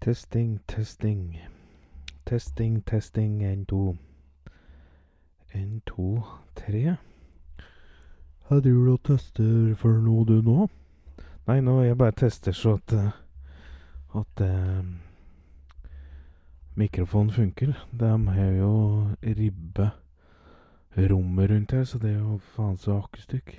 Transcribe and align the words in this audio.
Testing, 0.00 0.60
testing. 0.66 1.38
Testing, 2.24 2.82
testing. 2.86 3.42
En, 3.44 3.66
to. 3.66 3.98
En, 5.52 5.82
to, 5.84 6.22
tre. 6.56 6.96
Hva 8.48 8.60
driver 8.64 8.86
du 8.86 8.92
og 8.94 9.02
tester 9.04 9.74
for 9.76 9.98
noe, 10.00 10.24
du, 10.24 10.38
nå? 10.40 10.70
Nei, 11.50 11.58
nå 11.60 11.74
jeg 11.84 11.98
bare 12.00 12.16
tester 12.16 12.56
så 12.56 12.78
at 12.78 12.94
eh, 12.96 13.10
At 14.22 14.40
eh, 14.40 14.88
mikrofonen 16.80 17.36
funker. 17.36 17.76
De 17.92 18.14
har 18.38 18.56
jo 18.56 18.72
ribbe 19.20 19.90
rommet 20.96 21.52
rundt 21.52 21.76
her, 21.76 21.84
så 21.84 22.00
det 22.00 22.14
er 22.14 22.24
jo 22.24 22.40
faen 22.56 22.80
så 22.80 23.02
akkestykk. 23.02 23.52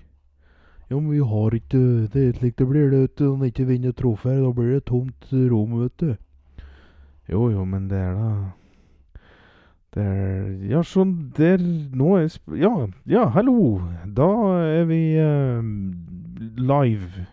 Ja, 0.90 0.98
men 0.98 1.12
vi 1.12 1.22
har 1.22 1.54
ikke 1.54 1.86
Det 2.10 2.26
er 2.26 2.34
slik 2.42 2.58
det 2.58 2.68
blir, 2.68 2.90
det. 2.90 3.22
Når 3.22 3.54
ikke 3.54 3.70
vinner 3.70 3.94
trofeer, 3.94 4.42
da 4.42 4.50
blir 4.52 4.74
det 4.74 4.84
tomt 4.90 5.30
rom, 5.30 5.78
vet 5.86 6.00
du. 6.02 6.12
Jo, 7.30 7.50
jo, 7.52 7.66
men 7.66 7.90
det 7.90 7.98
er 7.98 8.16
da 8.18 8.32
Det 9.94 10.06
er 10.06 10.48
Ja, 10.72 10.82
sånn 10.88 11.32
der 11.38 11.62
Nå 11.62 12.16
er 12.22 12.32
sp... 12.32 12.56
Ja, 12.58 12.88
ja, 13.06 13.28
hallo! 13.36 13.82
Da 14.06 14.32
er 14.64 14.90
vi 14.90 15.04
eh, 15.20 15.62
live 16.58 17.28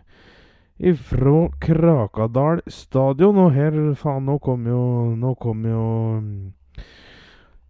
ifra 0.79 1.49
Krakadal 1.59 2.61
stadion, 2.71 3.35
og 3.37 3.51
her 3.51 3.75
Faen, 3.99 4.29
nå 4.29 4.37
kom 4.43 4.67
jo 4.69 4.83
Nå 5.19 5.33
kom 5.41 5.65
jo 5.67 5.83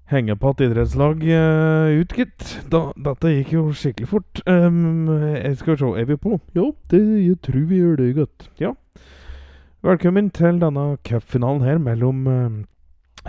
Hengepatt 0.09 0.61
idrettslag 0.65 1.21
uh, 1.21 1.99
ut, 2.01 2.13
gitt. 2.17 2.45
Dette 2.65 3.29
gikk 3.29 3.51
jo 3.53 3.67
skikkelig 3.77 4.07
fort. 4.09 4.39
Um, 4.49 5.05
jeg 5.05 5.59
skal 5.59 5.77
se, 5.77 5.89
er 6.01 6.07
vi 6.09 6.17
på? 6.17 6.39
Ja, 6.57 6.65
det, 6.89 7.01
jeg 7.21 7.37
tror 7.45 7.67
vi 7.69 7.77
gjør 7.77 7.99
det, 7.99 8.07
gutt. 8.17 8.47
Ja. 8.57 8.71
Velkommen 9.79 10.25
til 10.35 10.57
denne 10.59 10.97
cupfinalen 11.07 11.61
her 11.63 11.77
mellom 11.79 12.25
uh, 12.27 12.55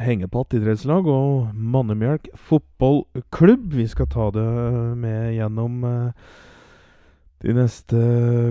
Hengepatt 0.03 0.57
idrettslag 0.59 1.07
og 1.07 1.53
Mannemjelk 1.55 2.27
fotballklubb. 2.35 3.69
Vi 3.79 3.87
skal 3.87 4.09
ta 4.11 4.27
det 4.35 4.47
med 4.99 5.37
gjennom 5.37 5.85
uh, 5.87 6.11
de 7.41 7.55
neste 7.55 8.01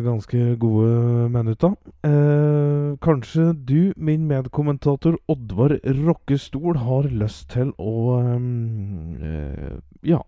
ganske 0.06 0.56
gode 0.64 1.28
minutta. 1.30 1.74
Eh, 2.08 2.96
kanskje 3.04 3.52
du, 3.54 3.94
min 3.98 4.26
medkommentator 4.32 5.20
Oddvar 5.30 5.76
Rokkestol, 5.84 6.80
har 6.82 7.12
lyst 7.12 7.52
til 7.54 7.74
å 7.78 7.94
eh, 8.24 9.76
Ja, 10.08 10.24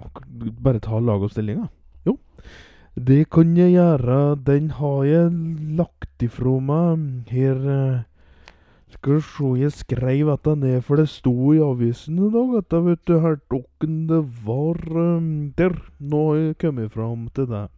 bare 0.61 0.83
ta 0.83 0.99
lagoppstillinga? 0.99 1.71
Det 2.95 3.29
kan 3.31 3.55
jeg 3.55 3.71
gjøre. 3.71 4.35
Den 4.35 4.71
har 4.75 5.03
jeg 5.07 5.31
lagt 5.77 6.23
ifra 6.23 6.57
meg 6.59 7.29
her 7.31 7.59
eh, 7.71 8.01
Skal 8.91 9.15
vi 9.15 9.21
se, 9.23 9.51
jeg 9.61 9.71
skrev 9.71 10.27
dette 10.27 10.55
ned, 10.59 10.81
for 10.83 10.99
det 10.99 11.07
sto 11.07 11.53
i 11.55 11.61
avisen 11.63 12.19
i 12.19 12.31
dag. 12.33 12.49
Dette, 12.57 12.81
vet 12.83 13.05
du, 13.07 13.13
hertugen 13.23 14.07
det 14.09 14.25
var 14.43 14.81
Der. 15.55 15.77
Nå 15.99 16.25
har 16.27 16.41
jeg 16.41 16.57
kommet 16.59 16.91
fram 16.91 17.29
til 17.33 17.47
det. 17.47 17.69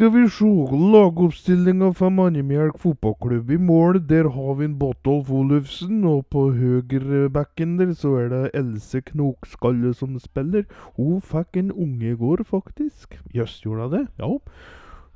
Skal 0.00 0.14
vi 0.14 0.28
se 0.32 0.46
lagoppstillinga 0.92 1.90
for 1.92 2.08
Mannemjelk 2.08 2.78
fotballklubb. 2.80 3.50
I 3.52 3.58
mål 3.60 3.98
der 4.08 4.30
har 4.32 4.54
vi 4.56 4.64
en 4.64 4.78
Botolf 4.78 5.28
Olufsen, 5.28 6.06
og 6.08 6.24
på 6.32 6.46
høyrebekken 6.56 7.74
der 7.76 7.92
så 7.92 8.14
er 8.22 8.30
det 8.32 8.40
Else 8.56 9.02
Knokskalle 9.10 9.92
som 9.92 10.16
spiller. 10.16 10.64
Hun 10.96 11.20
fikk 11.20 11.60
en 11.60 11.68
unge 11.72 12.14
i 12.14 12.16
går, 12.16 12.46
faktisk. 12.48 13.20
Jøss, 13.36 13.60
gjorde 13.60 13.90
hun 13.90 13.92
det? 13.98 14.02
Ja. 14.24 14.32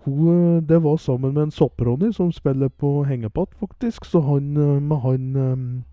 Hun, 0.04 0.60
det 0.68 0.82
var 0.84 1.00
sammen 1.00 1.32
med 1.32 1.46
en 1.46 1.58
sopp-Ronny 1.62 2.12
som 2.12 2.28
spiller 2.32 2.68
på 2.68 3.06
hengepatt, 3.08 3.56
faktisk. 3.56 4.04
Så 4.04 4.20
han, 4.20 4.52
med 4.84 4.96
han 5.00 5.84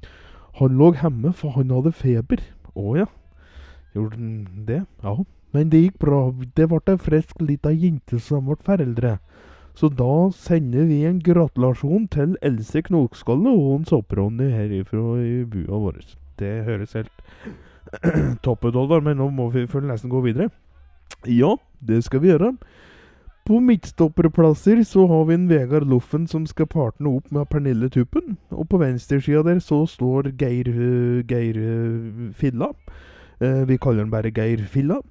Han 0.59 0.78
lå 0.78 0.94
hjemme, 1.00 1.31
for 1.31 1.56
han 1.56 1.72
hadde 1.72 1.95
feber. 1.95 2.44
Å 2.75 2.97
ja. 2.97 3.08
Gjorde 3.95 4.19
han 4.19 4.66
det? 4.67 4.84
Ja. 5.03 5.22
Men 5.52 5.70
det 5.70 5.82
gikk 5.84 6.00
bra. 6.00 6.22
Det 6.56 6.68
ble 6.72 6.81
ei 6.94 6.98
frisk 6.98 7.42
lita 7.44 7.72
jente 7.72 8.20
som 8.20 8.48
ble 8.48 8.58
foreldre. 8.66 9.18
Så 9.75 9.88
da 9.88 10.30
sender 10.36 10.86
vi 10.90 11.03
en 11.08 11.22
gratulasjon 11.24 12.08
til 12.12 12.36
Else 12.44 12.81
Knokskalle 12.88 13.52
og 13.52 13.68
Hans 13.72 13.92
sopp-Ronny 13.92 14.50
herifra 14.52 15.16
i 15.24 15.44
bua 15.48 15.80
vår. 15.86 16.02
Det 16.40 16.52
høres 16.68 16.98
helt 16.98 17.24
topp 18.46 18.66
ut, 18.66 18.75
Oddvar, 18.75 19.03
men 19.03 19.18
nå 19.20 19.30
må 19.31 19.50
vi 19.53 19.68
følge 19.68 19.92
nesten 19.92 20.12
gå 20.12 20.22
videre. 20.25 20.50
Ja, 21.28 21.56
det 21.80 22.04
skal 22.04 22.24
vi 22.24 22.31
gjøre. 22.31 22.54
På 23.48 23.58
midtstopperplasser 23.59 24.84
så 24.86 25.08
har 25.09 25.25
vi 25.25 25.34
en 25.34 25.48
Vegard 25.50 25.88
Loffen 25.90 26.28
som 26.30 26.46
skal 26.46 26.70
partne 26.70 27.09
opp 27.18 27.31
med 27.34 27.50
Pernille 27.50 27.90
Tuppen. 27.90 28.38
Og 28.52 28.68
på 28.70 28.78
venstresida 28.78 29.42
der 29.48 29.59
så 29.59 29.81
står 29.90 30.30
Geir, 30.38 30.70
Geir 31.28 31.58
Filla. 32.38 32.70
Eh, 33.42 33.64
vi 33.68 33.80
kaller 33.81 34.06
han 34.06 34.14
bare 34.14 34.31
Geir 34.31 34.62
Filla. 34.70 35.02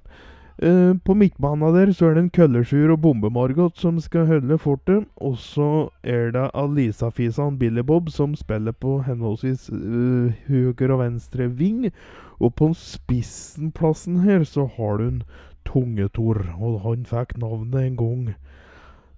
Uh, 0.61 0.93
på 1.01 1.15
midtbanen 1.17 1.73
der 1.73 1.89
så 1.89 2.05
er 2.05 2.13
det 2.13 2.21
en 2.21 2.29
Køllesjur 2.29 2.91
og 2.93 2.99
Bombe-Margot 3.01 3.79
som 3.81 3.95
skal 3.99 4.27
holde 4.29 4.57
fortet. 4.61 5.07
Og 5.17 5.39
så 5.41 5.89
er 6.03 6.29
det 6.35 6.51
Alisa-fisaen 6.53 7.57
Billy 7.57 7.81
Bob 7.81 8.11
som 8.13 8.35
spiller 8.37 8.71
på 8.71 8.99
henholdsvis 9.07 9.71
uh, 9.73 10.29
høyre 10.45 10.93
og 10.93 10.99
venstre 10.99 11.47
ving. 11.49 11.89
Og 12.37 12.53
på 12.53 12.69
spissenplassen 12.77 14.19
her 14.21 14.45
så 14.45 14.67
har 14.77 15.01
du 15.01 15.07
en 15.07 15.23
Tungetor, 15.65 16.45
og 16.57 16.79
han 16.85 17.09
fikk 17.09 17.37
navnet 17.37 17.81
en 17.81 17.97
gang 17.97 18.23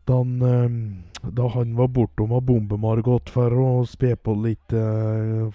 da 0.08 0.18
han, 0.24 0.42
uh, 0.44 1.30
da 1.32 1.48
han 1.58 1.76
var 1.76 1.92
bortom 1.92 2.32
av 2.40 2.48
Bombe-Margot 2.48 3.28
for 3.36 3.52
å 3.52 3.70
spe 3.84 4.16
på 4.16 4.40
litt 4.48 4.80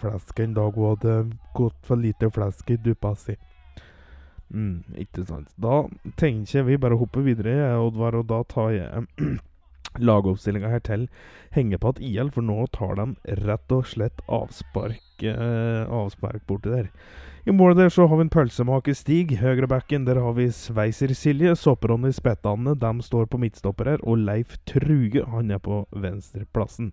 flesk 0.04 0.40
en 0.40 0.56
dag 0.56 0.76
hun 0.76 0.92
hadde 0.92 1.20
gått 1.56 1.80
for 1.80 1.96
lite 1.96 2.28
flesk 2.32 2.76
i 2.76 2.76
duppa 2.76 3.16
si. 3.16 3.40
Mm, 4.54 4.84
ikke 4.96 5.26
sant. 5.28 5.52
Da 5.60 5.82
tenker 6.20 6.64
vi 6.68 6.80
bare 6.80 6.98
hopper 7.00 7.26
videre, 7.26 7.56
jeg, 7.58 7.84
Oddvar, 7.88 8.16
og 8.20 8.28
da 8.30 8.42
tar 8.48 8.72
jeg 8.72 9.06
lagoppstillinga 10.08 10.70
her 10.72 10.84
til 10.84 11.08
Hengepatt 11.56 12.00
IL, 12.04 12.32
for 12.32 12.44
nå 12.44 12.66
tar 12.74 12.96
de 13.00 13.38
rett 13.44 13.74
og 13.74 13.88
slett 13.88 14.22
avspark, 14.28 15.24
eh, 15.24 15.84
avspark 15.84 16.46
borti 16.48 16.72
der. 16.72 16.92
I 17.48 17.52
målet 17.52 17.78
der 17.78 17.88
så 17.88 18.04
har 18.06 18.18
vi 18.18 18.26
en 18.26 18.32
pølsemaker 18.32 18.92
Stig. 18.92 19.30
Høyrebacken 19.40 20.04
der 20.04 20.18
har 20.20 20.34
vi 20.36 20.50
Sveiser 20.52 21.14
Silje. 21.16 21.54
Sopp-Ronny 21.56 22.10
Spettane, 22.12 22.74
de 22.76 22.90
står 23.00 23.24
på 23.32 23.40
midtstopper 23.40 23.88
her. 23.88 24.02
Og 24.04 24.20
Leif 24.20 24.58
Truge, 24.68 25.24
han 25.24 25.50
er 25.54 25.62
på 25.64 25.86
venstreplassen. 25.96 26.90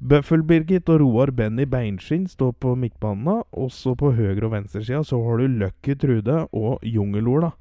Bøffel-Birgit 0.00 0.88
og 0.88 1.02
Roar 1.02 1.30
Benny 1.36 1.66
Beinskinn 1.68 2.24
står 2.28 2.54
på 2.62 2.72
midtbanen. 2.74 3.42
Også 3.52 3.92
på 3.94 4.14
høyre- 4.16 4.46
og 4.48 4.54
venstresida 4.54 5.02
så 5.04 5.20
har 5.24 5.38
du 5.38 5.58
Lucky 5.60 5.96
Trude 5.98 6.46
og 6.52 6.80
Jungel-Ola 6.82 7.52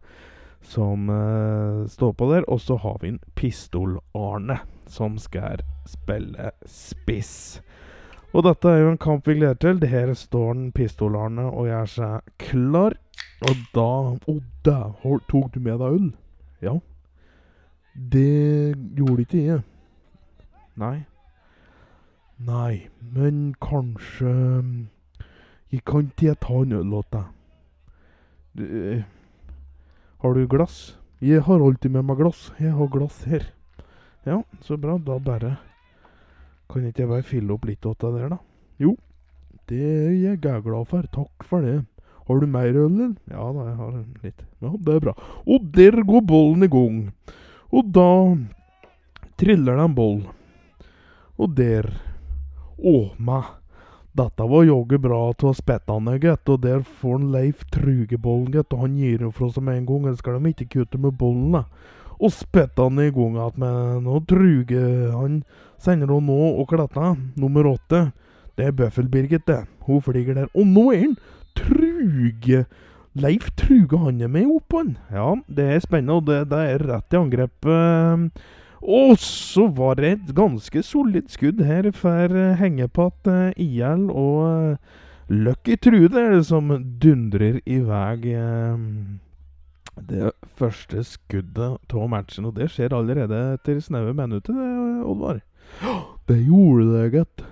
som 0.61 1.09
uh, 1.09 1.87
står 1.87 2.13
på 2.13 2.29
der. 2.31 2.47
Og 2.47 2.61
så 2.61 2.77
har 2.79 2.97
vi 3.01 3.13
en 3.13 3.19
Pistol-Arne 3.35 4.59
som 4.87 5.17
skal 5.19 5.63
spille 5.87 6.51
spiss. 6.65 7.59
Og 8.33 8.45
dette 8.45 8.69
er 8.69 8.83
jo 8.83 8.93
en 8.93 9.01
kamp 9.01 9.27
vi 9.27 9.35
gleder 9.39 9.59
til. 9.59 9.81
Det 9.81 9.89
her 9.89 10.13
står 10.13 10.53
den 10.53 10.71
Pistol-Arne 10.71 11.49
og 11.49 11.67
gjør 11.67 11.91
seg 11.91 12.33
klar. 12.39 12.95
Og 13.49 13.67
da 13.75 13.89
Å, 14.15 14.15
oh, 14.31 14.41
der 14.63 15.19
tok 15.27 15.53
du 15.53 15.59
med 15.59 15.79
deg 15.81 15.99
øl? 15.99 16.09
Ja. 16.61 16.79
Det 17.95 18.75
gjorde 18.95 19.25
ikke 19.25 19.43
jeg. 19.43 19.63
Nei. 20.79 21.08
Nei, 22.39 22.87
men 23.03 23.51
kanskje 23.59 24.31
Jeg 25.71 25.83
kan 25.85 26.07
ikke 26.07 26.37
ta 26.39 26.61
en 26.63 26.71
øl 26.77 26.93
til 26.95 27.25
deg. 28.55 29.03
Har 30.23 30.33
du 30.33 30.47
glass? 30.47 30.95
Jeg 31.19 31.43
har 31.43 31.59
alltid 31.59 31.91
med 31.91 32.07
meg 32.07 32.17
glass. 32.17 32.53
Jeg 32.59 32.71
har 32.71 32.87
glass 32.87 33.23
her. 33.27 33.43
Ja, 34.25 34.41
så 34.63 34.77
bra. 34.79 34.97
Da 34.97 35.19
bare 35.19 35.57
Kan 36.71 36.87
ikke 36.87 37.03
jeg 37.03 37.11
bare 37.11 37.27
fylle 37.27 37.53
opp 37.53 37.67
litt 37.67 37.85
åt 37.85 37.99
deg 38.05 38.17
der, 38.17 38.29
da? 38.29 38.39
Jo, 38.79 38.95
det 39.67 39.83
er 39.83 40.11
jeg 40.15 40.41
glad 40.41 40.87
for. 40.87 41.03
Takk 41.11 41.43
for 41.43 41.65
det. 41.65 41.83
Har 42.29 42.39
du 42.39 42.47
mer 42.47 42.69
øl, 42.69 42.93
eller? 42.93 43.15
Ja 43.27 43.51
da, 43.51 43.67
jeg 43.67 43.77
har 43.79 43.95
litt. 44.23 44.43
Ja, 44.61 44.73
det 44.77 44.95
er 44.95 45.05
bra. 45.07 45.15
Og 45.43 45.71
der 45.75 46.03
går 46.05 46.27
bollen 46.29 46.63
i 46.63 46.71
gang. 46.71 46.99
Og 47.73 47.89
da 47.91 48.11
triller 49.41 49.75
det 49.75 49.87
en 49.89 49.97
boll. 49.97 50.21
Og 51.39 51.55
der 51.57 51.89
Å, 52.79 52.95
meg. 53.19 53.55
Dette 54.19 54.45
var 54.51 54.65
jaggu 54.65 54.97
bra 54.99 55.19
av 55.31 55.53
spettene, 55.55 56.17
gitt. 56.19 56.49
Og 56.49 56.61
der 56.63 56.81
får 56.83 57.17
han 57.17 57.31
Leif 57.33 57.63
Trugebollen, 57.73 58.51
gitt. 58.55 58.73
Og 58.73 58.85
han 58.85 58.97
gir 58.99 59.19
den 59.21 59.33
fra 59.35 59.49
seg 59.53 59.65
med 59.67 59.81
en 59.81 59.87
gang. 59.89 60.05
Ellers 60.07 60.23
skal 60.23 60.39
de 60.39 60.53
ikke 60.53 60.69
kutte 60.75 61.01
med 61.01 61.17
bollen, 61.19 61.57
da. 61.57 61.65
Og 62.19 62.33
spettene 62.35 63.07
i 63.07 63.13
gang 63.15 63.37
igjen 63.37 63.59
med 63.63 64.03
noe 64.07 64.23
Truge. 64.27 64.83
Han 65.15 65.41
sender 65.79 66.11
hun 66.11 66.27
nå 66.27 66.39
og 66.59 66.67
kletta. 66.71 67.13
Nummer 67.39 67.73
åtte. 67.75 68.09
Det 68.59 68.67
er 68.67 68.75
Bøffel-Birgit, 68.75 69.45
det. 69.47 69.61
Hun 69.87 70.03
flyger 70.03 70.41
der. 70.41 70.49
Og 70.53 70.67
nå 70.67 70.89
er 70.95 71.03
han 71.05 71.17
Truge. 71.59 72.65
Leif 73.19 73.49
Truge, 73.59 73.97
han 73.99 74.19
er 74.21 74.31
med 74.31 74.51
opp, 74.51 74.75
han. 74.75 74.95
Ja, 75.11 75.33
det 75.47 75.65
er 75.73 75.83
spennende, 75.83 76.19
og 76.19 76.27
det, 76.27 76.41
det 76.51 76.59
er 76.73 76.83
rett 76.91 77.15
i 77.15 77.19
angrep. 77.19 77.67
Uh, 77.67 78.27
Og 78.79 79.17
så 79.19 79.67
var 79.75 79.99
det 79.99 80.11
et 80.11 80.33
ganske 80.35 80.83
solid 80.83 81.27
skudd 81.31 81.61
her 81.65 81.91
for 81.91 82.31
uh, 82.31 82.55
Hengepatt 82.59 83.27
uh, 83.27 83.51
IL 83.59 84.07
og 84.09 84.45
uh, 84.47 84.75
Lucky 85.29 85.75
Trude 85.77 86.43
som 86.47 86.71
dundrer 87.01 87.59
i 87.65 87.79
vei 87.85 88.33
det 90.09 90.31
første 90.57 91.03
skuddet 91.03 91.93
av 91.93 92.07
matchen. 92.09 92.47
Og 92.47 92.55
det 92.55 92.69
skjer 92.73 92.95
allerede 92.95 93.39
etter 93.57 93.81
snaue 93.83 94.13
det, 94.15 94.39
Oddvar. 95.03 95.41
Det 96.27 96.39
gjorde 96.47 96.87
det, 96.93 97.11
gitt. 97.13 97.43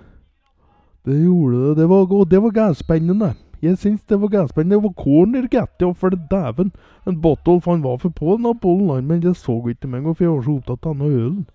Det 1.06 1.18
gjorde 1.22 1.60
det. 1.60 1.76
Det 1.82 1.88
var, 1.88 2.24
det 2.24 2.42
var 2.42 2.74
spennende. 2.74 3.34
Jeg 3.62 3.78
syns 3.78 4.02
det 4.06 4.20
var 4.20 4.30
gassspennende. 4.30 4.76
Det 4.76 4.84
var 4.84 4.94
corner, 5.02 5.48
gatti, 5.50 5.84
Ja, 5.84 5.92
for 5.92 6.10
dæven. 6.10 6.72
En 7.06 7.20
Botolf 7.20 7.64
han 7.66 7.82
var 7.82 7.98
for 7.98 8.10
på 8.10 8.36
den 8.36 8.58
bollen, 8.60 9.06
men 9.06 9.22
jeg 9.22 9.36
så 9.36 9.58
ikke 9.68 9.88
meg, 9.88 10.02
for 10.16 10.24
jeg 10.24 10.30
var 10.30 10.42
så 10.42 10.56
opptatt 10.56 10.86
av 10.86 10.94
denne 10.94 11.10
ølen. 11.10 11.46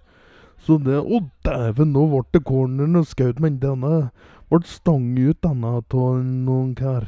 Så 0.60 0.78
det 0.84 1.00
Å, 1.00 1.20
dæven, 1.46 1.94
nå 1.94 2.08
ble 2.12 2.24
det 2.34 2.44
corneren 2.44 2.96
og 2.96 3.08
skaut, 3.08 3.40
men 3.40 3.60
denne 3.60 4.10
ble 4.50 4.64
stang 4.66 5.18
ut, 5.18 5.42
denne 5.42 5.76
av 5.80 5.94
noen 6.24 6.76
kar. 6.76 7.08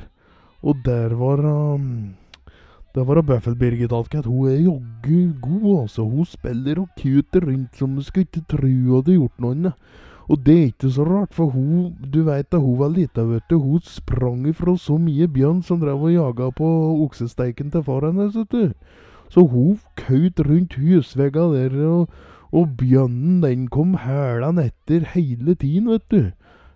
Og 0.63 0.79
der 0.85 1.13
var 1.15 1.43
um, 1.45 2.15
det 2.95 3.03
var 3.03 3.19
Bøffel-Birgit 3.21 3.91
Alkett. 3.91 4.25
Hun 4.25 4.47
er 4.47 4.61
jaggu 4.63 5.33
god, 5.41 5.81
altså. 5.81 6.05
Hun 6.07 6.25
spiller 6.25 6.79
og 6.79 6.89
kuter 6.95 7.43
rundt 7.43 7.75
som 7.75 7.95
du 7.95 8.01
skulle 8.01 8.23
ikke 8.23 8.45
tro 8.47 8.71
hadde 8.95 9.17
gjort 9.17 9.43
noe. 9.43 9.73
Og 10.25 10.41
det 10.45 10.55
er 10.57 10.69
ikke 10.71 10.89
så 10.89 11.03
rart, 11.05 11.33
for 11.37 11.53
hun 11.53 11.95
du 12.13 12.23
vet 12.25 12.49
da 12.51 12.57
hun 12.57 12.79
var 12.79 12.89
lita, 12.89 13.21
vet 13.29 13.45
du, 13.49 13.59
hun 13.61 13.81
sprang 13.85 14.47
ifra 14.49 14.73
så 14.77 14.97
mye 14.97 15.27
bjørn 15.29 15.61
som 15.63 15.81
drev 15.81 16.07
og 16.07 16.13
jaga 16.13 16.49
på 16.57 16.69
oksesteiken 17.05 17.69
til 17.71 17.83
far 17.85 18.07
hennes, 18.07 18.33
vet 18.35 18.51
du. 18.51 18.71
Så 19.29 19.45
hun 19.45 19.77
kaut 19.99 20.41
rundt 20.47 20.77
husvegga 20.81 21.45
der, 21.53 21.77
og, 21.85 22.09
og 22.51 22.73
bjørnen 22.77 23.43
den 23.43 23.67
kom 23.67 23.93
hælende 24.01 24.71
etter 24.71 25.05
hele 25.13 25.55
tiden, 25.55 25.91
vet 25.93 26.09
du. 26.11 26.23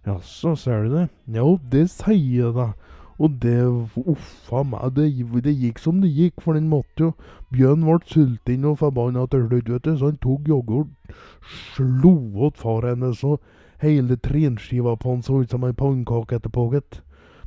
Jaså, 0.06 0.56
ser 0.56 0.84
du 0.84 0.94
det? 0.94 1.08
Ja, 1.34 1.46
det 1.72 1.90
sier 1.90 2.46
jeg 2.46 2.54
da. 2.56 2.72
Og 3.20 3.36
det 3.44 3.58
Uffa 4.00 4.64
meg, 4.64 4.96
det, 4.96 5.10
det, 5.44 5.54
gikk 5.60 5.82
som 5.84 6.00
det 6.00 6.12
gikk, 6.16 6.40
for 6.44 6.56
den 6.56 6.70
måtte 6.72 7.10
jo 7.10 7.12
Bjørn 7.52 7.84
ble 7.84 7.98
sulten 8.08 8.68
og 8.70 8.78
forbanna 8.80 9.26
til 9.28 9.48
slutt, 9.48 9.72
vet 9.74 9.88
du, 9.88 9.96
så 9.98 10.12
han 10.12 10.20
tok 10.24 10.48
yoghurt, 10.48 10.92
og 11.10 11.54
slo 11.76 12.14
åt 12.48 12.60
far 12.62 12.88
hennes, 12.88 13.24
og 13.26 13.42
hele 13.84 14.16
trinskiva 14.24 14.96
på 14.96 15.16
han 15.16 15.24
så 15.26 15.42
ut 15.42 15.52
som 15.52 15.66
ei 15.68 15.76
pannekake 15.76 16.38
etterpå, 16.40 16.70
gitt. 16.76 17.02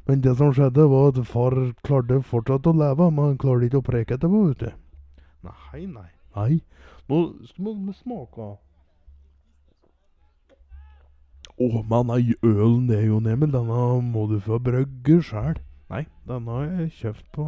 Men 0.08 0.24
det 0.24 0.34
som 0.36 0.50
skjedde, 0.52 0.88
var 0.90 1.12
at 1.12 1.22
far 1.30 1.56
klarte 1.86 2.18
fortsatt 2.26 2.66
å 2.66 2.74
leve, 2.76 3.08
men 3.10 3.32
han 3.32 3.38
klarte 3.40 3.68
ikke 3.68 3.80
å 3.80 3.86
preke 3.86 4.18
etterpå, 4.18 4.42
vet 4.50 4.66
du. 4.66 4.70
Nei, 5.46 5.86
nei. 5.86 6.10
Nei. 6.36 6.60
Nå 7.08 7.22
må 7.62 7.76
vi 7.78 7.94
smake. 8.02 8.50
Å, 11.62 11.82
men 11.86 12.10
ølen 12.42 12.88
er 12.90 13.04
jo 13.06 13.20
ned, 13.22 13.36
men 13.38 13.52
denne 13.52 13.82
må 14.02 14.24
du 14.30 14.38
få 14.42 14.58
brygge 14.62 15.20
sjæl. 15.22 15.60
Nei, 15.92 16.06
denne 16.26 16.56
har 16.56 16.64
jeg 16.80 16.94
kjøpt 16.98 17.26
på, 17.36 17.44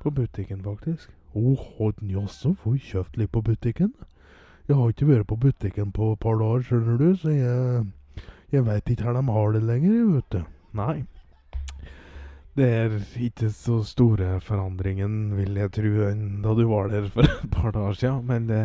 på 0.00 0.12
butikken, 0.16 0.62
faktisk. 0.64 1.10
Å, 1.36 1.54
har 1.74 1.92
den 1.98 2.12
jaså 2.14 2.54
fått 2.62 2.86
kjøpt 2.86 3.18
litt 3.20 3.32
på 3.34 3.42
butikken? 3.44 3.92
Jeg 4.68 4.78
har 4.78 4.92
ikke 4.92 5.10
vært 5.10 5.28
på 5.28 5.40
butikken 5.42 5.92
på 5.92 6.12
et 6.14 6.22
par 6.22 6.38
dager, 6.40 6.64
skjønner 6.68 7.00
du, 7.00 7.08
så 7.18 7.34
jeg, 7.34 7.84
jeg 8.54 8.66
veit 8.68 8.92
ikke 8.94 9.08
her 9.08 9.18
de 9.18 9.24
har 9.36 9.56
det 9.56 9.64
lenger, 9.66 9.98
vet 10.14 10.36
du. 10.36 10.40
Nei. 10.78 10.96
Det 12.56 12.68
er 12.68 12.98
ikke 13.26 13.50
så 13.52 13.80
store 13.88 14.38
forandringen, 14.44 15.34
vil 15.36 15.56
jeg 15.58 15.72
tro, 15.76 15.92
enn 16.08 16.42
da 16.44 16.56
du 16.56 16.66
var 16.70 16.92
der 16.92 17.10
for 17.12 17.26
et 17.26 17.48
par 17.52 17.74
dager 17.76 17.98
siden, 17.98 18.24
men 18.28 18.48
det 18.48 18.62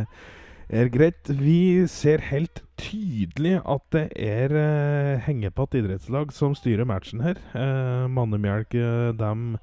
er 0.70 0.90
greit. 0.92 1.30
Vi 1.30 1.88
ser 1.88 2.24
helt 2.30 2.64
tydelig 2.78 3.58
at 3.64 3.84
det 3.96 4.08
er 4.20 4.54
uh, 4.54 5.20
Hengepatt 5.26 5.78
idrettslag 5.80 6.34
som 6.36 6.56
styrer 6.56 6.88
matchen 6.88 7.24
her. 7.24 7.40
Uh, 7.56 8.08
Mannemjelk, 8.12 8.76
uh, 8.76 9.14
dem 9.18 9.56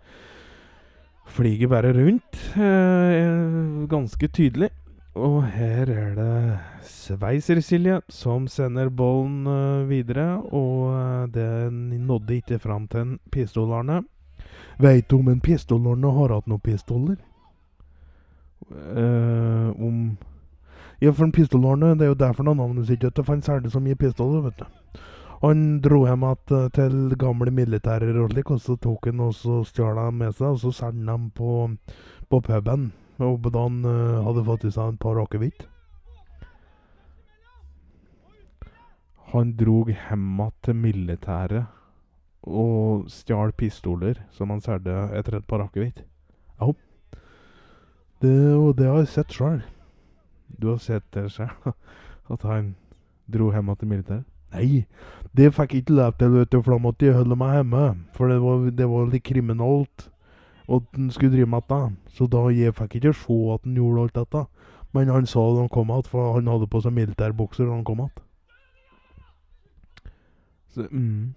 flyger 1.27 1.69
bare 1.69 1.93
rundt. 1.97 2.41
Uh, 2.57 3.85
ganske 3.89 4.29
tydelig. 4.29 4.71
Og 5.15 5.45
her 5.47 5.91
er 5.93 6.15
det 6.19 6.59
Sveiser-Silje 6.83 8.01
som 8.11 8.49
sender 8.51 8.91
ballen 8.91 9.47
uh, 9.47 9.89
videre. 9.89 10.41
Og 10.51 10.91
uh, 10.91 11.29
den 11.31 12.07
nådde 12.09 12.41
ikke 12.41 12.59
fram 12.59 12.89
til 12.89 13.01
en 13.01 13.15
pistol-Arne. 13.33 14.03
Veit 14.81 15.11
du 15.11 15.21
om 15.21 15.29
en 15.31 15.41
pistol-Arne 15.41 16.11
har 16.19 16.35
hatt 16.39 16.51
noen 16.51 16.65
pistoler? 16.65 17.21
om 18.65 19.97
ja, 21.05 21.13
for 21.13 21.27
en 21.27 21.35
pistolhårne, 21.35 21.95
det 21.99 22.07
er 22.07 22.13
jo 22.13 22.23
derfor 22.23 22.49
han 22.49 22.57
navnet 22.61 22.89
sitt 22.89 23.05
heter, 23.05 23.25
for 23.25 23.37
han 23.37 23.45
selger 23.45 23.73
så 23.73 23.83
mye 23.83 23.99
pistoler, 23.99 24.47
vet 24.49 24.63
du. 24.63 25.01
Han 25.45 25.63
dro 25.85 26.05
hjem 26.07 26.25
at, 26.25 26.53
uh, 26.55 26.69
til 26.73 27.13
gamle 27.21 27.53
militærer 27.53 28.17
og 28.23 28.31
slik, 28.33 28.51
og 28.55 28.61
så 28.65 28.77
tok 28.81 29.11
han 29.11 29.21
og 29.21 29.35
så 29.37 29.61
stjal 29.69 29.99
dem 30.01 30.23
med 30.23 30.33
seg, 30.33 30.55
og 30.55 30.63
så 30.63 30.73
solgte 30.73 31.05
dem 31.11 31.29
på, 31.37 31.69
på 32.33 32.41
puben. 32.47 32.93
Og 33.23 33.45
da 33.53 33.67
han 33.67 33.85
uh, 33.85 34.25
hadde 34.25 34.47
fått 34.47 34.65
i 34.65 34.73
seg 34.73 34.95
et 34.95 35.03
par 35.03 35.21
akevitt. 35.21 35.67
Han 39.35 39.53
drog 39.59 39.91
hjem 39.93 40.41
til 40.63 40.79
militæret 40.79 41.67
og 42.45 43.09
stjal 43.11 43.53
pistoler 43.57 44.21
som 44.33 44.53
han 44.53 44.61
solgte 44.65 44.95
etter 45.19 45.39
et 45.41 45.47
par 45.51 45.65
akevitt. 45.65 46.05
Ja. 46.61 46.73
Det, 48.23 48.37
og 48.57 48.77
det 48.79 48.89
har 48.89 49.03
jeg 49.03 49.13
sett 49.13 49.35
sjøl. 49.35 49.61
Du 50.49 50.71
har 50.73 50.81
sett 50.83 51.07
det 51.15 51.29
sjøl? 51.35 51.75
At 52.33 52.47
han 52.49 52.75
dro 53.33 53.51
hjem 53.53 53.75
til 53.77 53.91
militæret? 53.91 54.25
Nei, 54.55 54.85
det 55.35 55.51
fikk 55.55 55.73
jeg 55.75 55.83
ikke 55.83 55.97
lov 55.99 56.13
til, 56.19 56.31
vet 56.31 56.53
du, 56.53 56.61
for 56.63 56.77
da 56.77 56.83
måtte 56.83 57.07
jeg 57.09 57.17
holde 57.17 57.37
meg 57.39 57.57
hjemme. 57.57 57.85
For 58.15 58.31
det 58.31 58.39
var, 58.43 58.69
det 58.71 58.87
var 58.91 59.09
litt 59.11 59.27
kriminalt 59.27 60.11
at 60.71 60.85
han 60.95 61.11
skulle 61.11 61.35
drive 61.35 61.51
med 61.51 61.65
dette. 61.69 61.81
Så 62.15 62.29
da 62.31 62.45
jeg 62.55 62.75
fikk 62.79 63.01
ikke 63.01 63.15
se 63.19 63.39
at 63.55 63.67
han 63.67 63.81
gjorde 63.81 64.05
alt 64.05 64.21
dette. 64.21 64.45
Men 64.95 65.11
han 65.11 65.27
sa 65.27 65.43
da 65.43 65.65
han 65.65 65.73
kom 65.75 65.91
igjen, 65.91 66.07
for 66.07 66.37
han 66.37 66.53
hadde 66.53 66.71
på 66.71 66.81
seg 66.85 66.95
militærbukser 66.95 67.67
da 67.67 67.75
han 67.75 67.85
kom 67.85 68.05
igjen. 68.05 68.21
Mm. 70.91 71.35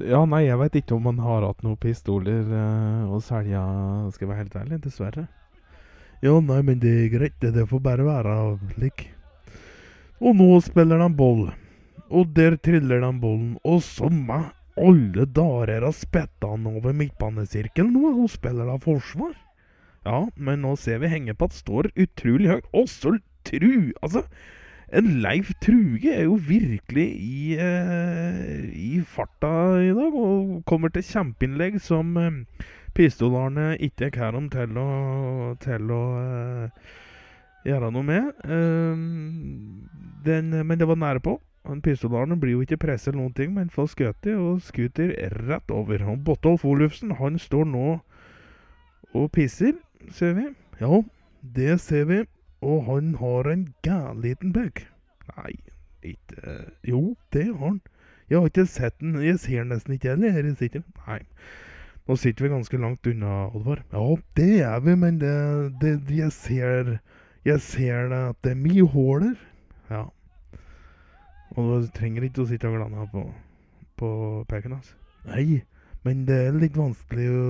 Ja, 0.00 0.22
nei, 0.24 0.46
jeg 0.46 0.60
veit 0.60 0.76
ikke 0.76 0.96
om 0.96 1.08
han 1.08 1.18
har 1.24 1.44
hatt 1.44 1.64
noen 1.64 1.80
pistoler 1.80 2.46
uh, 2.48 3.10
å 3.12 3.18
selge, 3.24 3.60
skal 4.14 4.26
jeg 4.26 4.30
være 4.30 4.42
helt 4.44 4.56
ærlig. 4.60 4.80
Dessverre. 4.84 5.26
Ja, 6.20 6.34
nei, 6.44 6.60
men 6.60 6.80
det 6.82 6.90
er 6.92 7.12
greit, 7.14 7.36
det. 7.40 7.54
Det 7.56 7.64
får 7.70 7.80
bare 7.80 8.04
være 8.04 8.36
slik. 8.74 9.06
Og 10.20 10.36
nå 10.36 10.48
spiller 10.60 11.00
de 11.00 11.08
ball. 11.16 11.46
Og 12.12 12.32
der 12.36 12.58
triller 12.60 13.00
de 13.00 13.12
ballen. 13.22 13.54
Og 13.64 13.80
som 13.86 14.18
med 14.28 14.50
alle 14.80 15.24
dager 15.24 15.86
har 15.86 15.96
spetta 15.96 16.52
han 16.52 16.66
over 16.68 16.92
midtbanesirkelen 16.96 17.94
nå, 17.96 18.12
og 18.24 18.28
spiller 18.32 18.68
da 18.68 18.76
forsvar. 18.82 19.32
Ja, 20.04 20.26
men 20.36 20.60
nå 20.64 20.74
ser 20.80 21.00
vi 21.00 21.10
Hengepatt 21.12 21.56
står 21.56 21.90
utrolig 21.96 22.52
høyt. 22.52 22.68
Og 22.76 22.88
så 22.92 23.16
tru... 23.48 23.92
Altså, 24.04 24.26
en 24.92 25.06
Leif 25.22 25.52
Truge 25.62 26.10
er 26.10 26.24
jo 26.26 26.34
virkelig 26.34 27.06
i, 27.22 27.54
eh, 27.54 28.64
i 28.74 29.00
farta 29.06 29.78
i 29.78 29.92
dag, 29.94 30.16
og 30.18 30.64
kommer 30.66 30.90
til 30.90 31.06
kjempeinnlegg 31.06 31.78
som 31.84 32.16
eh, 32.18 32.40
Pistol-Arne 32.94 33.76
ikke 33.78 34.10
kar 34.14 34.36
om 34.38 34.48
til 34.50 34.78
å, 34.80 34.88
til 35.62 35.92
å 35.94 36.02
uh, 36.18 36.90
gjøre 37.66 37.90
noe 37.94 38.06
med. 38.06 38.32
Uh, 38.44 38.96
den, 40.26 40.52
men 40.66 40.80
det 40.80 40.88
var 40.88 41.00
nære 41.00 41.22
på. 41.24 41.38
Pistol-Arne 41.84 42.40
blir 42.40 42.56
jo 42.56 42.64
ikke 42.64 42.80
presset 42.80 43.12
eller 43.12 43.22
noen 43.22 43.36
ting, 43.36 43.52
men 43.54 43.70
får 43.70 43.92
skutt 43.92 44.26
og 44.32 44.62
skuter 44.64 45.12
rett 45.46 45.70
over. 45.70 46.02
Og 46.08 46.24
Botolf 46.24 46.64
Olufsen 46.64 47.14
han 47.20 47.38
står 47.38 47.68
nå 47.68 48.00
og 49.14 49.30
pisser, 49.32 49.76
ser 50.10 50.34
vi. 50.38 50.46
Ja, 50.80 51.02
det 51.42 51.80
ser 51.80 52.04
vi. 52.04 52.24
Og 52.60 52.84
han 52.84 53.14
har 53.20 53.48
en 53.48 53.68
gælliten 53.84 54.52
pek. 54.52 54.86
Nei, 55.36 55.54
ikke 56.02 56.58
Jo, 56.84 57.16
det 57.32 57.46
har 57.46 57.66
han. 57.66 57.80
Jeg 58.30 58.38
har 58.38 58.46
ikke 58.46 58.66
sett 58.66 59.00
den. 59.00 59.22
Jeg 59.22 59.38
ser 59.38 59.64
nesten 59.64 59.94
ikke 59.94 60.08
heller 60.08 60.30
her 60.30 60.44
i. 60.44 60.82
Nei. 61.06 61.20
Nå 62.10 62.16
sitter 62.18 62.42
vi 62.42 62.48
ganske 62.50 62.78
langt 62.78 63.06
unna, 63.06 63.46
Oddvar. 63.54 63.84
Ja, 63.92 64.16
det 64.34 64.60
er 64.66 64.80
vi, 64.82 64.96
men 64.98 65.20
det, 65.20 65.34
det, 65.80 65.90
jeg 66.10 66.32
ser 66.32 66.96
Jeg 67.44 67.60
ser 67.62 68.08
det 68.10 68.18
at 68.32 68.38
det 68.42 68.50
er 68.50 68.58
mye 68.58 68.82
huller. 68.82 69.36
Ja. 69.90 70.08
Og 71.54 71.68
du 71.70 71.86
trenger 71.94 72.26
ikke 72.26 72.42
å 72.42 72.48
sitte 72.50 72.66
og 72.66 72.74
glane 72.80 73.04
på, 73.12 73.22
på 74.02 74.10
peken 74.50 74.74
hans. 74.74 74.90
Nei, 75.28 75.62
men 76.02 76.24
det 76.26 76.40
er 76.48 76.58
litt 76.58 76.74
vanskelig 76.74 77.28
å 77.30 77.44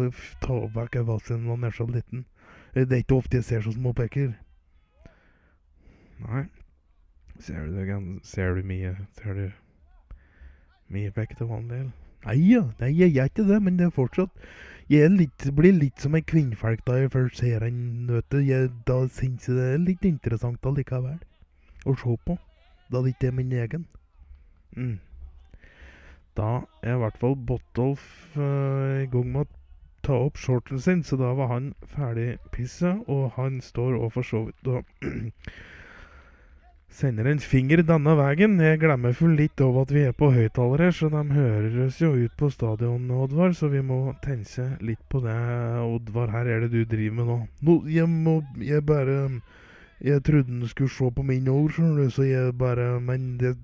ta 0.45 0.59
vekk 0.77 1.01
vassen 1.09 1.41
når 1.47 1.57
den 1.57 1.71
er 1.71 1.79
så 1.79 1.89
liten. 1.89 2.27
Det 2.77 2.85
er 2.85 3.01
ikke 3.01 3.17
ofte 3.17 3.41
jeg 3.41 3.49
ser 3.49 3.65
så 3.65 3.73
små 3.73 3.95
peker. 3.97 4.37
Nei. 6.27 6.45
Ser 7.41 7.65
du 7.65 7.81
det? 7.81 7.99
Ser 8.29 8.61
du 8.61 8.63
mye 8.69 8.93
Ser 9.17 9.41
du 9.41 9.47
mye 10.93 11.17
pek 11.17 11.33
til 11.39 11.49
vanlig, 11.49 11.81
eller? 11.87 12.00
Nei 12.27 12.37
ja, 12.51 12.65
nei, 12.81 12.91
jeg 12.99 13.15
gjør 13.15 13.31
ikke 13.31 13.47
det, 13.49 13.59
men 13.65 13.79
det 13.79 13.87
er 13.87 13.95
fortsatt 13.97 14.49
Jeg 14.93 15.13
litt, 15.15 15.47
blir 15.57 15.73
litt 15.73 16.03
som 16.03 16.17
en 16.19 16.27
kvinnfolk 16.27 16.83
da 16.87 16.99
jeg 16.99 17.13
først 17.15 17.41
ser 17.41 17.63
en, 17.65 17.79
vet 18.11 18.27
du. 18.33 18.41
Jeg, 18.45 18.73
da 18.89 19.05
syns 19.09 19.47
jeg 19.49 19.57
det 19.57 19.69
er 19.75 19.85
litt 19.85 20.05
interessant 20.05 20.67
allikevel. 20.67 21.21
å 21.87 21.95
se 21.97 22.17
på, 22.27 22.37
da 22.91 23.01
det 23.01 23.15
ikke 23.15 23.31
er 23.31 23.37
min 23.39 23.53
egen. 23.55 23.87
Mm. 24.77 24.99
Da 26.37 26.51
er 26.83 26.99
i 26.99 27.01
hvert 27.05 27.17
fall 27.23 27.37
Bottolf 27.37 28.37
øh, 28.37 29.05
i 29.05 29.07
gang 29.15 29.31
med 29.33 29.47
å 29.47 29.61
ta 30.03 30.19
opp 30.27 30.37
shorten 30.43 30.81
sin, 30.81 31.03
så 31.07 31.17
da 31.17 31.33
var 31.39 31.53
han 31.55 31.73
ferdig 31.95 32.39
pissa, 32.53 32.99
og 33.07 33.31
han 33.39 33.61
står 33.61 33.97
og 33.99 34.13
for 34.13 34.27
så 34.27 34.45
vidt 34.49 34.71
og 34.75 34.85
sender 36.91 37.29
en 37.31 37.41
finger 37.41 37.83
denne 37.87 38.15
veien. 38.19 38.59
Jeg 38.61 38.81
glemmer 38.83 39.15
for 39.17 39.33
litt 39.33 39.61
av 39.63 39.79
at 39.83 39.93
vi 39.95 40.03
er 40.09 40.17
på 40.17 40.31
høyttalere, 40.35 40.91
så 40.95 41.11
de 41.13 41.23
høres 41.33 42.01
jo 42.03 42.13
ut 42.19 42.35
på 42.39 42.51
stadionet, 42.53 43.13
Oddvar, 43.25 43.55
så 43.57 43.71
vi 43.73 43.83
må 43.85 44.01
tenke 44.25 44.67
litt 44.85 45.03
på 45.13 45.23
det. 45.25 45.37
Oddvar, 45.85 46.33
her 46.35 46.51
er 46.51 46.67
det 46.67 46.73
du 46.75 46.85
driver 46.85 47.17
med 47.21 47.31
nå. 47.31 47.39
nå 47.67 47.77
jeg 47.89 48.09
må 48.11 48.41
Jeg 48.61 48.85
bare 48.87 49.41
Jeg 50.01 50.23
trodde 50.25 50.49
han 50.49 50.69
skulle 50.69 50.91
se 50.91 51.11
på 51.11 51.23
min 51.23 51.49
ord, 51.49 51.71
skjønner 51.73 52.05
du, 52.05 52.11
så 52.11 52.25
jeg 52.25 52.57
bare 52.59 53.01
Men 53.01 53.37
det 53.39 53.57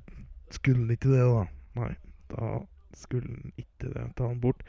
skulle 0.51 0.85
han 0.85 0.91
ikke 0.91 1.11
det, 1.11 1.25
da. 1.25 1.45
Nei, 1.81 1.93
da 2.31 2.53
skulle 2.95 3.29
han 3.29 3.53
ikke 3.57 3.93
det. 3.93 4.07
Ta 4.17 4.29
han 4.29 4.41
bort. 4.41 4.63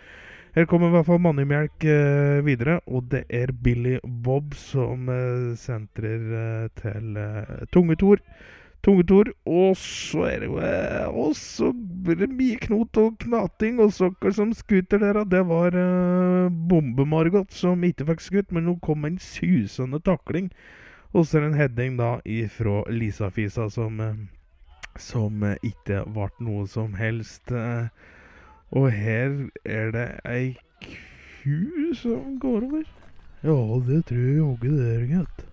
Her 0.58 0.66
kommer 0.66 0.90
i 0.90 0.94
hvert 0.96 1.06
fall 1.06 1.20
Mannemjelk 1.22 1.84
eh, 1.86 2.40
videre, 2.42 2.80
og 2.90 3.12
det 3.12 3.20
er 3.30 3.52
Billy 3.54 4.00
Bob 4.02 4.56
som 4.58 5.04
eh, 5.14 5.52
sentrer 5.62 6.24
eh, 6.40 6.64
til 6.80 7.20
eh, 7.22 7.60
Tungetor. 7.70 8.24
Tungetor, 8.82 9.30
og 9.46 9.78
så 9.78 10.24
er 10.32 10.42
det 10.42 10.50
jo 10.50 10.58
eh, 10.64 11.06
Og 11.14 11.36
så 11.38 11.70
blir 11.76 12.18
det 12.24 12.32
mye 12.34 12.58
knot 12.66 12.98
og 13.04 13.20
knating, 13.22 13.78
og 13.86 13.94
hva 14.18 14.34
som 14.34 14.56
skuter 14.58 15.06
der, 15.06 15.22
det 15.30 15.44
var 15.46 15.78
eh, 15.78 16.50
Bombe-Margot 16.50 17.54
som 17.54 17.86
ikke 17.86 18.10
fikk 18.10 18.26
skutt, 18.32 18.52
men 18.58 18.66
nå 18.66 18.80
kom 18.82 19.06
en 19.06 19.22
susende 19.22 20.02
takling. 20.02 20.50
Og 21.14 21.28
så 21.30 21.38
er 21.38 21.46
det 21.46 21.54
en 21.54 21.62
heading 21.62 22.02
da 22.02 22.16
ifra 22.26 22.82
Lisa-Fisa 22.90 23.70
som 23.70 24.02
som 24.98 25.44
ikke 25.62 26.02
ble 26.10 26.32
noe 26.42 26.66
som 26.66 26.98
helst. 26.98 27.54
eh, 27.54 27.94
og 28.72 28.90
her 28.92 29.36
er 29.66 29.92
det 29.96 30.08
ei 30.28 30.56
ku 30.84 31.94
som 31.96 32.40
går 32.42 32.66
over. 32.68 32.88
Ja, 33.46 33.60
det 33.88 34.02
tror 34.10 34.26
jeg 34.26 34.42
jaggu 34.42 34.72
det 34.74 34.90
er, 34.96 35.06
gitt. 35.12 35.46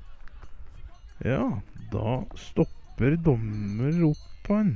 Ja, 1.24 1.44
da 1.92 2.16
stopper 2.40 3.16
dommer 3.22 4.00
opp 4.08 4.50
han. 4.50 4.74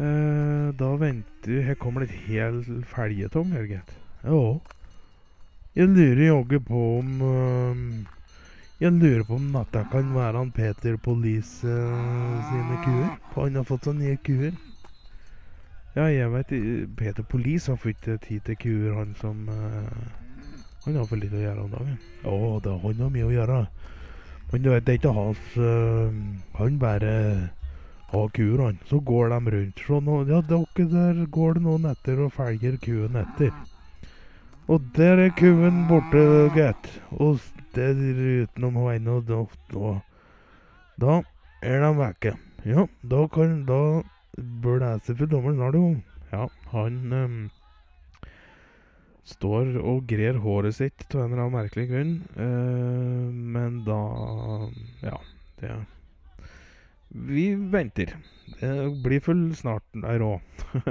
Eh, 0.00 0.68
da 0.78 0.90
venter 0.96 1.62
Her 1.66 1.74
kommer 1.74 2.04
det 2.04 2.12
et 2.12 2.28
helt 2.28 2.68
felgetong 2.88 3.50
her, 3.56 3.66
gitt. 3.68 3.96
Ja. 4.24 4.60
Jeg 5.76 5.88
lurer 5.88 6.24
jaggu 6.26 6.58
på 6.66 6.80
om 6.98 7.20
um, 7.22 7.84
Jeg 8.80 8.92
lurer 8.92 9.24
på 9.24 9.36
om 9.38 9.52
dette 9.54 9.84
kan 9.92 10.14
være 10.14 10.38
han 10.38 10.50
Peter 10.52 10.96
Police 10.96 11.62
uh, 11.68 12.50
sine 12.50 12.80
kuer. 12.84 13.14
Han 13.36 13.60
har 13.60 13.68
fått 13.68 13.88
seg 13.88 14.00
nye 14.00 14.18
kuer. 14.26 14.56
Ja, 15.96 16.04
jeg 16.06 16.30
vet 16.30 16.52
Peter 16.94 17.24
Police 17.26 17.72
har 17.72 17.78
fått 17.82 18.06
eh, 18.06 18.18
tid 18.22 18.44
til 18.46 18.58
kuer, 18.62 18.92
han 18.94 19.14
som 19.18 19.48
uh, 19.50 19.88
Han 20.84 20.98
har 21.00 21.08
for 21.10 21.18
litt 21.18 21.34
å 21.34 21.40
gjøre 21.40 21.64
om 21.64 21.72
dagen. 21.72 21.96
Ja, 22.22 22.34
det 22.62 22.74
han 22.84 23.00
har 23.02 23.10
mye 23.10 23.26
å 23.26 23.32
gjøre. 23.34 23.56
Men 24.52 24.62
du 24.62 24.68
vet, 24.70 24.84
det 24.86 24.92
er 24.92 25.00
ikke 25.00 25.14
hans 25.16 25.56
uh, 25.58 26.20
Han 26.60 26.78
bare 26.78 27.14
har 28.12 28.30
kuer, 28.38 28.62
han. 28.62 28.78
Så 28.86 29.00
går 29.02 29.34
de 29.34 29.56
rundt 29.56 29.82
sånn. 29.88 30.12
Og 30.14 30.30
ja, 30.30 30.38
dere 30.46 30.86
der 30.94 31.20
går 31.34 31.58
det 31.58 31.64
noen 31.66 31.90
etter 31.90 32.22
og 32.22 32.32
følger 32.38 32.78
kuen 32.86 33.18
etter. 33.18 33.50
Og 34.70 34.86
der 34.94 35.24
er 35.26 35.34
kuen 35.34 35.84
borte, 35.90 36.22
gitt. 36.54 36.88
Og 37.18 37.42
det 37.74 37.90
er 37.90 38.22
utenom 38.46 38.78
veien, 38.86 39.10
og 39.10 39.26
da, 39.26 39.42
da 39.74 39.98
Da 41.02 41.20
er 41.66 41.82
de 41.82 41.92
vekke. 41.98 42.36
Ja, 42.62 42.86
da 43.02 43.26
kan 43.32 43.64
Da 43.66 43.82
lese 44.40 45.16
for 45.16 45.26
dommeren 45.26 45.58
har 45.60 45.72
jo. 45.74 45.96
Ja, 46.30 46.46
han 46.70 47.12
um, 47.12 47.50
står 49.26 49.78
og 49.82 50.06
grer 50.10 50.38
håret 50.42 50.74
sitt 50.76 51.14
av 51.14 51.24
en 51.24 51.32
eller 51.32 51.42
annen 51.44 51.56
merkelig 51.58 51.88
grunn. 51.90 52.22
Uh, 52.38 53.30
men 53.32 53.84
da 53.86 54.00
Ja, 55.02 55.16
det 55.60 55.70
Vi 57.10 57.54
venter. 57.54 58.16
Det 58.60 59.02
blir 59.02 59.20
full 59.20 59.54
snart 59.56 59.82
der 59.94 60.18
rå. 60.22 60.40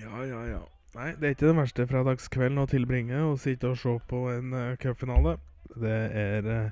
ja, 0.00 0.24
ja, 0.24 0.44
ja. 0.48 0.62
Nei, 0.92 1.14
det 1.16 1.24
er 1.24 1.30
ikke 1.36 1.48
den 1.48 1.60
verste 1.60 1.86
fredagskvelden 1.88 2.58
å 2.60 2.68
tilbringe 2.68 3.16
å 3.24 3.36
sitte 3.40 3.68
og 3.72 3.78
se 3.80 3.92
på 4.08 4.28
en 4.32 4.52
uh, 4.52 4.76
cupfinale. 4.80 5.38
Det 5.80 5.98
er 6.18 6.48
eh, 6.50 6.70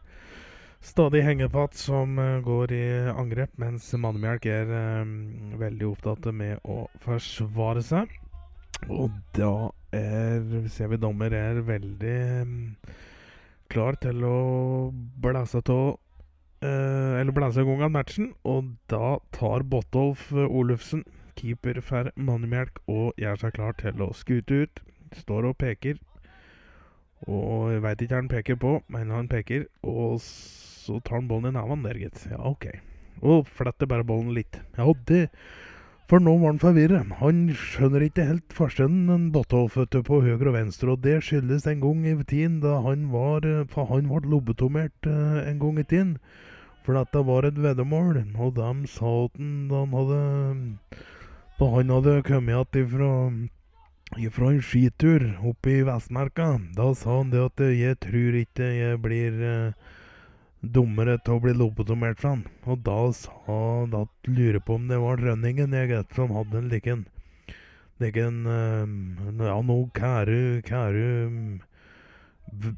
stadig 0.85 1.23
hengepatt 1.25 1.77
som 1.79 2.19
eh, 2.19 2.41
går 2.45 2.73
i 2.73 2.85
angrep, 3.13 3.53
mens 3.61 3.89
Mannemjelk 3.95 4.49
er 4.51 4.73
eh, 4.77 5.15
veldig 5.61 5.89
opptatt 5.93 6.31
med 6.35 6.61
å 6.65 6.85
forsvare 7.05 7.85
seg. 7.85 8.13
Og 8.89 9.13
da 9.37 9.71
er, 9.93 10.45
ser 10.73 10.93
vi 10.93 11.01
dommer 11.01 11.35
er 11.37 11.61
veldig 11.67 12.21
mm, 12.49 12.93
klar 13.73 13.99
til 14.01 14.25
å 14.25 14.39
blæse 15.21 15.61
av 15.61 15.99
Eller 16.61 17.33
blæse 17.33 17.61
i 17.61 17.65
gang 17.65 17.83
av 17.85 17.93
matchen, 17.93 18.33
og 18.45 18.73
da 18.93 19.19
tar 19.37 19.65
Bottolf 19.65 20.31
eh, 20.33 20.49
Olufsen, 20.49 21.05
keeper 21.37 21.81
for 21.81 22.13
Mannemjelk, 22.17 22.81
og 22.89 23.13
gjør 23.21 23.45
seg 23.45 23.57
klar 23.57 23.77
til 23.81 24.01
å 24.05 24.13
skute 24.17 24.65
ut. 24.65 24.85
Står 25.17 25.49
og 25.49 25.57
peker. 25.59 25.99
Og 27.29 27.73
jeg 27.75 27.83
veit 27.85 28.01
ikke 28.01 28.15
hva 28.15 28.21
han 28.23 28.31
peker 28.31 28.61
på, 28.61 28.77
men 28.93 29.11
han 29.13 29.29
peker, 29.29 29.67
og 29.85 30.21
så 30.25 31.01
tar 31.05 31.19
han 31.19 31.29
ballen 31.29 31.51
i 31.51 31.57
neven 31.59 31.83
der, 31.85 31.99
gitt. 32.01 32.23
Ja, 32.31 32.41
OK. 32.49 32.71
Og 33.21 33.49
fletter 33.53 33.89
bare 33.91 34.07
ballen 34.07 34.33
litt. 34.37 34.63
Ja, 34.79 34.89
det 35.09 35.29
For 36.11 36.19
nå 36.19 36.33
var 36.41 36.51
han 36.51 36.63
forvirret. 36.63 37.13
Han 37.21 37.43
skjønner 37.55 38.03
ikke 38.03 38.25
helt 38.27 38.55
forskjellen 38.57 39.29
du, 39.31 39.99
på 40.03 40.21
høyre 40.25 40.49
og 40.51 40.57
venstre, 40.57 40.97
og 40.97 41.05
det 41.05 41.21
skyldes 41.23 41.69
en 41.71 41.85
gang 41.85 42.01
i 42.09 42.17
tiden 42.25 42.57
da 42.65 42.81
han 42.83 43.13
var 43.13 43.47
eh, 43.47 43.63
For 43.71 43.87
han 43.93 44.09
ble 44.11 44.25
lobotomert 44.27 45.07
eh, 45.07 45.45
en 45.47 45.61
gang 45.61 45.79
i 45.79 45.85
tiden. 45.85 46.17
For 46.83 46.97
dette 46.97 47.23
var 47.29 47.47
et 47.47 47.61
veddemål, 47.61 48.25
og 48.41 48.57
de 48.57 48.89
sa 48.89 49.13
at 49.29 49.39
han, 49.39 49.69
da 49.71 49.85
han 49.85 49.95
hadde 50.01 50.21
Da 51.61 51.73
han 51.77 51.95
hadde 51.95 52.23
kommet 52.27 52.75
igjen 52.75 52.89
ifra 52.89 53.13
fra 54.11 54.51
en 54.51 54.63
skitur 54.63 55.39
oppe 55.47 55.71
i 55.71 55.83
Vestmarka. 55.87 56.61
Da 56.75 56.95
sa 56.95 57.19
han 57.19 57.31
det 57.31 57.45
at 57.45 57.61
'jeg 57.61 58.01
tror 58.01 58.35
ikke 58.35 58.67
jeg 58.67 59.03
blir 59.03 59.33
eh, 59.43 59.73
dummere 60.63 61.17
til 61.25 61.35
å 61.35 61.41
bli 61.41 61.53
lobotomert 61.55 62.21
sa 62.21 62.35
han'. 62.35 62.45
Og 62.67 62.83
da 62.83 63.13
sa 63.13 63.87
Da 63.87 64.05
lurer 64.27 64.59
jeg 64.59 64.65
på 64.65 64.75
om 64.75 64.89
det 64.89 64.99
var 64.99 65.17
Rønningen 65.17 65.73
jeg 65.73 65.89
vet, 65.89 66.15
som 66.15 66.31
hadde 66.31 66.59
en 66.59 66.69
liken. 66.69 67.07
Liken 68.01 68.47
eh, 68.47 69.47
Ja, 69.47 69.63
nå 69.63 69.91
kære, 69.95 70.63
kære 70.63 71.61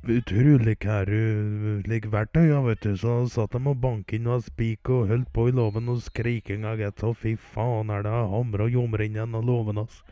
Utrolig 0.06 0.78
kære 0.84 1.82
like 1.88 2.10
verktøy, 2.12 2.48
ja, 2.48 2.60
vet 2.60 2.82
du. 2.82 2.94
Så 2.94 3.26
satt 3.26 3.52
de 3.52 3.68
og 3.70 3.80
banket 3.80 4.18
inn 4.18 4.26
og 4.26 4.44
spik 4.44 4.90
og 4.90 5.08
holdt 5.08 5.32
på 5.32 5.48
i 5.48 5.54
låven 5.56 5.88
og 5.88 6.02
skrikinga, 6.02 6.76
gitt. 6.76 7.00
Så 7.00 7.14
fy 7.14 7.36
faen 7.36 7.88
er 7.88 8.02
det 8.02 8.12
hamra 8.12 8.64
og 8.68 8.70
jommer 8.76 9.00
inn 9.00 9.16
igjen 9.16 9.34
av 9.34 9.48
låven 9.48 9.80
hans. 9.80 10.02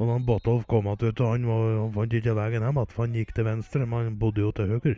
Og 0.00 0.08
da 0.08 0.16
Botolf 0.24 0.64
kom 0.66 0.88
at 0.88 1.02
ut, 1.04 1.20
han, 1.20 1.44
var, 1.44 1.64
han 1.76 1.92
fant 1.92 2.14
ikke 2.16 2.36
veien 2.38 2.64
hjem 2.64 2.78
igjen, 2.80 2.92
for 2.92 3.04
han 3.04 3.16
gikk 3.18 3.34
til 3.36 3.48
venstre, 3.50 3.84
men 3.84 4.06
han 4.08 4.20
bodde 4.20 4.40
jo 4.40 4.52
til 4.56 4.72
høyre. 4.72 4.96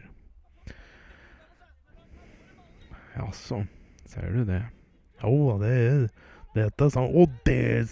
Jaså, 3.17 3.65
ser 4.09 4.31
du 4.33 4.45
det? 4.49 4.63
Jo, 5.23 5.57
det 5.61 5.73
er 5.75 6.07
dette 6.55 6.91
sa 6.93 7.01
han. 7.01 7.29
Det, 7.49 7.87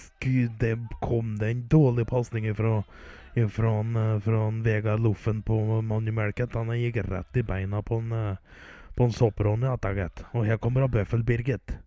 det 0.60 0.74
kom 1.00 1.34
det 1.40 1.50
en 1.50 1.66
dårlig 1.72 2.06
pasning 2.08 2.46
ifra 2.50 2.82
fra, 3.48 3.80
eh, 3.80 4.18
fra 4.20 4.50
Vegard 4.50 5.00
Loffen 5.00 5.42
på 5.42 5.82
Manny 5.82 6.10
Melket. 6.10 6.54
Han 6.54 6.72
gikk 6.76 6.96
rett 7.08 7.36
i 7.36 7.42
beina 7.42 7.82
på 7.82 7.98
en, 7.98 8.12
eh, 8.12 8.36
på 8.96 9.04
en 9.04 9.12
dette. 9.12 10.24
Og 10.34 10.46
her 10.46 10.58
kommer 10.58 10.82
Bøffel-Birgit. 10.88 11.78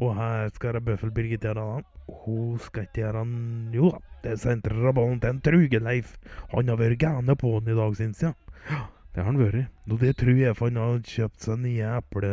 Og 0.00 0.14
her 0.16 0.48
skal 0.54 0.78
det 0.78 0.84
Bøffel-Birgit 0.86 1.44
gjøre 1.44 1.66
da. 1.66 1.82
Hun 2.24 2.58
skal 2.62 2.86
ikke 2.86 3.02
gjøre 3.02 3.22
han 3.22 3.74
Jo 3.74 3.90
da, 3.92 4.00
det 4.22 4.38
av 4.46 4.94
ballen 4.96 5.20
til 5.20 5.30
en 5.30 5.40
Truge-Leif. 5.44 6.16
Han 6.52 6.68
har 6.68 6.78
vært 6.80 7.00
gæren 7.02 7.36
på 7.36 7.52
den 7.58 7.74
i 7.74 7.78
dag, 7.78 7.96
syns 7.98 8.22
jeg. 8.22 8.34
Ja, 8.70 8.84
det 9.12 9.22
har 9.22 9.30
han 9.30 9.40
vært. 9.40 9.68
Og 9.90 9.98
det 10.00 10.16
tror 10.16 10.38
jeg, 10.38 10.56
for 10.56 10.70
han 10.70 10.80
har 10.80 11.02
kjøpt 11.14 11.46
seg 11.46 11.60
nye 11.64 11.96
eple, 11.98 12.32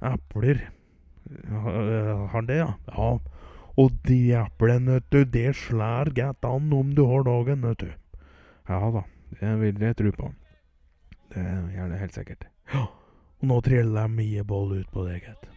epler. 0.00 0.64
Har 1.50 2.26
han 2.34 2.48
det, 2.50 2.58
ja? 2.62 2.72
Ja. 2.90 3.10
Og 3.80 3.96
de 4.06 4.18
eplene, 4.38 4.98
vet 4.98 5.10
du, 5.10 5.24
det 5.24 5.48
slår 5.58 6.12
godt 6.14 6.46
an 6.46 6.72
om 6.72 6.92
du 6.94 7.04
har 7.10 7.26
dagen, 7.26 7.64
vet 7.66 7.82
du. 7.82 7.90
Ja 8.68 8.78
da, 8.94 9.02
det 9.40 9.56
vil 9.60 9.82
jeg 9.82 9.96
tro 9.98 10.12
på. 10.14 10.30
Det 11.34 11.42
gjør 11.74 11.90
det 11.90 11.98
helt 12.00 12.16
sikkert. 12.16 12.46
Ja. 12.72 12.86
Og 13.42 13.50
nå 13.50 13.58
triller 13.66 14.06
jeg 14.06 14.14
mye 14.14 14.46
boll 14.46 14.78
ut 14.78 14.94
på 14.94 15.04
deg, 15.08 15.26
gitt. 15.26 15.53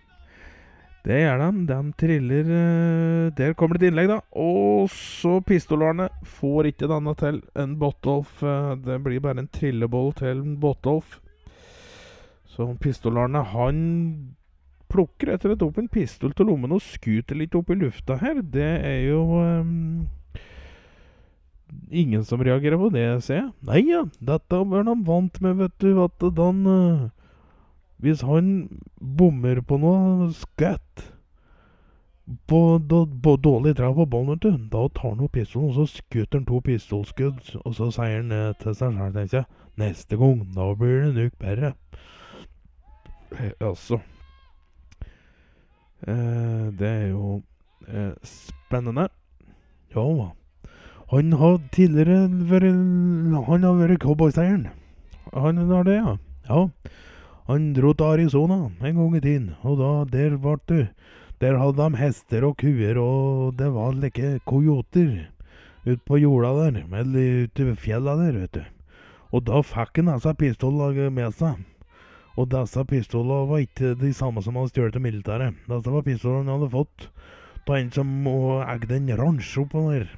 Det 1.07 1.21
gjør 1.21 1.39
de. 1.39 1.49
De 1.69 1.77
triller 2.01 2.49
eh, 2.51 3.27
Der 3.37 3.53
kommer 3.55 3.77
det 3.77 3.87
et 3.87 3.93
innlegg, 3.93 4.09
da. 4.11 4.17
Og 4.35 4.89
så 4.91 5.37
Pistol-Arne 5.47 6.09
får 6.39 6.73
ikke 6.73 6.89
denne 6.91 7.13
til 7.19 7.39
en 7.55 7.77
Botolf. 7.79 8.41
eh, 8.43 8.73
Det 8.83 8.99
blir 9.05 9.23
bare 9.23 9.45
en 9.45 9.47
trilleboll 9.47 10.11
til 10.19 10.43
en 10.43 10.57
Botolf. 10.59 11.21
Så 12.51 12.67
Pistol-Arne, 12.81 13.43
han 13.53 13.79
plukker 14.91 15.33
etter 15.33 15.53
et 15.53 15.63
opp 15.63 15.77
en 15.79 15.89
pistol 15.91 16.31
til 16.35 16.47
lommen 16.47 16.71
og 16.71 16.83
skuter 16.83 17.37
litt 17.37 17.55
opp 17.59 17.71
i 17.71 17.77
lufta 17.79 18.17
her. 18.21 18.39
Det 18.41 18.69
er 18.87 19.01
jo 19.09 19.19
um, 19.35 20.07
ingen 21.91 22.23
som 22.25 22.41
reagerer 22.43 22.79
på 22.79 22.89
det, 22.95 23.05
ser 23.25 23.41
jeg. 23.41 23.49
Nei 23.67 23.83
ja, 23.89 24.05
dette 24.31 24.61
var 24.71 24.87
han 24.87 25.03
vant 25.07 25.39
med, 25.43 25.59
vet 25.59 25.75
du. 25.83 25.91
At 26.03 26.23
han 26.39 26.63
eh, 26.71 27.03
Hvis 28.03 28.21
han 28.25 28.49
bommer 28.97 29.61
på 29.65 29.79
noe 29.81 30.27
skatt 30.37 31.05
på, 32.49 32.59
da, 32.83 32.99
på 33.23 33.37
dårlig 33.41 33.77
treff 33.77 33.95
på 33.97 34.05
ballen, 34.11 34.41
du, 34.43 34.51
da 34.71 34.83
tar 34.93 35.15
han 35.15 35.23
opp 35.25 35.33
pistolen, 35.37 35.71
og 35.71 35.79
så 35.79 35.87
skutter 35.97 36.41
han 36.41 36.45
to 36.49 36.59
pistolskudd. 36.65 37.55
Og 37.63 37.77
så 37.77 37.89
sier 37.95 38.19
han 38.19 38.35
eh, 38.35 38.51
til 38.61 38.75
seg 38.77 38.93
sjøl, 38.99 39.15
tenker 39.15 39.41
jeg, 39.41 39.63
neste 39.81 40.19
gang, 40.19 40.43
da 40.53 40.69
blir 40.77 41.07
det 41.07 41.15
nok 41.17 41.41
bedre. 41.41 41.73
Eh, 43.37 43.51
altså 43.59 44.01
Eh, 46.05 46.73
det 46.79 46.87
er 46.87 47.07
jo 47.07 47.41
eh, 47.87 48.13
spennende. 48.23 49.07
Ja, 49.95 50.31
han 51.09 51.33
har 51.33 51.59
tidligere 51.71 52.27
vært 52.29 53.45
Han 53.47 53.63
har 53.63 53.73
vært 53.79 54.01
cowboyseieren. 54.03 54.67
Han 55.33 55.57
har 55.57 55.83
det, 55.83 55.95
ja. 55.95 56.17
Ja. 56.49 56.67
Han 57.47 57.71
dro 57.71 57.93
til 57.95 58.03
Arizona 58.03 58.55
en 58.67 58.97
gang 58.97 59.13
i 59.15 59.23
tiden, 59.23 59.51
og 59.63 59.77
da 59.79 59.91
der 60.11 60.33
ble 60.43 60.57
du. 60.67 60.79
Der 61.39 61.55
hadde 61.55 61.79
de 61.79 61.99
hester 62.01 62.43
og 62.43 62.57
kuer, 62.59 62.97
og 62.99 63.55
det 63.55 63.69
var 63.71 63.95
like 63.95 64.39
kojoter 64.43 65.29
ute 65.85 66.01
på 66.03 66.19
jorda 66.19 66.51
der, 66.57 66.81
eller 66.91 67.45
ute 67.45 67.69
ved 67.69 67.79
fjella 67.79 68.17
der, 68.19 68.39
vet 68.41 68.57
du. 68.57 68.63
Og 69.31 69.45
da 69.47 69.61
fikk 69.63 70.01
han 70.01 70.11
disse 70.11 70.33
pistolene 70.35 71.07
med 71.13 71.39
seg. 71.39 71.63
Og 72.35 72.49
disse 72.51 72.83
pistolene 72.89 73.47
var 73.47 73.63
ikke 73.63 73.95
de 73.95 74.11
samme 74.13 74.43
som 74.43 74.59
han 74.59 74.67
stjal 74.67 74.91
til 74.91 75.05
militæret. 75.07 75.55
Disse 75.71 75.95
var 75.95 76.03
pistolene 76.03 76.51
han 76.51 76.59
hadde 76.59 76.73
fått 76.75 77.07
av 77.69 77.77
en 77.77 77.91
som 77.91 78.11
eide 78.27 78.95
en 78.99 79.15
ranch 79.19 79.55
oppå 79.59 79.87
der. 79.93 80.11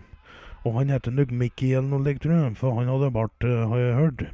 Og 0.65 0.81
han 0.81 0.89
het 0.89 1.07
nok 1.13 1.31
Mickey 1.31 1.75
eller 1.75 1.93
noe 1.93 2.09
likt, 2.09 2.25
tror 2.25 2.36
jeg, 2.41 2.57
for 2.57 2.77
han 2.77 2.89
hadde 2.89 3.13
bart, 3.13 3.45
eh, 3.45 3.67
har 3.69 3.79
jeg 3.86 3.95
hørt. 4.01 4.27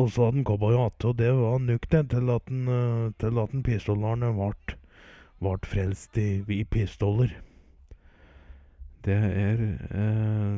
Og 0.00 0.08
så 0.08 0.26
hadde 0.26 0.40
han 0.40 0.46
cowboyhatt, 0.48 1.04
og 1.04 1.16
det 1.18 1.30
var 1.36 1.60
nok 1.60 1.86
det 1.92 2.02
til 2.14 2.32
at 2.32 2.48
han, 2.48 2.60
eh, 2.72 3.28
at 3.28 3.52
han 3.52 3.64
pistolaren 3.66 4.24
ble, 5.40 5.56
frelst 5.68 6.16
i, 6.20 6.28
i 6.48 6.64
pistoler. 6.64 7.34
Det 9.04 9.16
er 9.16 9.60
eh, 9.96 10.56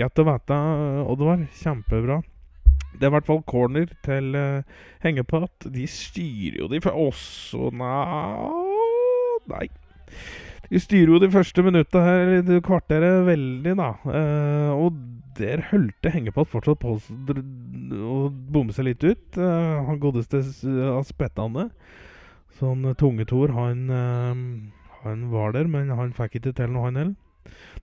godt 0.00 0.20
å 0.20 0.26
vite, 0.28 0.58
Oddvar. 1.12 1.46
Kjempebra. 1.60 2.20
Det 2.98 3.06
er 3.06 3.12
i 3.12 3.14
hvert 3.14 3.28
fall 3.28 3.42
corner 3.46 3.90
til 4.02 4.32
uh, 4.34 4.64
hengepott. 5.04 5.68
De 5.74 5.84
styrer 5.86 6.56
jo 6.62 6.68
de 6.72 6.80
for 6.82 6.96
oss 6.98 7.26
og 7.54 7.76
Nei. 9.48 9.68
De 10.68 10.80
styrer 10.82 11.14
jo 11.14 11.20
de 11.22 11.30
første 11.32 11.62
minutta 11.64 12.02
her, 12.04 12.34
eller 12.40 12.60
kvarteret, 12.64 13.22
veldig, 13.28 13.76
da. 13.78 13.92
Eh, 14.12 14.72
og 14.76 14.98
der 15.38 15.62
hølte 15.70 16.12
hengepott 16.12 16.50
fortsatt 16.50 16.80
på 16.82 16.96
å 16.98 18.18
bomme 18.52 18.74
seg 18.76 18.90
litt 18.90 19.06
ut. 19.06 19.38
Eh, 19.38 19.78
han 19.88 20.02
godeste 20.02 20.42
Aspettane. 20.92 21.70
Sånn 22.58 22.82
uh, 22.88 22.94
tungetor, 22.98 23.52
han, 23.54 23.84
eh, 23.94 24.92
han 25.04 25.26
var 25.30 25.54
der, 25.54 25.68
men 25.70 25.92
han 25.94 26.12
fikk 26.16 26.40
ikke 26.40 26.56
til 26.58 26.72
noe, 26.74 26.88
han 26.88 27.00
heller. 27.00 27.16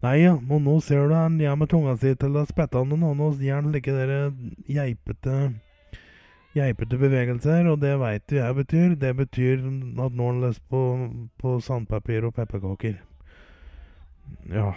Nei 0.03 0.17
ja, 0.19 0.35
men 0.37 0.65
nå 0.67 0.75
ser 0.83 1.07
du 1.09 1.15
han 1.15 1.39
gjør 1.41 1.55
med 1.57 1.71
tunga 1.71 1.95
si 1.97 2.11
til 2.13 2.35
Aspettane, 2.37 2.91
spettene 2.91 3.13
nå. 3.17 3.29
Gjør 3.41 3.63
han 3.63 3.71
like 3.73 3.95
dere 3.95 4.19
geipete 4.69 5.37
geipete 6.55 6.99
bevegelser, 6.99 7.67
og 7.71 7.81
det 7.81 7.95
veit 7.99 8.23
du 8.29 8.37
jeg 8.37 8.55
betyr. 8.55 8.95
Det 8.99 9.11
betyr 9.17 9.65
at 10.05 10.15
nå 10.15 10.29
leser 10.39 10.63
på, 10.71 10.81
på 11.41 11.57
sandpapir 11.63 12.27
og 12.27 12.35
pepperkaker. 12.37 13.01
Ja, 14.49 14.71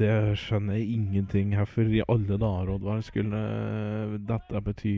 det 0.00 0.12
skjønner 0.40 0.78
jeg 0.78 0.94
ingenting 0.94 1.52
hvorfor 1.56 1.88
i 1.88 2.02
alle 2.06 2.38
dager, 2.40 2.74
Oddvar. 2.76 3.02
Skulle 3.04 3.40
dette 4.28 4.62
bety 4.64 4.96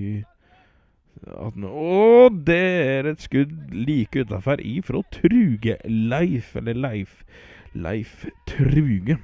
at 1.23 1.59
Å, 1.69 2.29
det 2.33 2.63
er 2.63 3.11
et 3.11 3.23
skudd 3.23 3.75
like 3.75 4.25
utafor 4.25 4.63
ifra 4.65 5.03
Truge 5.13 5.77
Leif, 5.85 6.55
eller 6.57 6.79
Leif 6.79 7.21
Leif 7.75 8.25
Truge. 8.49 9.19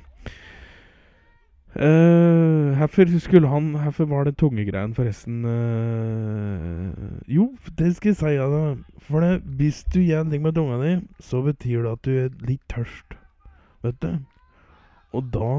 Uh, 1.79 2.75
herfor 2.75 3.19
skulle 3.19 3.49
han 3.49 3.75
Herfor 3.75 4.05
var 4.05 4.25
det 4.25 4.37
tungegreien, 4.37 4.95
forresten 4.95 5.45
Uh, 5.45 6.91
Jo, 7.29 7.57
det 7.79 7.97
skal 7.97 8.09
jeg 8.09 8.17
si 8.17 8.33
deg. 8.35 8.79
For 8.99 9.21
det, 9.21 9.43
hvis 9.43 9.85
du 9.95 10.01
gjør 10.01 10.21
en 10.25 10.31
ting 10.31 10.43
med 10.43 10.57
tunga 10.57 10.79
di, 10.83 11.07
så 11.21 11.43
betyr 11.43 11.83
det 11.83 11.93
at 11.93 12.05
du 12.05 12.11
er 12.11 12.47
litt 12.49 12.65
tørst. 12.69 13.15
Vet 13.83 14.03
du? 14.03 14.19
Og 15.13 15.31
da 15.33 15.51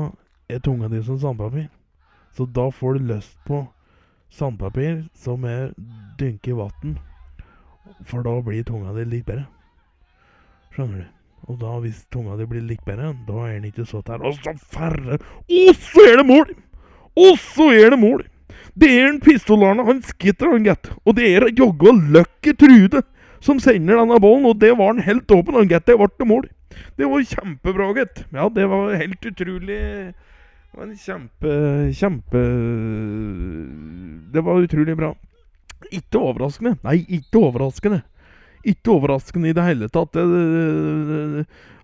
er 0.49 0.59
tunga 0.59 0.89
di 0.91 0.99
som 1.03 1.19
sandpapir. 1.19 1.69
Så 2.35 2.45
da 2.45 2.69
får 2.69 2.93
du 2.93 3.13
lyst 3.13 3.37
på 3.47 3.61
sandpapir 4.29 5.05
som 5.15 5.45
er 5.45 5.71
dynket 6.19 6.51
i 6.51 6.57
vann. 6.57 6.97
For 8.03 8.27
da 8.27 8.41
blir 8.41 8.67
tunga 8.67 8.91
di 8.97 9.07
litt 9.07 9.25
bedre. 9.25 9.47
Skjønner 10.75 11.05
du? 11.05 11.18
Og 11.49 11.57
da, 11.57 11.75
hvis 11.81 12.03
tunga 12.13 12.37
di 12.37 12.45
blir 12.49 12.65
litt 12.65 12.83
bedre, 12.85 13.13
da 13.25 13.45
er 13.47 13.55
den 13.57 13.71
ikke 13.71 13.87
så 13.89 14.03
tær. 14.05 14.21
Og 14.21 14.37
så 14.37 14.53
færre 14.69 15.17
Og 15.17 15.71
så 15.73 16.05
er 16.11 16.19
det 16.21 16.27
mål! 16.29 16.51
Og 17.17 17.39
så 17.41 17.71
er 17.73 17.95
det 17.95 17.99
mål! 17.99 18.27
Det 18.79 18.89
er 18.95 19.07
en 19.09 19.21
pistolarne, 19.23 19.83
han 19.87 20.03
skitter 20.05 20.53
han, 20.53 20.67
gett. 20.67 20.91
Og 21.03 21.17
det 21.17 21.25
er 21.25 21.49
jaggu 21.49 21.89
Lucky 22.13 22.53
Trude 22.53 23.01
som 23.43 23.59
sender 23.63 23.97
denne 23.97 24.19
ballen, 24.21 24.45
og 24.45 24.59
det 24.61 24.71
var 24.77 24.93
han 24.93 25.03
helt 25.03 25.31
åpen, 25.31 25.57
han, 25.57 25.69
gett 25.71 25.87
Det 25.87 25.97
ble 25.97 26.27
mål. 26.27 26.47
Det 26.99 27.07
var 27.09 27.25
kjempebra, 27.31 27.89
gitt. 27.97 28.25
Ja, 28.35 28.49
det 28.49 28.67
var 28.69 28.93
helt 28.99 29.25
utrolig 29.25 29.79
Det 29.79 30.77
var 30.77 30.85
en 30.85 30.97
kjempe 31.01 31.53
Kjempe 31.97 32.41
Det 34.33 34.43
var 34.45 34.61
utrolig 34.61 34.95
bra. 34.95 35.13
Ikke 35.89 36.21
overraskende. 36.21 36.75
Nei, 36.85 37.01
ikke 37.07 37.41
overraskende. 37.41 38.03
Ikke 38.67 38.91
overraskende 38.91 39.49
i 39.49 39.55
det 39.55 39.63
hele 39.63 39.87
tatt. 39.87 40.17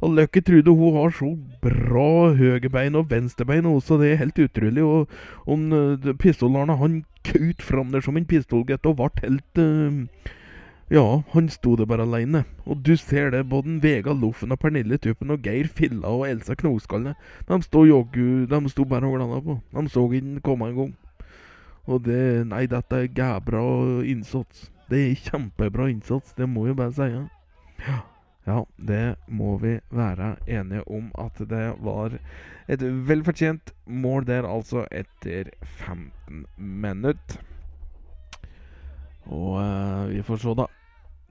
Lucky 0.06 0.42
Trude 0.44 0.74
hun 0.76 0.98
har 1.00 1.14
så 1.16 1.32
bra 1.64 2.34
høyrebein 2.36 2.98
og 3.00 3.10
venstrebein 3.10 3.66
også, 3.70 3.98
det 4.02 4.12
er 4.12 4.24
helt 4.24 4.40
utrolig. 4.44 4.84
Og, 4.84 5.08
og 5.48 6.10
pistolarne 6.20 6.76
han 6.78 7.04
køt 7.24 7.62
fram 7.62 7.94
der 7.94 8.04
som 8.06 8.18
en 8.18 8.28
pistolgutt 8.28 8.86
og 8.86 9.00
ble 9.00 9.10
helt 9.24 9.62
uh, 9.62 10.34
Ja, 10.94 11.24
han 11.32 11.48
sto 11.50 11.74
der 11.76 11.88
bare 11.90 12.06
aleine. 12.06 12.44
Og 12.66 12.84
du 12.86 12.94
ser 12.96 13.32
det, 13.34 13.48
både 13.50 13.80
Vega 13.82 14.14
Loffen 14.14 14.52
og 14.54 14.60
Pernille 14.62 15.00
Tuppen 15.02 15.34
og 15.34 15.42
Geir 15.42 15.66
Filla 15.66 16.12
og 16.14 16.28
Elsa 16.30 16.54
Knoskalle. 16.54 17.16
De 17.48 17.58
sto 17.64 17.86
joggu 17.90 18.46
De 18.46 18.70
sto 18.70 18.86
bare 18.86 19.10
og 19.10 19.18
glana 19.18 19.42
på. 19.42 19.58
De 19.74 19.90
så 19.90 20.06
ikke 20.12 20.28
den 20.28 20.42
komme 20.46 20.70
engang. 20.70 20.94
Og 21.88 22.06
det 22.06 22.46
Nei, 22.52 22.68
dette 22.70 23.02
er 23.02 23.10
gæbra 23.10 23.66
innsats. 24.06 24.70
Det 24.90 25.00
er 25.02 25.24
kjempebra 25.28 25.88
innsats, 25.90 26.34
det 26.38 26.46
må 26.50 26.68
vi 26.68 26.76
bare 26.78 26.94
si. 26.94 27.08
Ja. 27.86 27.98
ja, 28.46 28.60
det 28.78 29.16
må 29.28 29.56
vi 29.58 29.80
være 29.90 30.36
enige 30.46 30.86
om 30.86 31.10
at 31.18 31.42
det 31.50 31.66
var 31.82 32.20
et 32.70 32.86
velfortjent 33.10 33.74
mål 33.86 34.28
der, 34.30 34.46
altså, 34.46 34.86
etter 34.92 35.50
15 35.86 36.46
minutter. 36.58 37.42
Og 39.26 39.58
uh, 39.58 40.06
vi 40.12 40.22
får 40.22 40.42
se, 40.44 40.54
da. 40.58 40.68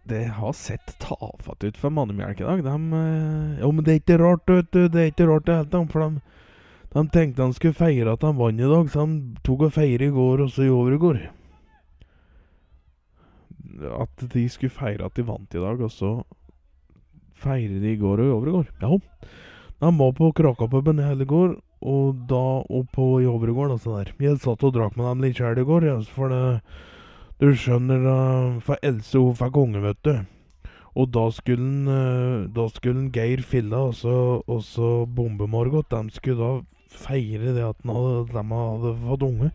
Det 0.05 0.25
har 0.37 0.53
sett 0.53 0.97
tafatt 1.01 1.65
ut 1.65 1.79
for 1.81 1.95
Mannemjelk 1.95 2.43
i 2.43 2.49
dag. 2.49 2.65
De, 2.67 2.75
uh, 2.75 3.61
jo, 3.61 3.71
men 3.71 3.87
det 3.87 3.95
er 3.95 4.03
ikke 4.03 4.19
rart, 4.21 4.51
vet 4.51 4.73
du. 4.75 4.83
Det 4.89 5.01
er 5.01 5.13
ikke 5.13 5.31
rart 5.31 5.47
det 5.47 5.61
hele 5.61 5.71
tatt. 5.71 5.95
For 5.95 6.03
de, 6.03 6.43
de 6.97 7.07
tenkte 7.15 7.47
de 7.47 7.57
skulle 7.61 7.79
feire 7.79 8.19
at 8.19 8.27
de 8.27 8.35
vant 8.43 8.61
i 8.61 8.75
dag, 8.75 8.91
så 8.91 9.07
de 9.07 9.41
tok 9.47 9.69
og 9.69 9.75
feiret 9.79 10.11
i 10.11 10.15
går 10.19 10.45
og 10.45 10.53
så 10.53 10.67
i 10.67 10.75
overgår. 10.75 11.23
At 13.91 14.25
de 14.33 14.49
skulle 14.49 14.75
feire 14.75 15.07
at 15.07 15.17
de 15.17 15.27
vant 15.27 15.55
i 15.55 15.63
dag, 15.63 15.81
og 15.81 15.93
så 15.93 16.17
feire 17.45 17.81
de 17.83 17.93
i 17.93 18.01
går 18.01 18.23
og 18.23 18.27
i 18.27 18.35
overgår. 18.39 18.73
Ja. 18.83 18.99
De 19.85 19.91
var 19.99 20.13
på 20.17 20.33
Kråkapuben 20.33 21.01
i 21.01 21.07
hele 21.07 21.27
går, 21.29 21.57
og 21.85 22.21
da 22.31 22.45
oppå 22.65 22.93
på 22.95 23.09
i 23.21 23.29
overgården 23.29 23.77
og 23.77 23.81
så 23.83 23.99
der. 23.99 24.13
Jeg 24.23 24.41
satt 24.41 24.65
og 24.65 24.77
drakk 24.77 24.97
med 24.97 25.11
dem 25.11 25.25
litt 25.25 25.41
sjøl 25.41 25.61
i 25.61 25.67
går, 25.69 25.89
ja, 25.91 25.97
for 26.17 26.33
det 26.33 26.45
Du 27.43 27.51
skjønner, 27.51 27.99
da, 28.05 28.19
for 28.63 28.79
Else 28.87 29.19
hun 29.19 29.35
fikk 29.37 29.57
unge, 29.59 29.81
vet 29.83 29.99
du. 30.07 30.15
Og 30.95 31.11
da 31.11 31.25
skulle 31.35 31.91
eh, 31.91 32.45
da 32.55 32.69
skulle 32.71 33.11
Geir 33.13 33.43
Filla 33.43 33.89
og 33.89 33.97
så, 33.99 34.15
og 34.47 34.63
så 34.63 35.05
Bombe-Margot 35.11 35.91
De 35.91 36.15
skulle 36.15 36.39
da 36.39 36.53
feire 36.95 37.57
det 37.57 37.65
at 37.67 37.83
de 37.83 37.91
hadde 37.91 38.95
fått 39.03 39.27
unge. 39.27 39.51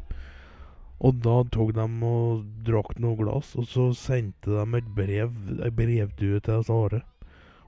Og 0.99 1.21
da 1.23 1.37
tok 1.47 1.71
de 1.77 1.85
og 2.03 2.47
drakk 2.67 2.97
noe 2.99 3.15
glass, 3.19 3.53
og 3.55 3.67
så 3.71 3.85
sendte 3.95 4.51
de 4.51 4.79
et 4.81 4.89
brev, 4.95 5.31
ei 5.63 5.71
brevdue 5.71 6.41
til 6.43 6.73
Are. 6.75 7.03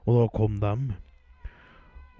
Og 0.04 0.18
da 0.18 0.26
kom 0.34 0.58
dem. 0.60 0.90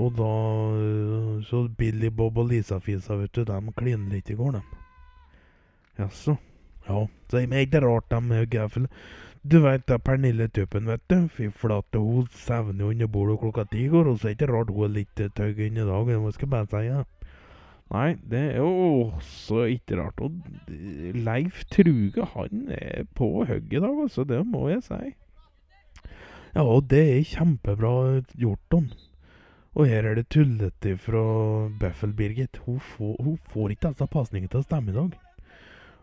Og 0.00 0.14
da 0.16 0.30
øh, 0.74 1.42
Så 1.44 1.68
Billy 1.78 2.08
Bob 2.08 2.38
og 2.38 2.48
Lisa-fisa, 2.48 3.14
vet 3.14 3.34
du, 3.34 3.44
de 3.44 3.74
kliner 3.76 4.08
litt 4.14 4.30
i 4.30 4.38
går, 4.38 4.56
de. 4.56 4.62
Jaså. 5.98 6.36
Ja, 6.88 7.06
så 7.28 7.38
det 7.38 7.52
er 7.52 7.66
ikke 7.66 7.84
rart 7.84 8.08
de 8.10 8.34
er 8.34 8.46
gæfle. 8.46 8.88
Du 9.44 9.58
veit 9.60 9.86
da 9.88 9.98
Pernille 9.98 10.48
Tuppen, 10.48 10.86
vet 10.86 11.02
du. 11.10 11.28
Fy 11.28 11.50
flate, 11.50 11.98
hun 11.98 12.26
sovner 12.30 12.84
jo 12.84 12.90
under 12.90 13.06
bordet 13.06 13.38
klokka 13.40 13.64
ti 13.70 13.84
i 13.84 13.88
går, 13.90 14.08
og 14.08 14.18
så 14.18 14.28
er 14.28 14.34
det 14.34 14.40
ikke 14.40 14.52
rart 14.52 14.70
hun 14.70 14.84
er 14.84 14.94
litt 14.96 15.22
tøgg 15.36 15.60
i 15.60 15.68
dag. 15.74 15.88
Hva 15.88 16.32
skal 16.32 16.46
jeg 16.46 16.50
bare 16.50 16.70
si? 16.70 16.82
Ja. 16.86 17.02
Nei, 17.92 18.14
det 18.24 18.40
er 18.54 18.62
jo 18.62 18.68
også 19.12 19.66
ikke 19.74 19.98
rart. 20.00 20.20
Og 20.24 20.32
Leif 21.14 21.64
Truge, 21.72 22.24
han 22.34 22.68
er 22.72 23.04
på 23.16 23.28
hugget 23.44 23.76
i 23.76 23.82
dag, 23.84 23.98
altså. 24.06 24.24
Det 24.24 24.40
må 24.48 24.68
jeg 24.70 24.82
si. 24.86 25.00
Ja, 26.54 26.64
og 26.64 26.88
det 26.88 27.02
er 27.02 27.26
kjempebra 27.28 28.22
gjort, 28.32 28.62
Don. 28.72 28.88
Og 29.72 29.88
her 29.88 30.04
er 30.08 30.16
det 30.16 30.28
tullete 30.32 30.96
fra 31.00 31.22
Bøffel-Birgit. 31.80 32.60
Hun, 32.64 32.80
hun 32.98 33.38
får 33.52 33.72
ikke 33.72 33.92
altså 33.92 34.08
pasningene 34.08 34.52
til 34.52 34.60
å 34.60 34.66
stemme 34.66 34.92
i 34.92 34.96
dag. 34.96 35.14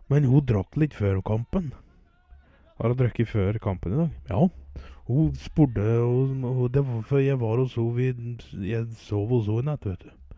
Men 0.09 0.25
hun 0.25 0.45
drakk 0.45 0.77
litt 0.81 0.97
før 0.97 1.21
kampen. 1.25 1.71
Har 2.79 2.93
hun 2.93 3.01
drukket 3.01 3.29
før 3.29 3.57
kampen 3.61 3.93
i 3.93 4.01
dag? 4.03 4.15
Ja. 4.29 4.47
Hun 5.09 5.33
spurte 5.41 5.85
og, 6.05 6.33
og 6.45 6.73
det 6.73 6.85
var, 6.85 7.01
før 7.09 7.21
jeg 7.21 7.41
var 7.41 7.57
hos 7.57 7.73
henne 7.77 8.65
Jeg 8.65 8.85
sov 9.05 9.29
hos 9.33 9.49
henne 9.49 9.65
i 9.65 9.69
natt, 9.69 9.85
vet 9.85 10.05
du. 10.05 10.28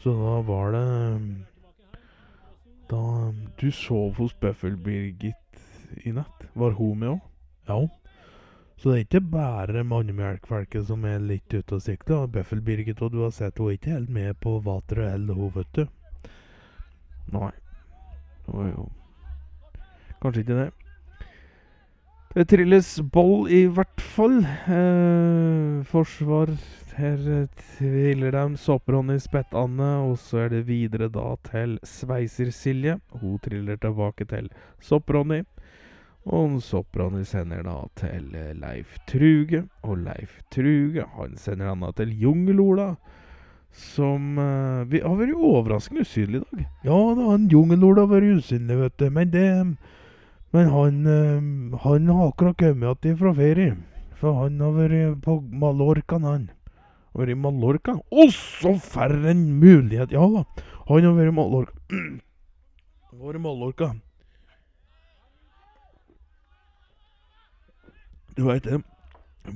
Så 0.00 0.12
da 0.16 0.40
var 0.40 0.72
det 0.72 1.46
Da 2.90 3.32
Du 3.60 3.70
sov 3.70 4.14
hos 4.16 4.34
Bøffel-Birgit 4.40 5.60
i 6.04 6.12
natt? 6.12 6.46
Var 6.54 6.70
hun 6.70 6.98
med 6.98 7.08
òg? 7.08 7.20
Ja. 7.68 7.80
Så 8.80 8.90
det 8.90 8.94
er 8.94 9.04
ikke 9.04 9.20
bare 9.20 9.84
mannemelkfolket 9.84 10.86
som 10.88 11.04
er 11.04 11.20
litt 11.20 11.52
ute 11.52 11.76
og 11.76 11.82
sykler. 11.84 12.30
Bøffel-Birgit, 12.32 13.02
og 13.04 13.12
du 13.12 13.20
har 13.20 13.34
sett 13.36 13.58
hun 13.60 13.68
er 13.68 13.76
ikke 13.76 13.92
helt 13.92 14.08
med 14.10 14.38
på 14.40 14.56
Vater 14.64 15.02
og 15.04 15.18
L, 15.18 15.34
hun, 15.36 15.52
vet 15.58 15.76
du. 15.76 15.84
Nei. 17.36 17.50
Det 18.46 18.54
var 18.56 18.70
jo. 18.70 18.86
Kanskje 20.22 20.46
ikke 20.46 20.56
det. 20.62 20.70
Det 22.30 22.44
trilles 22.46 23.00
boll 23.10 23.48
i 23.50 23.64
hvert 23.66 24.00
fall. 24.14 24.36
Eh, 24.70 25.80
forsvar 25.90 26.52
Her 26.94 27.16
tviler 27.18 27.48
triller 27.78 28.32
de 28.36 28.56
Sopp-Ronny 28.56 29.16
Spett-Anne, 29.18 29.88
og 30.06 30.14
så 30.22 30.44
er 30.44 30.52
det 30.52 30.60
videre 30.68 31.08
da 31.10 31.32
til 31.48 31.74
Sveiser-Silje. 31.82 33.00
Hun 33.18 33.42
triller 33.42 33.82
tilbake 33.82 34.28
til 34.30 34.46
Sopp-Ronny. 34.78 35.42
Og 36.30 36.60
Sopp-Ronny 36.62 37.26
sender 37.26 37.66
da 37.66 37.76
til 37.98 38.30
eh, 38.38 38.54
Leif 38.54 39.00
Truge. 39.10 39.64
Og 39.82 39.98
Leif 40.06 40.38
Truge 40.54 41.10
han 41.16 41.34
sender 41.36 41.74
han 41.74 41.82
da 41.82 41.90
til 41.98 42.14
Jungel-Ola. 42.14 42.92
Som 43.74 44.38
eh, 44.38 44.84
vi 44.86 45.02
har 45.02 45.18
vært 45.18 45.34
overraskende 45.34 46.06
usynlig 46.06 46.44
i 46.44 46.46
dag. 46.46 46.66
Ja, 46.86 47.00
han 47.26 47.50
Jungel-Ola 47.50 48.06
har 48.06 48.20
vært 48.20 48.44
usynlig, 48.44 48.84
vet 48.84 49.02
du. 49.02 49.10
Men 49.18 49.34
det 49.34 49.48
men 50.50 50.68
han, 50.68 51.06
eh, 51.06 51.78
han 51.78 52.08
har 52.08 52.28
akkurat 52.28 52.56
kommet 52.58 53.04
igjen 53.04 53.18
fra 53.18 53.34
ferie. 53.34 53.76
For 54.20 54.34
han 54.34 54.60
har 54.60 54.72
vært 54.76 55.22
på 55.24 55.38
Mallorca, 55.40 56.18
han. 56.18 56.50
Vært 57.14 57.34
i 57.34 57.38
Mallorca. 57.38 57.96
Å, 58.10 58.26
så 58.34 58.74
for 58.82 59.30
en 59.30 59.44
mulighet! 59.62 60.12
Ja 60.14 60.26
da, 60.30 60.44
han 60.88 61.06
har 61.06 61.16
vært 61.16 61.32
i 61.32 61.36
Mallorca. 61.38 61.78
Vært 63.20 63.36
i 63.36 63.42
Mallorca. 63.44 63.90
Du 68.36 68.46
veit 68.46 68.64
det. 68.64 68.78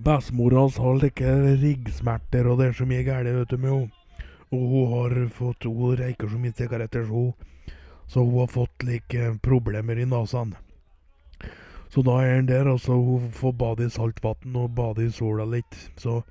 Bestemora 0.05 0.65
hans 0.65 0.77
har 0.83 0.99
like 0.99 1.35
riggsmerter 1.63 2.49
og 2.51 2.59
det 2.59 2.67
er 2.71 2.75
så 2.77 2.87
mye 2.89 3.05
galt 3.07 3.31
vet 3.31 3.53
du, 3.53 3.57
med 3.57 3.71
henne. 3.71 4.21
Og 4.55 4.65
hun 4.71 4.91
har 4.93 5.15
fått 5.35 5.65
Hun 5.67 5.97
røyker 5.99 6.31
så 6.31 6.39
mye 6.39 6.55
sigaretter, 6.55 7.07
så 7.07 7.13
hun 7.13 7.33
så 8.07 8.21
hun 8.21 8.39
har 8.39 8.47
fått 8.47 8.83
like 8.83 9.39
problemer 9.43 9.99
i 9.99 10.05
nesen. 10.07 10.55
Så 11.95 12.03
da 12.03 12.17
er 12.25 12.33
han 12.35 12.49
der, 12.49 12.67
altså. 12.67 12.97
Hun 12.99 13.31
får 13.31 13.53
bade 13.53 13.87
i 13.87 13.91
saltvann 13.91 14.57
og 14.59 14.73
bade 14.75 15.05
i 15.07 15.11
sola 15.15 15.45
litt. 15.47 15.77
Så 15.97 16.23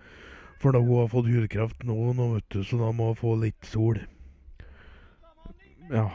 For 0.60 0.72
da 0.72 0.80
hun 0.80 1.00
har 1.02 1.08
fått 1.12 1.28
hudkreft 1.28 1.84
nå, 1.84 1.96
nå, 2.16 2.28
vet 2.34 2.46
du, 2.52 2.62
så 2.64 2.78
da 2.80 2.92
må 2.96 3.10
hun 3.12 3.20
få 3.20 3.36
litt 3.40 3.66
sol. 3.68 3.98
Ja, 5.92 6.06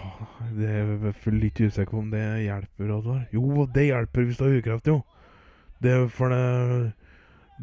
det 0.57 0.69
er 0.73 1.33
litt 1.35 1.61
usikker 1.61 1.91
på 1.93 2.01
om 2.01 2.09
det 2.13 2.23
hjelper. 2.47 2.93
Oddvar. 2.97 3.27
Jo, 3.33 3.67
det 3.75 3.89
hjelper 3.91 4.25
hvis 4.25 4.41
du 4.41 4.47
har 4.47 4.55
hudkreft, 4.57 4.89
jo. 4.89 5.03
Det 5.85 5.93
er 5.97 6.09
for 6.11 6.33
det 6.33 6.93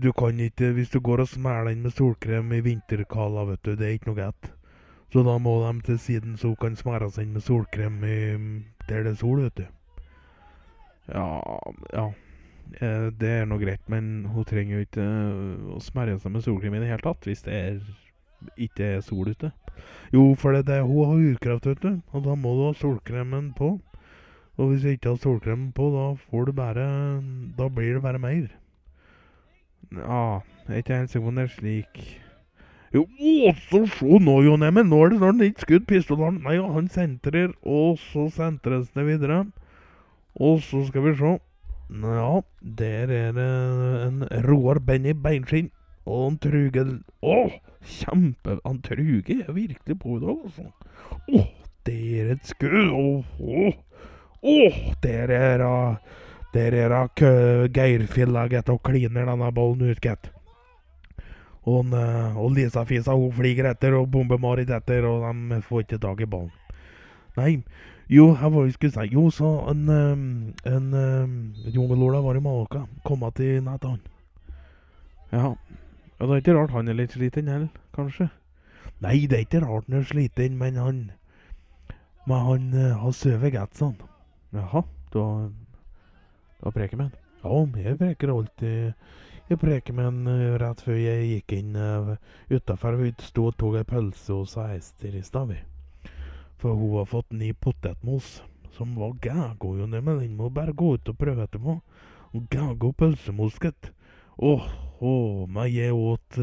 Du 0.02 0.12
kan 0.13 0.39
ikke 0.39 0.71
Hvis 0.76 0.89
du 0.89 1.00
går 1.00 1.21
og 1.24 1.28
smeller 1.28 1.69
den 1.69 1.82
med 1.82 1.91
solkrem 1.91 2.52
i 2.52 2.62
vinterkala, 2.62 3.45
vet 3.50 3.63
du, 3.63 3.76
det 3.76 3.88
er 3.88 3.98
ikke 3.98 4.12
noe 4.12 4.21
godt. 4.21 4.52
Så 5.13 5.24
da 5.24 5.38
må 5.38 5.62
de 5.63 5.82
til 5.86 6.00
siden 6.00 6.38
så 6.38 6.48
hun 6.48 6.56
kan 6.60 6.76
smære 6.76 7.12
seg 7.12 7.26
inn 7.26 7.34
med 7.34 7.41
solkrem 7.41 8.04
i, 8.04 8.17
der 8.89 9.04
det 9.04 9.13
er 9.13 9.21
sol, 9.21 9.41
vet 9.45 9.58
du. 9.58 9.65
Ja, 11.07 11.41
ja. 11.93 12.05
Eh, 12.81 13.11
Det 13.19 13.29
er 13.29 13.45
nå 13.45 13.57
greit, 13.61 13.83
men 13.89 14.25
hun 14.33 14.45
trenger 14.45 14.79
jo 14.79 14.85
ikke 14.85 15.05
eh, 15.05 15.75
å 15.75 15.79
smerre 15.83 16.17
seg 16.19 16.33
med 16.33 16.43
solkrem 16.45 16.75
i 16.75 16.81
det 16.81 16.89
hele 16.89 17.05
tatt 17.05 17.27
hvis 17.29 17.45
det 17.45 17.53
er, 17.53 17.79
ikke 18.57 18.89
er 18.97 19.03
sol 19.05 19.29
ute. 19.29 19.51
Jo, 20.13 20.33
for 20.39 20.55
det, 20.55 20.65
er 20.71 20.85
hun 20.87 21.11
har 21.11 21.23
urkraft, 21.31 21.67
vet 21.69 21.83
du, 21.83 21.91
og 22.13 22.25
da 22.25 22.35
må 22.39 22.55
du 22.57 22.63
ha 22.67 22.73
solkremen 22.79 23.51
på. 23.57 23.75
Og 24.55 24.69
hvis 24.71 24.85
du 24.85 24.91
ikke 24.93 25.13
har 25.13 25.21
solkremen 25.21 25.71
på, 25.75 25.89
da 25.91 26.05
får 26.29 26.45
du 26.47 26.51
bare 26.55 26.85
Da 27.57 27.67
blir 27.67 27.97
det 27.97 28.03
bare 28.05 28.21
mer. 28.23 28.45
Ja, 29.91 30.39
jeg 30.67 30.73
er 30.73 30.77
ikke 30.81 30.97
helt 30.99 31.11
sikker 31.11 31.25
på 31.25 31.31
om 31.33 31.35
det 31.39 31.43
er 31.45 31.53
slik. 31.55 31.99
Jo, 32.95 33.03
så 33.67 33.81
se 33.91 34.19
nå, 34.23 34.35
Jo 34.45 34.55
Neimen, 34.55 34.87
nå 34.89 35.01
er 35.03 35.11
det 35.11 35.19
snart 35.19 35.37
nytt 35.41 35.61
skudd. 35.65 35.85
Pistolen 35.89 36.39
Nei, 36.45 36.55
han 36.61 36.87
sentrer, 36.89 37.51
og 37.61 37.99
så 37.99 38.29
sentres 38.31 38.87
det 38.95 39.05
videre. 39.09 39.43
Og 40.36 40.62
så 40.65 40.84
skal 40.89 41.06
vi 41.06 41.15
se. 41.19 41.38
Ja, 42.02 42.41
der 42.62 43.12
er 43.13 43.32
det 43.36 43.50
en 44.08 44.24
Roar 44.48 44.80
Benny 44.80 45.13
Beinskinn. 45.13 45.71
Og 46.06 46.28
en 46.30 46.38
Truge 46.38 46.84
Å, 47.26 47.36
kjempe... 47.82 48.60
Han 48.65 48.82
Truge 48.86 49.39
er 49.41 49.54
virkelig 49.56 49.98
på 50.02 50.17
i 50.17 50.21
dag, 50.21 50.43
altså. 50.45 50.67
Å, 51.34 51.41
det 51.88 51.98
er 52.19 52.32
et 52.36 52.45
skudd. 52.45 52.91
Å, 52.93 53.08
å, 53.41 53.71
å, 54.45 54.58
der 55.02 55.34
er 55.34 55.63
det 55.63 55.74
Der 56.56 56.78
er 56.80 56.93
det 56.93 57.32
Geirfilla, 57.76 58.45
gitt, 58.48 58.69
og 58.71 58.84
kliner 58.86 59.26
denne 59.28 59.52
ballen 59.52 59.89
ut, 59.89 60.00
gitt. 60.00 60.30
Og, 61.65 61.89
eh, 61.98 62.38
og 62.38 62.54
Lisa 62.54 62.86
Fisa 62.86 63.15
hun 63.17 63.34
flyger 63.34 63.71
etter, 63.71 63.98
og 63.98 64.08
Bombe-Marit 64.13 64.69
etter, 64.71 65.04
og 65.10 65.26
de 65.26 65.60
får 65.65 65.84
ikke 65.84 66.00
tak 66.00 66.21
i 66.21 66.30
ballen. 66.30 66.54
Nei, 67.36 67.58
jo, 68.09 68.27
hva 68.37 68.49
var 68.53 68.67
jeg 68.67 68.75
skulle 68.75 68.93
si? 68.93 69.13
Jo, 69.15 69.29
så 69.33 69.51
en, 69.71 69.89
en, 69.89 70.49
en 70.69 71.55
Jungel-Ola 71.73 72.21
var 72.21 72.37
i 72.37 72.43
Mallorca. 72.43 72.83
Kom 73.05 73.25
til 73.33 73.63
natt, 73.65 73.85
han. 73.85 74.01
Ja. 75.31 75.49
ja. 75.49 75.53
Det 76.19 76.29
er 76.31 76.43
ikke 76.43 76.55
rart 76.55 76.71
han 76.71 76.87
er 76.87 76.95
litt 76.95 77.11
sliten 77.17 77.49
heller, 77.51 77.71
kanskje? 77.95 78.29
Nei, 79.03 79.25
det 79.27 79.35
er 79.35 79.43
ikke 79.43 79.63
rart 79.65 79.89
han 79.89 79.99
er 79.99 80.07
sliten, 80.07 80.57
men 80.57 80.77
han 80.79 81.11
Men 82.25 82.41
han 82.41 82.73
uh, 82.73 82.95
har 83.01 83.11
sovet 83.11 83.53
godt, 83.53 83.75
sånn. 83.77 83.97
Jaha, 84.53 84.81
da 85.13 85.25
Da 86.63 86.71
preker 86.71 86.97
med 86.97 87.09
han. 87.09 87.19
Ja, 87.43 87.83
jeg 87.89 87.97
preker 87.99 88.31
alltid 88.33 88.93
Jeg 89.49 89.59
preker 89.61 89.93
med 89.93 90.05
han 90.05 90.27
uh, 90.27 90.57
rett 90.61 90.81
før 90.81 90.97
jeg 90.97 91.27
gikk 91.33 91.57
inn 91.59 91.75
uh, 91.75 92.15
utafor. 92.49 93.01
Vi 93.01 93.13
sto 93.19 93.49
og 93.51 93.57
tok 93.57 93.81
ei 93.81 93.83
pølse 93.83 94.33
hos 94.33 94.57
Ester 94.57 95.13
i 95.13 95.21
stad, 95.21 95.51
vi. 95.51 95.59
For 96.65 96.73
hun 96.73 96.95
har 96.97 97.06
fått 97.06 97.34
ny 97.38 97.51
potetmos, 97.54 98.41
som 98.73 98.95
var 98.97 99.12
gægo, 99.21 99.75
jo, 99.78 99.86
men 99.86 100.08
den 100.17 100.32
må 100.34 100.47
bare 100.49 100.73
gå 100.73 100.95
ut 100.95 101.12
og 101.12 101.17
prøve 101.19 101.43
etterpå. 101.45 101.75
Og 102.34 102.47
Gægo 102.49 102.89
pølsemos, 102.97 103.60
gitt. 103.62 103.91
Åh, 104.41 104.65
oh, 104.97 105.43
men 105.45 105.69
jeg 105.69 105.93
åt 105.93 106.39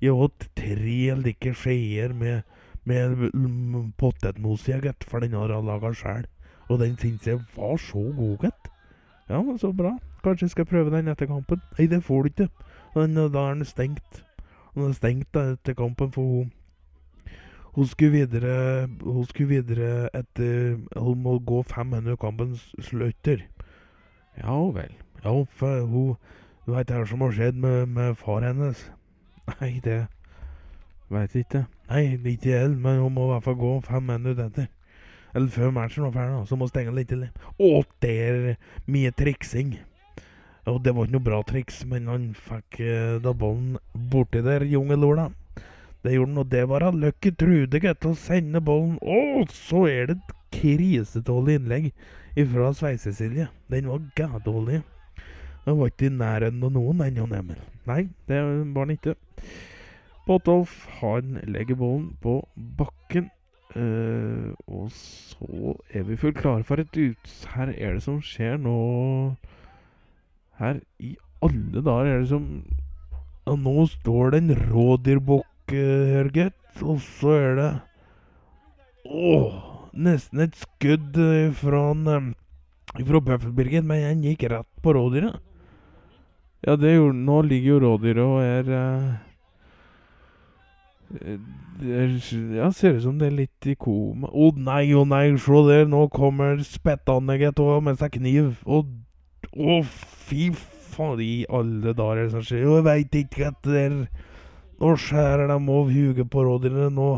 Jeg 0.00 0.16
åt 0.16 0.48
tre 0.56 1.20
like 1.20 1.52
skeier 1.52 2.16
med, 2.16 2.48
med 2.84 3.92
potetmos, 4.00 4.64
jeg, 4.64 4.80
gitt, 4.80 5.04
for 5.04 5.20
den 5.20 5.36
har 5.36 5.52
jeg 5.52 5.68
laga 5.68 5.92
sjæl. 5.92 6.24
Og 6.70 6.80
den 6.80 6.96
syns 6.96 7.26
jeg 7.28 7.44
var 7.52 7.76
så 7.76 8.08
god, 8.16 8.36
gitt. 8.48 8.72
Ja, 9.28 9.42
men 9.42 9.58
så 9.58 9.74
bra. 9.76 9.98
Kanskje 10.24 10.48
jeg 10.48 10.56
skal 10.56 10.72
prøve 10.72 10.96
den 10.96 11.12
etter 11.12 11.28
kampen. 11.28 11.60
Nei, 11.76 11.84
det 11.86 12.00
får 12.00 12.22
du 12.22 12.32
ikke. 12.32 12.48
Den, 12.96 13.12
da 13.12 13.50
er 13.50 13.60
den 13.60 13.68
stengt. 13.68 14.24
Den 14.72 14.88
er 14.88 14.96
stengt 14.96 15.34
da, 15.36 15.50
etter 15.52 15.76
kampen, 15.76 16.16
for 16.16 16.22
hun 16.22 16.52
hun 17.76 17.86
skulle 17.86 18.12
videre 18.12 18.88
Hun 19.02 19.24
skulle 19.28 19.48
videre 19.48 20.08
etter 20.16 20.78
Hun 20.96 21.22
må 21.22 21.38
gå 21.38 21.62
500 21.62 22.16
kampens 22.16 22.74
slutter. 22.80 23.44
Ja 24.40 24.56
vel. 24.72 24.92
Ja, 25.24 25.34
for 25.44 25.86
hun 25.86 26.16
Du 26.66 26.72
veit 26.72 26.90
hva 26.90 27.04
som 27.06 27.20
har 27.22 27.34
skjedd 27.36 27.60
med, 27.60 27.86
med 27.86 28.16
far 28.18 28.42
hennes? 28.42 28.80
Nei, 29.46 29.76
det 29.84 30.06
Veit 31.12 31.36
ikke. 31.38 31.66
Nei, 31.86 32.16
ikke 32.26 32.50
jeg, 32.50 32.70
men 32.82 32.98
hun 32.98 33.14
må 33.14 33.28
i 33.28 33.34
hvert 33.34 33.44
fall 33.46 33.58
gå 33.60 33.74
500 33.86 34.40
etter. 34.48 34.66
Eller 35.36 35.52
før 35.54 35.70
matchen 35.70 36.02
var 36.08 36.14
ferdig, 36.16 36.40
så 36.48 36.56
må 36.56 36.66
hun 36.66 36.72
stenge 36.72 36.94
litt 36.96 37.12
til. 37.12 37.22
Å, 37.62 37.68
det 38.02 38.14
er 38.24 38.48
mye 38.90 39.12
triksing. 39.14 39.76
Og 40.66 40.80
det 40.82 40.96
var 40.96 41.06
ikke 41.06 41.14
noe 41.14 41.26
bra 41.28 41.40
triks, 41.46 41.84
men 41.86 42.08
han 42.10 42.30
fikk 42.34 42.80
eh, 42.82 43.18
da 43.22 43.30
ballen 43.38 43.76
borti 44.10 44.42
der, 44.42 44.66
jungelola. 44.66 45.28
Det 46.06 46.14
gjorde 46.14 46.30
han, 46.30 46.38
og 46.38 46.50
det 46.50 46.64
var 46.70 46.84
han 46.86 47.00
Lucky 47.02 47.32
Trude 47.34 47.80
til 47.82 48.10
å 48.12 48.18
sende 48.20 48.60
ballen. 48.62 48.98
Og 49.02 49.50
så 49.50 49.86
er 49.90 50.10
det 50.10 50.14
et 50.20 50.34
krisedårlig 50.54 51.56
innlegg 51.58 51.88
fra 52.52 52.68
Sveise-Silje. 52.78 53.48
Den 53.72 53.88
var 53.90 54.04
gædårlig. 54.14 54.84
Den 55.64 55.78
var 55.80 55.90
ikke 55.90 56.06
i 56.06 56.14
nærheten 56.14 56.62
av 56.62 56.70
noen, 56.76 57.00
den 57.02 57.18
Jon 57.18 57.34
Emil. 57.34 57.58
Nei, 57.90 58.04
det 58.30 58.38
var 58.76 58.86
den 58.86 58.94
ikke. 58.94 59.16
Botolf, 60.28 60.76
han 61.00 61.40
legger 61.50 61.80
ballen 61.80 62.12
på 62.22 62.36
bakken. 62.78 63.32
Uh, 63.74 64.54
og 64.70 64.86
så 64.94 65.74
er 65.90 66.06
vi 66.06 66.20
fullt 66.22 66.38
klare 66.38 66.64
for 66.64 66.78
et 66.80 66.96
ut... 66.96 67.34
Her 67.56 67.74
er 67.74 67.98
det 67.98 68.04
som 68.06 68.22
skjer 68.24 68.54
nå 68.62 68.76
Her 70.56 70.78
i 71.02 71.10
alle 71.44 71.82
dager 71.84 72.08
er 72.12 72.22
det 72.22 72.30
som 72.30 72.46
Og 73.44 73.58
nå 73.60 73.84
står 73.98 74.32
det 74.32 74.40
en 74.40 74.54
rådyrbukk 74.70 75.50
her, 75.72 76.30
gitt. 76.34 76.82
Og 76.82 77.00
så 77.00 77.36
er 77.36 77.54
det 77.60 77.70
Åh! 79.06 79.62
Nesten 79.96 80.42
et 80.44 80.56
skudd 80.60 81.16
uh, 81.16 81.52
fra, 81.56 81.82
um, 81.94 82.32
fra 82.96 83.20
Bøffelbirgen, 83.30 83.86
men 83.88 84.02
han 84.04 84.24
gikk 84.24 84.44
rett 84.52 84.68
på 84.84 84.92
rådyret. 84.92 85.38
Ja, 86.66 86.74
det 86.76 86.96
gjorde 86.96 87.22
Nå 87.22 87.38
ligger 87.46 87.76
jo 87.76 87.78
rådyret 87.84 88.24
og 88.24 88.42
er 88.42 88.68
uh, 88.74 89.14
det 91.80 92.56
ja, 92.56 92.70
ser 92.72 92.96
ut 92.96 93.02
som 93.04 93.18
det 93.20 93.28
er 93.30 93.38
litt 93.42 93.68
i 93.68 93.76
koma. 93.78 94.28
Å 94.30 94.48
oh, 94.48 94.56
nei, 94.58 94.90
å 94.94 95.04
oh, 95.04 95.08
nei, 95.08 95.28
se 95.40 95.60
der, 95.68 95.84
nå 95.90 96.06
kommer 96.12 96.58
spettanlegget 96.64 97.60
med 97.84 98.00
seg 98.00 98.16
kniv. 98.16 98.56
Å, 98.64 98.82
oh, 99.54 99.92
fy 100.26 100.50
faen, 100.56 101.20
i 101.20 101.44
alle 101.52 101.92
dager 101.94 102.24
er 102.24 102.32
som 102.32 102.44
skjer? 102.44 102.64
Jeg 102.64 102.86
veit 102.86 103.20
ikke 103.20 103.44
hva 103.44 103.52
det 103.66 103.84
er. 103.84 104.00
Nå 104.76 104.92
skjærer 105.00 105.48
de 105.48 105.56
av 105.56 105.90
huget 105.92 106.28
på 106.30 106.44
rådyrene 106.44 106.90
nå. 106.92 107.10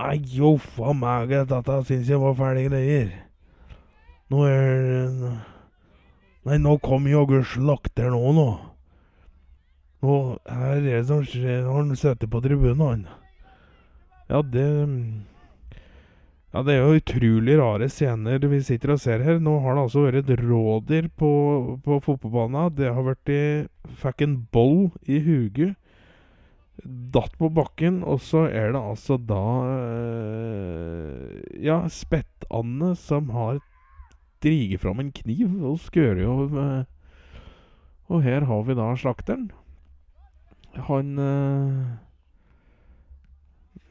Nei, 0.00 0.16
jo 0.32 0.54
faen 0.62 1.00
meg, 1.02 1.32
dette 1.50 1.78
syns 1.88 2.08
jeg 2.08 2.20
var 2.22 2.36
fæle 2.38 2.68
greier. 2.70 3.10
Nå 4.30 4.44
er 4.46 4.70
Nei, 6.48 6.56
nå 6.56 6.78
kom 6.80 7.04
jaggu 7.04 7.42
slakter 7.44 8.08
nå, 8.14 8.20
nå. 8.32 8.46
Og 10.00 10.38
her 10.48 10.78
er 10.78 10.86
det 10.86 11.00
som 11.10 11.20
skjer 11.26 11.66
Han 11.68 11.92
sitter 11.98 12.30
på 12.30 12.40
tribunen, 12.40 12.80
han. 12.80 13.02
Ja, 14.30 14.40
det 14.40 14.68
Ja, 16.50 16.62
det 16.66 16.74
er 16.74 16.80
jo 16.80 16.96
utrolig 16.98 17.58
rare 17.60 17.86
scener 17.92 18.40
vi 18.50 18.62
sitter 18.64 18.94
og 18.96 19.02
ser 19.02 19.20
her. 19.22 19.38
Nå 19.38 19.58
har 19.62 19.76
det 19.76 19.84
altså 19.84 20.06
vært 20.06 20.30
et 20.30 20.40
rådyr 20.40 21.10
på, 21.14 21.30
på 21.84 22.00
fotballbanen. 22.06 22.72
Det 22.74 22.88
har 22.90 23.04
vært 23.06 23.30
i 23.30 23.42
Fikk 24.00 24.24
en 24.24 24.40
boll 24.50 24.90
i 25.06 25.20
huget. 25.20 25.76
Datt 26.84 27.36
på 27.38 27.50
bakken, 27.52 28.02
og 28.04 28.20
så 28.24 28.46
er 28.48 28.72
det 28.72 28.80
altså 28.80 29.16
da 29.16 29.44
øh, 29.68 31.40
Ja, 31.64 31.82
spettande 31.92 32.94
som 32.96 33.30
har 33.34 33.60
driget 34.42 34.80
fram 34.80 35.00
en 35.00 35.12
kniv 35.12 35.58
og 35.64 35.80
skåret 35.82 36.22
jo 36.22 36.48
øh, 36.48 36.84
Og 38.08 38.22
her 38.22 38.44
har 38.44 38.62
vi 38.62 38.74
da 38.74 38.94
slakteren. 38.96 39.50
Han 40.74 41.18
øh, 41.18 41.84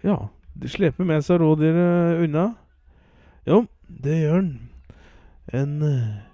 Ja, 0.04 0.16
de 0.56 0.70
sleper 0.70 1.04
med 1.04 1.22
seg 1.22 1.42
rådyret 1.42 2.24
unna. 2.24 2.54
Jo, 3.48 3.66
det 4.04 4.16
gjør 4.22 4.36
han. 4.36 4.52
En 5.54 5.82
uh, 5.84 6.29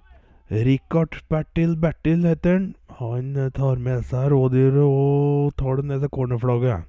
Richard 0.49 1.23
Bertil 1.27 1.75
Bertil 1.75 2.25
heter 2.25 2.53
han. 2.53 2.75
Han 2.99 3.35
uh, 3.35 3.49
tar 3.49 3.79
med 3.81 4.05
seg 4.05 4.29
rådyret 4.31 4.77
og 4.77 5.55
tar 5.57 5.79
det 5.79 5.85
ned 5.89 6.03
til 6.05 6.11
cornerflagget. 6.13 6.85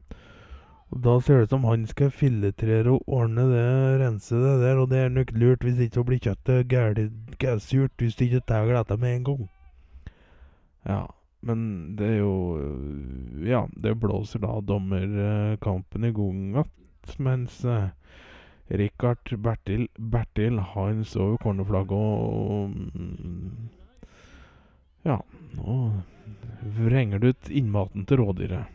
Da 0.92 1.16
ser 1.20 1.40
det 1.40 1.48
ut 1.48 1.54
som 1.54 1.64
han 1.66 1.86
skal 1.88 2.12
filetrere 2.14 2.92
og 2.92 3.08
ordne 3.08 3.48
det, 3.50 3.64
rense 4.04 4.36
det 4.38 4.52
der, 4.60 4.78
og 4.78 4.90
det 4.92 5.00
er 5.02 5.08
nok 5.10 5.32
lurt 5.34 5.64
hvis 5.64 5.80
ikke 5.82 5.98
så 5.98 6.04
blir 6.06 6.20
kjøttet 6.22 6.68
gærent 6.70 7.96
hvis 7.98 8.14
du 8.14 8.24
ikke 8.24 8.44
tar 8.46 8.70
dette 8.70 8.96
med 8.96 9.16
en 9.16 9.24
gang. 9.24 9.48
Ja, 10.86 11.02
men 11.42 11.96
det 11.98 12.06
er 12.06 12.18
jo 12.20 12.34
Ja, 13.42 13.66
det 13.74 13.98
blåser 14.00 14.44
da 14.44 14.60
dommerkampen 14.60 16.04
i 16.04 16.12
gang 16.12 16.44
igjen, 16.52 16.70
mens 17.18 17.64
uh, 17.64 17.88
Richard 18.68 19.30
Bertil 19.42 19.86
Bertil 19.96 20.58
så 21.06 21.30
jo 21.32 21.38
cornerflagget 21.42 21.92
og 21.92 22.72
um, 22.72 23.70
Ja, 25.06 25.20
nå 25.54 25.76
vrenger 26.76 27.22
du 27.22 27.28
ut 27.30 27.50
innmaten 27.50 28.06
til 28.06 28.18
rådyret. 28.18 28.66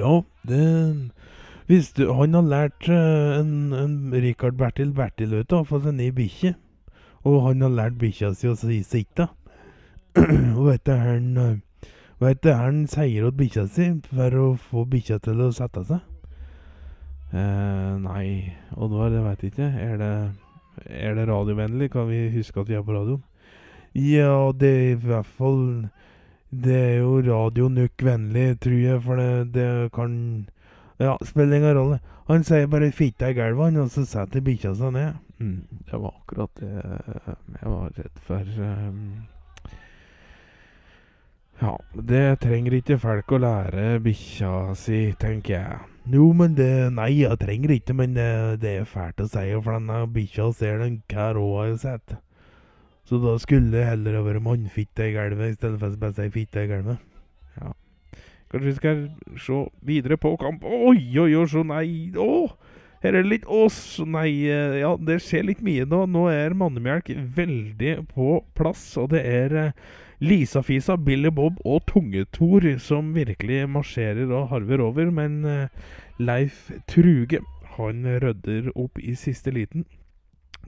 Ja, 0.00 0.22
det 0.48 1.10
du, 1.92 2.12
Han 2.12 2.34
har 2.34 2.42
lært 2.42 2.88
uh, 2.88 3.40
en, 3.40 3.72
en 3.76 4.14
Richard 4.14 4.56
Bertil 4.56 4.94
Bertil 4.96 5.34
vet 5.36 5.50
du, 5.50 5.58
å 5.60 5.68
få 5.68 5.82
seg 5.84 5.98
ny 5.98 6.08
bikkje. 6.16 6.54
Og 7.28 7.42
han 7.44 7.60
har 7.60 7.76
lært 7.76 7.98
bikkja 8.00 8.32
si 8.34 8.48
å 8.48 8.56
si 8.56 8.80
sitte. 8.82 9.28
Og 10.56 10.64
vet 10.70 10.86
du 10.88 10.96
han 10.96 11.60
Vet 12.20 12.42
du 12.44 12.50
han 12.52 12.82
sier 12.90 13.28
til 13.28 13.32
bikkja 13.32 13.66
si 13.72 13.86
for 14.08 14.34
å 14.36 14.48
få 14.60 14.82
bikkja 14.88 15.20
til 15.24 15.40
å 15.40 15.52
sette 15.56 15.84
seg? 15.88 16.09
Eh, 17.30 17.96
nei, 18.02 18.52
Oddvar, 18.74 19.10
det 19.14 19.22
veit 19.22 19.42
jeg 19.44 19.52
ikke. 19.52 19.68
Er 19.78 19.98
det, 20.00 20.14
er 20.90 21.14
det 21.14 21.28
radiovennlig? 21.30 21.90
Kan 21.92 22.08
vi 22.10 22.24
huske 22.34 22.62
at 22.62 22.70
vi 22.70 22.78
er 22.78 22.86
på 22.86 22.96
radio? 22.96 23.20
Ja, 23.94 24.50
det 24.54 24.70
er 24.70 24.90
i 24.92 24.98
hvert 25.02 25.26
fall 25.26 25.88
Det 26.50 26.74
er 26.76 26.96
jo 27.02 27.16
Radio 27.26 27.68
nok 27.68 28.02
vennlig, 28.02 28.60
tror 28.62 28.78
jeg, 28.78 29.02
for 29.02 29.18
det, 29.18 29.54
det 29.54 29.92
kan 29.94 30.48
Ja, 31.00 31.16
spiller 31.24 31.56
ingen 31.56 31.76
rolle. 31.76 32.00
Han 32.28 32.44
sier 32.44 32.66
bare 32.66 32.92
'fitta 32.92 33.30
i 33.30 33.34
gulvet', 33.34 33.78
og 33.80 33.90
så 33.90 34.04
setter 34.04 34.40
bikkja 34.40 34.74
seg 34.74 34.92
ned. 34.92 35.14
Mm, 35.38 35.62
det 35.90 36.00
var 36.00 36.14
akkurat 36.20 36.50
det 36.60 36.68
jeg 36.68 37.70
var 37.70 37.90
redd 37.96 38.18
for. 38.26 38.44
Um, 38.60 39.24
ja, 41.60 41.74
det 41.92 42.40
trenger 42.40 42.78
ikke 42.78 42.96
folk 43.02 43.32
å 43.36 43.40
lære 43.42 43.98
bikkja 44.04 44.72
si, 44.80 45.10
tenker 45.20 45.54
jeg. 45.58 45.78
Jo, 46.10 46.30
men 46.32 46.54
det 46.56 46.88
Nei, 46.96 47.10
jeg 47.20 47.36
trenger 47.42 47.74
ikke, 47.74 47.94
men 47.98 48.16
det, 48.16 48.64
er 48.64 48.88
fælt 48.88 49.20
å 49.20 49.28
si, 49.28 49.44
for 49.60 49.76
denne 49.76 50.00
bikkja 50.14 50.48
ser 50.56 50.80
den 50.80 51.02
hver 51.12 51.36
år 51.36 51.58
har 51.66 51.76
sett. 51.82 52.16
Så 53.04 53.20
da 53.20 53.36
skulle 53.42 53.74
det 53.74 53.84
heller 53.90 54.22
vært 54.24 54.44
mannfitte 54.46 55.10
i 55.10 55.14
gulvet, 55.16 55.52
i 55.52 55.58
stedet 55.58 55.78
for 55.82 55.92
å 55.92 56.00
bare 56.00 56.16
si 56.16 56.32
fitte 56.32 56.64
i 56.64 56.70
gulvet. 56.70 57.06
Ja. 57.60 57.74
Kanskje 58.50 58.66
vi 58.66 58.76
skal 58.78 59.00
se 59.38 59.62
videre 59.86 60.16
på 60.18 60.32
kamp 60.40 60.64
Oi, 60.64 61.02
oi, 61.18 61.32
oi, 61.34 61.46
så 61.50 61.62
nei 61.66 62.10
Å! 62.18 62.48
Her 63.02 63.14
er 63.14 63.22
det 63.22 63.30
litt 63.30 63.46
oss 63.46 63.98
Nei, 64.02 64.46
eh, 64.50 64.80
ja, 64.80 64.94
det 64.96 65.20
skjer 65.24 65.46
litt 65.48 65.62
mye 65.64 65.86
nå. 65.88 66.02
Nå 66.10 66.26
er 66.32 66.56
mannemelk 66.58 67.12
veldig 67.36 67.94
på 68.10 68.40
plass, 68.58 68.84
og 69.00 69.12
det 69.14 69.22
er 69.28 69.56
eh, 69.60 69.90
Lisa-Fisa, 70.20 70.98
Billy 71.00 71.30
Bob 71.32 71.56
og 71.64 71.86
Tungetor 71.88 72.66
som 72.76 73.14
virkelig 73.16 73.62
marsjerer 73.72 74.28
og 74.28 74.50
harver 74.50 74.82
over. 74.84 75.08
Men 75.10 75.44
uh, 75.44 75.68
Leif 76.20 76.68
Truge, 76.88 77.40
han 77.78 78.04
rydder 78.20 78.68
opp 78.76 79.00
i 79.00 79.14
siste 79.16 79.54
liten. 79.56 79.86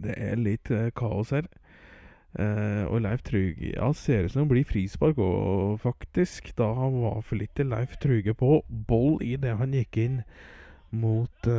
Det 0.01 0.17
er 0.17 0.41
litt 0.41 0.73
uh, 0.73 0.89
kaos 0.97 1.35
her. 1.37 1.51
Uh, 2.33 2.89
og 2.89 3.03
Leif 3.05 3.21
Truge 3.29 3.75
ja, 3.75 3.91
ser 3.93 4.25
ut 4.25 4.33
som 4.33 4.47
det 4.47 4.55
blir 4.55 4.71
frispark 4.73 5.21
òg, 5.21 5.77
faktisk. 5.85 6.55
Da 6.57 6.73
han 6.81 7.03
var 7.05 7.21
for 7.21 7.37
lite 7.37 7.69
Leif 7.69 8.01
Truge 8.01 8.33
på 8.33 8.63
boll 8.89 9.21
i 9.21 9.37
det 9.37 9.53
han 9.61 9.77
gikk 9.77 10.01
inn 10.01 10.19
mot, 10.97 11.53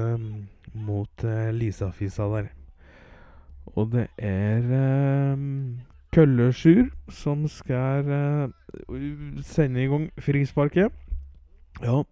mot 0.74 1.24
Lisa-Fisa 1.54 2.26
der. 2.34 2.52
Og 3.78 3.94
det 3.94 4.10
er 4.18 4.70
Køllesjur 6.14 6.90
som 7.10 7.48
skal 7.48 8.06
uh, 8.06 8.50
sende 9.42 9.84
i 9.84 9.88
gang 9.88 10.12
frisparket. 10.22 10.92
Ja. 11.82 12.04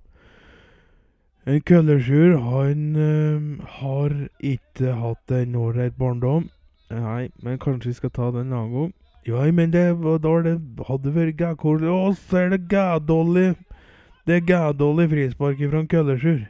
En 1.48 1.62
Køllesjur, 1.62 2.38
han 2.38 2.96
uh, 2.96 3.68
har 3.68 4.16
ikke 4.40 4.94
hatt 4.94 5.32
en 5.32 5.56
ålreit 5.56 5.98
barndom. 5.98 6.50
Nei, 6.92 7.30
men 7.44 7.60
kanskje 7.60 7.94
vi 7.94 8.00
skal 8.00 8.12
ta 8.12 8.32
den 8.32 8.50
en 8.50 8.58
annen 8.58 8.74
gang. 8.74 8.94
Ja, 9.28 9.46
men 9.52 9.74
det, 9.74 9.86
da 10.24 10.32
det 10.42 10.56
hadde 10.88 11.14
vært 11.14 11.38
gækål 11.38 11.86
Å, 11.86 12.00
så 12.18 12.40
er 12.40 12.56
det 12.56 12.64
gædårlig 12.72 13.52
Det 14.26 14.40
er 14.40 14.48
gædårlig 14.50 15.06
frispark 15.12 15.62
fra 15.70 15.84
Køllesjur. 15.94 16.42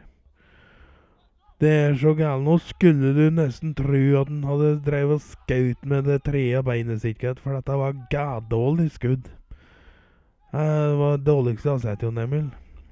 Det 1.62 1.69
er 1.69 1.97
så 2.02 2.15
galt. 2.17 2.41
Nå 2.41 2.56
skulle 2.65 3.12
du 3.13 3.28
nesten 3.38 3.76
tro 3.78 4.02
at 4.17 4.30
han 4.32 4.41
hadde 4.50 4.71
drevet 4.86 5.19
og 5.19 5.21
skutt 5.21 5.86
med 5.86 6.08
det 6.10 6.24
tredje 6.26 6.63
beinet 6.65 7.04
sitt, 7.04 7.21
for 7.43 7.54
dette 7.54 7.78
var 7.78 8.00
gadålig 8.10 8.89
skudd. 8.95 9.30
Det 10.52 10.97
var 10.97 11.19
det 11.19 11.28
dårligste 11.28 11.69
jeg 11.69 11.76
har 11.76 11.84
sett, 11.86 12.04
Jon 12.04 12.17
Emil. 12.17 12.50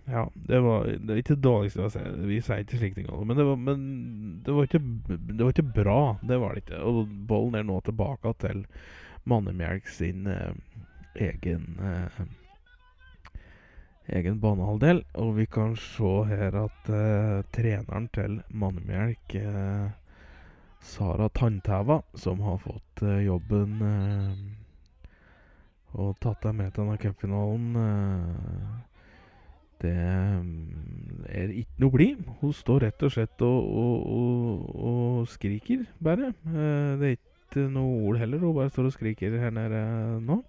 Ja, 0.09 0.27
det 0.33 0.59
var, 0.65 0.85
det 0.85 1.09
var 1.09 1.21
ikke 1.21 1.35
det 1.35 1.43
dårligste 1.43 1.81
jeg 1.81 1.87
har 1.87 1.95
sett. 1.97 2.21
Vi 2.29 2.39
sier 2.45 2.63
ikke 2.63 2.79
slikt 2.79 3.01
engang. 3.01 3.25
Men, 3.25 3.37
det 3.41 3.47
var, 3.49 3.59
men 3.65 3.81
det, 4.45 4.53
var 4.53 4.69
ikke, 4.69 4.83
det 5.17 5.41
var 5.41 5.53
ikke 5.53 5.73
bra. 5.81 6.01
Det 6.21 6.39
var 6.41 6.53
det 6.53 6.63
ikke. 6.63 6.83
Og 6.85 7.15
bollen 7.29 7.57
er 7.57 7.65
nå 7.67 7.81
tilbake 7.85 8.33
til 8.45 8.63
Mannemjelk 9.29 9.89
sin, 9.91 10.29
eh, 10.29 10.53
egen 11.19 11.81
eh, 11.81 12.21
egen 14.15 14.39
banehalvdel. 14.41 15.03
Og 15.21 15.35
vi 15.37 15.45
kan 15.49 15.75
se 15.79 16.13
her 16.29 16.55
at 16.63 16.91
eh, 16.93 17.41
treneren 17.55 18.09
til 18.15 18.39
Mannemjelk, 18.49 19.35
eh, 19.35 19.89
Sara 20.79 21.29
Tanntæva, 21.29 22.01
som 22.15 22.41
har 22.45 22.59
fått 22.63 23.03
eh, 23.03 23.25
jobben 23.27 23.81
eh, 23.83 24.59
og 25.99 26.19
tatt 26.21 26.43
deg 26.45 26.53
med 26.53 26.73
til 26.73 26.85
denne 26.85 26.99
cupfinalen 27.01 27.79
eh, 27.81 28.75
Det 29.81 29.95
mm, 30.43 31.25
er 31.31 31.55
ikke 31.61 31.83
noe 31.83 31.95
blid. 31.95 32.21
Hun 32.41 32.53
står 32.53 32.85
rett 32.85 33.03
og 33.07 33.13
slett 33.15 33.41
og, 33.47 33.59
og, 33.63 34.07
og, 34.11 34.69
og 34.91 35.27
skriker, 35.31 35.85
bare. 36.03 36.33
Eh, 36.45 36.95
det 36.99 37.09
er 37.09 37.17
ikke 37.17 37.67
noe 37.73 38.01
ord 38.09 38.19
heller. 38.21 38.43
Hun 38.43 38.57
bare 38.57 38.73
står 38.73 38.91
og 38.91 38.97
skriker 38.97 39.39
her 39.39 39.55
nede 39.55 39.83
nå. 40.25 40.41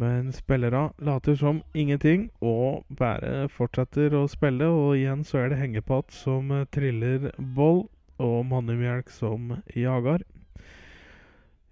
Men 0.00 0.32
spillere 0.32 0.86
later 1.04 1.36
som 1.36 1.60
ingenting 1.76 2.30
og 2.40 2.86
bare 2.96 3.48
fortsetter 3.52 4.14
å 4.16 4.26
spille. 4.32 4.68
Og 4.72 4.96
igjen 4.96 5.24
så 5.28 5.42
er 5.42 5.52
det 5.52 5.60
Hengepatt 5.60 6.14
som 6.14 6.52
triller 6.72 7.30
boll, 7.56 7.84
og 8.20 8.44
Mannemjelk 8.48 9.12
som 9.12 9.58
jager. 9.76 10.24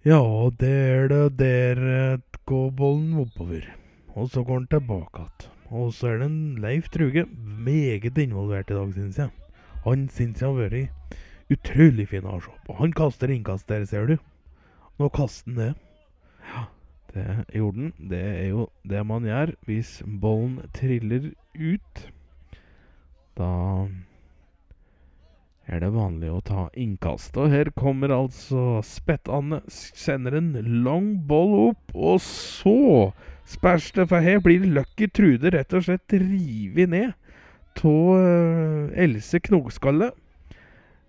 Ja, 0.05 0.21
det 0.61 0.69
er 0.73 1.09
det 1.11 1.25
der 1.41 1.81
eh, 1.93 2.21
går 2.49 2.69
bollen 2.77 3.17
oppover. 3.21 3.65
Og 4.15 4.29
så 4.33 4.43
går 4.43 4.63
den 4.63 4.71
tilbake 4.77 5.25
igjen. 5.25 5.55
Og 5.69 5.91
så 5.93 6.07
er 6.09 6.21
det 6.21 6.29
en 6.31 6.55
Leif 6.57 6.87
Truge 6.89 7.27
meget 7.29 8.17
involvert 8.17 8.71
i 8.71 8.77
dag, 8.77 8.93
syns 8.95 9.19
jeg. 9.21 9.29
Han 9.83 10.07
syns 10.09 10.41
jeg 10.41 10.49
har 10.49 10.57
vært 10.57 11.19
utrolig 11.53 12.07
fin 12.09 12.25
å 12.25 12.39
se 12.41 12.55
på. 12.65 12.73
Han 12.79 12.93
kaster 12.97 13.29
innkast 13.29 13.69
der, 13.69 13.85
ser 13.85 14.09
du. 14.09 14.15
Nå 14.97 15.11
kaster 15.13 15.51
han 15.51 15.59
det. 15.59 15.69
Ja, 16.49 16.65
det 17.13 17.25
gjorde 17.55 17.77
den. 17.77 17.93
Det 18.11 18.21
er 18.21 18.47
jo 18.51 18.67
det 18.89 19.05
man 19.07 19.25
gjør 19.27 19.55
hvis 19.67 19.99
bollen 20.21 20.59
triller 20.75 21.31
ut. 21.55 22.05
Da 23.39 23.51
er 25.69 25.83
det 25.83 25.91
vanlig 25.93 26.31
å 26.33 26.41
ta 26.45 26.67
innkast. 26.77 27.37
Og 27.37 27.51
her 27.53 27.69
kommer 27.77 28.13
altså 28.13 28.81
Spett-Anne. 28.85 29.61
Sender 29.69 30.39
en 30.39 30.53
lang 30.85 31.11
boll 31.29 31.55
opp, 31.69 31.93
og 31.93 32.21
så 32.25 33.11
spæsj 33.49 33.91
det, 33.99 34.07
for 34.09 34.25
her 34.25 34.41
blir 34.45 34.65
Lucky 34.65 35.09
Trude 35.13 35.53
rett 35.53 35.73
og 35.73 35.85
slett 35.85 36.13
revet 36.13 36.89
ned 36.89 37.13
av 37.79 38.09
uh, 38.19 38.89
Else 38.99 39.39
Knogskalle. 39.45 40.11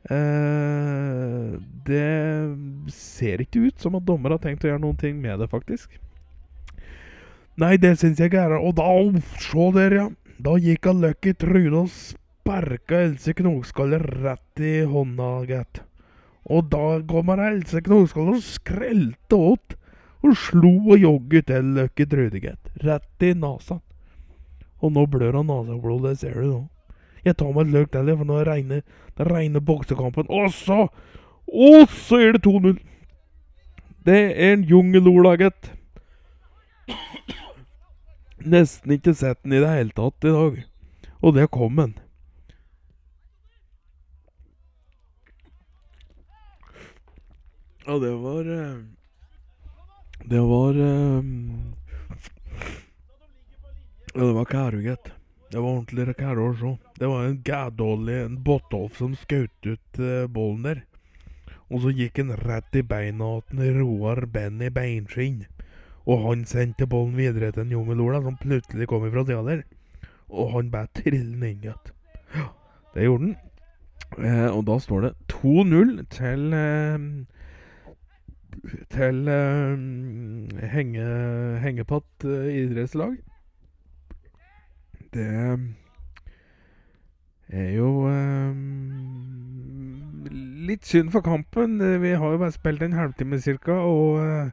Uh, 0.09 1.61
det 1.85 2.95
ser 2.95 3.43
ikke 3.45 3.67
ut 3.69 3.83
som 3.83 3.99
at 3.99 4.07
dommer 4.09 4.33
har 4.33 4.41
tenkt 4.41 4.65
å 4.65 4.71
gjøre 4.71 4.81
noen 4.81 4.97
ting 5.01 5.19
med 5.21 5.43
det, 5.43 5.51
faktisk. 5.53 5.99
Nei, 7.61 7.75
det 7.77 7.99
syns 8.01 8.21
jeg 8.23 8.33
er 8.39 8.55
Og 8.57 8.73
da, 8.79 8.89
se 9.43 9.67
der, 9.77 9.97
ja. 9.99 10.07
Da 10.41 10.55
gikk 10.57 10.87
han 10.89 11.03
Lucky 11.05 11.35
Trude 11.37 11.83
og 11.83 11.91
sparka 11.93 13.03
Else 13.05 13.35
Knogskalle 13.37 13.99
rett 14.01 14.63
i 14.65 14.79
hånda, 14.89 15.29
gitt. 15.51 15.83
Og 16.49 16.71
da 16.73 17.03
kommer 17.11 17.43
Else 17.51 17.83
Knogskalle 17.85 18.39
og 18.39 18.47
skrelte 18.47 19.37
åt 19.37 19.77
og 20.25 20.37
slo 20.37 20.73
og 20.93 20.97
jogget 21.01 21.51
til 21.53 21.75
Lucky 21.77 22.09
Trude, 22.09 22.41
gitt. 22.41 22.73
Rett 22.81 23.29
i 23.29 23.35
nesa. 23.37 23.83
Og 24.81 24.93
nå 24.97 25.05
blør 25.13 25.43
han 25.43 25.53
neseblod, 25.53 26.09
det 26.09 26.17
ser 26.23 26.41
du 26.41 26.47
nå. 26.49 26.63
Jeg 27.24 27.37
tar 27.37 27.52
meg 27.52 27.66
et 27.66 27.74
løk 27.74 27.90
til, 27.92 28.12
for 28.16 28.28
nå 28.28 28.42
regner 28.48 28.83
det 29.16 29.26
regner 29.28 29.61
boksekampen. 29.61 30.26
Og 30.28 30.52
så 30.52 30.88
Og 31.46 31.88
så 31.90 32.16
er 32.16 32.33
det 32.33 32.46
2-0! 32.46 32.78
Det 34.06 34.16
er 34.16 34.52
en 34.52 34.62
jungelola, 34.64 35.35
gitt. 35.37 35.72
Nesten 38.40 38.94
ikke 38.94 39.12
sett 39.14 39.42
den 39.42 39.52
i 39.52 39.61
det 39.61 39.68
hele 39.68 39.92
tatt 39.92 40.24
i 40.24 40.33
dag. 40.33 40.62
Og 41.20 41.35
det 41.37 41.50
kom 41.50 41.76
den. 41.76 41.98
Ja, 47.85 47.98
det 47.98 48.14
var 48.22 48.48
eh, 48.54 48.78
Det 50.30 50.40
var 50.40 50.78
eh, 50.78 51.24
Ja, 54.14 54.20
det 54.20 54.35
var 54.35 54.44
kære, 54.44 54.83
gitt. 54.83 55.12
Det 55.50 55.59
var 55.59 55.70
ordentlig 55.74 56.14
kære 56.16 56.46
å 56.46 56.54
se. 56.61 56.72
Det 57.01 57.09
var 57.09 57.25
en 57.25 57.41
gædålig 57.45 58.17
en 58.21 58.37
Botolf 58.45 58.99
som 59.01 59.15
skjøt 59.17 59.67
ut 59.67 60.01
uh, 60.03 60.27
bollen 60.29 60.67
der. 60.69 60.83
Og 61.71 61.85
så 61.85 61.95
gikk 61.97 62.21
han 62.21 62.35
rett 62.43 62.77
i 62.77 62.83
beina 62.85 63.31
til 63.49 63.79
Roar 63.79 64.27
Benny 64.29 64.69
Beinskinn. 64.75 65.47
Og 66.05 66.27
han 66.27 66.45
sendte 66.49 66.89
bollen 66.91 67.17
videre 67.17 67.53
til 67.55 67.65
en 67.65 67.73
Jungelola 67.77 68.21
som 68.25 68.37
plutselig 68.41 68.89
kom 68.91 69.07
ifra 69.09 69.25
sida 69.25 69.41
der. 69.47 69.65
Og 70.29 70.53
han 70.55 70.71
bare 70.71 70.93
trillet 70.99 71.39
den 71.39 71.49
inn 71.49 71.65
igjen. 71.65 71.95
Ja, 72.35 72.47
det 72.95 73.07
gjorde 73.07 73.31
han. 73.31 73.37
Eh, 74.19 74.49
og 74.51 74.65
da 74.67 74.79
står 74.83 75.07
det 75.07 75.13
2-0 75.33 76.01
til 76.11 76.57
eh, 76.57 77.11
til 78.91 79.29
eh, 79.29 80.69
henge, 80.75 81.05
Hengepatt 81.63 82.25
eh, 82.25 82.49
idrettslag. 82.65 83.17
Det 85.15 85.29
er 87.53 87.71
jo 87.75 87.91
eh, 88.11 88.53
litt 90.71 90.87
synd 90.87 91.13
for 91.15 91.25
kampen. 91.27 91.81
Eh, 91.81 91.99
Vi 92.03 92.13
har 92.15 92.35
jo 92.35 92.43
bare 92.43 92.55
spilt 92.55 92.83
en 92.83 92.97
halvtime 92.97 93.41
cirka, 93.43 93.73
og 93.73 94.21
eh, 94.25 94.51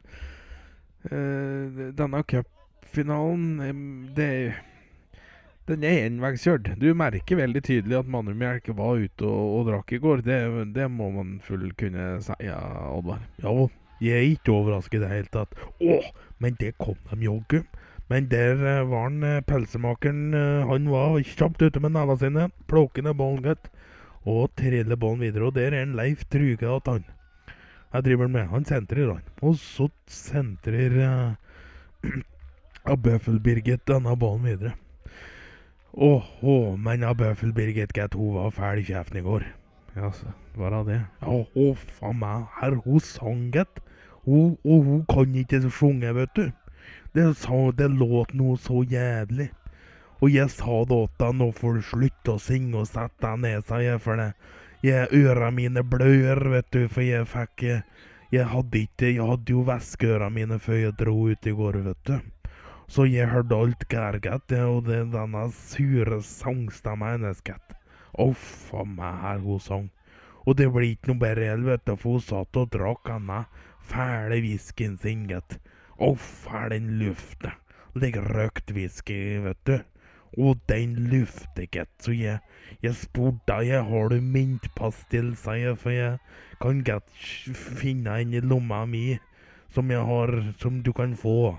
eh, 1.10 1.84
denne 1.98 2.24
cupfinalen 2.24 3.60
det 4.16 4.32
den 5.68 5.82
er 5.84 6.06
enveiskjørt. 6.06 6.70
Du 6.80 6.86
merker 6.96 7.36
veldig 7.36 7.60
tydelig 7.60 7.98
at 7.98 8.06
Mannumjelk 8.08 8.70
var 8.78 9.02
ute 9.02 9.26
og, 9.28 9.48
og 9.58 9.66
drakk 9.68 9.92
i 9.92 9.98
går. 10.00 10.22
Det, 10.24 10.38
det 10.72 10.86
må 10.88 11.10
man 11.12 11.34
full 11.44 11.66
kunne 11.76 12.06
si, 12.24 12.32
ja, 12.40 12.56
Oddvar. 12.88 13.20
Ja, 13.44 13.52
jeg 14.00 14.14
er 14.16 14.30
ikke 14.30 14.54
overrasket 14.54 14.96
i 14.96 15.02
det 15.02 15.10
hele 15.12 15.28
tatt. 15.34 15.52
Å, 15.84 15.98
men 16.40 16.56
det 16.56 16.72
kom 16.80 16.96
de 17.10 17.20
jaggu. 17.26 17.60
Men 18.08 18.28
der 18.30 18.56
eh, 18.56 18.86
var 18.88 19.08
han 19.08 19.20
pølsemakeren. 19.44 20.30
pelsemakeren. 20.32 20.34
eh, 20.34 20.66
han 20.68 20.88
var 20.90 21.20
kjapt 21.20 21.62
ute 21.62 21.80
med 21.80 21.92
nevene 21.92 22.18
sine. 22.18 22.48
Plukker 22.66 23.04
ned 23.04 23.14
ballen, 23.14 23.42
godt, 23.42 23.70
Og 24.24 24.50
triller 24.56 24.96
ballen 24.96 25.20
videre. 25.20 25.44
Og 25.46 25.54
der 25.54 25.72
er 25.72 25.82
en 25.82 25.96
Leif 25.96 26.24
Truge 26.32 26.68
at 26.76 26.88
han. 26.88 27.04
Jeg 27.92 28.04
driver 28.04 28.28
med. 28.28 28.46
Han 28.48 28.64
sentrer, 28.64 29.12
han. 29.12 29.22
Og 29.42 29.56
så 29.56 29.88
sentrer 30.06 30.92
uh, 32.88 32.96
Bøffel-Birgit 32.96 33.86
denne 33.88 34.16
ballen 34.16 34.44
videre. 34.44 34.74
Åh, 35.92 36.24
oh, 36.44 36.76
men 36.78 37.00
ja, 37.02 37.12
Bøffel-Birgit, 37.12 37.92
gitt, 37.92 38.14
hun 38.14 38.34
var 38.34 38.50
fæl 38.50 38.78
i 38.78 38.84
kjeften 38.84 39.18
i 39.18 39.24
går. 39.24 39.46
Ja, 39.96 40.12
så 40.12 40.30
var 40.54 40.76
hun 40.76 40.86
det? 40.86 41.00
Ja, 41.22 41.32
å, 41.32 41.72
faen 41.98 42.20
meg. 42.20 42.44
Her, 42.60 42.76
hun 42.84 43.00
sang, 43.00 43.48
gitt. 43.52 43.80
Hun, 44.28 44.58
og 44.64 44.84
hun 44.84 45.04
kan 45.08 45.34
ikke 45.40 45.62
synge, 45.72 46.12
vet 46.14 46.36
du. 46.36 46.44
Det, 47.18 47.34
sa, 47.34 47.72
det 47.74 47.88
låt 47.88 48.30
noe 48.38 48.54
så 48.62 48.84
jævlig. 48.86 49.48
Og 50.22 50.30
jeg 50.30 50.52
sa 50.54 50.84
da 50.86 50.98
til 51.10 51.24
han 51.26 51.40
nå 51.42 51.48
får 51.50 51.72
du 51.74 51.86
slutte 51.88 52.34
å 52.36 52.42
synge 52.42 52.76
og 52.78 52.84
sette 52.86 53.24
deg 53.24 53.40
ned, 53.42 53.64
sa 53.66 53.80
jeg, 53.82 53.98
for 54.04 54.20
det. 54.20 54.28
Jeg, 54.86 55.08
øra 55.18 55.48
mine 55.50 55.82
blør, 55.82 56.38
vet 56.52 56.68
du, 56.70 56.84
for 56.86 57.02
jeg 57.02 57.26
fikk 57.26 57.64
Jeg, 57.66 58.44
hadde 58.52 58.78
ikke 58.84 59.10
Jeg 59.10 59.26
hadde 59.26 59.50
jo 59.50 59.64
væskeøra 59.66 60.28
mine 60.30 60.60
før 60.62 60.78
jeg 60.78 60.94
dro 61.00 61.16
ut 61.26 61.48
i 61.50 61.54
går, 61.58 61.80
vet 61.88 62.04
du. 62.06 62.52
Så 62.86 63.08
jeg 63.10 63.32
hørte 63.32 63.58
alt 63.64 63.82
gærget, 63.90 64.54
og 64.62 64.86
det 64.86 65.00
denne 65.16 65.48
sure 65.58 66.20
sangstemma 66.22 67.16
hennes, 67.16 67.40
gitt. 67.42 67.74
Uff 68.14 68.44
faen 68.68 68.94
meg, 68.94 69.18
her 69.24 69.42
hun 69.42 69.64
sang. 69.66 69.90
Og 70.46 70.54
det 70.62 70.70
blir 70.70 70.92
ikke 70.92 71.10
noe 71.10 71.24
bedre 71.26 71.50
vet 71.66 71.82
du, 71.82 71.96
for 71.96 72.20
hun 72.20 72.22
satt 72.28 72.62
og 72.62 72.70
drakk 72.78 73.10
denne 73.10 73.42
fæle 73.90 74.38
whiskyen 74.46 74.94
sin, 75.02 75.26
gitt. 75.26 75.58
Å, 75.98 76.12
er 76.54 76.68
den 76.70 76.90
lufta. 77.00 77.56
Ligger 77.98 78.28
røkt 78.30 78.70
whisky, 78.70 79.38
vet 79.42 79.58
du. 79.66 79.78
Og 80.38 80.60
den 80.70 80.94
lufter, 81.10 81.64
ikke, 81.64 81.86
Så 81.98 82.12
jeg, 82.12 82.38
jeg 82.82 82.94
spurte 82.94 83.56
jeg 83.66 83.82
har 83.82 84.08
du 84.12 84.20
mintpastill, 84.20 85.32
sa 85.36 85.56
jeg, 85.58 85.78
for 85.78 85.90
jeg 85.90 86.18
kan 86.62 86.84
godt 86.84 87.08
finne 87.80 88.20
en 88.20 88.34
i 88.34 88.40
lomma 88.40 88.84
mi 88.86 89.18
som 89.74 89.90
jeg 89.90 90.04
har, 90.06 90.34
som 90.60 90.82
du 90.82 90.92
kan 90.92 91.16
få. 91.16 91.56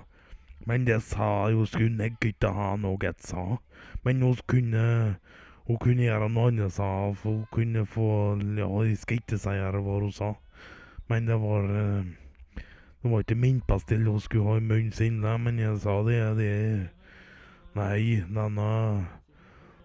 Men 0.66 0.86
det 0.86 1.02
sa 1.02 1.50
hun 1.50 1.66
skulle 1.66 2.08
jeg 2.08 2.16
ikke 2.32 2.54
ha 2.54 2.76
noe, 2.76 3.12
sa 3.18 3.58
Men 4.04 4.22
hun 4.22 4.36
kunne 4.46 5.16
hun 5.66 5.78
kunne 5.78 6.02
gjøre 6.02 6.28
noe 6.28 6.48
annet, 6.48 6.72
sa 6.72 6.88
hun. 7.04 7.16
Hun 7.22 7.44
kunne 7.52 7.84
få 7.86 8.38
Ja, 8.56 8.70
jeg 8.82 8.96
skal 8.98 9.20
ikke 9.20 9.38
si 9.38 9.52
hva 9.52 10.00
hun 10.00 10.12
sa. 10.12 10.34
Men 11.08 11.26
det 11.26 11.36
var 11.42 11.68
eh, 11.68 12.04
Det 13.02 13.10
var 13.10 13.22
ikke 13.24 13.34
mintpastill 13.34 14.04
hun 14.04 14.20
skulle 14.20 14.44
ha 14.44 14.56
i 14.58 14.60
munnen 14.60 14.92
sin, 14.92 15.20
men 15.20 15.58
jeg 15.58 15.78
sa 15.80 16.02
det. 16.04 16.20
det 16.36 16.88
Nei, 17.74 18.20
denne 18.28 19.06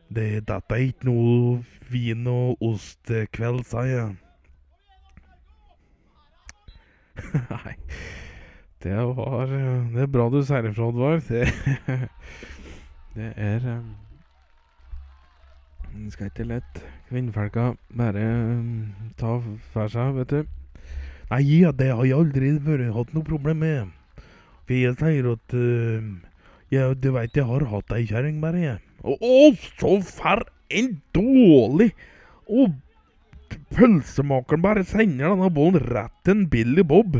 det, 0.09 0.47
Dette 0.47 0.76
er 0.76 0.84
ikke 0.89 1.07
noe 1.07 1.63
vin- 1.89 2.28
og 2.28 2.61
ostekveld, 2.61 3.63
sa 3.66 3.86
jeg. 3.88 4.16
Nei, 7.51 7.76
Det 8.84 8.97
var 9.18 9.45
Det 9.47 10.01
er 10.01 10.11
bra 10.11 10.28
du 10.30 10.41
sier 10.43 10.68
ifra, 10.70 10.89
Oddvar. 10.89 11.24
Det, 11.30 11.47
det 13.16 13.32
er 13.38 13.59
Det 15.95 16.11
skal 16.11 16.28
ikke 16.28 16.49
lett 16.51 16.84
kvinnfolka 17.07 17.72
bare 17.95 18.28
um, 18.59 18.91
ta 19.18 19.39
for 19.72 19.88
seg, 19.88 20.16
vet 20.20 20.30
du. 20.36 20.64
Nei, 21.32 21.41
ja, 21.49 21.71
det 21.73 21.89
har 21.89 22.05
jeg 22.05 22.17
aldri 22.19 22.51
vært, 22.61 22.91
hatt 22.93 23.13
noe 23.15 23.26
problem 23.26 23.63
med. 23.63 23.93
For 24.65 24.78
jeg 24.78 24.97
sier 24.99 25.30
at 25.32 25.55
uh, 25.57 26.09
ja, 26.73 26.89
Du 26.93 27.11
veit, 27.15 27.38
jeg 27.38 27.45
har 27.49 27.65
hatt 27.71 27.93
ei 27.95 28.05
kjerring, 28.09 28.41
bare, 28.43 28.61
jeg. 28.61 28.82
Å, 29.05 29.15
å, 29.17 29.39
så 29.80 29.95
for 30.05 30.45
en 30.73 30.95
dårlig 31.13 31.91
Og 32.49 32.73
pølsemakeren 33.76 34.63
bare 34.63 34.86
sender 34.88 35.30
denne 35.30 35.51
bollen 35.53 35.84
rett 35.93 36.13
til 36.26 36.34
en 36.36 36.47
Billy 36.49 36.86
Bob. 36.86 37.19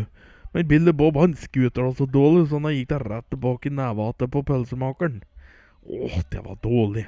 Men 0.54 0.70
Billy 0.70 0.94
Bob 0.96 1.18
han 1.20 1.36
skuter 1.38 1.84
da 1.84 1.92
så 1.98 2.08
dårlig, 2.10 2.48
så 2.50 2.62
han 2.62 2.74
gikk 2.74 2.90
da 2.94 3.02
rett 3.04 3.28
tilbake 3.34 3.70
i 3.70 3.76
nevehatet 3.76 4.32
på 4.34 4.44
pølsemakeren. 4.48 5.22
Åh, 5.86 6.18
det 6.32 6.42
var 6.46 6.58
dårlig. 6.64 7.06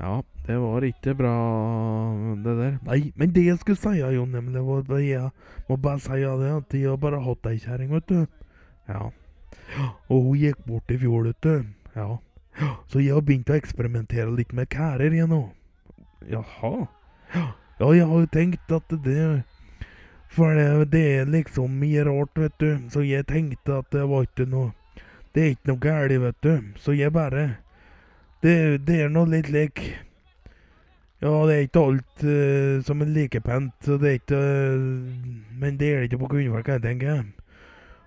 Ja, 0.00 0.20
det 0.50 0.58
var 0.58 0.82
ikke 0.82 1.14
bra, 1.14 1.32
det 2.42 2.52
der. 2.58 2.78
Nei, 2.82 3.12
men 3.14 3.34
det 3.34 3.44
jeg 3.46 3.58
skulle 3.60 3.78
si, 3.78 4.00
jo, 4.02 4.24
nemlig 4.26 4.62
var 4.66 4.80
at 4.82 5.04
jeg 5.04 5.28
må 5.68 5.76
bare 5.76 6.00
si 6.02 6.18
det, 6.18 6.48
at 6.56 6.74
jeg 6.74 6.88
har 6.90 6.96
bare 6.98 7.20
hatt 7.22 7.46
ei 7.46 7.60
kjerring, 7.62 7.92
vet 7.94 8.08
du. 8.10 8.24
Ja. 8.88 9.04
Og 10.08 10.24
hun 10.24 10.40
gikk 10.40 10.64
bort 10.66 10.90
i 10.90 10.98
fjor, 10.98 11.28
vet 11.28 11.46
du. 11.46 11.70
Ja. 11.94 12.08
Så 12.90 12.98
jeg 12.98 13.14
har 13.14 13.22
begynt 13.22 13.52
å 13.52 13.60
eksperimentere 13.60 14.34
litt 14.34 14.50
med 14.52 14.72
kærer 14.74 15.14
igjen 15.14 15.30
nå. 15.30 15.40
Jaha. 16.26 16.88
Ja, 17.78 17.92
jeg 17.94 18.10
har 18.10 18.26
jo 18.26 18.32
tenkt 18.34 18.74
at 18.74 18.90
det 19.06 19.44
For 20.34 20.54
det, 20.54 20.90
det 20.90 21.06
er 21.14 21.30
liksom 21.30 21.78
mye 21.78 22.02
rart, 22.10 22.34
vet 22.34 22.58
du. 22.58 22.90
Så 22.90 23.06
jeg 23.06 23.30
tenkte 23.30 23.78
at 23.84 23.94
det 23.94 24.02
var 24.10 24.26
ikke 24.26 24.50
noe 24.50 24.74
Det 25.30 25.42
er 25.42 25.54
ikke 25.54 25.70
noe 25.70 25.82
galt, 25.86 26.20
vet 26.26 26.42
du. 26.42 26.54
Så 26.74 26.98
jeg 26.98 27.14
bare 27.14 27.62
Det, 28.42 28.82
det 28.86 29.02
er 29.04 29.14
nå 29.14 29.24
litt 29.30 29.54
lik 29.54 29.86
Ja, 31.20 31.32
det 31.44 31.54
er 31.54 31.66
ikke 31.66 31.82
alt 31.84 32.22
uh, 32.24 32.80
som 32.86 33.02
er 33.04 33.10
like 33.12 33.42
pent, 33.44 33.74
så 33.84 33.98
det 34.00 34.08
er 34.08 34.16
ikke 34.22 34.38
uh, 34.40 35.58
Men 35.60 35.76
det 35.76 35.90
er 35.90 36.00
det 36.00 36.08
ikke 36.08 36.22
på 36.22 36.30
kvinnfolk, 36.32 36.70
jeg 36.72 36.82
tenker. 36.86 37.26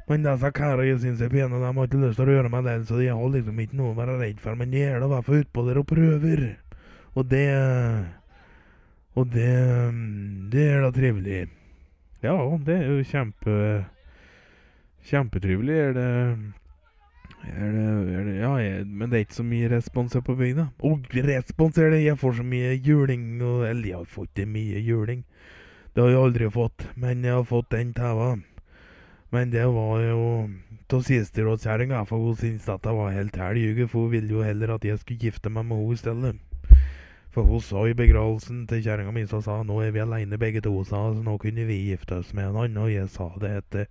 Men 0.10 0.26
disse 0.26 0.50
karene 0.58 0.88
jeg 0.88 1.00
syns 1.04 1.22
er 1.22 1.30
pene, 1.32 1.60
de 1.62 1.70
har 1.70 1.86
ikke 1.88 2.02
lyst 2.02 2.18
til 2.20 2.26
å 2.26 2.32
røre 2.32 2.50
meg 2.52 2.66
den, 2.66 2.88
så 2.90 2.98
de 2.98 3.12
har 3.12 3.30
liksom 3.36 3.62
ikke 3.62 3.78
noe 3.80 3.94
å 3.94 4.00
være 4.00 4.18
redd 4.20 4.42
for. 4.42 4.58
Men 4.60 4.74
de 4.74 4.82
er 4.82 4.98
da 4.98 5.08
i 5.08 5.14
hvert 5.14 5.28
fall 5.30 5.44
utpå 5.44 5.66
der 5.68 5.80
og 5.80 5.88
prøver. 5.94 6.44
Og 7.14 7.30
det 7.30 7.48
Og 9.14 9.30
det 9.30 9.54
Det 10.52 10.64
er 10.72 10.82
da 10.82 10.90
trivelig. 10.92 11.48
Ja, 12.24 12.34
det 12.66 12.76
er 12.80 12.90
jo 12.90 13.04
kjempe 13.06 13.86
Kjempetrivelig 15.04 15.78
er 15.78 15.94
det 15.94 16.10
er 17.44 17.72
det, 17.76 18.14
er 18.16 18.24
det, 18.28 18.36
ja, 18.40 18.52
jeg, 18.62 18.86
men 18.88 19.10
det 19.10 19.18
er 19.18 19.26
ikke 19.26 19.40
så 19.42 19.46
mye 19.48 19.70
respons 19.72 20.14
her 20.16 20.24
på 20.24 20.36
bygda. 20.40 20.68
Og 20.88 21.08
respons 21.28 21.78
er 21.78 21.92
det! 21.92 22.04
Jeg 22.06 22.20
får 22.20 22.40
så 22.40 22.46
mye 22.48 22.78
juling 22.80 23.42
og 23.42 23.68
Eller 23.68 23.90
jeg 23.90 23.98
har 23.98 24.10
fått 24.10 24.36
det 24.40 24.48
mye 24.48 24.80
juling. 24.80 25.26
Det 25.94 26.04
har 26.04 26.10
jeg 26.10 26.24
aldri 26.24 26.50
fått, 26.50 26.88
men 26.96 27.24
jeg 27.24 27.36
har 27.36 27.44
fått 27.44 27.72
den 27.72 27.94
tæva. 27.94 28.38
Men 29.34 29.52
det 29.52 29.66
var 29.66 30.02
jo 30.02 30.24
av 30.94 31.02
sisterådskjerringa, 31.02 32.04
for 32.06 32.22
hun 32.22 32.36
syntes 32.38 32.70
at 32.70 32.84
det 32.86 32.94
var 32.94 33.14
helt 33.16 33.38
heljuge, 33.38 33.88
for 33.90 34.06
hun 34.06 34.12
ville 34.12 34.30
jo 34.30 34.44
heller 34.46 34.76
at 34.76 34.86
jeg 34.86 35.00
skulle 35.02 35.20
gifte 35.20 35.50
meg 35.50 35.66
med 35.66 35.80
henne 35.82 35.94
i 35.94 36.02
stedet. 36.02 36.34
For 37.34 37.50
hun 37.50 37.62
sa 37.66 37.88
i 37.90 37.96
begravelsen 37.98 38.68
til 38.70 38.84
kjerringa 38.86 39.14
mi, 39.16 39.26
så 39.26 39.42
sa 39.42 39.64
nå 39.66 39.80
er 39.82 39.94
vi 39.96 40.04
aleine 40.04 40.38
begge 40.38 40.62
to, 40.62 40.76
sa 40.86 41.08
så 41.16 41.26
nå 41.26 41.40
kunne 41.42 41.66
vi 41.66 41.80
gifte 41.90 42.20
oss 42.22 42.34
med 42.38 42.52
annen. 42.52 42.78
Og 42.78 42.94
jeg 42.94 43.10
sa 43.10 43.32
det 43.42 43.56
etter 43.64 43.88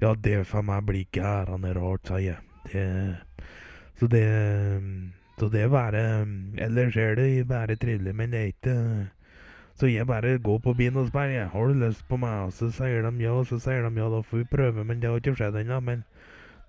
ja, 0.00 0.14
det 0.14 0.40
for 0.48 0.64
meg 0.64 0.88
blir 0.88 1.04
gærende 1.12 1.74
rart, 1.76 2.08
sa 2.08 2.22
jeg. 2.22 2.40
Det, 2.72 3.16
så 3.98 4.06
det 4.06 4.24
Så 5.38 5.48
det 5.48 5.70
bare 5.70 6.26
Ellers 6.58 6.96
er 6.96 7.14
det 7.14 7.48
bare 7.48 7.76
trivelig, 7.76 8.14
men 8.14 8.32
det 8.32 8.40
er 8.40 8.52
ikke 8.52 9.08
Så 9.74 9.86
jeg 9.86 10.06
bare 10.06 10.38
går 10.38 10.58
på 10.58 10.74
byen 10.74 10.96
og 10.96 11.08
spør 11.08 11.30
jeg, 11.30 11.48
har 11.48 11.66
du 11.66 11.74
lyst 11.78 12.02
på 12.08 12.16
meg, 12.18 12.48
og 12.48 12.52
så 12.52 12.70
sier 12.74 13.02
de 13.06 13.22
ja, 13.22 13.30
og 13.30 13.46
så 13.46 13.60
sier 13.62 13.84
de 13.86 14.00
ja, 14.00 14.08
da 14.10 14.22
får 14.26 14.38
vi 14.38 14.44
prøve, 14.50 14.84
men 14.84 14.98
det 15.00 15.10
har 15.10 15.20
ikke 15.22 15.36
skjedd 15.38 15.54
ennå. 15.60 15.78
Men 15.80 16.02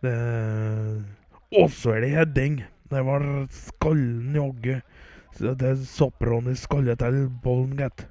det 0.06 0.14
Og 1.58 1.72
så 1.74 1.96
er 1.96 2.06
det 2.06 2.12
heading! 2.14 2.62
Det 2.90 3.02
var 3.06 3.26
skallen 3.50 4.36
jaggu. 4.38 4.78
Det 5.40 5.62
er 5.62 6.52
i 6.52 6.56
skalle 6.56 6.96
til 6.96 7.30
bollen, 7.44 7.78
gitt. 7.78 8.08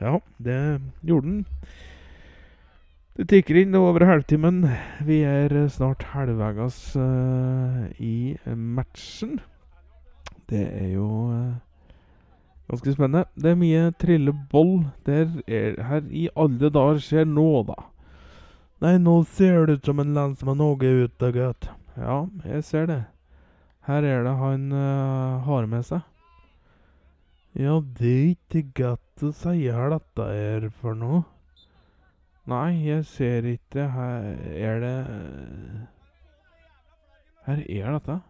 Ja, 0.00 0.18
det 0.38 0.80
gjorde 1.06 1.26
den. 1.26 1.46
Det 3.20 3.26
tikker 3.28 3.58
inn 3.60 3.74
over 3.76 4.00
halvtimen. 4.08 4.62
Vi 5.04 5.18
er 5.28 5.52
snart 5.68 6.06
halvveis 6.14 6.76
uh, 6.96 7.82
i 8.00 8.32
matchen. 8.56 9.34
Det 10.48 10.62
er 10.64 10.86
jo 10.94 11.08
uh, 11.28 11.58
ganske 12.72 12.94
spennende. 12.94 13.26
Det 13.36 13.50
er 13.50 13.58
mye 13.60 13.90
trilleboll. 14.00 14.86
Er 15.04 15.76
her 15.90 16.06
i 16.08 16.22
alle 16.32 16.70
dager 16.72 17.02
skjer 17.04 17.28
nå, 17.28 17.44
da. 17.68 17.76
Nei, 18.80 18.94
nå 19.04 19.18
ser 19.28 19.68
det 19.68 19.74
ut 19.82 19.90
som 19.90 20.00
en 20.00 20.14
lensmann 20.16 20.62
òg 20.64 20.86
er 20.88 21.02
ute, 21.04 21.30
gutt. 21.36 21.68
Ja, 22.00 22.22
jeg 22.48 22.64
ser 22.70 22.88
det. 22.88 23.02
Her 23.84 24.06
er 24.14 24.24
det 24.24 24.32
han 24.38 24.64
uh, 24.72 25.44
har 25.44 25.68
med 25.68 25.84
seg. 25.90 26.08
Ja, 27.52 27.76
det 28.00 28.14
er 28.16 28.32
ikke 28.32 28.64
godt 28.80 29.26
å 29.28 29.34
si 29.42 29.68
hva 29.68 29.90
dette 29.98 30.30
er 30.40 30.66
for 30.80 30.96
noe. 30.96 31.20
Nei, 32.48 32.86
jeg 32.86 33.04
ser 33.04 33.44
ikke. 33.44 33.88
Her 33.90 34.36
er 34.48 34.80
det 34.80 35.88
Her 37.46 37.64
er 37.68 37.92
dette. 37.92 38.20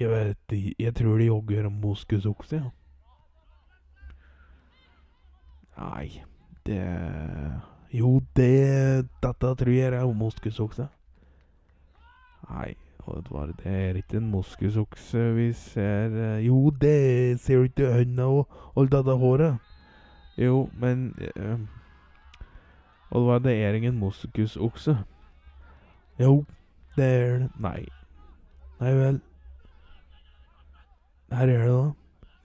Jeg 0.00 0.10
vet 0.10 0.74
Jeg 0.78 0.94
tror 0.94 1.18
de 1.18 1.24
jogger 1.24 1.68
moskusokse, 1.68 2.56
ja. 2.56 2.70
Nei, 5.78 6.22
det 6.66 6.80
Jo, 7.92 8.20
det 8.36 9.08
Dette 9.22 9.54
tror 9.54 9.72
jeg 9.72 9.92
er 9.92 10.14
moskusokse. 10.14 10.88
Nei, 12.50 12.74
det 13.06 13.66
er 13.66 13.94
ikke 13.94 14.16
en 14.16 14.30
moskusokse 14.30 15.34
vi 15.34 15.52
ser 15.52 16.40
Jo, 16.40 16.70
det 16.70 17.40
ser 17.40 17.56
du 17.56 17.62
ikke 17.62 17.94
øynene 17.98 18.24
og 18.24 18.48
alt 18.76 18.92
dette 18.92 19.16
håret? 19.18 19.58
Jo, 20.38 20.68
men 20.72 21.14
uh, 21.36 21.81
Oddvar, 23.12 23.38
det 23.38 23.52
var 23.60 23.68
er 23.68 23.74
ingen 23.74 23.98
moskusokse. 23.98 24.96
Jo, 26.20 26.44
det 26.96 27.04
er 27.04 27.38
det. 27.38 27.50
Nei. 27.60 27.84
Nei 28.80 28.92
vel. 28.96 29.20
Her 31.32 31.48
er 31.48 31.58
det, 31.66 31.68
da. 31.68 31.90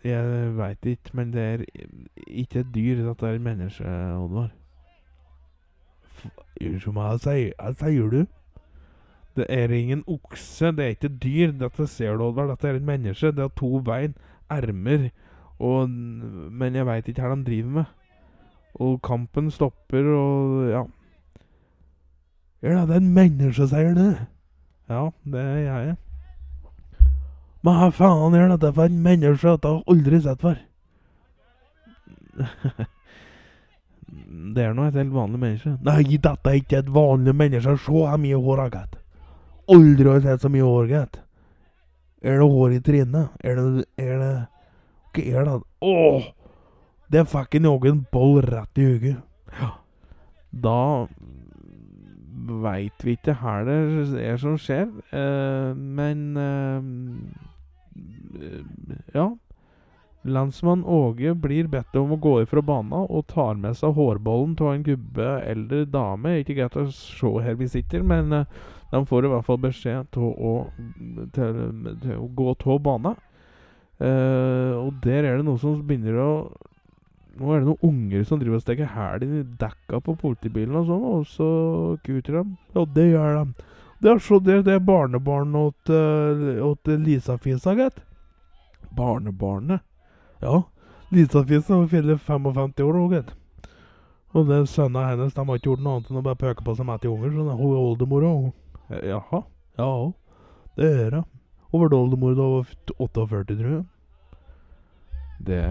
Jeg 0.04 0.58
veit 0.58 0.86
ikke, 0.86 1.12
men 1.14 1.34
det 1.34 1.42
er 1.42 1.64
ikke 2.28 2.60
et 2.60 2.74
dyr. 2.76 3.04
Dette 3.08 3.28
er 3.28 3.40
et 3.40 3.42
menneske, 3.42 3.84
Oddvar. 4.20 4.50
Unnskyld 6.62 6.94
meg, 6.96 7.24
hva 7.24 7.72
sier 7.80 8.12
du? 8.12 8.22
Det 9.38 9.46
er 9.50 9.72
ingen 9.72 10.04
okse, 10.08 10.72
det 10.76 10.86
er 10.86 10.96
ikke 10.96 11.14
dyr. 11.24 11.54
Dette 11.64 11.88
ser 11.88 12.18
du, 12.18 12.26
Oddvar. 12.28 12.52
Dette 12.52 12.68
er 12.68 12.82
et 12.82 12.90
menneske. 12.92 13.32
Det 13.32 13.46
har 13.46 13.54
to 13.56 13.80
bein, 13.80 14.16
ermer, 14.50 15.10
og 15.60 15.90
Men 15.90 16.76
jeg 16.76 16.86
veit 16.86 17.08
ikke 17.08 17.22
hva 17.22 17.36
de 17.36 17.46
driver 17.46 17.70
med. 17.80 17.97
Og 18.80 19.00
kampen 19.02 19.52
stopper, 19.52 20.06
og 20.14 20.70
ja. 20.70 20.84
Ja, 22.62 22.86
det 22.86 22.96
er 22.96 23.02
en 23.02 23.14
menneske, 23.14 23.68
sier 23.70 23.94
du. 23.98 24.06
Ja, 24.90 25.10
det 25.26 25.42
er 25.42 25.58
jeg. 25.64 25.96
Men 27.66 27.80
hva 27.80 27.90
faen 27.92 28.36
er 28.38 28.52
dette 28.54 28.72
for 28.74 28.86
en 28.86 29.02
menneske? 29.04 29.48
Har 29.48 29.60
jeg 29.64 29.84
aldri 29.94 30.22
sett 30.24 30.42
før. 30.46 30.58
det 34.56 34.64
er 34.64 34.74
nå 34.78 34.88
et 34.88 35.00
helt 35.02 35.14
vanlig 35.14 35.42
menneske. 35.42 35.74
Nei, 35.86 36.04
dette 36.16 36.52
er 36.52 36.62
ikke 36.62 36.82
et 36.84 36.92
vanlig 36.94 37.36
menneske. 37.36 37.78
Se 37.78 37.92
hvor 37.92 38.18
mye 38.22 38.42
hår 38.46 38.64
jeg 38.64 38.76
har. 38.78 39.00
Aldri 39.74 40.08
har 40.08 40.22
jeg 40.22 40.28
sett 40.30 40.46
så 40.46 40.52
mye 40.54 40.68
hår, 40.68 40.86
Gatt. 40.94 41.20
Er 42.24 42.40
det 42.40 42.50
hår 42.50 42.78
i 42.78 42.80
trynet? 42.82 43.34
Er 43.44 43.60
det 43.60 43.86
Er 43.98 44.18
det 44.22 44.34
Hva 45.18 45.24
er 45.24 45.46
det? 45.46 45.58
Åh! 45.82 46.24
Det 47.12 47.24
fikk 47.32 47.56
en 47.58 47.68
joggen 47.70 48.06
boll 48.12 48.42
rett 48.44 48.80
i 48.82 48.86
hodet. 48.88 49.18
Ja. 49.60 49.70
Da 50.52 51.08
veit 52.48 53.04
vi 53.04 53.16
ikke 53.18 53.36
hva 53.42 53.60
det 53.68 53.78
er 54.24 54.38
som 54.40 54.58
skjer, 54.62 54.88
eh, 55.12 55.74
men 55.76 56.38
eh, 56.38 56.82
Ja. 59.16 59.34
Landsmann 60.28 60.84
Åge 60.84 61.32
blir 61.40 61.70
bedt 61.72 61.96
om 61.96 62.12
å 62.12 62.20
gå 62.20 62.42
ifra 62.42 62.60
banen 62.66 63.06
og 63.08 63.28
tar 63.32 63.56
med 63.56 63.78
seg 63.80 63.94
hårbollen 63.96 64.58
av 64.60 64.74
en 64.74 64.84
gubbe 64.84 65.28
eller 65.48 65.86
dame. 65.88 66.42
Ikke 66.42 66.58
greit 66.58 66.76
å 66.76 66.84
se 66.92 67.32
her 67.46 67.56
vi 67.56 67.70
sitter, 67.72 68.04
men 68.04 68.34
eh, 68.36 68.50
de 68.92 69.06
får 69.08 69.26
i 69.26 69.32
hvert 69.32 69.48
fall 69.48 69.62
beskjed 69.64 70.12
til 70.12 70.28
å, 70.36 70.54
til, 71.36 71.62
til 72.04 72.20
å 72.20 72.28
gå 72.36 72.52
av 72.56 72.84
banen. 72.84 73.16
Uh, 73.98 74.78
og 74.78 75.00
der 75.02 75.26
er 75.26 75.40
det 75.40 75.46
noe 75.48 75.58
som 75.58 75.80
begynner 75.82 76.20
å 76.22 76.32
Nå 77.38 77.54
er 77.54 77.62
det 77.62 77.68
noen 77.68 77.86
unger 77.86 78.24
som 78.26 78.40
driver 78.42 78.58
og 78.58 78.64
stikker 78.64 78.94
hæl 78.96 79.26
i 79.26 79.42
dekka 79.62 80.00
på 80.02 80.16
politibilen 80.18 80.78
og 80.80 80.88
sånn, 80.88 81.04
og 81.06 81.26
så 81.30 81.50
kuter 82.06 82.40
de. 82.40 82.44
Ja, 82.74 82.86
det 82.96 83.06
gjør 83.12 83.38
de. 83.38 83.66
Det 84.02 84.12
er 84.12 84.22
så 84.22 84.40
det, 84.42 84.56
det 84.66 84.74
er 84.78 84.86
barnebarnet 84.86 85.90
åt, 85.90 86.90
uh, 86.90 86.96
Lisa-fisa, 87.06 87.74
gitt. 87.78 88.02
Barnebarnet? 88.98 89.86
Ja. 90.42 90.64
Lisa-fisa 91.14 91.80
fyller 91.90 92.18
55 92.18 92.84
år 92.86 92.98
hun, 92.98 93.14
gitt. 93.14 93.34
Og 94.38 94.50
det 94.50 94.64
sønnene 94.70 95.08
hennes 95.12 95.34
de 95.34 95.46
har 95.46 95.60
ikke 95.60 95.72
gjort 95.72 95.84
noe 95.86 95.98
annet 95.98 96.10
enn 96.12 96.20
å 96.20 96.26
bare 96.26 96.42
pøke 96.42 96.66
på 96.66 96.76
seg 96.78 96.90
med 96.90 97.02
til 97.02 97.14
unger. 97.14 97.34
Så 97.34 97.46
hun 97.58 97.70
er 97.70 97.84
oldemora. 97.84 98.34
Jaha. 99.08 99.44
Ja, 99.78 99.92
det 100.78 100.92
gjør 100.94 101.20
hun. 101.20 101.30
Hun 101.72 101.84
ble 101.84 102.02
oldemor 102.02 102.36
da 102.38 102.50
hun 102.50 102.58
var 102.58 102.76
48, 102.98 103.56
tror 103.56 103.72
jeg. 103.72 103.86
Det 105.48 105.64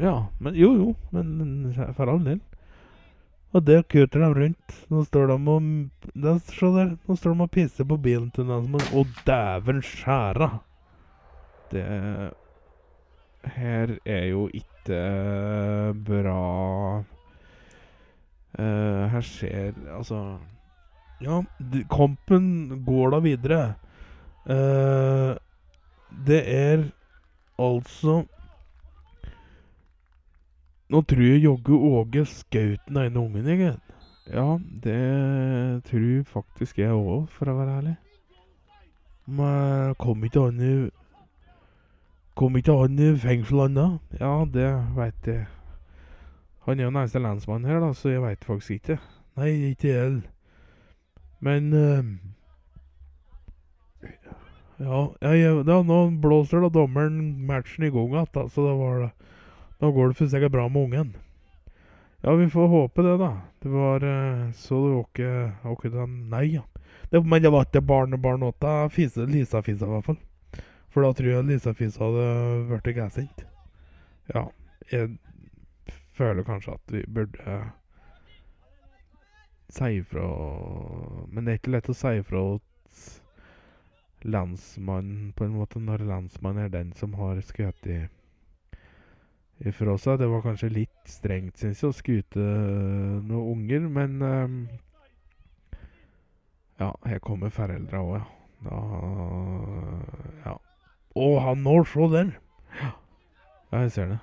Ja, 0.00 0.26
men 0.38 0.54
jo, 0.54 0.72
jo. 0.76 0.94
Men 1.10 1.72
for 1.96 2.08
all 2.08 2.24
del. 2.24 2.40
Og 3.52 3.64
der 3.66 3.82
kuter 3.84 4.22
de 4.22 4.28
rundt. 4.32 4.76
Nå 4.88 5.04
står 5.04 5.26
de 5.28 5.38
og 5.38 6.40
Se 6.48 6.70
der. 6.76 6.94
Nå 7.08 7.16
står 7.16 7.34
de 7.34 7.44
og 7.44 7.50
pisser 7.52 7.88
på 7.88 7.98
bilen 8.00 8.30
til 8.32 8.48
den 8.48 8.68
som 8.68 9.00
Å, 9.00 9.04
dæven 9.26 9.82
skjæra! 9.84 10.50
Det 11.72 11.84
her 13.56 13.96
er 14.04 14.26
jo 14.28 14.46
ikke 14.54 14.98
bra 16.06 16.40
uh, 18.58 19.04
Her 19.10 19.24
skjer 19.24 19.72
Altså 19.96 20.18
Ja, 21.22 21.40
kampen 21.90 22.84
går 22.84 23.14
da 23.14 23.20
videre. 23.24 23.62
Uh, 24.44 25.38
det 26.26 26.42
er 26.50 26.84
altså 27.62 28.24
Nå 30.92 31.00
tror 31.08 31.24
jeg 31.24 31.40
jogge 31.40 31.72
Åge 31.72 32.22
skjøt 32.28 32.82
den 32.88 32.98
ene 33.00 33.20
ungen, 33.20 33.46
jeg. 33.48 33.76
Ja, 34.28 34.58
det 34.84 35.84
tror 35.88 36.24
faktisk 36.28 36.78
jeg 36.82 36.92
òg, 36.92 37.30
for 37.32 37.48
å 37.48 37.54
være 37.56 37.76
ærlig. 37.78 37.94
Men 39.24 39.94
kom 40.02 40.24
ikke 40.26 40.42
han 40.50 40.60
i 40.60 40.74
Kom 42.36 42.56
ikke 42.56 42.76
han 42.76 43.00
i 43.00 43.08
fengsel, 43.20 43.64
ennå? 43.66 43.86
Ja, 44.20 44.34
det 44.52 44.68
veit 44.96 45.26
jeg. 45.28 45.46
Han 46.66 46.78
er 46.78 46.86
jo 46.86 46.92
den 46.92 47.00
eneste 47.00 47.24
lensmannen 47.24 47.68
her, 47.68 47.80
da, 47.80 47.90
så 47.96 48.12
jeg 48.12 48.22
veit 48.24 48.44
faktisk 48.44 48.76
ikke. 48.76 48.98
Nei, 49.40 49.50
ikke 49.72 49.88
jeg 49.88 50.22
Men 51.40 51.72
uh, 51.72 52.04
ja, 54.78 55.00
ja, 55.24 55.32
ja, 55.32 55.82
nå 55.88 55.98
blåser 56.20 56.62
da 56.64 56.70
dommeren 56.72 57.46
matchen 57.48 57.88
i 57.88 57.92
gang 57.92 58.12
igjen, 58.12 58.48
så 58.52 58.68
det 58.68 58.76
var 58.78 59.04
det. 59.06 59.10
Da 59.82 59.90
går 59.90 60.08
det 60.08 60.14
for 60.14 60.30
sikkert 60.30 60.52
bra 60.54 60.68
med 60.70 60.82
ungen. 60.82 61.16
Ja, 62.22 62.34
vi 62.38 62.50
får 62.50 62.68
håpe 62.68 63.02
det, 63.02 63.16
da. 63.18 63.40
Det 63.62 63.68
var 63.68 64.04
uh, 64.04 64.52
Så 64.52 64.78
du 64.78 65.00
ikke 65.02 65.90
den 65.90 66.28
Nei, 66.30 66.44
ja. 66.54 66.62
Det, 67.10 67.24
men 67.26 67.42
det 67.42 67.50
var 67.50 67.66
ikke 67.66 67.82
barnebarn 67.82 68.42
åtta. 68.46 68.86
Lisa-fisa, 69.26 69.86
i 69.86 69.90
hvert 69.90 70.06
fall. 70.06 70.20
For 70.94 71.02
da 71.02 71.10
tror 71.12 71.32
jeg 71.32 71.48
Lisa-fisa 71.48 72.04
hadde 72.04 72.28
blitt 72.70 72.94
gassint. 72.94 73.42
Ja. 74.30 74.46
Jeg 74.92 75.16
føler 76.14 76.46
kanskje 76.46 76.78
at 76.78 76.94
vi 76.94 77.02
burde 77.08 77.58
si 79.72 79.90
ifra 79.98 80.26
Men 81.32 81.44
det 81.44 81.52
er 81.52 81.58
ikke 81.58 81.74
lett 81.74 81.90
å 81.90 81.96
si 81.96 82.16
ifra 82.20 82.46
til 84.22 84.30
landsmannen, 84.30 85.32
på 85.34 85.44
en 85.44 85.56
måte, 85.58 85.80
når 85.82 86.04
landsmannen 86.06 86.68
er 86.68 86.68
den 86.70 86.92
som 86.94 87.18
har 87.18 87.40
skutt 87.42 87.88
ifra 89.68 89.96
seg. 90.00 90.20
Det 90.20 90.28
var 90.30 90.44
kanskje 90.44 90.72
litt 90.72 91.10
strengt, 91.10 91.58
syns 91.60 91.82
jeg, 91.82 91.90
å 91.90 91.96
skute 91.96 92.46
noen 93.26 93.50
unger, 93.56 93.88
men 93.92 94.22
um, 94.22 94.62
Ja, 96.80 96.90
her 97.06 97.20
kommer 97.22 97.52
foreldra 97.54 98.02
òg, 98.02 98.14
ja. 98.20 98.24
Da 98.62 98.78
Ja. 100.46 100.56
Å, 101.12 101.26
han 101.44 101.62
når 101.66 101.84
så 101.90 102.06
der! 102.08 102.30
Ja, 102.78 103.82
jeg 103.82 103.90
ser 103.92 104.14
det. 104.14 104.20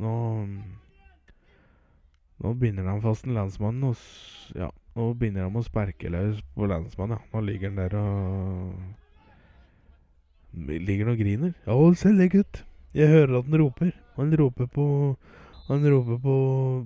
Nå 0.00 0.12
nå 2.44 2.50
binder 2.60 2.88
han 2.90 3.00
fast 3.00 3.24
en 3.24 3.36
lensmann, 3.36 3.78
og 3.86 3.96
ja, 4.58 4.68
nå 4.98 5.12
binder 5.18 5.46
han 5.46 5.56
å 5.56 5.62
sperke 5.64 6.10
løs 6.12 6.42
på 6.56 6.66
lensmannen. 6.68 7.20
Ja. 7.20 7.30
Nå 7.32 7.44
ligger 7.46 7.70
han 7.70 7.80
der 7.80 7.96
og 8.00 8.74
Ligger 10.54 11.08
han 11.08 11.14
og 11.16 11.18
griner. 11.18 11.54
Ja, 11.66 11.76
se 11.98 12.12
det, 12.14 12.28
gutt. 12.30 12.60
Jeg 12.94 13.10
hører 13.10 13.40
at 13.40 13.48
han 13.48 13.58
roper. 13.58 13.90
Han 14.16 14.36
roper 14.38 14.66
på 14.66 14.86
Han 15.68 15.84
roper 15.90 16.18
på, 16.20 16.38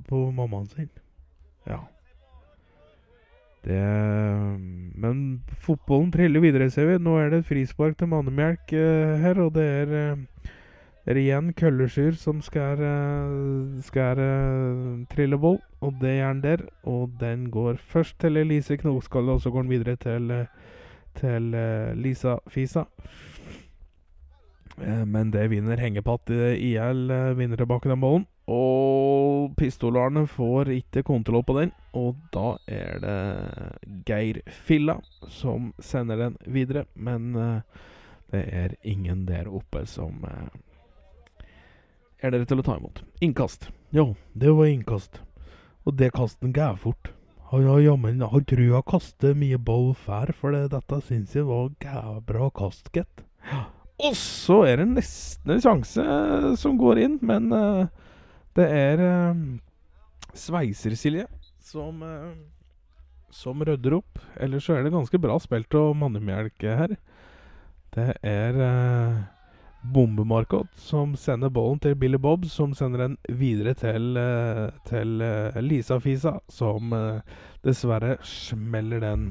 på 0.08 0.30
mammaen 0.30 0.66
sin. 0.66 0.90
Ja. 1.66 1.80
Det 3.64 3.80
Men 4.94 5.42
fotballen 5.60 6.12
triller 6.12 6.40
videre, 6.40 6.70
ser 6.70 6.86
vi. 6.86 6.98
Nå 7.02 7.18
er 7.18 7.30
det 7.30 7.42
et 7.42 7.50
frispark 7.50 7.98
til 7.98 8.10
Mannemjelk 8.12 8.72
uh, 8.72 9.18
her, 9.22 9.40
og 9.42 9.54
det 9.56 9.66
er 9.66 9.94
uh, 9.94 10.24
det 11.04 11.14
er 11.14 11.20
igjen 11.22 11.52
Køllerskyr 11.56 12.16
som 12.20 12.42
skal, 12.44 12.82
uh, 12.84 13.78
skal 13.82 14.20
trille 15.08 15.38
ball, 15.40 15.56
og 15.80 15.94
det 16.02 16.18
gjør 16.18 16.26
han 16.26 16.42
der. 16.44 16.64
Og 16.84 17.14
den 17.20 17.48
går 17.50 17.80
først 17.80 18.18
til 18.20 18.36
Elise 18.36 18.76
Knoskalle, 18.76 19.32
og 19.32 19.40
så 19.40 19.50
går 19.50 19.64
den 19.64 19.70
videre 19.70 19.96
til, 19.96 20.34
til 21.16 21.54
Lisa 21.96 22.36
Fisa. 22.48 22.84
Men 24.80 25.30
det 25.34 25.48
vinner 25.50 25.80
hengepatt 25.80 26.30
IL, 26.30 27.10
vinner 27.38 27.58
tilbake 27.60 27.90
den 27.90 28.02
bollen. 28.02 28.26
Og 28.48 29.52
pistolarene 29.58 30.24
får 30.30 30.70
ikke 30.72 31.02
kontroll 31.04 31.42
på 31.44 31.56
den, 31.58 31.72
og 31.92 32.16
da 32.32 32.54
er 32.70 33.02
det 33.02 33.16
Geir 34.08 34.40
Filla 34.48 34.96
som 35.28 35.72
sender 35.82 36.16
den 36.22 36.38
videre. 36.46 36.86
Men 36.94 37.34
det 38.32 38.44
er 38.48 38.76
ingen 38.82 39.26
der 39.28 39.50
oppe 39.52 39.84
som 39.90 40.24
er 42.18 42.32
dere 42.32 42.48
til 42.48 42.62
å 42.62 42.66
ta 42.66 42.78
imot. 42.78 43.02
Innkast. 43.20 43.68
Ja, 43.94 44.08
det 44.34 44.52
var 44.56 44.66
innkast. 44.70 45.20
Og 45.86 45.96
det 45.96 46.12
kastet 46.16 46.48
han 46.48 46.56
gæv 46.56 46.82
fort. 46.82 47.12
Han 47.50 47.64
har 47.64 47.80
jammen 47.80 48.20
Han 48.20 48.44
tror 48.44 48.74
han 48.74 48.82
kaster 48.84 49.34
mye 49.34 49.56
ball 49.56 49.94
fær, 49.96 50.34
for 50.36 50.52
dette 50.52 51.00
syns 51.06 51.36
jeg 51.36 51.46
var 51.48 51.70
gævbra 51.80 52.50
kast, 52.52 52.90
gitt. 52.92 53.24
Og 53.98 54.14
så 54.14 54.60
er 54.68 54.82
det 54.82 54.90
nesten 54.92 55.54
en 55.54 55.62
sjanse 55.62 56.04
som 56.60 56.76
går 56.78 57.00
inn, 57.02 57.16
men 57.26 57.50
uh, 57.50 57.88
det 58.54 58.68
er 58.70 59.02
uh, 59.02 59.40
Sveiser-Silje 60.38 61.26
som 61.68 62.04
som 63.30 63.64
rydder 63.64 63.98
opp. 63.98 64.18
Ellers 64.40 64.64
så 64.64 64.78
er 64.78 64.86
det 64.86 64.94
ganske 64.94 65.18
bra 65.20 65.34
spilt 65.42 65.74
av 65.76 65.92
mannemjelke 65.98 66.76
her. 66.78 66.94
Det 67.92 68.14
er 68.24 68.56
Bombemarkot, 69.82 70.70
som 70.80 71.12
sender 71.16 71.52
ballen 71.52 71.80
til 71.82 71.94
Billy 72.00 72.18
Bob, 72.18 72.46
som 72.48 72.72
sender 72.74 73.04
den 73.04 73.18
videre 73.28 73.74
til, 73.78 74.16
til 74.88 75.22
Lisa 75.64 76.00
Fisa, 76.00 76.38
som 76.48 76.92
dessverre 77.64 78.16
smeller 78.26 79.04
den 79.04 79.28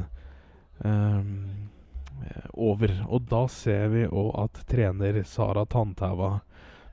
over. 2.53 2.93
Og 3.07 3.27
da 3.29 3.43
ser 3.51 3.87
vi 3.93 4.05
òg 4.07 4.31
at 4.43 4.63
trener 4.69 5.21
Sara 5.25 5.65
Tanntæva 5.65 6.39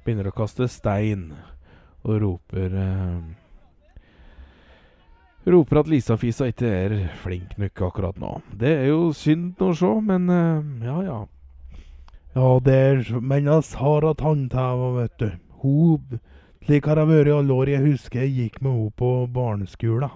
begynner 0.05 0.29
å 0.29 0.37
kaste 0.37 0.69
stein 0.69 1.31
og 2.05 2.21
roper 2.21 2.77
Roper 5.45 5.81
at 5.81 5.89
Lisa 5.93 6.17
Fisa 6.17 6.47
ikke 6.49 6.69
er 6.69 6.93
flink 7.21 7.59
nok 7.61 7.81
akkurat 7.89 8.21
nå. 8.21 8.31
Det 8.57 8.71
er 8.79 8.87
jo 8.89 9.11
synd 9.17 9.61
å 9.61 9.75
se, 9.77 9.91
men 10.01 10.29
ja 10.85 11.01
ja. 11.05 11.19
Ja, 12.35 12.47
det 12.65 12.75
er 12.75 13.21
Men 13.21 13.51
Sara 13.63 14.15
Tanntæva, 14.17 14.95
vet 15.03 15.19
du. 15.21 15.29
Hun 15.61 16.21
Slik 16.65 16.87
har 16.89 16.97
det 16.97 17.11
vært 17.11 17.29
i 17.29 17.33
alle 17.35 17.53
år. 17.53 17.69
Jeg 17.69 17.85
husker 17.85 18.23
jeg 18.23 18.31
gikk 18.39 18.63
med 18.65 18.73
henne 18.73 18.93
på 18.97 19.09
barneskolen. 19.29 20.15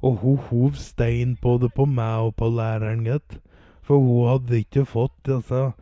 Og 0.00 0.22
hun 0.22 0.38
hov 0.48 0.78
stein 0.80 1.34
både 1.36 1.68
på 1.68 1.84
meg 1.84 2.30
og 2.30 2.36
på 2.40 2.48
læreren, 2.48 3.02
gitt. 3.04 3.36
For 3.82 3.98
hun 3.98 4.28
hadde 4.30 4.60
ikke 4.62 4.84
fått 4.86 5.28
altså, 5.28 5.72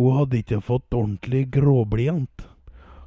Hun 0.00 0.16
hadde 0.16 0.38
ikke 0.40 0.60
fått 0.64 0.94
ordentlig 0.96 1.50
gråblyant. 1.52 2.46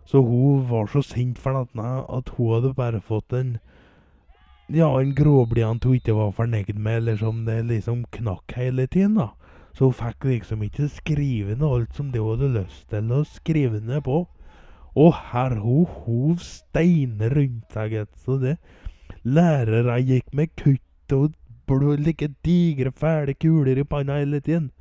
Så 0.06 0.22
hun 0.22 0.68
var 0.70 0.90
så 0.92 1.02
sint 1.02 1.40
for 1.42 1.58
dette 1.58 1.94
at 2.18 2.34
hun 2.38 2.52
hadde 2.54 2.74
bare 2.78 3.02
fått 3.02 3.34
en 3.34 3.58
Ja, 4.70 4.88
en 5.00 5.16
gråblyant 5.16 5.84
hun 5.84 5.98
ikke 5.98 6.16
var 6.16 6.32
fornøyd 6.38 6.78
med, 6.78 7.02
eller 7.02 7.18
som 7.18 7.44
det 7.46 7.66
liksom 7.68 8.06
knakk 8.16 8.54
hele 8.56 8.86
tiden, 8.88 9.18
da. 9.20 9.34
Så 9.74 9.90
hun 9.90 9.98
fikk 9.98 10.30
liksom 10.30 10.64
ikke 10.64 10.88
skrive 10.88 11.58
ned 11.58 11.68
alt 11.68 11.98
som 11.98 12.12
det 12.14 12.22
hun 12.22 12.38
hadde 12.38 12.54
lyst 12.62 12.88
til 12.94 13.12
å 13.12 13.24
skrive 13.28 13.82
ned 13.82 14.06
på. 14.06 14.24
Og 14.94 15.14
her 15.34 15.58
hun 15.60 15.90
hov 16.06 16.42
steiner 16.46 17.34
rundt 17.34 17.74
seg, 17.74 17.98
så 18.24 18.38
det 18.42 18.58
Lærere 19.24 20.02
gikk 20.04 20.34
med 20.36 20.52
kutt 20.60 21.16
og 21.16 21.32
blå, 21.68 21.96
like 21.96 22.30
digre, 22.46 22.92
fæle 22.92 23.34
kuler 23.34 23.78
i 23.78 23.84
panna 23.84 24.20
hele 24.20 24.40
tiden. 24.40 24.72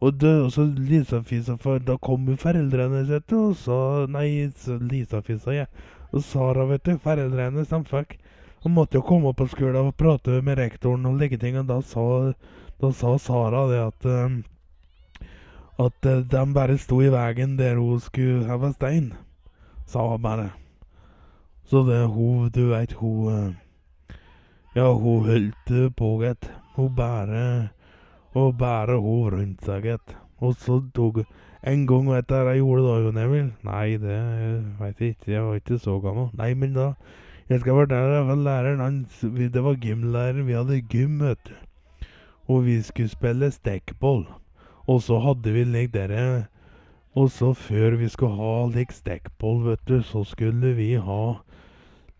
Og, 0.00 0.12
det, 0.20 0.32
og 0.44 0.52
så 0.52 0.64
Lisa-fisa, 0.64 1.56
da 1.86 1.96
kom 1.96 2.26
jo 2.28 2.36
foreldrene 2.36 3.04
sine 3.08 3.38
og 3.38 3.54
så 3.56 3.78
Nei, 4.12 4.50
så 4.52 4.76
Lisa-fisa, 4.76 5.54
ja. 5.56 5.64
Og 6.12 6.22
Sara, 6.22 6.66
vet 6.68 6.84
du, 6.84 6.98
foreldrene 7.00 7.48
hennes, 7.48 7.70
de 7.72 7.80
fikk 7.88 8.18
Hun 8.64 8.74
måtte 8.76 8.98
jo 8.98 9.06
komme 9.06 9.32
på 9.36 9.46
skolen 9.48 9.88
og 9.88 9.96
prate 9.96 10.42
med 10.44 10.58
rektoren 10.58 11.06
og 11.08 11.16
like 11.20 11.38
ting, 11.40 11.56
og 11.56 11.68
da 11.70 11.80
sa, 11.80 12.04
da 12.82 12.92
sa 12.92 13.16
Sara 13.22 13.64
det 13.70 13.80
at 13.86 14.08
um, 14.10 14.36
At 15.80 16.08
uh, 16.08 16.20
de 16.20 16.44
bare 16.52 16.78
sto 16.80 17.00
i 17.04 17.10
veien 17.12 17.56
der 17.56 17.76
hun 17.80 18.00
skulle 18.00 18.44
heve 18.48 18.72
stein, 18.72 19.12
sa 19.86 20.06
hun 20.08 20.22
bare. 20.22 20.50
Så 21.68 21.82
det 21.84 22.06
hun, 22.08 22.48
du 22.50 22.68
veit, 22.70 22.92
hun 22.92 23.32
eh, 23.32 23.54
Ja, 24.76 24.90
hun 24.92 25.22
holdt 25.24 25.70
på, 25.96 26.08
gitt. 26.20 26.50
Hun 26.74 26.90
bare 26.96 27.70
Og 28.34 28.58
bare 28.58 28.98
hun 29.00 29.30
rundt 29.32 29.62
seg, 29.64 29.86
gitt. 29.86 30.12
Og 30.44 30.52
så 30.60 30.82
tok 30.92 31.22
En 31.64 31.86
gang 31.88 32.10
vet 32.10 32.28
du 32.28 32.34
hva 32.34 32.52
jeg 32.52 32.60
gjorde 32.60 32.82
da, 32.84 32.96
Jon 33.06 33.20
Emil? 33.22 33.46
Nei, 33.64 33.96
det 33.96 34.18
veit 34.76 35.00
jeg 35.00 35.14
ikke. 35.14 35.30
Jeg 35.32 35.46
var 35.46 35.56
ikke 35.56 35.78
så 35.80 35.94
gammel. 36.04 36.28
Nei, 36.36 36.50
men 36.52 36.74
da 36.76 36.90
Jeg 37.48 37.62
skal 37.62 37.78
fortelle 37.78 38.20
deg, 38.20 38.44
læreren 38.44 38.84
hans 38.84 39.24
Det 39.54 39.64
var 39.64 39.80
gymlæreren. 39.80 40.46
Vi 40.46 40.58
hadde 40.58 40.82
gym, 40.92 41.16
vet 41.24 41.40
du. 41.48 41.54
Og 42.52 42.66
vi 42.68 42.76
skulle 42.82 43.08
spille 43.08 43.50
stickball. 43.50 44.26
Og 44.84 45.02
så 45.08 45.22
hadde 45.24 45.56
vi 45.56 45.64
lik 45.64 45.94
dere 45.94 46.48
Og 47.14 47.30
så 47.30 47.54
før 47.54 47.96
vi 47.96 48.12
skulle 48.12 48.36
ha 48.36 48.68
lik 48.76 48.92
stickball, 48.92 49.64
vet 49.70 49.88
du, 49.88 50.02
så 50.02 50.24
skulle 50.24 50.76
vi 50.76 50.94
ha 51.00 51.40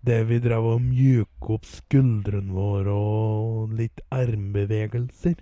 det 0.07 0.23
vi 0.29 0.39
drev 0.43 0.67
og 0.77 0.83
mjuke 0.85 1.57
opp 1.57 1.67
skuldrene 1.67 2.55
våre 2.55 2.95
og 2.95 3.73
litt 3.75 4.03
armbevegelser. 4.15 5.41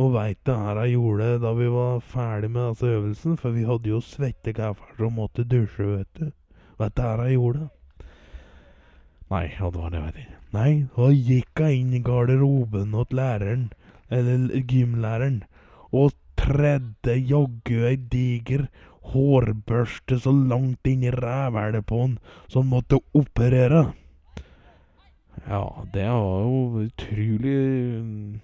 Og 0.00 0.14
veit 0.14 0.40
det 0.48 0.56
her 0.56 0.80
jeg 0.82 0.96
gjorde 0.96 1.28
da 1.42 1.52
vi 1.58 1.68
var 1.70 2.00
ferdig 2.12 2.50
med 2.50 2.72
disse 2.72 2.88
øvelsen? 2.90 3.36
For 3.38 3.54
vi 3.54 3.66
hadde 3.68 3.92
jo 3.92 4.00
svette 4.02 4.54
gaffer 4.56 5.04
og 5.06 5.12
måtte 5.18 5.44
dusje, 5.44 5.86
vet 5.86 6.10
du. 6.18 6.30
Vet 6.80 6.96
det 6.96 7.04
her 7.04 7.24
jeg 7.28 7.36
gjorde? 7.36 7.68
Nei, 9.30 9.44
ja, 9.54 9.70
det 9.70 9.82
var 9.84 9.92
det, 9.94 10.00
jeg 10.00 10.24
ikke. 10.24 10.38
Nei, 10.56 10.70
da 10.96 11.10
gikk 11.14 11.62
jeg 11.62 11.82
inn 11.82 11.92
i 11.94 12.02
garderoben 12.02 12.96
til 12.96 13.20
læreren, 13.20 13.68
eller 14.10 14.64
gymlæreren, 14.72 15.42
og 15.94 16.16
tredde 16.40 17.14
jaggu 17.28 17.84
ei 17.86 17.94
diger 18.10 18.66
hårbørste 19.12 20.18
så 20.22 20.32
langt 20.34 20.86
inn 20.86 21.04
i 21.06 21.12
rævhælet 21.14 21.86
på 21.86 22.00
han, 22.04 22.18
så 22.48 22.62
han 22.62 22.70
måtte 22.70 23.00
operere. 23.16 23.90
Ja, 25.48 25.64
det 25.94 26.06
var 26.06 26.40
jo 26.44 26.84
utrolig 26.84 28.40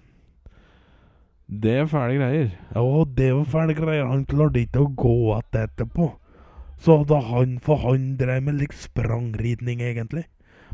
Det 1.47 1.73
er 1.77 1.85
fæle 1.85 2.15
greier. 2.17 2.49
Ja, 2.75 3.03
det 3.17 3.33
var 3.35 3.43
fæle 3.43 3.73
greier. 3.73 4.05
Han 4.05 4.25
klarte 4.25 4.59
ikke 4.59 4.83
å 4.83 4.93
gå 4.95 5.13
igjen 5.29 5.61
etterpå. 5.63 6.07
Så 6.77 7.03
da 7.09 7.19
han 7.23 7.59
For 7.63 7.77
han 7.81 8.17
drev 8.17 8.43
med 8.43 8.59
litt 8.61 8.73
sprangridning, 8.73 9.81
egentlig. 9.81 10.25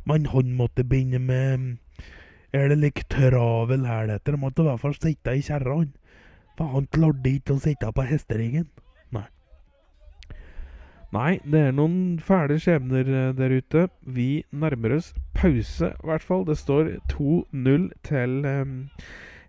Men 0.05 0.25
han 0.25 0.55
måtte 0.57 0.83
begynne 0.83 1.19
med 1.19 1.77
Er 2.53 2.69
det 2.69 2.77
litt 2.77 3.05
travel 3.09 3.85
her, 3.85 4.07
dette? 4.07 4.37
Måtte 4.37 4.61
i 4.61 4.65
hvert 4.65 4.81
fall 4.81 4.95
sitte 4.95 5.35
i 5.35 5.41
kjerra. 5.41 5.85
For 6.57 6.65
han 6.73 6.87
klarte 6.87 7.29
ikke 7.29 7.55
å 7.55 7.61
sitte 7.61 7.91
på 7.91 8.05
hesteringen. 8.05 8.67
Nei. 11.13 11.37
Det 11.45 11.59
er 11.67 11.75
noen 11.75 12.17
fæle 12.23 12.57
skjebner 12.61 13.05
eh, 13.05 13.33
der 13.37 13.53
ute. 13.53 13.85
Vi 14.01 14.43
nærmer 14.49 14.95
oss 14.97 15.11
pause, 15.37 15.91
i 15.93 16.09
hvert 16.09 16.25
fall. 16.25 16.45
Det 16.47 16.57
står 16.57 16.89
2-0 17.11 17.85
til 18.07 18.33
um, 18.49 18.73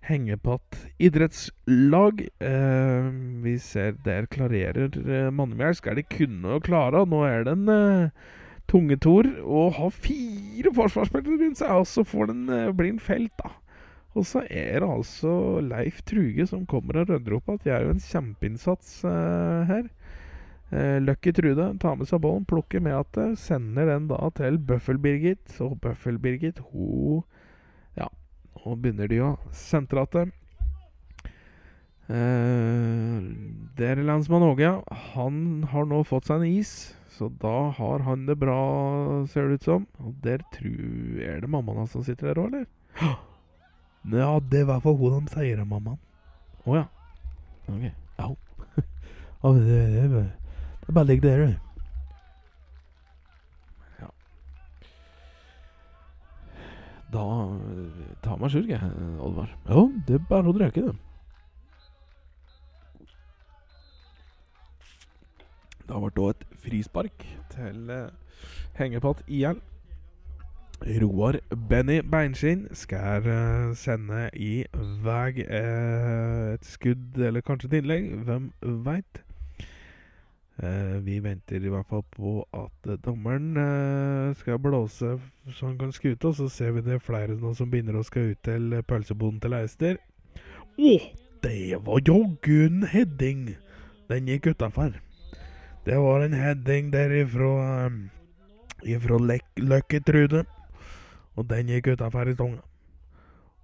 Hengepatt 0.05 0.77
idrettslag. 1.01 2.21
Uh, 2.45 3.09
vi 3.47 3.57
ser 3.57 3.97
der 4.05 4.29
klarerer 4.29 4.93
uh, 4.93 5.33
Mannmjell. 5.33 5.79
Skal 5.81 5.97
de 5.97 6.05
kunne 6.05 6.59
å 6.59 6.63
klare. 6.65 7.07
Nå 7.09 7.25
er 7.31 7.49
det 7.49 7.57
en 7.57 7.73
uh, 7.73 8.31
tunge 8.69 9.01
Tor 9.01 9.29
Å 9.45 9.67
ha 9.79 9.89
fire 9.89 10.73
forsvarsspillere 10.77 11.47
rundt 11.47 11.63
seg, 11.63 11.73
og 11.73 11.89
så 11.89 12.05
får 12.05 12.33
den, 12.35 12.45
uh, 12.53 12.73
blir 12.77 12.93
den 12.93 13.01
felt, 13.01 13.33
da. 13.41 13.57
Og 14.15 14.29
så 14.29 14.45
er 14.47 14.85
det 14.85 14.87
altså 14.87 15.63
Leif 15.65 16.05
Truge 16.07 16.45
som 16.47 16.69
kommer 16.71 17.01
og 17.01 17.09
rydder 17.09 17.35
opp 17.35 17.49
at 17.57 17.65
de 17.65 17.73
er 17.75 17.83
jo 17.83 17.95
en 17.97 18.05
kjempeinnsats 18.05 19.01
uh, 19.09 19.65
her. 19.67 19.89
Eh, 20.75 21.01
Lucky 21.01 21.33
Trude 21.33 21.69
tar 21.79 21.95
med 21.95 22.09
seg 22.11 22.19
ballen, 22.25 22.47
plukker 22.51 22.83
med 22.83 22.97
at 22.99 23.11
det, 23.15 23.27
sender 23.39 23.87
den 23.93 24.09
da 24.11 24.19
til 24.35 24.57
Bøffel-Birgit. 24.59 25.45
Så 25.55 25.71
Bøffel-Birgit, 25.79 26.59
hun 26.73 27.23
Ja, 27.95 28.09
nå 28.59 28.75
begynner 28.83 29.07
de 29.11 29.21
å 29.23 29.37
sentre 29.55 30.03
at 30.03 30.19
Eh, 32.05 33.21
det 33.79 33.87
Der 33.97 34.03
landsmann 34.03 34.43
Åge. 34.43 34.83
Han 35.15 35.65
har 35.71 35.87
nå 35.87 36.03
fått 36.05 36.27
seg 36.27 36.43
en 36.43 36.59
is, 36.59 36.95
så 37.09 37.31
da 37.41 37.71
har 37.71 38.03
han 38.05 38.27
det 38.27 38.37
bra, 38.37 39.25
ser 39.31 39.49
det 39.49 39.55
ut 39.55 39.65
som. 39.71 39.87
Og 40.03 40.15
der 40.23 40.43
tror 40.53 41.23
Er 41.23 41.41
det 41.41 41.49
mammaen 41.49 41.79
hans 41.79 41.93
som 41.93 42.03
sitter 42.03 42.35
der 42.35 42.43
òg, 42.43 42.47
eller? 42.53 42.67
Ja, 44.05 44.39
det 44.39 44.69
er 44.69 44.81
for 44.85 44.99
hun 45.01 45.25
de 45.25 45.33
sier 45.33 45.59
er 45.59 45.65
mammaen. 45.65 45.99
Å 46.67 46.77
ja. 46.77 46.87
Ok. 47.69 47.93
Ja. 49.45 50.44
Det, 50.85 50.89
er 50.89 50.93
bare 50.93 51.07
ligg 51.07 51.23
der, 51.23 51.37
du. 51.37 51.55
Ja. 54.01 54.09
Da 57.13 57.25
eh, 57.57 58.05
tar 58.23 58.37
meg 58.37 58.53
surk, 58.53 58.69
jeg, 58.69 58.93
Oddvar. 59.19 59.57
Ja, 59.69 59.89
det 60.09 60.21
er 60.21 60.29
bare 60.29 60.53
å 60.53 60.57
drikke, 60.59 60.85
det. 60.91 60.95
Det 65.87 65.93
har 65.93 66.05
vært 66.05 66.17
da 66.21 66.29
et 66.33 66.45
frispark 66.65 67.25
til 67.53 67.91
uh, 67.93 68.09
Hengepatt 68.77 69.25
IL. 69.29 69.61
Roar 71.01 71.41
Benny 71.69 72.01
Beinskinn 72.01 72.67
skal 72.77 73.25
uh, 73.25 73.73
sende 73.77 74.27
i 74.37 74.65
vei 75.05 75.45
uh, 75.49 76.55
et 76.55 76.69
skudd, 76.69 77.17
eller 77.17 77.41
kanskje 77.41 77.73
et 77.73 77.79
innlegg. 77.81 78.11
Hvem 78.29 78.53
veit? 78.85 79.25
Eh, 80.63 80.99
vi 81.03 81.19
venter 81.19 81.65
i 81.65 81.71
hvert 81.71 81.89
fall 81.91 82.05
på 82.15 82.37
at 82.55 82.87
eh, 82.87 82.99
dommeren 83.03 83.57
eh, 83.59 84.35
skal 84.39 84.61
blåse 84.63 85.17
så 85.51 85.67
han 85.67 85.79
kan 85.81 85.91
skute, 85.93 86.29
og 86.29 86.37
så 86.39 86.47
ser 86.49 86.77
vi 86.77 86.85
det 86.87 86.95
er 86.95 87.03
flere 87.03 87.35
nå 87.35 87.51
som 87.59 87.73
begynner 87.73 87.97
å 87.99 88.05
skal 88.07 88.31
ut 88.31 88.43
til 88.47 88.77
pølseboden 88.87 89.41
til 89.43 89.57
Eister. 89.59 89.99
Å, 90.79 90.93
det 91.43 91.81
var 91.83 92.05
jaggu 92.07 92.69
en 92.69 92.85
heading! 92.87 93.57
Den 94.07 94.29
gikk 94.31 94.53
utafor. 94.53 94.93
Det 95.85 95.97
var 95.99 96.23
en 96.23 96.37
heading 96.39 96.93
der 96.93 97.11
ifra 97.19 97.89
um, 97.89 98.05
ifra 98.85 99.19
Lucky 99.59 100.01
Trude, 100.07 100.45
Og 101.35 101.49
den 101.51 101.73
gikk 101.73 101.97
utafor 101.97 102.31
i 102.31 102.37
stonga. 102.37 102.63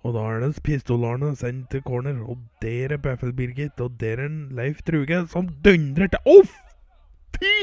Og 0.02 0.16
da 0.16 0.24
er 0.32 0.40
det 0.42 0.62
pistolarene 0.64 1.36
sendt 1.36 1.70
til 1.70 1.84
corner, 1.86 2.18
og 2.24 2.40
der 2.64 2.96
er 2.96 2.98
Bøffel-Birgit, 3.04 3.78
og 3.80 4.00
der 4.00 4.24
er 4.24 4.32
Leif 4.50 4.82
Truge 4.82 5.26
som 5.28 5.46
dundrer 5.64 6.08
til 6.08 6.34
Å, 6.34 6.42
fy 7.36 7.54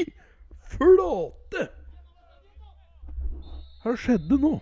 flate! 0.74 1.68
Her 3.84 3.98
skjedde 3.98 4.38
noe. 4.42 4.60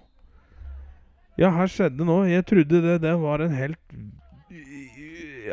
Ja, 1.41 1.51
her 1.53 1.71
skjedde 1.71 2.07
noe. 2.09 2.29
Jeg 2.31 2.47
trodde 2.49 2.83
det, 2.85 3.01
det 3.05 3.17
var 3.21 3.45
en 3.45 3.57
helt 3.57 3.97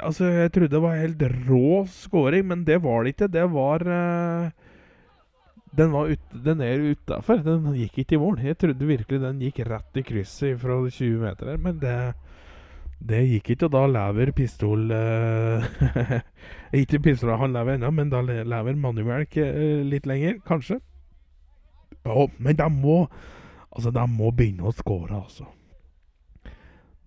Altså, 0.04 0.26
jeg 0.26 0.52
trodde 0.56 0.74
det 0.74 0.82
var 0.82 0.96
helt 0.98 1.24
rå 1.46 1.84
scoring, 1.92 2.48
men 2.50 2.64
det 2.66 2.80
var 2.82 3.04
det 3.04 3.14
ikke. 3.14 3.28
Det 3.30 3.44
var 3.54 3.84
uh, 3.86 4.50
Den 5.78 5.92
var 5.94 6.10
ut, 6.10 6.24
den 6.46 6.62
er 6.62 6.82
utafor. 6.94 7.44
Den 7.46 7.68
gikk 7.78 8.00
ikke 8.04 8.18
i 8.18 8.22
mål. 8.22 8.40
Jeg 8.42 8.58
trodde 8.58 8.90
virkelig 8.90 9.22
den 9.22 9.42
gikk 9.42 9.62
rett 9.70 10.00
i 10.00 10.06
krysset 10.06 10.58
fra 10.62 10.80
20 10.90 11.22
meter 11.22 11.54
her, 11.54 11.62
men 11.62 11.78
det 11.82 11.94
det 13.00 13.22
gikk 13.28 13.54
ikke, 13.54 13.68
og 13.68 13.74
da 13.74 13.84
lever 13.92 14.32
pistol 14.36 14.92
eh, 14.96 15.66
Ikke 16.82 17.02
pistol, 17.04 17.34
han 17.40 17.56
lever 17.56 17.78
ennå, 17.78 17.92
men 17.92 18.12
da 18.14 18.22
lever 18.24 18.80
Manuelk 18.80 19.38
eh, 19.42 19.82
litt 19.88 20.08
lenger, 20.10 20.40
kanskje. 20.48 20.80
Ja, 22.04 22.28
men 22.38 22.60
de 22.60 22.70
må 22.70 23.08
Altså, 23.74 23.90
de 23.90 24.04
må 24.06 24.30
begynne 24.30 24.68
å 24.70 24.72
score, 24.76 25.18
altså. 25.18 25.48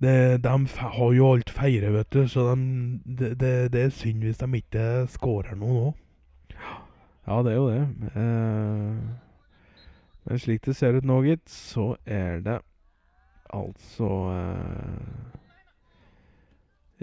Det, 0.03 0.43
de 0.43 0.55
har 0.77 1.13
jo 1.15 1.29
alt 1.31 1.51
feire, 1.55 1.93
vet 1.95 2.09
du, 2.11 2.25
så 2.29 2.49
de, 2.51 2.65
det, 3.07 3.31
det, 3.39 3.53
det 3.73 3.85
er 3.87 3.95
synd 3.95 4.27
hvis 4.27 4.41
de 4.43 4.49
ikke 4.59 4.87
skårer 5.15 5.55
noe 5.57 5.77
nå. 5.77 5.93
Ja, 7.27 7.39
det 7.47 7.53
er 7.53 7.57
jo 7.57 7.71
det. 7.71 8.11
Eh, 8.19 8.99
men 10.27 10.43
slik 10.43 10.67
det 10.67 10.75
ser 10.75 10.99
ut 10.99 11.07
nå, 11.07 11.21
gitt, 11.27 11.47
så 11.51 11.95
er 12.03 12.43
det 12.43 12.59
altså 13.55 14.11
eh, 14.35 15.46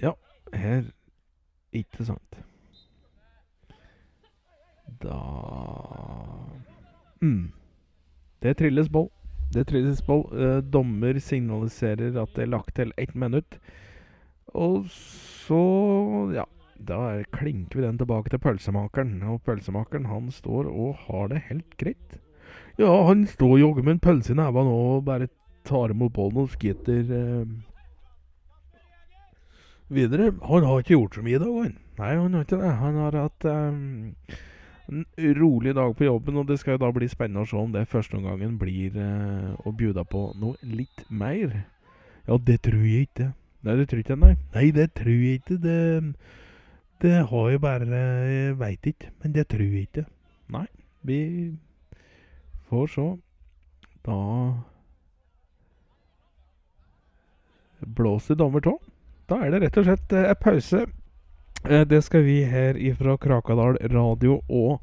Ja, 0.02 0.14
her 0.54 0.84
Ikke 1.74 2.06
sant. 2.06 2.40
Da 5.02 5.20
mm. 7.22 7.52
Det 8.44 8.58
trilles 8.60 8.90
ball. 8.92 9.08
Det 9.54 9.66
trilles 9.70 10.02
ball. 10.06 10.26
Eh, 10.34 10.58
dommer 10.74 11.18
signaliserer 11.24 12.18
at 12.22 12.34
det 12.36 12.44
er 12.46 12.52
lagt 12.52 12.76
til 12.76 12.92
ett 12.98 13.16
minutt. 13.16 13.58
Og 14.54 14.86
så 14.92 16.34
Ja, 16.36 16.46
da 16.78 16.98
er- 17.20 17.24
klinker 17.32 17.80
vi 17.80 17.86
den 17.88 17.98
tilbake 17.98 18.30
til 18.30 18.40
pølsemakeren. 18.40 19.22
Og 19.24 19.42
pølsemakeren 19.44 20.06
han 20.06 20.30
står 20.32 20.68
og 20.70 20.96
har 21.08 21.28
det 21.30 21.44
helt 21.50 21.78
greit. 21.78 22.20
Ja, 22.78 23.06
han 23.08 23.26
står 23.26 23.60
jogger 23.60 23.84
med 23.84 23.92
en 23.94 24.00
pølse 24.00 24.32
i 24.34 24.36
neven 24.36 24.68
og 24.68 25.06
bare 25.06 25.28
tar 25.64 25.90
imot 25.92 26.14
bollen 26.14 26.38
og 26.44 26.50
skiter 26.50 27.00
eh, 27.10 27.46
videre. 29.90 30.32
Han 30.48 30.64
har 30.68 30.82
ikke 30.82 30.96
gjort 30.96 31.16
så 31.16 31.24
mye 31.26 31.38
i 31.38 31.44
dag, 31.44 31.54
han. 31.64 31.78
Nei, 32.00 32.16
han 32.18 32.34
har 32.34 32.46
ikke 32.46 32.60
det. 32.62 32.72
Han 32.80 32.96
har 33.02 33.18
hatt 33.18 33.46
um, 33.46 33.82
en 34.90 35.06
rolig 35.38 35.76
dag 35.76 35.96
på 35.98 36.08
jobben, 36.08 36.38
og 36.42 36.48
det 36.48 36.60
skal 36.60 36.78
jo 36.78 36.84
da 36.86 36.92
bli 36.96 37.10
spennende 37.12 37.46
å 37.46 37.50
se 37.50 37.60
om 37.60 37.74
det 37.74 37.86
førsteomgangen 37.92 38.58
blir 38.62 38.98
uh, 38.98 39.54
å 39.66 39.74
bjuda 39.76 40.06
på 40.10 40.26
noe 40.42 40.58
litt 40.66 41.06
mer. 41.10 41.64
Ja, 42.28 42.38
det 42.38 42.62
tror 42.66 42.86
jeg 42.88 43.10
ikke. 43.10 43.34
Nei, 43.64 43.78
det 43.80 43.88
tror 43.90 44.02
jeg 44.02 44.08
ikke, 44.08 44.20
nei. 44.20 44.34
Nei, 44.56 44.66
det 44.76 44.90
tror 44.98 45.20
jeg 45.20 45.40
ikke. 45.40 45.60
Det, 45.64 45.80
det 47.04 47.16
har 47.30 47.50
jeg 47.52 47.62
bare 47.64 48.02
Jeg 48.32 48.58
veit 48.60 48.90
ikke, 48.92 49.12
men 49.24 49.36
det 49.36 49.48
tror 49.52 49.68
jeg 49.68 49.88
ikke. 49.88 50.06
Nei, 50.52 50.68
vi 51.04 51.20
får 52.70 52.88
se. 52.96 53.08
Da 54.04 54.20
blåser 57.96 58.36
dommer 58.40 58.64
tå. 58.64 58.78
Da 59.32 59.40
er 59.46 59.54
det 59.54 59.64
rett 59.64 59.80
og 59.80 59.88
slett 59.88 60.14
eh, 60.20 60.34
pause. 60.40 60.86
Eh, 61.70 61.86
det 61.88 62.02
skal 62.04 62.26
vi 62.28 62.42
her 62.44 62.78
ifra 62.78 63.16
Krakadal 63.18 63.80
radio 63.94 64.42
og 64.50 64.82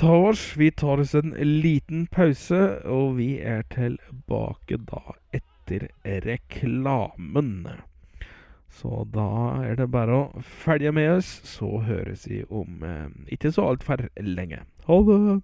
ta 0.00 0.16
oss. 0.30 0.54
Vi 0.56 0.70
tar 0.70 1.02
oss 1.02 1.14
en 1.14 1.34
liten 1.38 2.06
pause, 2.06 2.62
og 2.88 3.18
vi 3.18 3.36
er 3.40 3.66
tilbake 3.74 4.80
da 4.88 5.18
etter 5.36 5.90
reklamen. 6.24 7.66
Så 8.74 9.04
da 9.14 9.28
er 9.62 9.76
det 9.78 9.90
bare 9.92 10.16
å 10.16 10.44
følge 10.64 10.90
med 10.92 11.18
oss, 11.18 11.28
så 11.46 11.78
høres 11.84 12.24
vi 12.26 12.42
om 12.48 12.82
eh, 12.82 13.10
ikke 13.36 13.52
så 13.54 13.68
altfor 13.74 14.08
lenge. 14.18 14.64
Ha 14.88 15.02
det! 15.06 15.42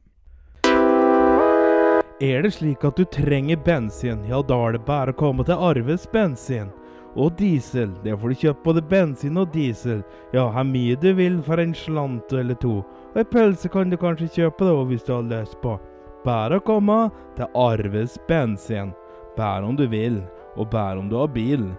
Er 2.20 2.42
det 2.44 2.50
slik 2.52 2.82
at 2.84 2.98
du 3.00 3.06
trenger 3.08 3.56
bensin, 3.64 4.26
ja 4.28 4.42
da 4.44 4.58
er 4.66 4.76
det 4.76 4.82
bare 4.88 5.14
å 5.14 5.16
komme 5.16 5.46
til 5.48 5.56
Arves 5.70 6.04
bensin. 6.12 6.68
Og 7.16 7.32
diesel, 7.38 7.90
det 8.04 8.14
får 8.20 8.28
du 8.28 8.40
kjøpt 8.44 8.64
både 8.64 8.82
bensin 8.86 9.38
og 9.40 9.50
diesel. 9.54 10.02
Ja, 10.32 10.46
hvor 10.52 10.66
mye 10.66 10.96
du 11.00 11.10
vil 11.18 11.40
for 11.42 11.58
en 11.58 11.74
slant 11.74 12.32
eller 12.32 12.58
to. 12.62 12.80
Og 13.10 13.18
ei 13.18 13.26
pølse 13.26 13.70
kan 13.72 13.90
du 13.90 13.98
kanskje 13.98 14.30
kjøpe 14.36 14.68
da, 14.68 14.76
hvis 14.86 15.06
du 15.06 15.14
har 15.16 15.26
lyst 15.26 15.58
på. 15.62 15.74
Bare 16.24 16.60
å 16.60 16.64
komme 16.64 16.98
til 17.36 17.50
Arves 17.58 18.18
bensin. 18.28 18.92
Bare 19.36 19.66
om 19.66 19.78
du 19.78 19.86
vil, 19.90 20.20
og 20.56 20.70
bare 20.70 21.00
om 21.00 21.08
du 21.10 21.16
har 21.18 21.32
bil. 21.34 21.70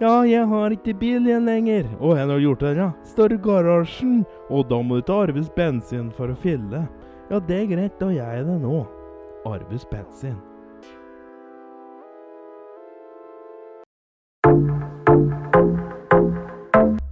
Ja, 0.00 0.26
jeg 0.28 0.44
har 0.50 0.74
ikke 0.74 0.92
bil 0.98 1.28
igjen 1.28 1.46
lenger. 1.48 1.86
Og 2.00 2.10
hvor 2.10 2.18
har 2.20 2.28
du 2.28 2.42
gjort 2.42 2.66
det, 2.66 2.74
da? 2.76 2.90
Står 3.08 3.32
i 3.32 3.40
garasjen. 3.40 4.18
Og 4.50 4.66
da 4.68 4.82
må 4.82 4.98
du 4.98 5.06
til 5.06 5.22
Arves 5.22 5.48
bensin 5.56 6.10
for 6.18 6.32
å 6.32 6.40
fylle. 6.42 6.82
Ja, 7.30 7.40
det 7.40 7.62
er 7.62 7.70
greit, 7.70 7.96
da 8.02 8.10
gjør 8.12 8.36
jeg 8.36 8.50
det 8.50 8.58
nå. 8.66 8.82
Arves 9.48 9.88
bensin. 9.88 10.36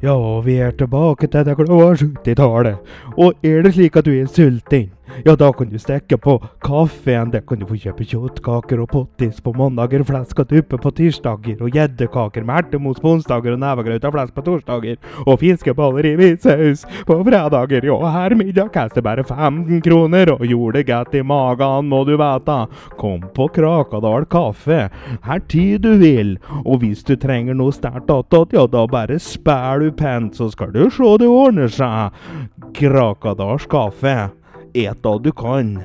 Ja, 0.04 0.40
vi 0.44 0.58
er 0.60 0.74
tilbake 0.76 1.30
til 1.32 1.46
det 1.46 1.54
glade 1.56 1.94
70-tallet. 1.96 2.90
Og 3.16 3.32
er 3.40 3.62
det 3.64 3.70
slik 3.72 3.94
at 3.96 4.04
du 4.04 4.10
er 4.12 4.26
sulten, 4.28 4.90
ja, 5.24 5.36
da 5.36 5.52
kan 5.52 5.68
du 5.68 5.78
stikke 5.78 6.18
på 6.18 6.38
kaffen. 6.64 7.30
Der 7.30 7.42
kan 7.46 7.60
du 7.60 7.66
få 7.68 7.76
kjøpe 7.80 8.06
kjøttkaker 8.08 8.82
og 8.82 8.90
pottis 8.90 9.40
på 9.44 9.52
mandager, 9.56 10.04
flesk 10.06 10.40
og 10.42 10.50
duppe 10.50 10.78
på 10.80 10.92
tirsdager, 10.98 11.60
og 11.62 11.74
gjeddekaker 11.74 12.44
med 12.46 12.64
ertemos 12.64 13.00
på 13.02 13.14
onsdager 13.16 13.54
og 13.54 13.62
nevegrøt 13.62 14.04
og 14.08 14.14
flesk 14.16 14.36
på 14.36 14.44
torsdager, 14.48 14.98
og 15.26 15.38
fiskeboller 15.42 16.10
i 16.10 16.14
hvitsaus 16.18 16.84
på 17.08 17.18
fredager. 17.26 17.88
Ja, 17.88 17.98
her 18.16 18.36
middag 18.38 18.72
koster 18.74 19.04
bare 19.04 19.24
15 19.24 19.82
kroner, 19.84 20.34
og 20.36 20.46
gjorde 20.48 20.80
det 20.80 20.86
godt 20.92 21.18
i 21.18 21.24
magen, 21.24 21.90
må 21.92 22.04
du 22.08 22.14
vite. 22.20 22.58
Kom 23.00 23.26
på 23.34 23.48
Krakadal 23.54 24.28
kaffe, 24.30 24.88
her 25.24 25.44
tid 25.48 25.84
du 25.84 25.94
vil, 26.00 26.36
og 26.64 26.80
hvis 26.82 27.04
du 27.06 27.14
trenger 27.20 27.56
noe 27.56 27.74
sterkt 27.74 28.10
attåt, 28.12 28.54
ja, 28.56 28.66
da 28.70 28.86
bare 28.90 29.18
spær 29.22 29.82
du 29.82 29.90
pent, 29.94 30.36
så 30.36 30.50
skal 30.52 30.72
du 30.74 30.86
se 30.92 31.16
det 31.20 31.28
ordner 31.28 31.70
seg. 31.72 32.16
Krakadals 32.74 33.68
kaffe. 33.70 34.16
Et 34.76 34.90
da 35.04 35.18
du 35.22 35.30
kan. 35.30 35.76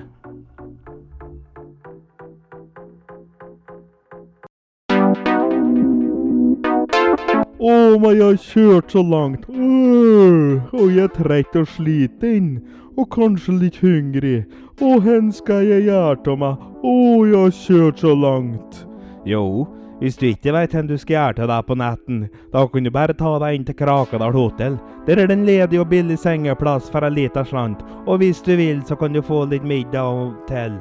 Å, 7.60 7.76
men 8.02 8.16
jeg 8.16 8.24
har 8.24 8.40
kjørt 8.42 8.96
så 8.96 9.04
langt. 9.06 9.46
Uh, 9.46 10.58
og 10.74 10.90
jeg 10.90 11.06
er 11.06 11.14
trett 11.14 11.60
og 11.60 11.70
sliten. 11.76 12.56
Og 12.98 13.06
kanskje 13.14 13.60
litt 13.60 13.78
hungrig. 13.84 14.48
Og 14.82 15.06
hvor 15.06 15.30
skal 15.38 15.68
jeg 15.70 15.86
gjøre 15.86 16.34
av 16.34 16.42
meg? 16.42 16.66
Å, 16.82 16.96
jeg 17.28 17.38
har 17.38 17.58
kjørt 17.62 18.02
så 18.02 18.16
langt. 18.18 18.82
Jo, 19.30 19.68
hvis 20.00 20.16
du 20.16 20.30
ikke 20.30 20.54
vet 20.56 20.72
hvor 20.74 20.86
du 20.88 20.96
skal 20.98 21.16
gjøre 21.16 21.36
til 21.40 21.50
deg 21.52 21.66
på 21.68 21.76
natten, 21.76 22.20
da 22.54 22.64
kan 22.72 22.86
du 22.86 22.92
bare 22.96 23.16
ta 23.20 23.34
deg 23.44 23.58
inn 23.58 23.66
til 23.68 23.76
Krakadal 23.82 24.32
hotell. 24.36 24.78
Der 25.08 25.20
er 25.20 25.28
det 25.28 25.36
en 25.36 25.48
ledig 25.48 25.82
og 25.82 25.90
billig 25.92 26.16
sengeplass 26.22 26.88
for 26.94 27.04
en 27.04 27.18
liten 27.18 27.48
slant, 27.48 27.84
og 28.06 28.22
hvis 28.22 28.40
du 28.46 28.54
vil, 28.56 28.80
så 28.88 28.96
kan 28.96 29.12
du 29.14 29.22
få 29.22 29.44
litt 29.52 29.66
middag 29.68 30.38
til. 30.48 30.78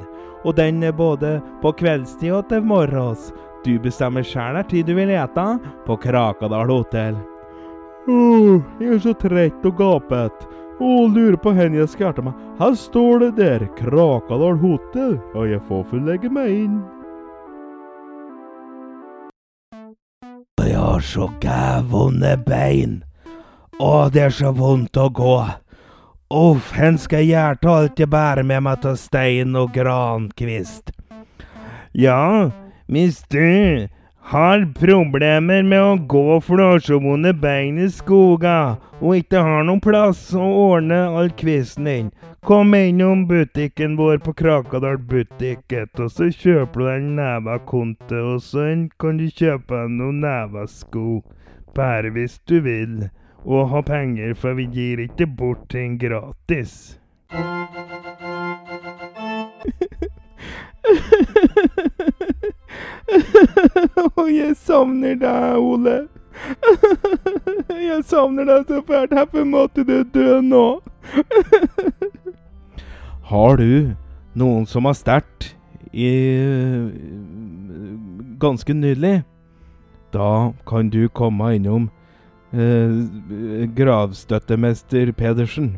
Og 0.47 0.55
den 0.55 0.83
er 0.87 0.95
både 0.95 1.39
på 1.61 1.73
kveldstid 1.81 2.31
og 2.37 2.47
til 2.49 2.63
morgens. 2.63 3.33
Du 3.65 3.73
bestemmer 3.83 4.23
sjøl 4.23 4.55
når 4.55 4.69
tid 4.71 4.87
du 4.87 4.95
vil 4.95 5.11
ete 5.11 5.47
på 5.83 5.97
Krakadal 5.99 6.71
hotell. 6.71 7.19
Åh, 8.09 8.61
jeg 8.79 8.93
er 8.95 9.01
så 9.03 9.13
trett 9.19 9.67
og 9.67 9.75
gapet. 9.77 10.47
Og 10.79 11.11
lurer 11.11 11.35
på 11.43 11.51
hvor 11.51 11.75
jeg 11.75 11.91
skal 11.91 12.05
gjøre 12.07 12.23
meg. 12.29 12.39
Her 12.61 12.77
står 12.79 13.25
det 13.25 13.33
der, 13.41 13.67
Krakadal 13.75 14.55
hotell, 14.63 15.19
og 15.35 15.51
jeg 15.51 15.59
får 15.67 15.83
få 15.91 15.99
legge 16.07 16.31
meg 16.31 16.55
inn. 16.55 16.79
Jeg 20.67 20.79
har 20.79 21.03
så 21.05 21.29
gævonde 21.41 22.33
bein. 22.45 23.03
Å, 23.79 24.09
det 24.11 24.25
er 24.27 24.33
så 24.35 24.51
vondt 24.55 24.97
å 24.99 25.07
gå. 25.15 25.35
Uff, 26.29 26.73
hen 26.75 26.97
skal 27.01 27.23
jeg 27.23 27.31
gjøre 27.31 27.71
alt 27.73 28.01
jeg 28.01 28.11
bærer 28.11 28.45
med 28.45 28.65
meg 28.67 28.83
av 28.85 28.97
stein 28.99 29.55
og 29.57 29.71
grankvist. 29.73 30.91
Ja, 31.95 32.51
hvis 32.91 33.23
du 33.31 33.87
har 34.29 34.65
problemer 34.77 35.63
med 35.65 35.81
å 35.81 35.95
gå 36.11 36.37
for 36.45 36.59
du 36.59 36.65
har 36.67 36.83
så 36.85 36.99
vonde 37.01 37.33
bein 37.33 37.79
i 37.81 37.87
skoga, 37.89 38.77
og 38.99 39.23
ikke 39.23 39.41
har 39.41 39.65
noen 39.65 39.81
plass 39.81 40.27
å 40.37 40.45
ordne 40.67 40.99
all 41.07 41.31
kvisten 41.39 41.89
din, 41.89 42.11
kom 42.41 42.75
innom 42.75 43.27
butikken 43.27 43.95
vår 43.95 44.17
på 44.17 44.33
Krakadal 44.33 44.97
butikket, 44.97 45.99
og 45.99 46.11
så 46.11 46.29
kjøper 46.31 46.79
du 46.79 46.85
deg 46.85 47.01
en 47.01 47.15
Neva-konte, 47.17 48.15
og 48.15 48.41
så 48.43 48.87
kan 48.99 49.17
du 49.19 49.27
kjøpe 49.27 49.75
deg 49.75 49.89
noen 49.99 50.21
nevesko. 50.23 51.21
Bare 51.75 52.09
hvis 52.15 52.39
du 52.49 52.59
vil, 52.65 53.09
og 53.45 53.69
ha 53.73 53.81
penger, 53.85 54.33
for 54.35 54.53
vi 54.57 54.65
gir 54.71 54.99
ikke 55.03 55.27
bort 55.27 55.69
ting 55.69 55.99
gratis. 55.99 56.97
Og 64.19 64.29
jeg 64.33 64.55
savner 64.55 65.15
deg, 65.19 65.57
Ole. 65.57 66.07
Jeg 67.89 68.03
savner 68.07 68.47
deg 68.47 68.65
så 68.67 68.81
fælt. 68.87 69.13
Hvorfor 69.13 69.43
måtte 69.43 69.83
du 69.83 70.03
dø 70.13 70.41
nå? 70.41 70.81
Har 73.29 73.59
du 73.61 73.93
noen 74.33 74.63
som 74.65 74.87
har 74.89 74.95
sterkt 74.97 75.51
i 75.93 76.09
ganske 78.41 78.73
nydelig? 78.73 79.19
Da 80.09 80.49
kan 80.65 80.89
du 80.89 81.03
komme 81.13 81.51
innom 81.59 81.91
eh, 82.49 83.67
gravstøttemester 83.77 85.11
Pedersen 85.13 85.75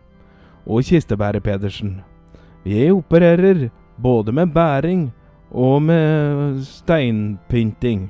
og 0.63 0.87
kistebærer 0.87 1.43
Pedersen. 1.43 1.97
Vi 2.63 2.87
opererer 2.87 3.67
både 3.99 4.31
med 4.31 4.55
bæring 4.55 5.09
og 5.51 5.81
med 5.81 6.63
steinpynting. 6.63 8.07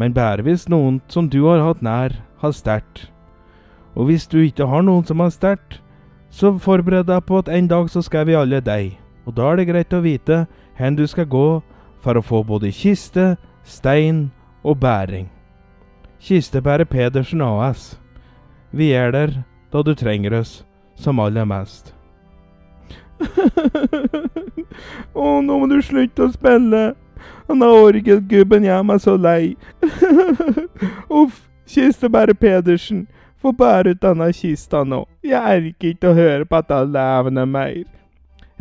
Men 0.00 0.16
bærer 0.16 0.46
hvis 0.48 0.64
noen 0.72 1.02
som 1.12 1.28
du 1.28 1.42
har 1.50 1.60
hatt 1.60 1.84
nær, 1.84 2.16
har 2.40 2.56
sterkt. 2.56 3.10
Og 3.92 4.08
hvis 4.08 4.24
du 4.26 4.40
ikke 4.40 4.64
har 4.64 4.80
noen 4.80 5.04
som 5.04 5.20
har 5.20 5.28
sterkt, 5.28 5.81
så 6.32 6.54
forbered 6.58 7.06
deg 7.10 7.24
på 7.28 7.38
at 7.42 7.50
en 7.52 7.68
dag 7.68 7.90
så 7.92 8.02
skal 8.02 8.26
vi 8.26 8.36
alle 8.38 8.62
deg. 8.64 8.96
Og 9.28 9.36
da 9.36 9.52
er 9.52 9.60
det 9.60 9.68
greit 9.68 9.92
å 9.92 10.02
vite 10.02 10.44
hvor 10.78 10.96
du 10.96 11.04
skal 11.06 11.28
gå 11.28 11.48
for 12.02 12.18
å 12.18 12.24
få 12.24 12.42
både 12.42 12.72
kiste, 12.74 13.36
stein 13.62 14.30
og 14.64 14.80
bæring. 14.80 15.28
Kistebærer 16.22 16.84
Pedersen 16.88 17.42
AS. 17.42 17.98
Vi 18.72 18.92
er 18.96 19.12
der 19.12 19.42
da 19.72 19.82
du 19.82 19.94
trenger 19.94 20.40
oss 20.40 20.64
som 20.96 21.20
aller 21.20 21.44
mest. 21.44 21.94
Å, 25.14 25.40
nå 25.44 25.58
må 25.58 25.68
du 25.70 25.78
slutte 25.84 26.26
å 26.26 26.32
spille. 26.32 26.82
Han 27.50 27.62
har 27.62 27.86
orgelgubben 27.86 28.64
gjør 28.66 28.82
meg 28.86 29.02
så 29.04 29.16
lei. 29.20 29.54
Uff, 31.20 31.42
Kistebærer 31.68 32.34
Pedersen. 32.34 33.06
Få 33.42 33.50
bære 33.58 33.96
ut 33.96 34.02
denne 34.02 34.28
kista 34.38 34.84
nå. 34.86 35.00
Jeg 35.26 35.42
orker 35.42 35.88
ikke 35.90 36.12
å 36.12 36.14
høre 36.14 36.46
på 36.46 36.60
alle 36.62 36.92
levende 36.94 37.42
mer. 37.50 37.80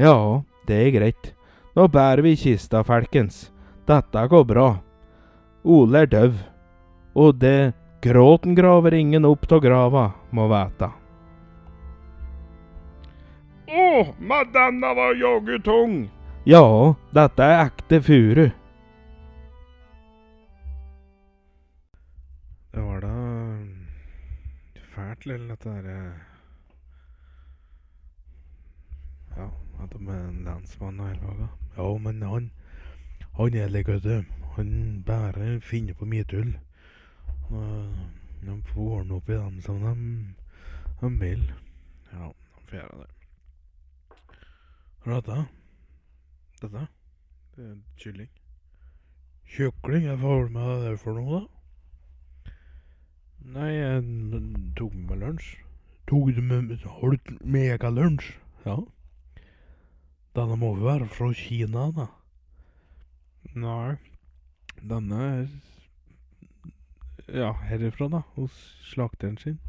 Ja, 0.02 0.42
det 0.66 0.80
er 0.88 0.96
greit. 0.96 1.34
Nå 1.78 1.86
bærer 1.88 2.24
vi 2.26 2.34
kista, 2.36 2.82
folkens. 2.84 3.52
Dette 3.86 4.24
går 4.32 4.48
bra. 4.50 4.70
Ole 5.64 6.02
er 6.02 6.10
døv. 6.10 6.40
Og 7.14 7.38
det 7.38 7.74
gråten 8.02 8.56
graver 8.58 8.96
ingen 8.98 9.28
opp 9.30 9.46
av 9.52 9.62
grava, 9.62 10.06
må 10.32 10.48
vite. 10.50 10.90
Å, 13.72 13.86
men 14.18 14.50
denne 14.56 14.96
var 14.98 15.14
jaggu 15.20 15.60
tung. 15.64 15.96
Ja, 16.50 16.96
dette 17.14 17.46
er 17.46 17.68
ekte 17.68 18.02
furu. 18.02 18.48
Fælt, 25.22 25.26
lille, 25.26 25.50
dette 25.50 25.70
her... 25.70 26.14
Ja, 29.38 29.48
at 29.84 29.94
de 29.94 30.10
er 30.10 30.30
en 30.30 30.44
lensmann 30.44 31.00
og 31.00 31.08
hele 31.08 31.22
pakka. 31.22 31.48
Ja, 31.78 31.98
men 31.98 32.22
han 32.22 32.52
Han 33.38 33.54
er 33.54 33.70
lik, 33.70 33.88
vet. 33.88 34.26
Han 34.56 35.04
bare 35.06 35.62
finner 35.62 35.94
på 35.94 36.06
mye 36.06 36.24
tull. 36.24 36.58
Og 37.50 37.96
de 38.42 38.62
får 38.66 39.00
ordne 39.00 39.14
opp 39.14 39.30
i 39.30 39.34
dem 39.34 39.62
som 39.62 39.80
de, 39.80 40.34
de 41.02 41.20
vil. 41.20 41.54
Ja, 42.12 42.28
de 42.28 42.66
får 42.68 42.78
gjøre 42.78 42.98
det. 42.98 43.10
Hva 45.04 45.16
er 45.16 45.22
dette? 45.22 45.46
Dette? 46.62 46.88
Det 47.56 47.70
er 47.70 47.78
kylling. 47.98 48.30
Kjøkling? 49.46 50.04
jeg 50.04 50.20
får 50.20 50.28
holde 50.28 50.52
med 50.52 50.90
det 50.90 51.00
for 51.00 51.14
noe, 51.14 51.40
da? 51.40 51.61
Nei, 53.42 53.72
jeg 53.74 54.04
tok 54.78 54.94
med 54.94 55.08
meg 55.10 55.22
lunsj. 55.24 55.48
Tok 56.10 56.30
du 56.36 56.42
med 56.46 56.84
Har 56.86 57.16
du 57.16 57.38
med 57.42 57.86
lunsj? 57.96 58.36
Ja. 58.66 58.78
Denne 60.36 60.58
må 60.58 60.76
jo 60.78 60.86
være 60.86 61.08
fra 61.10 61.32
Kina, 61.34 61.90
da. 61.96 62.08
Nei. 63.56 63.98
Denne 64.82 65.22
er 65.26 65.48
Ja, 67.32 67.52
herifra, 67.66 68.08
da. 68.08 68.22
Hos 68.36 68.52
slakteren 68.92 69.38
sin. 69.38 69.60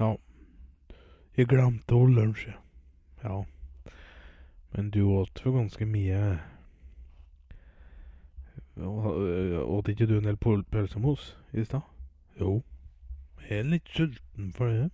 Ja. 0.00 0.16
Jeg 1.36 1.48
glemte 1.48 1.94
å 1.94 2.06
lunsje. 2.10 2.56
Ja. 3.22 3.44
Men 4.72 4.90
du 4.90 5.02
åt 5.04 5.42
jo 5.44 5.52
ganske 5.52 5.86
mye 5.86 6.40
Åt 8.80 9.88
ikke 9.92 10.06
du 10.06 10.16
en 10.16 10.28
del 10.28 10.38
pølsemos 10.40 11.34
i 11.52 11.64
stad? 11.64 11.82
Jo. 12.40 12.62
Er 13.50 13.64
litt 13.66 13.88
sulten 13.90 14.52
for 14.54 14.70
det. 14.70 14.90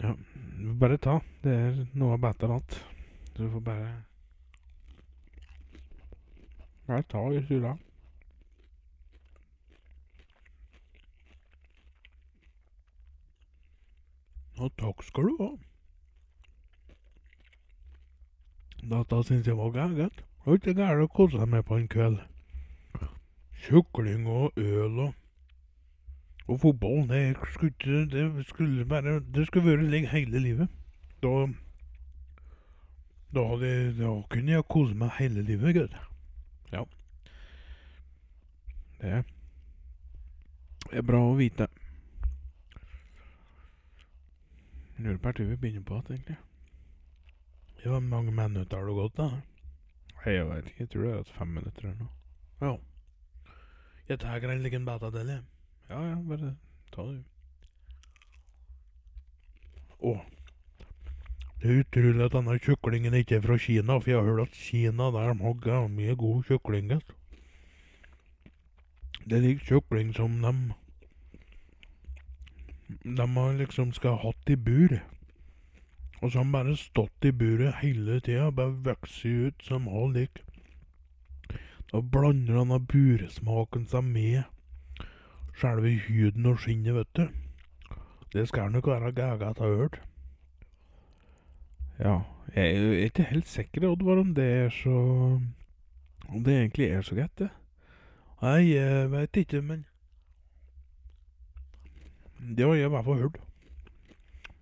Ja, 0.00 0.14
bare 0.78 0.98
ta. 1.02 1.16
Det 1.42 1.54
er 1.54 1.80
noe 1.98 2.18
bedre 2.22 2.52
natt. 2.52 2.76
Så 3.34 3.42
du 3.42 3.50
får 3.56 3.64
bare 3.66 3.90
Bare 6.86 7.02
ta 7.10 7.20
i 7.34 7.42
sula. 7.46 7.76
Og 14.60 14.72
takk 14.78 15.04
skal 15.06 15.30
du 15.30 15.42
ha. 15.42 15.50
Dette 18.90 19.22
syns 19.26 19.46
jeg 19.46 19.58
var 19.58 19.74
gærent. 19.74 20.18
Det 20.18 20.46
var 20.46 20.58
ikke 20.58 20.74
gærent 20.78 21.06
å 21.06 21.14
kose 21.14 21.38
seg 21.38 21.50
med 21.52 21.66
på 21.66 21.78
en 21.78 21.88
kveld. 21.90 22.20
Kjukling 23.66 24.26
og 24.30 24.58
øl 24.58 25.02
og 25.06 25.19
Og 26.48 26.60
fotball, 26.60 27.08
det 27.08 27.36
skulle 27.52 28.06
Det 28.10 28.46
skulle 28.46 28.84
bare 28.84 29.20
Det 29.20 29.46
skulle 29.46 29.70
være 29.70 29.88
slik 29.88 30.08
hele 30.08 30.38
livet. 30.40 30.68
Da 31.22 31.48
Da, 33.34 33.44
hadde, 33.46 33.98
da 33.98 34.22
kunne 34.30 34.52
jeg 34.52 34.64
kose 34.68 34.94
meg 34.94 35.10
hele 35.18 35.42
livet, 35.42 35.74
gud. 35.74 35.92
Ja. 36.72 36.82
Det 39.00 40.98
er 40.98 41.02
bra 41.06 41.20
å 41.22 41.36
vite. 41.38 41.68
Lurer 44.98 45.20
på 45.22 45.32
når 45.38 45.46
vi 45.52 45.56
begynner 45.56 45.86
på 45.86 46.00
igjen, 46.00 46.16
egentlig. 46.16 46.36
Ja, 47.84 47.90
Hvor 47.90 48.00
mange 48.00 48.32
minutter 48.32 48.76
har 48.76 48.86
du 48.86 48.94
gått, 48.94 49.16
da? 49.16 49.30
Jeg 50.26 50.48
vet 50.48 50.66
ikke. 50.66 50.80
Jeg 50.80 50.90
tror 50.90 51.06
det 51.06 51.12
er 51.14 51.30
fem 51.38 51.48
minutter 51.48 51.86
eller 51.86 52.02
noe. 52.02 52.10
Ja. 52.60 52.74
Jeg 54.08 54.20
tar 54.20 54.50
en 54.50 54.62
liten 54.62 54.88
av 54.88 55.00
det, 55.00 55.20
eller? 55.20 55.40
Ja, 55.90 56.00
ja, 56.06 56.16
bare 56.22 56.52
ta 56.94 57.02
det. 57.02 57.22
Å. 60.06 60.12
Det 61.60 61.66
er 61.68 61.80
utrolig 61.82 62.22
at 62.24 62.34
denne 62.36 62.54
kyklingen 62.62 63.16
ikke 63.18 63.40
er 63.40 63.42
fra 63.44 63.56
Kina, 63.58 63.96
for 63.98 64.12
jeg 64.12 64.20
har 64.20 64.28
hørt 64.28 64.44
at 64.46 64.54
Kina 64.54 65.08
der 65.10 65.34
har 65.34 65.56
ga- 65.64 65.88
mye 65.88 66.14
god 66.16 66.44
kykling. 66.46 66.92
Det 69.26 69.36
er 69.38 69.42
lik 69.42 69.66
kykling 69.66 70.14
som 70.14 70.38
de 70.42 70.74
De 73.04 73.26
har 73.34 73.52
liksom 73.58 73.92
skal 73.92 74.16
ha 74.16 74.30
hatt 74.30 74.50
i 74.50 74.56
bur. 74.56 74.94
Og 76.22 76.30
så 76.30 76.38
har 76.38 76.44
de 76.44 76.52
bare 76.52 76.76
stått 76.76 77.24
i 77.24 77.30
buret 77.32 77.74
hele 77.82 78.20
tida, 78.20 78.50
bare 78.50 78.78
vokst 78.86 79.24
ut 79.24 79.62
som 79.62 79.86
har 79.86 80.08
lik. 80.14 80.42
Da 81.92 82.00
blander 82.00 82.54
denne 82.54 82.80
buresmaken 82.80 83.86
seg 83.86 84.04
med 84.04 84.44
selve 85.60 85.94
huden 86.08 86.46
og 86.46 86.58
skinnet, 86.60 86.94
vet 86.94 87.16
du. 87.16 87.28
Det 88.32 88.48
skal 88.48 88.70
nok 88.72 88.86
være 88.86 89.12
gaga 89.12 89.52
til 89.52 89.76
hørt. 89.76 90.00
Ja, 91.98 92.18
jeg 92.54 92.76
er 92.76 92.92
ikke 93.04 93.22
helt 93.28 93.48
sikker, 93.48 93.88
Oddvar, 93.88 94.20
om 94.20 94.34
det 94.34 94.44
er 94.44 94.68
så 94.68 94.90
Om 96.28 96.44
det 96.44 96.54
egentlig 96.56 96.86
er 96.86 97.02
så 97.02 97.14
greit, 97.14 97.38
det. 97.38 97.48
Nei, 98.42 98.72
jeg 98.72 99.10
veit 99.10 99.36
ikke, 99.36 99.60
men 99.62 99.86
Det 102.56 102.66
har 102.66 102.74
jeg 102.74 102.86
i 102.86 102.88
hvert 102.88 103.04
fall 103.04 103.18
hørt. 103.18 103.36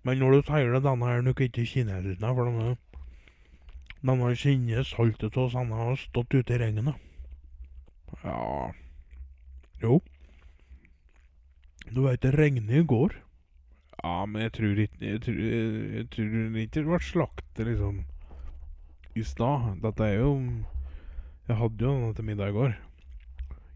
Men 0.03 0.17
når 0.17 0.31
du 0.31 0.41
sier 0.47 0.73
det, 0.73 0.83
denne 0.83 1.05
er 1.05 1.21
nok 1.21 1.41
ikke 1.41 1.65
kineserne, 1.65 2.15
for 2.19 2.49
denne 2.49 2.75
Denne 4.01 4.35
skinner 4.35 4.83
saltet 4.83 5.37
av 5.37 5.51
denne 5.53 5.75
har 5.75 5.95
stått 5.95 6.33
ute 6.33 6.55
i 6.55 6.59
regnet. 6.59 6.95
Ja 8.23 8.71
Jo. 9.83 10.01
Du 11.89 12.03
veit 12.05 12.21
det 12.21 12.35
regnet 12.37 12.69
i 12.69 12.83
går? 12.85 13.15
Ja, 14.03 14.25
men 14.25 14.43
jeg 14.45 14.51
tror 14.53 14.81
ikke 14.83 15.05
Jeg 15.05 15.21
tror, 15.21 15.39
jeg 15.39 16.05
ikke 16.13 16.73
det 16.75 16.85
ble 16.85 16.99
slaktet, 17.01 17.65
liksom, 17.67 18.03
i 19.15 19.23
stad. 19.23 19.79
Dette 19.81 20.05
er 20.05 20.19
jo 20.21 20.35
Jeg 21.47 21.57
hadde 21.57 21.85
jo 21.85 21.93
denne 21.95 22.13
til 22.13 22.27
middag 22.27 22.53
i 22.53 22.57
går. 22.57 22.75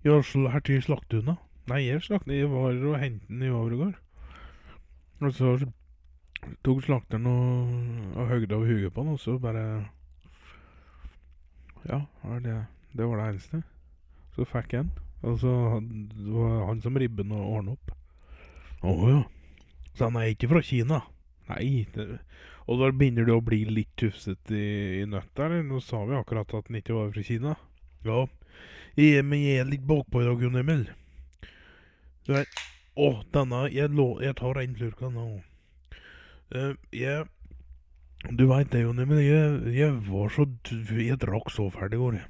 Ja, 0.06 0.20
her 0.22 0.60
til 0.60 0.84
slaktehunda. 0.84 1.36
Nei, 1.68 1.88
jeg 1.88 2.04
slaktet 2.04 2.38
Jeg 2.38 2.52
var 2.52 2.76
og 2.76 3.00
hentet 3.00 3.28
den 3.30 3.42
i 3.42 3.50
overgård. 3.50 3.98
Og 5.24 5.34
så 5.34 5.56
tok 6.64 6.84
slakteren 6.84 7.26
og, 7.26 7.74
og 8.20 8.28
høgde 8.28 8.56
over 8.56 8.66
huget 8.68 8.94
på 8.94 9.02
den, 9.02 9.14
og 9.16 9.20
så 9.20 9.38
bare 9.40 9.88
Ja, 11.88 12.02
det, 12.44 12.66
det 12.94 13.08
var 13.08 13.18
det 13.18 13.30
eneste. 13.30 13.64
Så 14.36 14.46
fikk 14.46 14.74
jeg 14.74 14.84
den. 14.84 14.94
Og 15.24 15.40
så 15.40 15.52
var 16.36 16.66
han 16.68 16.82
som 16.84 16.98
ribben 17.00 17.32
og 17.32 17.50
ordna 17.58 17.78
opp. 17.78 17.92
Å 18.84 18.94
ja. 19.08 19.20
Så 19.96 20.10
han 20.10 20.18
er 20.20 20.32
ikke 20.34 20.50
fra 20.52 20.62
Kina? 20.66 21.04
Nei. 21.50 21.86
Det, 21.94 22.08
og 22.68 22.80
da 22.80 22.90
begynner 22.96 23.28
du 23.28 23.34
å 23.36 23.44
bli 23.44 23.62
litt 23.68 23.92
tufsete 24.00 24.56
i, 24.56 25.02
i 25.02 25.06
nøtta, 25.10 25.48
eller? 25.48 25.64
Nå 25.68 25.82
sa 25.84 26.02
vi 26.08 26.16
akkurat 26.18 26.52
at 26.56 26.70
han 26.70 26.80
ikke 26.80 26.98
var 26.98 27.12
fra 27.14 27.24
Kina. 27.28 27.56
Ja. 28.08 28.26
Jeg, 29.00 29.24
men 29.26 29.42
jeg 29.42 29.62
er 29.62 29.70
litt 29.70 29.86
bakpå 29.90 30.22
i 30.22 30.28
dag, 30.28 30.44
Jon 30.44 30.60
Emil. 30.60 30.86
Å, 32.30 33.08
denne 33.36 33.64
Jeg, 33.74 33.92
lå, 33.92 34.08
jeg 34.24 34.38
tar 34.40 34.60
en 34.62 34.76
slurk 34.78 35.02
av 35.04 35.16
nå. 35.16 35.24
Uh, 36.54 36.76
jeg 36.94 37.26
Du 38.38 38.46
veit 38.52 38.70
det, 38.72 38.84
Jon 38.84 39.02
Emil. 39.04 39.24
Jeg, 39.24 39.74
jeg 39.76 39.98
var 40.08 40.32
så 40.32 40.48
Jeg 41.00 41.20
drakk 41.24 41.52
så 41.52 41.68
ferdig 41.74 42.00
i 42.00 42.04
går. 42.04 42.20
jeg. 42.22 42.30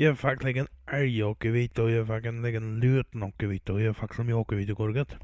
Jeg 0.00 0.16
fikk 0.16 0.44
like 0.46 0.62
en 0.62 0.70
elgakevitt, 0.96 1.78
og 1.82 1.90
jeg 1.92 2.06
fikk 2.08 2.28
en 2.30 2.38
like 2.44 2.60
en 2.60 2.76
løtenakevitt, 2.80 3.72
og 3.72 3.82
jeg 3.82 3.96
fikk 3.98 4.14
så 4.16 4.24
mye 4.24 4.38
akevitt 4.40 4.70
i 4.72 4.76
går, 4.78 4.94
gitt. 4.96 5.18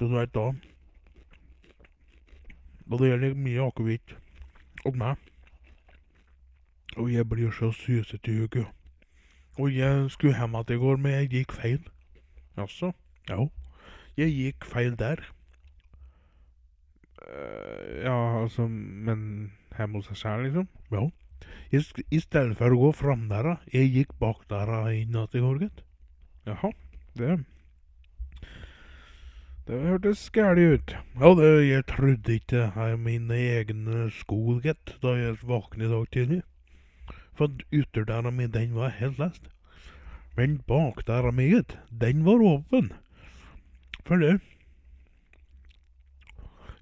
Du 0.00 0.06
veit 0.08 0.32
da 0.34 0.46
Og 2.90 2.98
det 2.98 3.10
gjelder 3.10 3.34
mye 3.36 3.66
akevitt 3.68 4.14
og 4.88 4.96
meg. 4.96 5.18
Og 6.96 7.10
jeg 7.12 7.28
blir 7.28 7.52
så 7.52 7.68
susete 7.76 8.32
i 8.32 8.38
hodet. 8.38 8.64
Og 9.60 9.68
jeg 9.76 10.08
skulle 10.10 10.38
hjem 10.38 10.56
igjen 10.56 10.74
i 10.74 10.80
går, 10.80 10.96
men 10.96 11.12
jeg 11.12 11.28
gikk 11.34 11.52
feil. 11.52 11.84
Jaså? 12.56 12.90
Ja. 13.28 13.44
Jeg 14.16 14.32
gikk 14.38 14.64
feil 14.64 14.96
der. 14.98 15.20
Uh, 17.20 18.00
ja, 18.00 18.16
altså 18.40 18.66
Men 18.68 19.52
hjemme 19.76 20.00
hos 20.00 20.08
seg 20.08 20.16
sjæl, 20.16 20.48
liksom? 20.48 20.68
Ja. 20.90 21.04
I, 21.70 22.18
stedet 22.24 22.56
for 22.58 22.72
å 22.72 22.82
gå 22.86 22.92
fram 23.04 23.28
der. 23.28 23.52
Jeg 23.70 23.92
gikk 23.94 24.16
bak 24.18 24.48
der 24.50 24.72
inn 24.96 25.12
igjen 25.12 25.36
i 25.36 25.44
går, 25.44 25.64
gitt. 25.66 25.84
Jaha. 26.48 26.72
Det 27.20 27.36
Det 29.70 29.78
hørtes 29.78 30.24
gæli 30.34 30.64
ut. 30.74 30.96
Ja, 31.20 31.28
det, 31.38 31.50
jeg 31.68 31.84
trodde 31.86 32.32
ikke 32.34 32.56
det 32.56 32.70
her 32.74 32.96
mine 32.98 33.36
egne 33.38 34.08
sko, 34.10 34.56
gitt, 34.64 34.96
da 34.98 35.12
jeg 35.14 35.36
våknet 35.46 35.86
i 35.86 35.90
dag 35.92 36.08
tidlig. 36.10 36.38
For 37.38 37.54
ytterdæra 37.70 38.32
mi, 38.34 38.48
den 38.50 38.74
var 38.74 38.90
helt 38.98 39.22
lest. 39.22 39.46
Men 40.34 40.58
bakdæra 40.66 41.30
mi, 41.30 41.46
gitt, 41.54 41.78
den 42.02 42.24
var 42.26 42.42
åpen. 42.42 42.90
For 44.02 44.16
det 44.16 44.40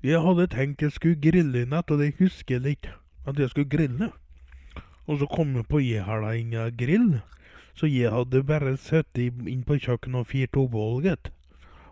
Jeg 0.03 0.25
hadde 0.25 0.47
tenkt 0.47 0.83
jeg 0.83 0.93
skulle 0.93 1.21
grille 1.21 1.63
i 1.63 1.69
natt, 1.69 1.91
og 1.91 1.99
det 1.99 2.15
husker 2.19 2.55
jeg 2.55 2.63
litt. 2.71 2.93
At 3.27 3.39
jeg 3.39 3.51
skulle 3.51 3.69
grille. 3.69 4.13
Og 5.05 5.19
så 5.19 5.27
kom 5.27 5.57
jeg 5.57 5.69
på 5.69 5.85
jeg 5.85 6.09
har 6.09 6.25
da 6.25 6.33
ingen 6.33 6.77
grill. 6.77 7.21
Så 7.75 7.87
jeg 7.87 8.17
hadde 8.17 8.45
bare 8.45 8.79
sittet 8.81 9.45
inn 9.45 9.65
på 9.65 9.77
kjøkkenet 9.77 10.25
og 10.25 10.33
fyrt 10.33 10.57
opp 10.57 10.73
bål, 10.73 11.03
gitt. 11.05 11.35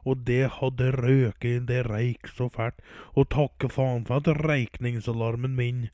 Og 0.06 0.22
det 0.28 0.44
hadde 0.60 0.92
røket, 0.94 1.66
det 1.68 1.82
røyk 1.88 2.30
så 2.30 2.46
fælt. 2.54 2.78
Og 3.18 3.28
takke 3.34 3.68
faen 3.72 4.06
for 4.06 4.22
at 4.22 4.44
reikningsalarmen 4.46 5.56
min 5.58 5.88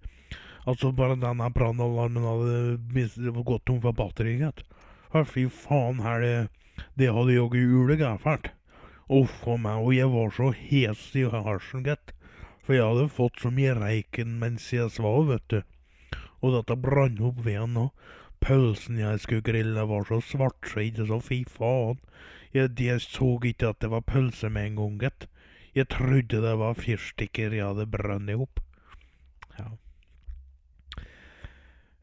Altså 0.63 0.93
bare 0.95 1.17
denne 1.19 1.49
brannalarmen 1.51 2.23
hadde 2.23 3.43
gått 3.43 3.65
tom 3.67 3.81
for 3.83 3.97
batteri, 3.99 4.37
gitt. 4.39 4.63
Fy 5.27 5.49
faen, 5.51 5.99
her 6.05 6.21
det 6.23 6.49
Det 6.97 7.09
hadde 7.13 7.35
jaggu 7.35 7.59
julegæ 7.59 8.17
fælt. 8.23 8.53
Uff 9.09 9.49
a 9.49 9.57
meg, 9.57 9.83
og 9.83 9.95
jeg 9.95 10.09
var 10.13 10.31
så 10.31 10.53
hes 10.57 11.03
i 11.19 11.25
halsen, 11.25 11.83
gitt. 11.85 12.15
For 12.63 12.77
jeg 12.77 12.87
hadde 12.87 13.09
fått 13.11 13.43
så 13.43 13.51
mye 13.51 13.75
reiken 13.75 14.39
mens 14.39 14.71
jeg 14.73 14.91
svav, 14.95 15.27
vet 15.29 15.49
du. 15.51 15.63
Og 16.43 16.55
dette 16.55 16.79
brant 16.79 17.21
opp 17.21 17.43
veden 17.45 17.77
òg. 17.77 17.91
Pølsen 18.43 18.99
jeg 18.99 19.21
skulle 19.23 19.47
grille, 19.47 19.85
var 19.87 20.07
så 20.07 20.21
svartsvidd, 20.23 21.03
så 21.07 21.19
fy 21.23 21.43
faen. 21.59 21.99
Jeg, 22.53 22.73
jeg 22.81 23.01
så 23.01 23.39
ikke 23.45 23.71
at 23.73 23.81
det 23.81 23.91
var 23.91 24.05
pølse 24.05 24.51
med 24.53 24.67
en 24.67 24.77
gang, 24.77 24.99
gitt. 25.01 25.29
Jeg 25.75 25.89
trodde 25.89 26.43
det 26.45 26.59
var 26.61 26.77
fyrstikker 26.77 27.55
jeg 27.57 27.65
hadde 27.65 27.89
brønn 27.89 28.29
i 28.29 28.37
hop. 28.37 28.61
Ja. 29.59 29.71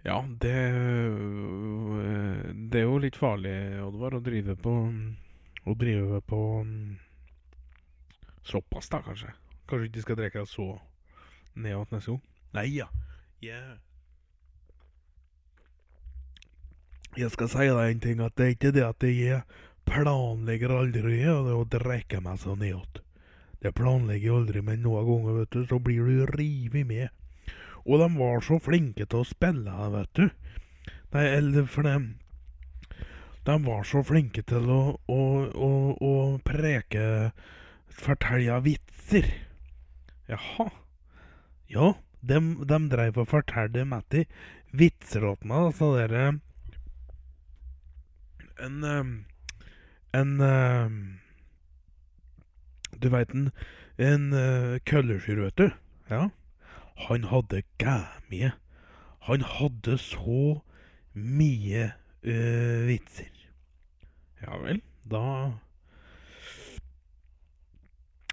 Ja, 0.05 0.25
det 0.41 0.55
øh, 0.71 2.55
Det 2.71 2.79
er 2.79 2.85
jo 2.87 2.97
litt 2.97 3.17
farlig, 3.19 3.51
Oddvar, 3.83 4.15
å 4.15 4.23
drive 4.23 4.55
på 4.55 4.73
Å 5.67 5.75
drive 5.75 6.21
på 6.23 6.39
mm, 6.63 6.95
såpass, 8.47 8.89
da, 8.89 9.01
kanskje. 9.05 9.33
Kanskje 9.69 9.89
ikke 9.89 10.05
skal 10.05 10.19
drikke 10.21 10.45
så 10.47 10.69
nedåt 11.59 11.91
neste 11.91 12.15
gang. 12.15 12.23
Nei 12.55 12.65
ja. 12.73 12.87
Jeg 13.43 13.77
Jeg 17.17 17.31
skal 17.33 17.49
si 17.49 17.65
deg 17.65 17.91
en 17.91 17.99
ting, 17.99 18.19
at 18.21 18.35
det 18.37 18.45
er 18.45 18.55
ikke 18.55 18.71
det 18.71 18.83
at 18.85 19.03
jeg 19.03 19.41
planlegger 19.89 20.73
aldri 20.73 21.21
å 21.29 21.63
drikke 21.67 22.21
meg 22.23 22.39
så 22.41 22.55
nedåt. 22.55 23.01
Det 23.59 23.73
planlegger 23.75 24.29
jeg 24.29 24.35
aldri, 24.37 24.61
men 24.63 24.83
noen 24.85 25.07
ganger, 25.07 25.39
vet 25.41 25.55
du, 25.55 25.63
så 25.67 25.79
blir 25.83 26.07
du 26.07 26.25
revet 26.29 26.87
med. 26.87 27.09
Og 27.83 27.99
de 27.99 28.07
var 28.15 28.43
så 28.45 28.59
flinke 28.61 29.07
til 29.09 29.23
å 29.23 29.27
spille, 29.27 29.89
vet 29.95 30.11
du. 30.15 30.25
Nei, 31.13 31.25
eller 31.39 31.65
for 31.65 31.87
dem 31.87 32.03
De 33.47 33.55
var 33.65 33.85
så 33.87 34.03
flinke 34.05 34.43
til 34.45 34.67
å, 34.69 34.81
å, 35.09 35.21
å, 35.49 35.69
å 36.05 36.13
preke 36.45 37.31
Fortelle 37.89 38.59
vitser. 38.61 39.25
Jaha. 40.29 40.67
Ja, 41.69 41.95
de, 42.21 42.39
de 42.69 42.79
dreiv 42.91 43.17
og 43.17 43.31
fortalte 43.31 43.87
Matti 43.89 44.23
vitser 44.77 45.25
åt 45.31 45.43
meg, 45.49 45.71
altså 45.71 45.89
dere 45.97 46.23
En 48.59 48.85
eh, 48.85 49.11
En 50.13 50.39
uh, 50.41 50.89
Du 53.01 53.09
veit 53.09 53.29
en 53.35 53.51
En 53.99 54.31
uh, 54.33 54.79
kølleskyr, 54.85 55.41
vet 55.43 55.57
du. 55.57 55.69
Ja. 56.09 56.29
Han 57.07 57.23
hadde 57.23 57.63
gæmie. 57.77 58.51
Han 59.27 59.41
hadde 59.41 59.97
så 59.97 60.61
mye 61.13 61.91
uh, 62.23 62.87
vitser. 62.87 63.35
Ja 64.41 64.57
vel, 64.63 64.81
da 65.03 65.23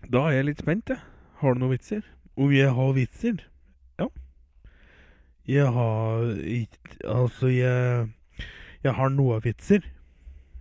Da 0.06 0.28
er 0.28 0.38
jeg 0.38 0.48
litt 0.52 0.62
spent, 0.62 0.88
jeg. 0.88 1.02
Har 1.40 1.54
du 1.54 1.60
noen 1.60 1.74
vitser? 1.74 2.06
Om 2.38 2.52
jeg 2.54 2.70
har 2.78 2.92
vitser? 2.94 3.42
Ja. 3.98 4.06
Jeg 5.46 5.72
har 5.72 6.30
ikke 6.42 7.02
Altså, 7.04 7.50
jeg 7.50 8.08
Jeg 8.84 8.94
har 8.94 9.08
noen 9.10 9.42
vitser. 9.42 9.82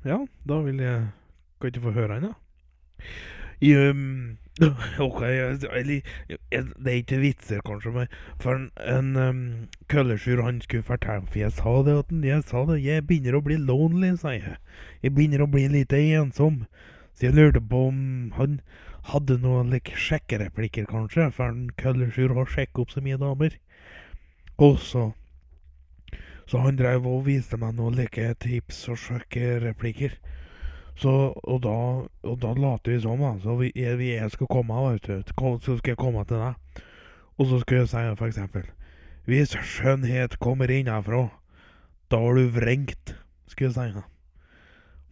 Ja, 0.05 0.19
da 0.45 0.61
vil 0.61 0.79
jeg 0.79 1.07
Kan 1.61 1.71
ikke 1.71 1.81
få 1.81 1.91
høre 1.91 2.17
ennå. 2.17 2.33
Um, 3.63 4.37
ok, 5.07 5.21
eller 5.21 6.01
Det 6.51 6.87
er 6.87 6.89
ikke 6.89 7.17
vitser, 7.19 7.61
kanskje, 7.65 7.91
men 7.91 8.07
for 8.39 8.53
en, 8.53 8.69
en 8.87 9.15
um, 9.15 9.67
køllesjur 9.87 10.43
han 10.43 10.61
skulle 10.61 10.83
fortelle 10.83 11.25
For 11.27 11.39
jeg 11.39 11.51
sa 11.51 11.73
det, 11.87 11.97
at 11.97 12.25
jeg 12.25 12.43
sa 12.43 12.65
det. 12.69 12.83
Jeg 12.83 13.07
begynner 13.07 13.39
å 13.39 13.41
bli 13.41 13.57
lonely, 13.57 14.13
sa 14.19 14.35
jeg. 14.35 14.57
Jeg 15.01 15.15
begynner 15.15 15.41
å 15.43 15.49
bli 15.49 15.65
litt 15.71 15.93
ensom. 15.93 16.65
Så 17.15 17.29
jeg 17.29 17.35
lurte 17.35 17.61
på 17.61 17.87
om 17.87 18.31
han 18.35 18.59
hadde 19.09 19.39
noen 19.41 19.71
like, 19.73 19.95
sjekkereplikker, 19.95 20.85
kanskje. 20.91 21.31
For 21.31 21.49
en 21.49 21.69
køllesjur 21.81 22.35
har 22.35 22.51
sjekket 22.51 22.83
opp 22.83 22.93
så 22.93 23.01
mye 23.01 23.17
damer. 23.21 23.57
Og 24.57 24.77
så 24.83 25.13
Så 26.45 26.61
han 26.61 26.77
drev 26.77 27.07
og 27.09 27.25
viste 27.25 27.57
meg 27.57 27.73
noen 27.77 27.95
like 27.97 28.25
tips 28.43 28.83
og 28.93 28.99
sjekkereplikker. 29.01 30.17
Så, 30.95 31.11
og 31.43 31.61
da, 31.65 31.77
og 32.23 32.35
da 32.39 32.51
later 32.55 32.93
vi 32.93 32.99
som, 33.03 33.19
da. 33.19 33.33
Så 33.43 33.55
vi, 33.59 33.71
vi- 33.75 34.13
jeg 34.13 34.31
skal 34.31 34.47
komme, 34.47 34.77
vet 34.91 35.09
du. 35.09 35.23
Så 35.59 35.77
skal 35.77 35.91
jeg 35.95 35.97
komme 35.97 36.23
til 36.25 36.37
deg. 36.37 36.83
Og 37.37 37.47
så 37.49 37.59
skal 37.59 37.77
jeg 37.81 37.89
si 37.91 38.25
eksempel 38.29 38.63
Hvis 39.25 39.55
skjønnhet 39.57 40.37
kommer 40.39 40.71
innenfra, 40.71 41.25
da 42.11 42.19
har 42.21 42.35
du 42.37 42.47
vrengt, 42.53 43.15
skal 43.47 43.65
jeg 43.71 43.73
si. 43.73 44.03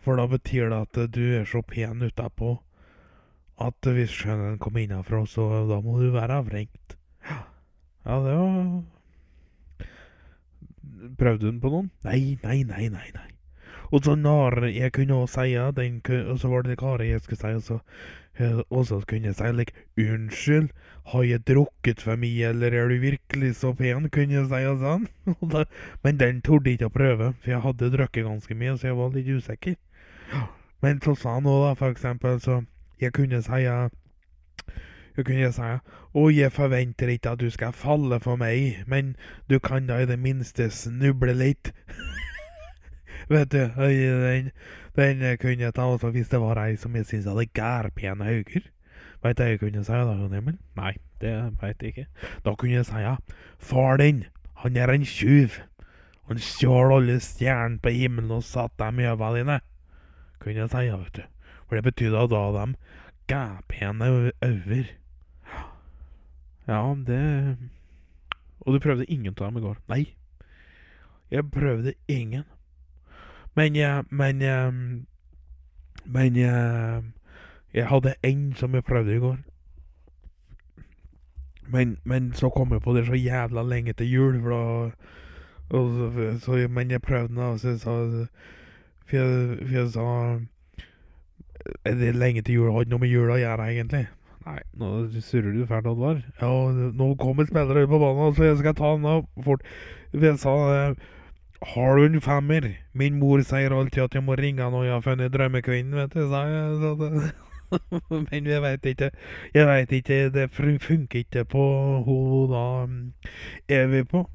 For 0.05 0.15
da 0.15 0.27
betyr 0.27 0.69
det 0.69 0.81
at 0.85 1.11
du 1.15 1.23
er 1.39 1.45
så 1.49 1.61
pen 1.65 2.03
utapå 2.05 2.59
at 3.59 3.89
hvis 3.89 4.13
skjønnheten 4.13 4.59
kommer 4.59 4.83
innenfra, 4.83 5.25
så 5.25 5.65
da 5.69 5.81
må 5.81 5.97
du 5.99 6.11
være 6.13 6.43
vrengt. 6.45 6.95
Ja, 8.05 8.19
det 8.21 8.37
var 8.37 8.83
Prøvde 11.19 11.49
hun 11.49 11.61
på 11.61 11.71
noen? 11.73 11.91
Nei, 12.03 12.37
nei, 12.43 12.63
nei, 12.67 12.89
nei. 12.91 13.07
nei. 13.15 13.29
Og 13.93 14.01
så 14.03 14.15
når 14.17 14.65
jeg 14.73 14.91
kunne 14.91 15.27
si 15.27 15.53
den, 15.77 16.01
Og 16.31 16.39
så 16.39 16.47
var 16.47 16.61
det 16.61 16.77
karet 16.77 17.07
jeg 17.07 17.21
skulle 17.21 17.39
si, 17.39 17.47
og 17.47 17.61
så, 17.61 17.79
eh, 18.39 18.59
og 18.69 18.85
så 18.85 18.99
kunne 19.07 19.27
jeg 19.27 19.35
si 19.35 19.51
like, 19.51 19.73
Unnskyld, 19.97 20.69
har 21.05 21.23
jeg 21.23 21.47
drukket 21.47 22.01
for 22.01 22.15
mye, 22.15 22.49
eller 22.49 22.73
er 22.73 22.87
du 22.87 22.99
virkelig 22.99 23.55
så 23.55 23.73
pen? 23.73 24.09
Kunne 24.09 24.33
jeg 24.33 24.47
si 24.47 24.65
og 24.65 24.79
sånn. 24.79 25.07
Men 26.03 26.17
den 26.17 26.41
torde 26.41 26.71
ikke 26.71 26.89
å 26.89 26.95
prøve, 26.97 27.33
for 27.41 27.51
jeg 27.51 27.61
hadde 27.61 27.91
drukket 27.97 28.25
ganske 28.25 28.55
mye, 28.55 28.77
så 28.77 28.87
jeg 28.87 28.97
var 28.97 29.13
litt 29.13 29.27
usikker. 29.29 29.75
Men 30.81 31.01
så 31.01 31.15
sa 31.15 31.37
han 31.37 31.45
òg, 31.45 31.67
da, 31.67 31.73
for 31.73 31.91
eksempel, 31.91 32.39
så 32.39 32.63
Jeg 33.01 33.11
kunne 33.13 33.41
si 33.43 33.65
Jeg 35.17 35.25
kunne 35.25 35.51
si 35.53 35.71
Å, 36.13 36.23
jeg 36.33 36.53
forventer 36.53 37.09
ikke 37.13 37.33
at 37.33 37.41
du 37.41 37.49
skal 37.53 37.73
falle 37.73 38.19
for 38.21 38.37
meg, 38.37 38.83
men 38.89 39.15
du 39.49 39.59
kan 39.59 39.87
da 39.89 39.99
i 40.01 40.09
det 40.09 40.19
minste 40.19 40.69
snuble 40.73 41.33
litt. 41.37 41.71
Vet 43.33 43.51
du, 43.53 43.59
den, 43.77 44.51
den 44.97 45.25
kunne 45.41 45.67
jeg 45.67 45.73
ta 45.73 45.85
også 45.89 46.11
hvis 46.13 46.29
det 46.29 46.41
var 46.41 46.61
ei 46.61 46.77
som 46.77 46.95
jeg 46.97 47.07
syntes 47.09 47.29
hadde 47.29 47.49
gærpene 47.55 48.29
øyne. 48.29 48.63
Veit 49.23 49.37
du 49.37 49.43
hva 49.43 49.49
jeg 49.53 49.59
kunne 49.61 49.83
si 49.87 49.95
da, 49.95 50.15
Jon 50.19 50.33
Emil? 50.35 50.57
Nei, 50.75 50.95
det 51.23 51.33
veit 51.61 51.81
jeg 51.81 51.93
ikke. 51.93 52.07
Da 52.43 52.55
kunne 52.59 52.75
jeg 52.75 52.89
si 52.89 53.03
far 53.57 54.01
din, 54.01 54.25
han 54.59 54.75
er 54.77 54.91
en 54.91 55.05
tjuv. 55.07 55.61
Han 56.27 56.39
stjal 56.39 56.91
alle 56.97 57.19
stjernene 57.23 57.79
på 57.83 57.93
himmelen 57.95 58.31
og 58.31 58.43
satte 58.47 58.83
dem 58.83 58.99
i 58.99 59.07
øva 59.11 59.31
dine. 59.37 59.59
Kunne 60.43 60.65
jeg 60.65 60.73
si, 60.73 60.83
ja, 60.89 60.97
vet 60.99 61.15
du. 61.15 61.23
For 61.67 61.79
det 61.79 61.85
betydde 61.87 62.27
da 62.33 62.43
de 62.57 62.67
gærpene 63.31 64.11
øyne. 64.43 64.83
Ja, 66.67 66.95
det 67.07 67.57
Og 68.59 68.73
du 68.73 68.79
prøvde 68.79 69.05
ingen 69.05 69.35
av 69.37 69.47
dem 69.47 69.57
i 69.57 69.61
går? 69.61 69.77
Nei. 69.89 70.03
Jeg 71.31 71.51
prøvde 71.51 71.93
ingen. 72.07 72.43
Men 73.55 73.75
jeg 73.75 74.03
Men 74.09 74.41
jeg 74.41 74.73
Men 76.05 76.35
jeg 76.35 77.03
Jeg 77.73 77.87
hadde 77.87 78.15
én 78.23 78.55
som 78.55 78.73
jeg 78.73 78.83
prøvde 78.83 79.15
i 79.15 79.19
går. 79.19 79.37
Men, 81.67 81.97
men 82.03 82.33
så 82.33 82.49
kom 82.49 82.71
jeg 82.71 82.81
på 82.81 82.93
det 82.93 83.05
så 83.05 83.13
jævla 83.13 83.63
lenge 83.63 83.93
til 83.93 84.11
jul, 84.11 84.41
for 84.41 84.49
da 84.49 84.91
og 85.73 85.89
så, 85.89 86.39
så, 86.39 86.67
Men 86.69 86.91
jeg 86.91 87.01
prøvde 87.01 87.27
den, 87.27 87.37
og 87.37 87.59
så 87.59 87.77
sa 87.77 87.89
For 89.05 89.17
jeg, 89.17 89.91
sa 89.91 90.39
Er 91.85 91.95
det 91.95 92.15
lenge 92.15 92.41
til 92.41 92.55
jul? 92.55 92.71
Har 92.71 92.81
ikke 92.81 92.89
noe 92.89 92.99
med 92.99 93.09
jula 93.09 93.33
å 93.33 93.41
gjøre, 93.41 93.67
egentlig. 93.71 94.07
Nei, 94.43 94.59
nå 94.75 94.87
surrer 95.23 95.53
du 95.55 95.65
fælt, 95.67 95.87
Oddvar. 95.87 96.19
Ja, 96.41 96.51
nå 96.99 97.13
kommer 97.19 97.47
spillere 97.47 97.87
på 97.87 97.99
banen, 98.01 98.35
så 98.35 98.49
jeg 98.49 98.57
skal 98.59 98.75
ta 98.75 98.91
den 98.97 99.43
fort. 99.45 99.63
Jeg 100.13 100.39
sa 100.41 100.55
eh, 100.73 100.95
Har 101.73 101.95
du 101.95 102.05
en 102.05 102.21
femmer? 102.21 102.67
Min 102.93 103.19
mor 103.19 103.39
sier 103.47 103.71
alltid 103.71 104.03
at 104.03 104.15
jeg 104.19 104.23
må 104.23 104.35
ringe 104.35 104.67
når 104.69 104.83
jeg 104.83 104.93
har 104.93 105.05
funnet 105.05 105.33
drømmekvinnen, 105.33 105.95
vet 105.95 106.13
du, 106.13 106.27
sa 106.27 106.43
jeg. 106.51 107.31
Men 108.29 108.45
jeg 108.45 108.61
veit 108.61 108.85
ikke 108.85 109.09
Jeg 109.55 109.65
veit 109.65 109.91
ikke 109.91 110.17
Det 110.29 110.43
funker 110.53 111.19
ikke 111.23 111.41
på 111.49 111.63
hun 112.05 112.51
da 112.51 112.65
er 113.73 113.87
vi 113.89 114.03
på. 114.03 114.27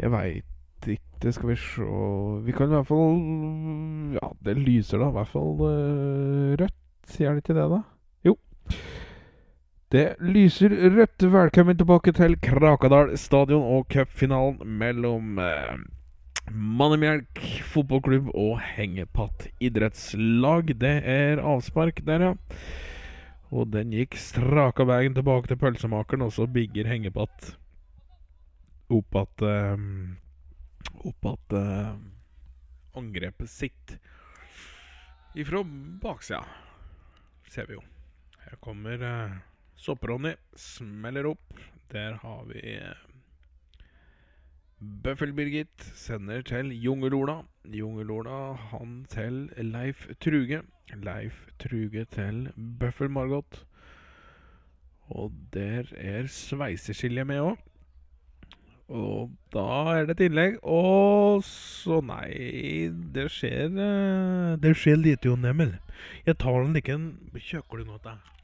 Jeg 0.00 0.10
veit 0.10 0.88
ikke 0.96 1.32
Skal 1.32 1.52
vi 1.52 1.56
se 1.60 1.86
Vi 2.48 2.56
kan 2.56 2.72
i 2.72 2.74
hvert 2.74 2.88
fall 2.90 4.18
Ja, 4.18 4.32
det 4.48 4.58
lyser 4.58 4.98
da 4.98 5.12
i 5.12 5.18
hvert 5.20 5.30
fall 5.30 5.54
eh, 5.68 6.56
rødt. 6.62 6.78
Sier 7.06 7.36
det 7.36 7.44
ikke 7.44 7.54
det, 7.54 7.68
da? 7.70 7.84
Jo. 8.26 8.34
Det 9.94 10.16
lyser 10.18 10.72
rødt. 10.90 11.22
Velkommen 11.30 11.76
tilbake 11.78 12.10
til 12.10 12.32
Krakadal 12.42 13.12
stadion 13.22 13.62
og 13.62 13.84
cupfinalen 13.86 14.72
mellom 14.80 15.38
eh, 15.38 15.76
Mannemjelk 16.50 17.38
fotballklubb 17.70 18.32
og 18.34 18.58
Hengepatt 18.66 19.46
idrettslag. 19.62 20.74
Det 20.82 20.92
er 21.14 21.38
avspark 21.38 22.02
der, 22.02 22.26
ja. 22.26 22.34
Og 23.54 23.70
den 23.70 23.94
gikk 23.94 24.18
straka 24.18 24.88
veien 24.90 25.14
tilbake 25.14 25.54
til 25.54 25.62
pølsemakeren, 25.62 26.26
og 26.26 26.34
så 26.34 26.50
bigger 26.50 26.90
Hengepatt 26.90 27.52
opp 28.90 29.22
at 29.22 29.46
eh, 29.46 29.88
Opp 31.06 31.26
at 31.36 31.60
eh, 31.62 31.96
angrepet 32.98 33.54
sitt 33.54 33.98
ifra 35.38 35.62
baksida, 36.02 36.42
ser 37.54 37.68
vi 37.68 37.78
jo. 37.78 37.82
Her 38.46 38.58
kommer 38.64 39.02
uh, 39.02 39.36
Sopp-Ronny, 39.76 40.34
smeller 40.56 41.28
opp. 41.32 41.60
Der 41.92 42.16
har 42.22 42.44
vi 42.48 42.60
eh, 42.76 42.96
Bøffel-Birgit 44.80 45.84
sender 45.94 46.42
til 46.42 46.72
Jungel-Ola. 46.84 47.42
Jungel-Ola 47.64 48.56
han 48.70 49.06
til 49.08 49.46
Leif 49.56 50.06
Truge. 50.20 50.62
Leif 50.92 51.46
Truge 51.58 52.04
til 52.04 52.50
Bøffel-Margot. 52.80 53.64
Og 55.08 55.32
der 55.54 55.92
er 55.96 56.26
sveiseskilje 56.26 57.24
med 57.24 57.40
òg. 57.40 57.56
Og 58.88 59.32
da 59.54 59.66
er 59.96 60.06
det 60.06 60.16
et 60.16 60.26
innlegg. 60.28 60.58
Og 60.62 61.42
så 61.44 62.00
Nei, 62.06 62.92
det 63.14 63.30
skjer 63.34 63.72
eh, 63.72 64.54
Det 64.62 64.76
skjer 64.78 65.00
lite, 65.00 65.28
Jon 65.28 65.44
Emil. 65.44 65.76
Jeg 66.26 66.38
tar 66.38 66.62
den 66.62 66.76
ikke 66.76 66.98
en 66.98 67.12
kjøkling 67.34 67.90
til 67.90 68.02
deg. 68.04 68.35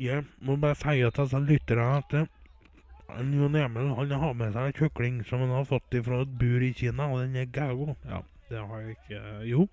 Jeg 0.00 0.24
må 0.42 0.56
bare 0.56 0.74
si 0.74 0.96
til 0.98 1.12
disse 1.18 1.40
lytterne 1.48 1.98
at 2.00 2.14
eh, 2.18 2.30
Jon 3.34 3.54
Emil 3.54 3.92
han 3.94 4.14
har 4.20 4.32
med 4.34 4.54
seg 4.54 4.70
en 4.70 4.78
kjøkling 4.78 5.20
som 5.28 5.44
han 5.44 5.52
har 5.54 5.68
fått 5.68 5.94
fra 6.06 6.22
et 6.24 6.32
bur 6.40 6.64
i 6.66 6.72
Kina, 6.74 7.06
og 7.12 7.20
den 7.22 7.36
er 7.36 7.46
gæren. 7.46 7.94
Ja, 8.08 8.22
det 8.48 8.64
har 8.66 8.80
jeg 8.80 8.96
ikke 8.96 9.20
Jo. 9.50 9.68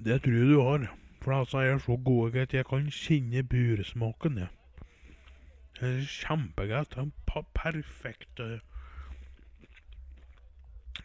Det 0.00 0.22
tror 0.22 0.38
jeg 0.38 0.48
du 0.48 0.60
har. 0.62 0.88
For 1.20 1.32
altså, 1.36 1.60
jeg 1.60 1.74
er 1.74 1.78
så 1.84 1.96
god 1.96 2.36
at 2.36 2.54
jeg 2.54 2.66
kan 2.66 2.88
kjenne 2.90 3.42
bursmaken. 3.44 4.38
Ja. 4.38 4.46
Det 5.80 5.88
er 5.88 6.06
kjempegodt. 6.08 6.96
Er 6.96 7.10
perfekt. 7.54 8.40
eh. 8.40 8.60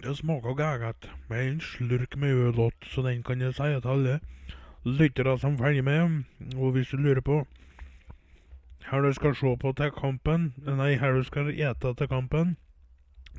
Det 0.04 0.18
smaker 0.18 0.54
godt. 0.54 1.12
Med 1.30 1.48
en 1.48 1.62
slurk 1.62 2.16
med 2.18 2.30
øl 2.30 2.72
så 2.84 3.02
den 3.02 3.24
kan 3.24 3.42
jeg 3.42 3.54
si 3.56 3.64
til 3.82 3.88
alle 3.88 4.20
lyttere 4.86 5.40
som 5.40 5.58
følger 5.58 5.82
med. 5.82 6.24
Og 6.56 6.72
hvis 6.72 6.94
du 6.94 6.98
lurer 6.98 7.22
på 7.22 7.46
her 8.86 9.02
du 9.02 9.14
skal 9.14 9.36
se 9.36 9.58
på 9.62 9.72
til 9.74 9.92
kampen, 9.92 10.54
nei, 10.66 10.96
her 11.02 11.14
du 11.14 11.24
skal 11.24 11.50
ete 11.50 11.94
til 11.98 12.08
kampen, 12.08 12.58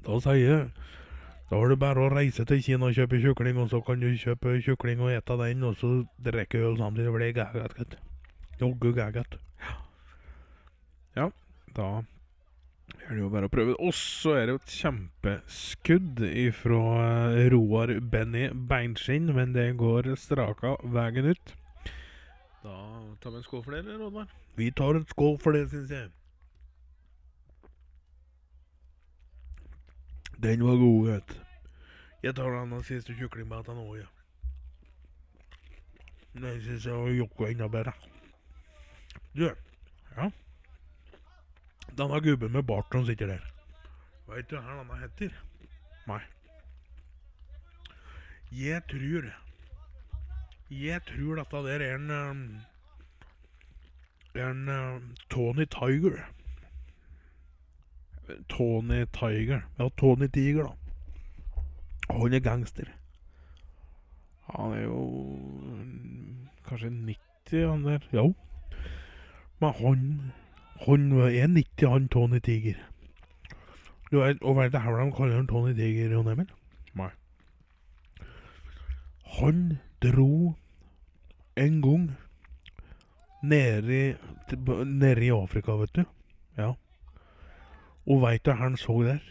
da 0.07 0.19
sier 0.21 0.43
jeg 0.43 0.71
da 1.47 1.61
er 1.63 1.71
det 1.71 1.79
bare 1.79 2.03
å 2.03 2.11
reise 2.11 2.43
til 2.43 2.59
Kina 2.59 2.89
og 2.89 2.97
kjøpe 2.97 3.21
kjukling, 3.23 3.59
og 3.63 3.71
så 3.71 3.79
kan 3.87 4.01
du 4.03 4.09
kjøpe 4.19 4.57
kjukling 4.67 4.99
og 4.99 5.13
ete 5.15 5.37
den, 5.39 5.63
og 5.63 5.77
så 5.79 5.91
drikke 6.27 6.59
øl 6.59 6.75
samtidig. 6.81 7.07
Det 7.07 7.15
blir 7.15 7.77
gutt. 7.79 7.95
Joggu 8.61 8.91
gæget. 8.97 9.39
Ja, 11.17 11.31
da 11.77 12.03
er 12.95 13.15
det 13.15 13.21
jo 13.23 13.31
bare 13.31 13.47
å 13.47 13.53
prøve. 13.53 13.77
Og 13.83 13.95
så 13.95 14.35
er 14.39 14.47
det 14.47 14.55
jo 14.55 14.61
et 14.61 14.75
kjempeskudd 14.81 16.23
ifra 16.27 16.81
eh, 17.37 17.47
Roar 17.55 17.93
Benny 18.01 18.49
Beinskinn, 18.51 19.31
men 19.35 19.55
det 19.55 19.69
går 19.81 20.13
straka 20.19 20.75
veien 20.95 21.31
ut. 21.31 21.55
Da 22.65 22.77
tar 23.23 23.35
vi 23.35 23.41
en 23.41 23.47
skål 23.47 23.63
for 23.63 23.77
det, 23.77 23.85
eller, 23.85 24.07
Oddvar? 24.09 24.31
Vi 24.59 24.71
tar 24.75 24.99
en 24.99 25.07
skål 25.11 25.37
for 25.43 25.55
det, 25.55 25.69
syns 25.71 25.93
jeg. 25.95 26.11
Den 30.43 30.65
var 30.67 30.81
god, 30.83 31.07
vet 31.07 31.31
du. 31.31 31.37
Jeg 32.27 32.35
tar 32.35 32.51
den 32.57 32.83
siste 32.85 33.15
kjøklingbiten 33.15 33.79
òg, 33.79 34.01
jeg. 34.01 34.11
Den 36.43 36.59
syns 36.65 36.89
jeg 36.91 36.99
var 36.99 37.15
jokko 37.15 37.47
enda 37.47 37.69
bedre. 37.71 37.95
Du, 39.37 39.47
ja. 39.47 40.31
Denne 41.95 42.21
gubben 42.21 42.53
med 42.53 42.67
bart 42.67 42.93
som 42.93 43.07
sitter 43.07 43.27
der. 43.27 43.45
Veit 44.27 44.51
du 44.51 44.57
hva 44.59 44.81
denne 44.81 44.99
heter? 45.01 45.35
Nei. 46.07 46.23
Jeg 48.53 48.83
tror 48.91 49.31
Jeg 50.71 51.03
tror 51.07 51.37
dette 51.39 51.63
der 51.67 51.85
er 51.87 51.95
en 51.95 52.11
um, 52.11 52.43
En 54.35 54.69
um, 54.69 55.15
Tony 55.31 55.65
Tiger. 55.65 56.27
Tony 58.49 59.05
Tiger. 59.13 59.63
Ja, 59.79 59.89
Tony 59.97 60.29
Tiger, 60.29 60.67
da. 60.67 60.87
Han 62.11 62.33
er 62.35 62.41
gangster. 62.41 62.91
Han 64.51 64.73
er 64.73 64.83
jo 64.83 65.01
mm, 65.63 66.49
kanskje 66.67 66.91
90, 66.91 67.71
han 67.71 67.85
der. 67.85 68.09
Jo. 68.13 68.35
Men 69.61 69.73
han 69.81 70.33
Han 70.85 71.13
er 71.13 71.47
90, 71.47 71.89
han 71.89 72.09
Tony 72.09 72.39
Tiger. 72.39 72.75
Du 74.13 74.21
vet, 74.21 74.43
og 74.43 74.57
vet 74.57 74.73
du 74.73 74.79
hvor 74.79 74.99
de 74.99 75.13
kaller 75.13 75.37
han 75.37 75.47
Tony 75.47 75.75
Tiger, 75.75 76.13
Jon 76.13 76.29
Emil? 76.29 76.51
Nei. 76.95 77.11
Han 79.39 79.79
dro 80.03 80.55
en 81.57 81.83
gang 81.83 82.11
nede 83.43 84.11
i, 84.11 84.15
nede 84.85 85.27
i 85.27 85.31
Afrika, 85.31 85.73
vet 85.73 85.97
du. 85.97 86.05
Ja. 86.57 86.73
Og 88.07 88.23
veit 88.23 88.45
du 88.45 88.53
hva 88.53 88.61
han 88.63 88.77
så 88.77 89.01
der? 89.03 89.23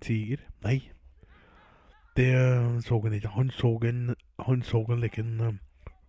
Tiger? 0.00 0.42
Nei. 0.64 0.80
Det 2.16 2.28
eh, 2.34 2.80
så 2.80 3.00
han 3.00 3.12
ikke. 3.12 3.28
Han 3.28 3.50
så 3.50 3.78
en 3.84 4.14
Han 4.46 4.62
så 4.62 4.82
en 4.82 5.00
liten 5.00 5.40
eh, 5.40 5.54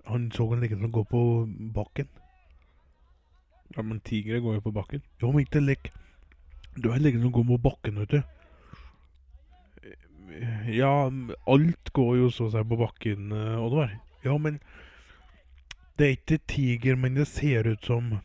Han 0.06 0.32
så 0.32 0.52
en 0.52 0.60
liten 0.60 0.82
som 0.82 0.92
går 0.92 1.04
på 1.04 1.50
bakken. 1.74 2.08
Ja, 3.76 3.82
men 3.82 4.00
tigre 4.00 4.42
går 4.44 4.60
jo 4.60 4.68
på 4.68 4.74
bakken. 4.76 5.02
Jo, 5.22 5.32
men 5.32 5.46
ikke 5.46 5.64
lek. 5.64 5.92
Du 6.76 6.92
er 6.92 7.00
liten 7.00 7.22
som 7.22 7.32
går 7.32 7.48
på 7.48 7.58
bakken, 7.70 8.00
vet 8.00 8.12
du. 8.12 8.22
Ja, 10.72 11.12
alt 11.48 11.94
går 11.94 12.16
jo 12.18 12.30
så 12.32 12.50
si 12.52 12.64
på 12.64 12.78
bakken, 12.80 13.32
eh, 13.32 13.60
Oddvar. 13.60 13.98
Ja, 14.24 14.38
men 14.38 14.60
det 15.98 16.06
er 16.08 16.18
ikke 16.18 16.40
tiger, 16.48 16.96
men 16.96 17.16
det 17.16 17.28
ser 17.28 17.68
ut 17.68 17.86
som 17.86 18.20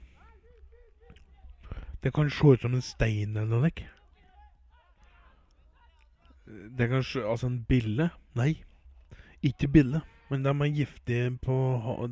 Det 2.02 2.14
kan 2.14 2.31
se 2.31 2.47
ut 2.47 2.60
som 2.60 2.74
en 2.74 2.82
stein 2.82 3.36
eller 3.36 3.47
noe. 3.47 3.66
ikke? 3.66 3.89
Det 6.78 6.89
kan 6.89 7.02
se 7.02 7.20
Altså 7.20 7.47
en 7.47 7.64
bille? 7.68 8.10
Nei, 8.35 8.62
ikke 9.43 9.68
bille. 9.68 10.01
Men 10.31 10.44
de 10.44 10.51
er 10.51 10.74
giftige 10.74 11.39
på, 11.43 11.56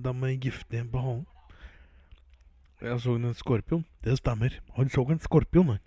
de 0.05 0.09
er 0.09 0.41
giftige 0.41 0.85
på 0.91 0.99
halen. 0.99 1.27
Jeg 2.85 3.01
så 3.01 3.15
en 3.17 3.35
skorpion. 3.35 3.85
Det 4.05 4.19
stemmer. 4.19 4.61
Han 4.77 4.91
så 4.93 5.07
en 5.09 5.21
skorpion, 5.21 5.73
han. 5.73 5.83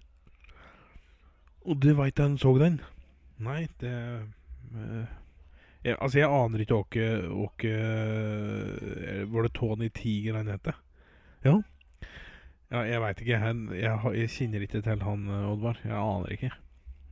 Og 1.68 1.82
du 1.84 1.92
veit 1.94 2.20
han 2.20 2.38
så 2.40 2.54
den? 2.58 2.80
Nei, 3.44 3.68
det 3.82 3.94
eh, 3.94 5.08
jeg, 5.84 5.98
Altså, 6.02 6.20
jeg 6.20 6.30
aner 6.32 6.64
ikke 6.64 6.76
åke, 6.76 7.08
åke 7.30 7.74
eh, 7.74 9.26
Var 9.30 9.46
det 9.46 9.54
Tony 9.54 9.90
Tiger 9.94 10.40
han 10.40 10.48
het? 10.48 10.72
Ja. 11.46 11.58
ja. 12.72 12.82
Jeg 12.82 13.02
veit 13.04 13.22
ikke. 13.22 13.42
Han, 13.44 13.68
jeg, 13.76 14.00
jeg 14.16 14.30
kjenner 14.34 14.66
ikke 14.66 14.82
til 14.82 15.04
han, 15.04 15.28
eh, 15.28 15.52
Oddvar. 15.52 15.80
Jeg 15.84 16.00
aner 16.00 16.34
ikke. 16.34 16.52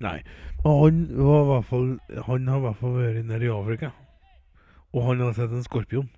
Nei. 0.02 0.18
Men 0.64 0.82
han 0.82 1.06
var 1.20 1.44
i 1.44 1.50
hvert 1.52 1.70
fall 1.70 1.92
Han 2.28 2.48
har 2.48 2.58
i 2.58 2.66
hvert 2.66 2.82
fall 2.82 2.98
vært 2.98 3.26
nede 3.26 3.46
i 3.46 3.54
Afrika. 3.54 3.92
Og 4.96 5.10
han 5.10 5.22
har 5.22 5.36
sett 5.36 5.54
en 5.54 5.64
skorpion. 5.64 6.10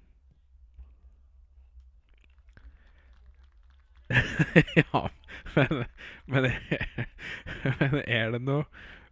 ja, 4.76 5.10
men, 5.56 5.84
men, 6.26 6.52
men 7.80 8.02
er 8.08 8.32
det 8.32 8.42
noe 8.42 8.66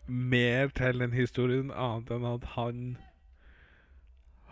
mer 0.08 0.72
til 0.78 1.02
den 1.02 1.16
historien 1.16 1.72
annet 1.74 2.12
enn 2.14 2.28
at 2.30 2.46
han 2.56 2.82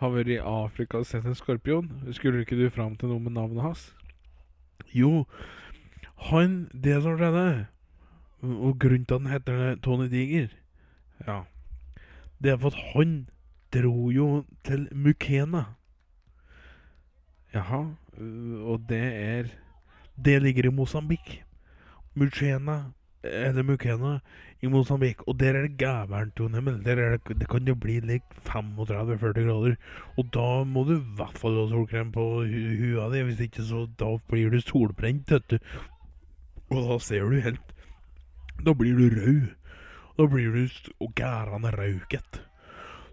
har 0.00 0.12
vært 0.12 0.32
i 0.34 0.40
Afrika 0.40 1.00
og 1.00 1.08
sett 1.08 1.26
en 1.28 1.38
skorpion? 1.38 1.90
Skulle 2.12 2.42
ikke 2.44 2.58
du 2.58 2.66
fram 2.72 2.96
til 2.98 3.12
noe 3.12 3.22
med 3.22 3.36
navnet 3.38 3.62
hans? 3.64 3.86
Jo, 4.92 5.24
han 6.30 6.68
Det 6.72 7.00
som 7.02 7.16
skjedde, 7.18 7.66
og 8.42 8.78
grunnen 8.78 9.06
til 9.06 9.14
at 9.14 9.20
han 9.20 9.32
heter 9.32 9.80
Tony 9.82 10.10
Diger 10.10 10.52
Ja, 11.26 11.42
det 12.42 12.52
er 12.52 12.58
for 12.60 12.74
at 12.74 12.92
han 12.92 13.28
dro 13.74 14.10
jo 14.10 14.44
til 14.64 14.88
Mukena. 14.92 15.64
Jaha, 17.54 17.84
øh, 18.18 18.60
og 18.60 18.84
det 18.88 19.04
er 19.14 19.48
Det 20.16 20.42
ligger 20.42 20.66
i 20.66 20.74
Mosambik. 20.74 21.42
Mukena 22.14 22.92
eller 23.24 23.62
Mukena 23.62 24.20
i 24.60 24.68
Mosambik. 24.68 25.22
Og 25.28 25.40
der 25.40 25.54
er 25.54 25.66
det 25.66 25.78
gævernt, 25.78 26.38
Jon 26.38 26.54
Emil. 26.54 26.84
Der 26.84 26.96
er 26.96 27.16
det, 27.16 27.38
det 27.40 27.48
kan 27.48 27.66
jo 27.68 27.74
bli 27.74 28.00
like 28.00 28.24
35-40 28.46 29.44
grader. 29.44 29.76
Og 30.16 30.24
da 30.34 30.64
må 30.64 30.84
du 30.84 30.96
i 30.98 31.04
hvert 31.16 31.38
fall 31.38 31.58
ha 31.58 31.66
solkrem 31.68 32.12
på 32.12 32.24
hua 32.44 33.08
di, 33.12 33.22
hvis 33.22 33.40
ikke 33.40 33.64
så 33.64 33.86
da 33.98 34.16
blir 34.30 34.50
du 34.50 34.60
solbrent, 34.60 35.30
vet 35.30 35.50
du. 35.50 35.58
Og 36.70 36.88
da 36.88 36.98
ser 36.98 37.28
du 37.28 37.40
helt 37.40 37.60
Da 38.64 38.72
blir 38.72 38.94
du 38.94 39.08
rød. 39.10 39.48
Da 40.18 40.26
blir 40.26 40.52
du 40.54 40.68
og 41.00 41.14
gærende 41.14 41.70
rauket. 41.70 42.42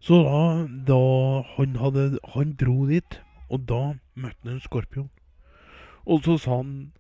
Så 0.02 0.24
da, 0.24 0.68
da 0.88 1.42
han, 1.58 1.76
hadde, 1.76 2.20
han 2.34 2.54
dro 2.58 2.86
dit, 2.86 3.22
og 3.50 3.68
da 3.70 3.82
møtte 4.16 4.46
han 4.46 4.54
en 4.54 4.62
skorpion. 4.62 5.10
Og 6.06 6.24
så 6.26 6.38
sa 6.38 6.58
han 6.62 6.92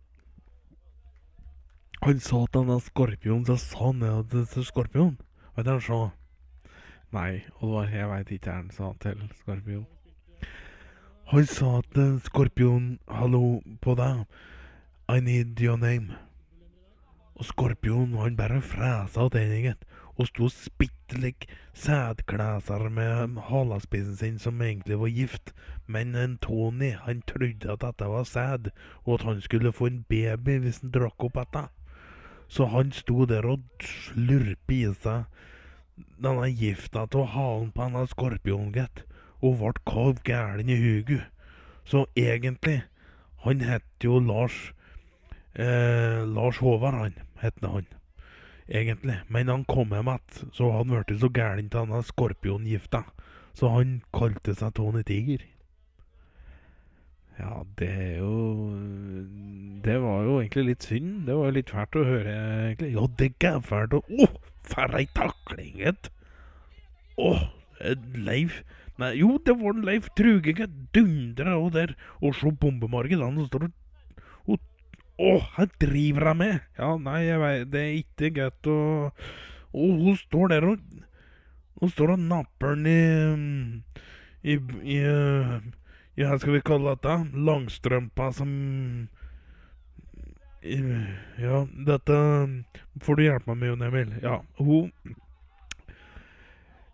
Han 2.01 2.19
sa 2.19 2.45
til 2.45 2.61
denne 2.61 2.79
skorpionen, 2.81 3.45
så 3.45 3.55
sa 3.61 3.91
han 3.91 3.99
det 4.01 4.47
til 4.49 4.65
skorpion. 4.65 5.17
Vet 5.55 5.65
du 5.65 5.69
hva 5.69 5.77
han 5.77 5.83
sa? 5.85 5.99
Nei, 7.13 7.43
Oddvar, 7.59 7.91
jeg 7.93 8.07
veit 8.09 8.31
ikke 8.31 8.49
hva 8.49 8.55
han 8.57 8.71
sa 8.73 8.87
til 9.03 9.21
skorpion. 9.43 9.85
Han 11.29 11.45
sa 11.45 11.81
til 11.93 12.17
skorpion, 12.25 12.87
hallo 13.07 13.61
på 13.85 13.93
deg, 13.99 14.25
I 15.13 15.19
need 15.21 15.61
your 15.61 15.77
name. 15.77 16.17
Og 17.37 17.45
skorpion, 17.45 18.17
han 18.17 18.35
bare 18.35 18.61
fresa 18.65 19.27
av 19.27 19.29
den, 19.37 19.75
og 19.75 20.00
sto 20.27 20.47
og 20.47 20.53
spilte 20.53 21.19
like 21.21 21.47
sædkleser 21.73 22.89
med 22.89 23.37
halaspissen 23.47 24.15
sin, 24.15 24.39
som 24.39 24.61
egentlig 24.61 24.99
var 24.99 25.13
gift. 25.13 25.53
Men 25.87 26.15
en 26.15 26.37
Tony, 26.37 26.91
han 27.05 27.21
trodde 27.27 27.71
at 27.71 27.81
dette 27.81 28.09
var 28.09 28.23
sæd, 28.23 28.71
og 29.05 29.13
at 29.13 29.25
han 29.27 29.41
skulle 29.41 29.71
få 29.71 29.85
en 29.85 30.03
baby 30.09 30.57
hvis 30.63 30.81
han 30.81 30.91
drakk 30.91 31.23
opp 31.23 31.39
dette. 31.39 31.67
Så 32.47 32.65
han 32.65 32.91
sto 32.91 33.25
der 33.25 33.47
og 33.47 33.63
slurpe 33.81 34.75
i 34.75 34.83
seg 35.03 35.23
denne 36.21 36.49
gifta 36.57 37.05
til 37.11 37.27
halen 37.33 37.71
på 37.71 37.87
denne 37.87 38.05
skorpionen, 38.07 38.73
gitt, 38.75 39.05
og 39.41 39.57
ble 39.61 39.73
kalv 39.87 40.21
gæren 40.27 40.69
i 40.69 40.77
huget. 40.77 41.25
Så 41.85 42.05
egentlig, 42.15 42.83
han 43.45 43.61
het 43.61 44.03
jo 44.03 44.19
Lars 44.19 44.73
eh, 45.55 46.21
Lars 46.27 46.57
Håvard, 46.57 46.93
han, 46.93 47.17
het 47.41 47.53
han 47.63 47.87
egentlig. 48.71 49.19
Men 49.27 49.51
han 49.51 49.65
kom 49.69 49.93
hjem 49.95 50.11
igjen, 50.11 50.51
så 50.55 50.71
han 50.75 50.91
ble 50.91 51.17
så 51.19 51.29
gæren 51.29 51.71
av 51.71 51.87
denne 51.87 52.03
skorpiongifta, 52.07 53.03
så 53.57 53.73
han 53.75 53.99
kalte 54.15 54.55
seg 54.57 54.75
Tony 54.77 55.03
Tiger. 55.07 55.43
Ja, 57.39 57.63
det 57.79 57.87
er 57.89 58.17
jo 58.19 58.75
Det 59.81 59.95
var 60.03 60.25
jo 60.27 60.35
egentlig 60.41 60.65
litt 60.67 60.85
synd. 60.85 61.23
Det 61.25 61.33
var 61.33 61.47
jo 61.49 61.55
litt 61.55 61.71
fælt 61.73 61.97
å 61.97 62.03
høre, 62.05 62.35
egentlig. 62.67 62.91
Ja, 62.93 63.05
det 63.17 63.29
er 63.49 63.63
fælt 63.65 63.95
å 63.97 64.01
Å, 64.03 64.27
for 64.67 64.99
ei 64.99 65.07
takling, 65.15 65.73
gitt! 65.79 66.11
Å, 67.17 67.31
Leif 68.13 68.61
Nei, 69.01 69.15
jo, 69.17 69.39
det 69.41 69.55
var 69.57 69.79
Leif 69.81 70.11
Truge 70.17 70.67
dundra 70.93 71.55
og 71.57 71.71
der. 71.73 71.95
Og 72.21 72.35
så 72.37 72.51
bombemarkedet, 72.53 73.23
han 73.23 73.47
står 73.47 73.65
og 73.65 73.77
å, 75.21 75.37
her 75.55 75.69
driver 75.81 76.31
hun 76.31 76.41
med! 76.41 76.59
Ja, 76.79 76.91
nei, 76.97 77.21
jeg 77.27 77.41
veit 77.41 77.71
Det 77.71 77.81
er 77.81 77.95
ikke 77.99 78.31
greit 78.35 78.69
å 78.69 78.77
Å, 79.11 79.85
hun 79.85 80.17
står 80.19 80.53
der 80.53 80.67
og 80.67 80.83
Hun 81.81 81.93
står 81.93 82.15
og 82.15 82.25
napper 82.25 82.75
den 82.75 82.87
i 84.41 84.53
I, 84.53 84.57
i, 84.57 84.99
i 86.17 86.25
Hva 86.25 86.37
skal 86.41 86.57
vi 86.57 86.63
kalle 86.65 86.95
dette? 86.95 87.17
Langstrømpa 87.49 88.31
som 88.35 88.53
Ja, 90.61 91.63
dette 91.89 92.17
får 93.01 93.17
du 93.17 93.23
hjelpe 93.25 93.49
meg 93.49 93.57
med, 93.57 93.69
Jon 93.71 93.85
Emil. 93.87 94.11
Ja, 94.21 94.35
hun 94.59 94.91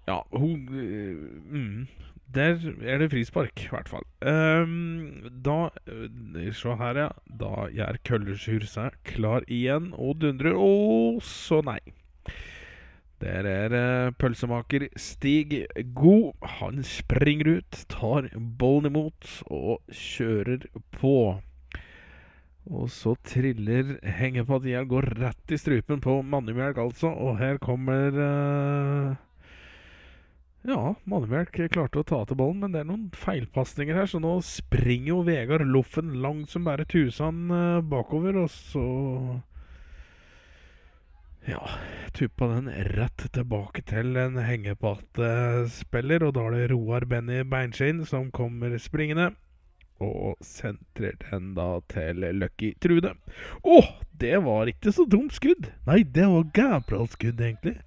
Ja, 0.07 0.21
hun 0.31 0.61
mm, 0.71 1.87
der 2.35 2.59
er 2.83 2.99
det 2.99 3.11
frispark, 3.11 3.63
i 3.63 3.69
hvert 3.71 3.89
fall. 3.89 4.03
Um, 4.21 5.29
da 5.45 5.69
Se 6.53 6.75
her, 6.75 6.99
ja. 6.99 7.09
Da 7.39 7.67
gjør 7.71 7.99
Køllersjur 8.07 8.65
seg 8.67 8.97
klar 9.07 9.47
igjen 9.47 9.93
og 9.95 10.19
dundrer. 10.21 10.57
Å, 10.59 11.21
så 11.23 11.61
nei. 11.65 11.79
Der 13.23 13.47
er 13.49 13.73
uh, 13.73 14.13
pølsemaker 14.19 14.89
Stig 14.99 15.63
God. 15.95 16.35
Han 16.59 16.83
springer 16.85 17.57
ut, 17.57 17.83
tar 17.89 18.29
bollen 18.35 18.91
imot 18.91 19.31
og 19.47 19.79
kjører 19.89 20.67
på. 20.99 21.17
Og 22.67 22.89
så 22.91 23.15
triller 23.23 23.95
hengepartiet, 24.03 24.89
går 24.91 25.13
rett 25.21 25.55
i 25.55 25.59
strupen 25.59 26.03
på 26.03 26.19
Mannemjelk, 26.21 26.77
altså. 26.83 27.13
Og 27.15 27.39
her 27.39 27.57
kommer 27.63 28.19
uh, 28.19 29.15
ja, 30.67 30.93
Mannemelk 31.07 31.55
klarte 31.71 32.01
å 32.01 32.05
ta 32.07 32.21
til 32.27 32.37
ballen, 32.39 32.59
men 32.63 32.73
det 32.75 32.81
er 32.83 32.89
noen 32.89 33.07
feilpasninger 33.15 33.95
her, 33.95 34.09
så 34.11 34.19
nå 34.19 34.33
springer 34.43 35.13
jo 35.13 35.21
Vegard 35.27 35.67
Loffen 35.71 36.17
langt 36.23 36.51
som 36.51 36.67
bare 36.67 36.87
tusen 36.89 37.47
uh, 37.53 37.79
bakover, 37.79 38.41
og 38.43 38.51
så 38.51 38.83
Ja, 41.47 41.61
tuppa 42.11 42.49
den 42.51 42.67
rett 42.97 43.23
tilbake 43.31 43.85
til 43.87 44.19
en 44.19 44.35
hengepattespiller, 44.43 46.27
og 46.27 46.35
da 46.35 46.43
er 46.49 46.57
det 46.57 46.71
Roar 46.73 47.07
Benny 47.07 47.45
Beinskinn 47.47 48.03
som 48.09 48.27
kommer 48.35 48.75
springende. 48.83 49.31
Og 50.03 50.35
sentrer 50.45 51.15
den 51.23 51.53
da 51.55 51.79
til 51.89 52.19
Lucky 52.35 52.73
Trude. 52.83 53.15
Å, 53.63 53.79
det 54.19 54.35
var 54.45 54.69
ikke 54.69 54.91
så 54.93 55.07
dumt 55.09 55.33
skudd! 55.33 55.71
Nei, 55.87 56.03
det 56.03 56.27
var 56.29 56.51
gæbralt 56.53 57.15
skudd, 57.15 57.39
egentlig. 57.41 57.79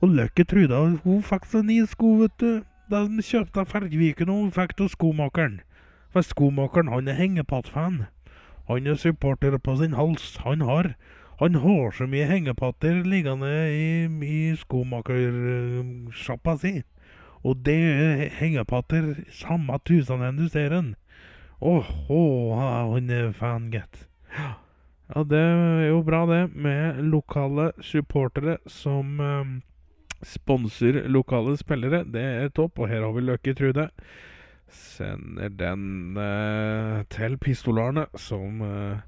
Og 0.00 0.12
Løkke 0.14 0.44
Truda 0.46 0.80
hun 1.04 1.22
fikk 1.26 1.48
seg 1.50 1.66
nye 1.66 1.86
sko, 1.90 2.14
vet 2.22 2.34
du. 2.38 2.62
Da 2.88 3.04
de 3.04 3.24
kjøpte 3.24 3.66
Fergviken 3.68 4.30
og 4.32 4.44
hun 4.44 4.52
fikk 4.54 4.78
av 4.80 4.92
skomakeren. 4.92 5.60
For 6.14 6.24
skomakeren 6.24 6.92
han 6.92 7.10
er 7.10 7.18
hengepattfan. 7.18 8.04
Han 8.68 8.86
er 8.86 9.00
supporter 9.00 9.58
på 9.58 9.74
sin 9.80 9.96
hals. 9.98 10.36
Han 10.44 10.62
har 10.64 10.94
han 11.38 11.54
har 11.54 11.92
så 11.94 12.06
mye 12.10 12.26
hengepatter 12.26 13.04
liggende 13.06 13.50
i, 13.70 14.06
i 14.26 14.38
skomakersjappa 14.58 16.56
si. 16.58 16.72
Og 17.46 17.60
det 17.66 17.76
er 17.78 18.22
hengepatter 18.40 19.12
samme 19.30 19.78
tusen 19.86 20.24
enn 20.26 20.40
du 20.40 20.48
ser 20.50 20.74
den. 20.74 20.88
Åh, 21.62 21.86
oh, 22.10 22.58
han 22.58 23.10
er 23.14 23.30
fan, 23.34 23.70
gitt. 23.70 24.08
Ja, 24.34 25.22
det 25.22 25.38
er 25.38 25.86
jo 25.92 26.02
bra, 26.06 26.24
det, 26.26 26.42
med 26.54 26.98
lokale 27.06 27.70
supportere 27.82 28.58
som 28.66 29.20
um, 29.22 29.54
Sponser 30.22 31.04
lokale 31.08 31.56
spillere, 31.56 32.02
det 32.04 32.22
er 32.22 32.48
topp. 32.54 32.78
Og 32.78 32.88
her 32.90 33.04
har 33.04 33.12
vi 33.14 33.24
Løkke 33.26 33.54
Trude. 33.54 33.88
Sender 34.68 35.48
den 35.48 36.16
eh, 36.18 37.04
til 37.12 37.38
pistolarene, 37.40 38.06
som 38.18 38.60
eh, 38.66 38.98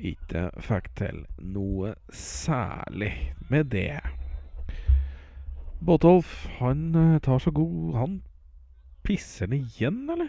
ikke 0.00 0.48
fikk 0.64 0.90
til 0.98 1.22
noe 1.38 1.94
særlig 2.12 3.12
med 3.48 3.70
det. 3.72 4.00
Båtolf, 5.80 6.46
han 6.58 6.90
uh, 6.94 7.18
tar 7.24 7.38
så 7.40 7.50
god 7.50 7.94
Han 7.96 8.22
pisser 9.02 9.46
den 9.46 9.62
igjen, 9.62 10.10
eller? 10.12 10.28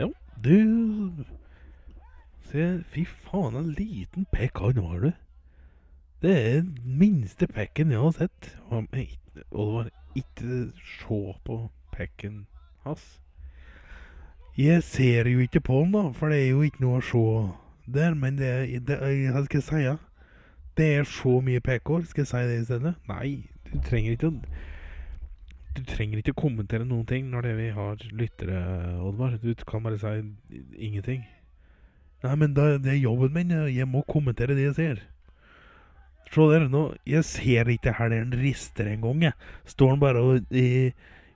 Jo, 0.00 0.10
du 0.44 1.24
Se, 2.44 2.82
fy 2.92 3.06
faen, 3.08 3.56
en 3.56 3.70
liten 3.78 4.26
pekk 4.34 4.60
han 4.60 4.82
har, 4.84 5.06
du. 5.06 5.21
Det 6.22 6.30
er 6.30 6.60
den 6.60 6.98
minste 6.98 7.46
pekken 7.46 7.90
jeg 7.90 7.98
har 7.98 8.10
sett. 8.10 8.58
Og 8.70 8.86
det 8.92 9.08
var 9.50 9.88
ikke 10.14 10.70
se 11.00 11.20
på 11.44 11.56
pekken 11.92 12.46
hans. 12.84 13.20
Jeg 14.58 14.82
ser 14.82 15.28
jo 15.28 15.38
ikke 15.38 15.60
på 15.60 15.80
den, 15.80 15.92
da, 15.92 16.10
for 16.14 16.28
det 16.28 16.44
er 16.44 16.50
jo 16.50 16.62
ikke 16.62 16.84
noe 16.84 17.00
å 17.00 17.06
se 17.06 17.92
der. 17.92 18.14
Men 18.14 18.38
det, 18.38 18.52
det 18.86 19.00
jeg 19.02 19.44
skal 19.48 19.64
si 19.66 19.82
ja. 19.82 19.96
Det 20.76 20.86
er 20.96 21.08
så 21.08 21.40
mye 21.40 21.60
pekår. 21.60 22.06
Skal 22.06 22.22
jeg 22.22 22.30
si 22.30 22.44
det 22.48 22.60
i 22.60 22.64
stedet? 22.68 22.94
Nei, 23.08 23.32
du 23.72 23.80
trenger 23.82 24.14
ikke 24.14 24.30
å 24.30 24.36
du 25.72 25.80
trenger 25.88 26.20
ikke 26.20 26.34
kommentere 26.36 26.84
noen 26.84 27.06
ting 27.08 27.30
når 27.32 27.46
det 27.46 27.52
vi 27.56 27.68
har 27.72 28.02
lyttere, 28.12 28.58
Oddvar. 29.00 29.38
Du 29.40 29.54
kan 29.66 29.82
bare 29.82 29.96
si 29.98 30.10
ingenting. 30.76 31.24
Nei, 32.22 32.34
men 32.36 32.52
da, 32.54 32.76
det 32.76 32.92
er 32.92 33.00
jobben 33.00 33.32
min. 33.32 33.54
Jeg 33.72 33.88
må 33.88 34.04
kommentere 34.04 34.54
det 34.54 34.68
jeg 34.68 34.76
ser. 34.76 35.00
Se 36.32 36.44
der, 36.48 36.68
nå 36.72 36.82
Jeg 37.04 37.26
ser 37.28 37.68
ikke 37.68 37.92
her 37.98 38.14
han 38.14 38.32
rister 38.40 38.88
engang, 38.88 39.26
jeg. 39.26 39.36
Står 39.68 39.92
han 39.92 40.00
bare 40.00 40.22
og 40.24 40.54
i, 40.56 40.92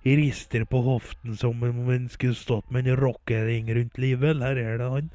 rister 0.07 0.65
på 0.65 0.81
hoften 0.87 1.37
som 1.37 1.63
om 1.67 1.89
han 1.91 2.09
skulle 2.09 2.39
stått 2.39 2.71
med 2.73 2.87
en 2.87 2.97
rockering 3.01 3.69
rundt 3.77 3.99
livet? 4.01 4.31
Eller 4.33 4.57
er 4.63 4.81
det 4.81 4.91
han 4.95 5.11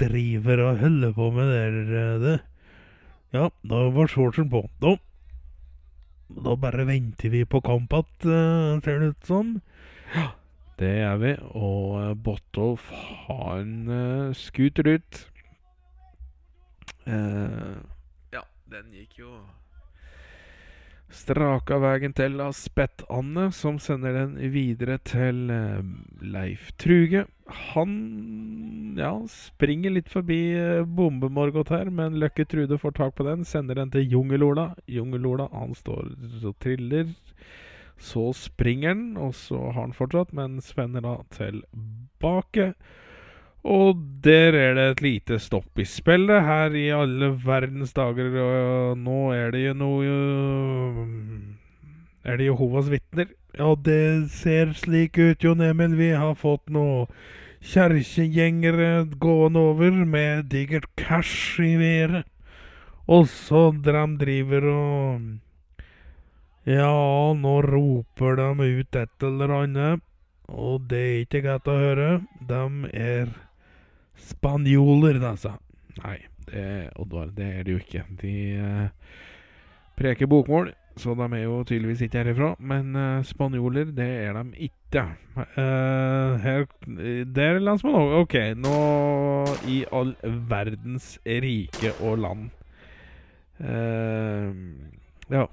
driver 0.00 0.64
og 0.64 0.80
holder 0.82 1.12
på 1.16 1.30
med 1.36 1.52
der, 1.52 1.76
eh, 2.00 2.18
det? 2.24 2.38
Ja, 3.36 3.48
da 3.62 3.82
var 3.94 4.10
shortsen 4.10 4.50
på. 4.50 4.66
Da 4.82 4.96
Da 6.26 6.56
bare 6.58 6.86
venter 6.86 7.30
vi 7.30 7.44
på 7.44 7.60
kamp 7.62 7.92
igjen, 7.92 8.80
ser 8.82 8.98
det 8.98 9.08
ut 9.14 9.26
som. 9.26 9.60
Ja, 10.14 10.30
det 10.78 10.94
er 10.98 11.16
vi. 11.22 11.36
Og 11.54 11.92
uh, 12.02 12.14
Botolf, 12.14 12.90
han 13.28 13.86
uh, 13.86 14.34
skuter 14.34 14.96
ut. 14.96 15.20
Uh, 17.06 17.78
den 18.70 18.92
gikk 18.94 19.20
jo 19.22 19.36
straka 21.12 21.78
veien 21.82 22.14
til 22.16 22.40
av 22.42 22.54
Spett-Anne, 22.56 23.48
som 23.54 23.78
sender 23.82 24.14
den 24.16 24.36
videre 24.52 24.98
til 25.06 25.46
uh, 25.52 25.82
Leif 26.22 26.72
Truge. 26.82 27.26
Han 27.72 27.92
ja, 28.98 29.12
springer 29.30 29.94
litt 29.94 30.10
forbi 30.10 30.40
uh, 30.58 30.82
Bombe-Morgot 30.82 31.70
her, 31.74 31.92
men 31.94 32.18
Løkke 32.22 32.46
Trude 32.50 32.78
får 32.82 32.96
tak 32.98 33.16
på 33.18 33.26
den. 33.28 33.46
Sender 33.46 33.78
den 33.78 33.92
til 33.94 34.08
Jungel-Ola. 34.10 34.72
Jungel-Ola 34.90 35.48
han 35.54 35.74
står 35.78 36.10
og 36.42 36.58
triller. 36.62 37.14
Så 38.02 38.28
springer 38.36 38.92
han, 38.92 39.08
og 39.16 39.34
så 39.38 39.60
har 39.70 39.84
han 39.84 39.96
fortsatt, 39.96 40.34
men 40.36 40.58
spenner 40.64 41.06
da 41.06 41.20
tilbake. 41.32 42.72
Og 43.66 43.98
der 44.22 44.54
er 44.54 44.76
det 44.78 44.84
et 44.90 45.00
lite 45.02 45.40
stopp 45.42 45.80
i 45.82 45.84
spillet. 45.90 46.44
Her 46.46 46.74
i 46.78 46.86
alle 46.94 47.32
verdens 47.42 47.94
dager 47.96 48.36
og 48.38 48.98
Nå 49.02 49.32
er 49.34 49.50
det 49.50 49.64
jo 49.64 49.72
noe 49.74 50.12
Er 52.22 52.38
det 52.38 52.46
Jehovas 52.46 52.90
vitner? 52.92 53.32
Ja, 53.58 53.74
det 53.74 54.30
ser 54.30 54.70
slik 54.76 55.18
ut, 55.18 55.42
Jon 55.42 55.64
Emil. 55.64 55.96
Vi 55.98 56.12
har 56.14 56.36
fått 56.38 56.70
noe 56.70 57.08
kjerkegjengere 57.66 59.08
gående 59.18 59.64
over 59.72 59.98
med 60.04 60.46
digert 60.52 60.86
cash 61.00 61.58
i 61.58 61.74
været. 61.80 62.26
Og 63.08 63.26
så 63.26 63.72
de 63.72 64.04
driver 64.20 64.68
og 64.70 65.26
Ja, 66.66 67.32
nå 67.34 67.56
roper 67.62 68.36
de 68.36 68.70
ut 68.78 68.96
et 69.02 69.26
eller 69.26 69.56
annet. 69.62 70.06
Og 70.46 70.86
det 70.90 71.02
er 71.02 71.18
ikke 71.24 71.42
godt 71.42 71.68
å 71.70 71.78
høre. 71.78 72.08
De 72.46 72.62
er 72.94 73.34
spanjoler, 74.16 75.20
altså. 75.24 75.56
Nei, 76.02 76.18
det, 76.48 76.90
Oddvar, 77.00 77.30
det 77.36 77.46
er 77.46 77.62
det 77.66 77.76
jo 77.76 77.82
ikke. 77.82 78.04
De 78.20 78.34
eh, 78.56 79.14
preker 79.98 80.28
bokmål, 80.30 80.72
så 80.96 81.14
de 81.16 81.26
er 81.36 81.42
jo 81.44 81.62
tydeligvis 81.64 82.04
ikke 82.06 82.22
herifra. 82.22 82.54
Men 82.58 82.96
eh, 82.96 83.24
spanjoler, 83.26 83.92
det 83.96 84.08
er 84.26 84.38
de 84.38 84.68
ikke. 84.68 85.04
Eh, 85.36 86.36
her 86.44 86.66
Det 86.86 87.44
er 87.44 87.60
landsmann 87.60 87.98
òg. 88.00 88.14
Ok, 88.24 88.38
nå 88.56 88.76
i 89.68 89.82
all 89.92 90.14
verdens 90.24 91.16
rike 91.26 91.94
og 92.00 92.18
land. 92.24 92.50
Eh, 93.60 94.50
ja. 95.32 95.46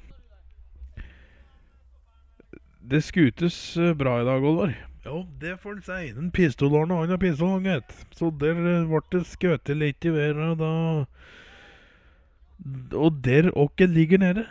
Det 2.83 2.99
skutes 3.03 3.77
eh, 3.77 3.93
bra 3.95 4.19
i 4.21 4.25
dag, 4.27 4.43
Oddvar. 4.43 4.92
Ja, 5.03 5.25
det 5.41 5.57
får 5.59 5.73
han 5.73 5.81
si. 5.83 6.11
Den 6.15 6.31
pistolen 6.31 6.91
han 6.91 7.09
har 7.11 7.19
pistol, 7.19 7.59
gitt. 7.63 7.91
Så 8.15 8.29
der 8.39 8.55
ble 8.55 9.01
det 9.11 9.25
skutt 9.27 9.67
litt 9.75 10.05
i 10.07 10.13
været, 10.15 10.57
da 10.59 11.05
Og 12.95 13.17
der 13.25 13.51
åkken 13.51 13.91
ligger 13.91 14.17
nede. 14.17 14.45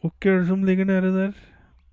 Hvem 0.00 0.40
er 0.40 0.46
som 0.48 0.64
ligger 0.64 0.84
nede 0.84 1.12
der? 1.12 1.32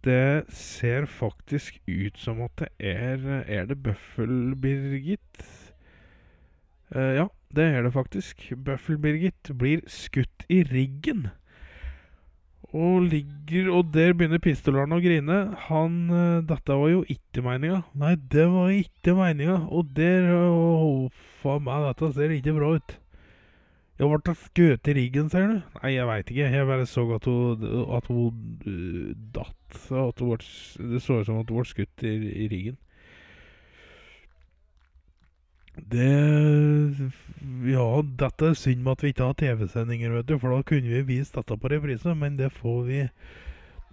Det 0.04 0.46
ser 0.50 1.06
faktisk 1.06 1.82
ut 1.88 2.18
som 2.18 2.42
at 2.42 2.52
det 2.58 2.70
er 2.80 3.44
Er 3.46 3.66
det 3.66 3.84
Bøffel-Birgit? 3.84 5.44
Uh, 6.96 7.14
ja, 7.16 7.28
det 7.56 7.64
er 7.64 7.82
det 7.84 7.94
faktisk. 7.94 8.54
Bøffel-Birgit 8.56 9.52
blir 9.60 9.82
skutt 9.88 10.46
i 10.50 10.64
riggen. 10.64 11.28
Og 12.72 13.04
ligger 13.12 13.68
Og 13.76 13.90
der 13.92 14.14
begynner 14.16 14.40
pistolaren 14.40 14.96
å 14.96 15.02
grine. 15.04 15.42
Han 15.68 15.98
Dette 16.48 16.78
var 16.80 16.94
jo 16.94 17.02
ikke 17.12 17.44
meninga. 17.44 17.82
Nei, 18.00 18.16
det 18.32 18.48
var 18.48 18.72
ikke 18.72 19.18
meninga. 19.18 19.58
Og 19.68 19.92
der 19.98 20.30
Huff 20.32 21.28
Faen 21.42 21.64
meg, 21.66 21.88
dette 21.90 22.12
ser 22.14 22.34
ikke 22.36 22.54
bra 22.54 22.76
ut. 22.78 22.98
Jeg 24.02 24.10
ble 24.10 24.34
skutt 24.34 24.88
i 24.90 24.94
ryggen, 24.98 25.28
ser 25.30 25.48
du? 25.50 25.58
Nei, 25.78 25.92
jeg 25.94 26.08
veit 26.10 26.30
ikke. 26.34 26.50
Jeg 26.54 26.68
bare 26.70 26.86
så 26.90 27.04
at 27.16 27.28
hun, 27.30 27.66
at 27.98 28.08
hun 28.10 28.40
uh, 28.66 29.12
datt. 29.36 29.76
At 29.94 30.22
hun 30.22 30.32
ble, 30.32 30.38
det 30.94 31.02
så 31.06 31.20
ut 31.22 31.28
som 31.28 31.42
at 31.42 31.52
hun 31.52 31.60
ble 31.60 31.66
skutt 31.70 32.06
i, 32.06 32.14
i 32.46 32.48
ryggen. 32.50 32.80
Det 35.76 37.12
Ja, 37.72 37.86
dette 38.20 38.52
er 38.52 38.58
synd 38.60 38.84
med 38.84 38.92
at 38.98 39.04
vi 39.04 39.12
ikke 39.14 39.30
har 39.30 39.38
TV-sendinger, 39.40 40.12
vet 40.18 40.28
du, 40.30 40.36
for 40.40 40.54
da 40.54 40.66
kunne 40.68 40.92
vi 40.92 41.02
vist 41.08 41.38
dette 41.38 41.58
på 41.58 41.72
reprise, 41.72 42.16
men 42.16 42.38
det 42.38 42.52
får 42.54 42.84
vi 42.90 43.00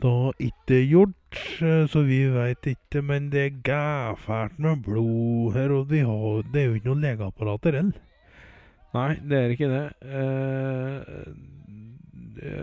da 0.02 0.30
ikke 0.42 0.78
gjort, 0.86 1.38
så 1.90 2.02
vi 2.06 2.20
veit 2.30 2.66
ikke. 2.70 3.02
Men 3.02 3.30
det 3.32 3.40
er 3.44 3.62
gæfælt 3.66 4.58
med 4.62 4.84
blod 4.84 5.56
her, 5.56 5.74
og 5.74 5.90
vi 5.90 6.04
har, 6.06 6.44
det 6.52 6.60
er 6.60 6.68
jo 6.68 6.78
ikke 6.78 6.90
noen 6.90 7.04
legeapparater 7.06 7.80
heller. 7.80 8.04
Nei, 8.94 9.10
det 9.30 9.38
er 9.38 9.52
ikke 9.54 9.72
det. 9.72 9.86
Uh, 10.06 11.02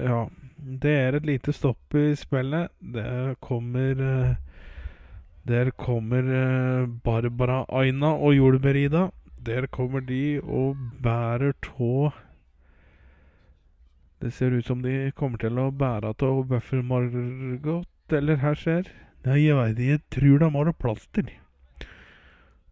ja. 0.09 0.25
Det 0.65 0.89
er 0.89 1.13
et 1.13 1.27
lite 1.27 1.53
stopp 1.53 1.93
i 1.93 2.15
spillet. 2.17 2.71
Det 2.79 3.35
kommer 3.43 3.99
eh, 4.01 4.31
der 5.45 5.69
kommer 5.71 6.25
eh, 6.25 6.87
Barbara 7.03 7.65
Aina 7.69 8.15
og 8.17 8.35
Jordberida. 8.35 9.09
Der 9.45 9.67
kommer 9.67 10.01
de 10.01 10.41
og 10.41 10.77
bærer 11.03 11.53
tå 11.61 12.11
Det 14.21 14.33
ser 14.33 14.57
ut 14.57 14.65
som 14.65 14.81
de 14.81 15.11
kommer 15.15 15.37
til 15.37 15.59
å 15.59 15.69
bære 15.69 16.15
av 16.17 16.47
Bøffel 16.49 16.81
Margot, 16.81 17.85
eller 18.09 18.41
her 18.41 18.55
skjer. 18.57 18.89
Nei, 19.25 19.43
jeg 19.45 19.57
veit 19.57 19.77
ikke. 19.77 19.91
Jeg 19.91 20.01
tror 20.15 20.39
de 20.39 20.49
har 20.55 20.71
plaster. 20.79 21.29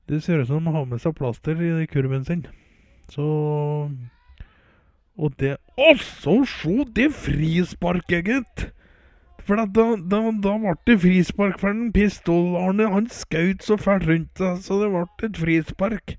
Det 0.09 0.23
ser 0.23 0.41
ut 0.41 0.47
som 0.47 0.65
de 0.65 0.73
har 0.73 0.85
med 0.85 1.01
seg 1.03 1.13
plaster 1.15 1.61
i 1.61 1.85
kurven 1.85 2.25
sin. 2.25 2.47
Så 3.09 3.89
Og 5.15 5.33
det 5.37 5.57
Også 5.77 6.45
se 6.49 6.85
det 6.95 7.11
frisparket, 7.13 8.25
gitt! 8.25 8.71
For 9.43 9.59
da, 9.59 9.65
da, 9.67 10.19
da, 10.39 10.53
ble 10.61 10.73
det 10.87 11.01
frispark 11.03 11.57
for 11.59 11.73
den 11.73 11.91
Pistol-Arne. 11.95 12.87
Han 12.93 13.09
skjøt 13.11 13.65
så 13.65 13.75
fælt 13.75 14.07
rundt 14.07 14.39
seg, 14.39 14.61
så 14.63 14.79
det 14.79 14.91
ble 14.93 15.03
et 15.27 15.39
frispark. 15.41 16.15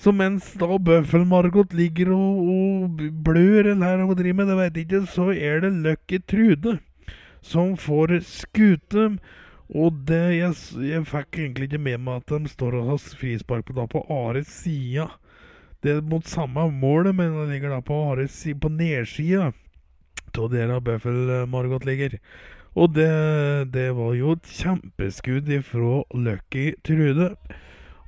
Så 0.00 0.10
mens 0.16 0.48
da 0.58 0.78
Bøffel-Margot 0.80 1.74
ligger 1.76 2.14
og, 2.16 2.40
og, 2.50 3.02
blør 3.24 3.68
eller 3.74 4.02
og 4.06 4.16
driver 4.18 4.40
med 4.40 4.50
det, 4.50 4.56
vet 4.58 4.80
ikke, 4.82 5.02
så 5.12 5.28
er 5.36 5.60
det 5.62 5.74
Lucky 5.84 6.18
Trude 6.24 6.78
som 7.44 7.76
får 7.76 8.16
skute. 8.26 9.10
Og 9.74 10.00
det 10.08 10.22
jeg, 10.38 10.56
jeg 10.88 11.06
fikk 11.08 11.38
egentlig 11.40 11.68
ikke 11.68 11.82
med 11.84 12.02
meg 12.06 12.22
at 12.22 12.32
de 12.32 12.50
står 12.52 12.78
og 12.80 12.94
har 12.94 13.04
frispark 13.20 13.68
på, 13.68 13.76
da 13.76 13.86
på 13.90 14.02
Ares 14.12 14.50
side. 14.64 15.06
Det 15.84 15.98
er 15.98 16.08
mot 16.08 16.24
samme 16.28 16.64
målet, 16.72 17.12
men 17.16 17.36
det 17.36 17.50
ligger 17.52 17.76
da 17.76 17.84
på 17.84 18.00
Ares 18.08 18.40
på 18.60 18.72
nedsida 18.72 19.52
av 20.34 20.50
der 20.50 20.80
Bøffel-Margot 20.82 21.84
ligger. 21.86 22.18
Og 22.74 22.94
det, 22.94 23.10
det, 23.74 23.90
var 23.94 24.14
jo 24.18 24.34
et 24.34 24.48
kjempeskudd 24.50 25.50
ifra 25.54 26.00
Lucky 26.10 26.72
Trude. 26.82 27.30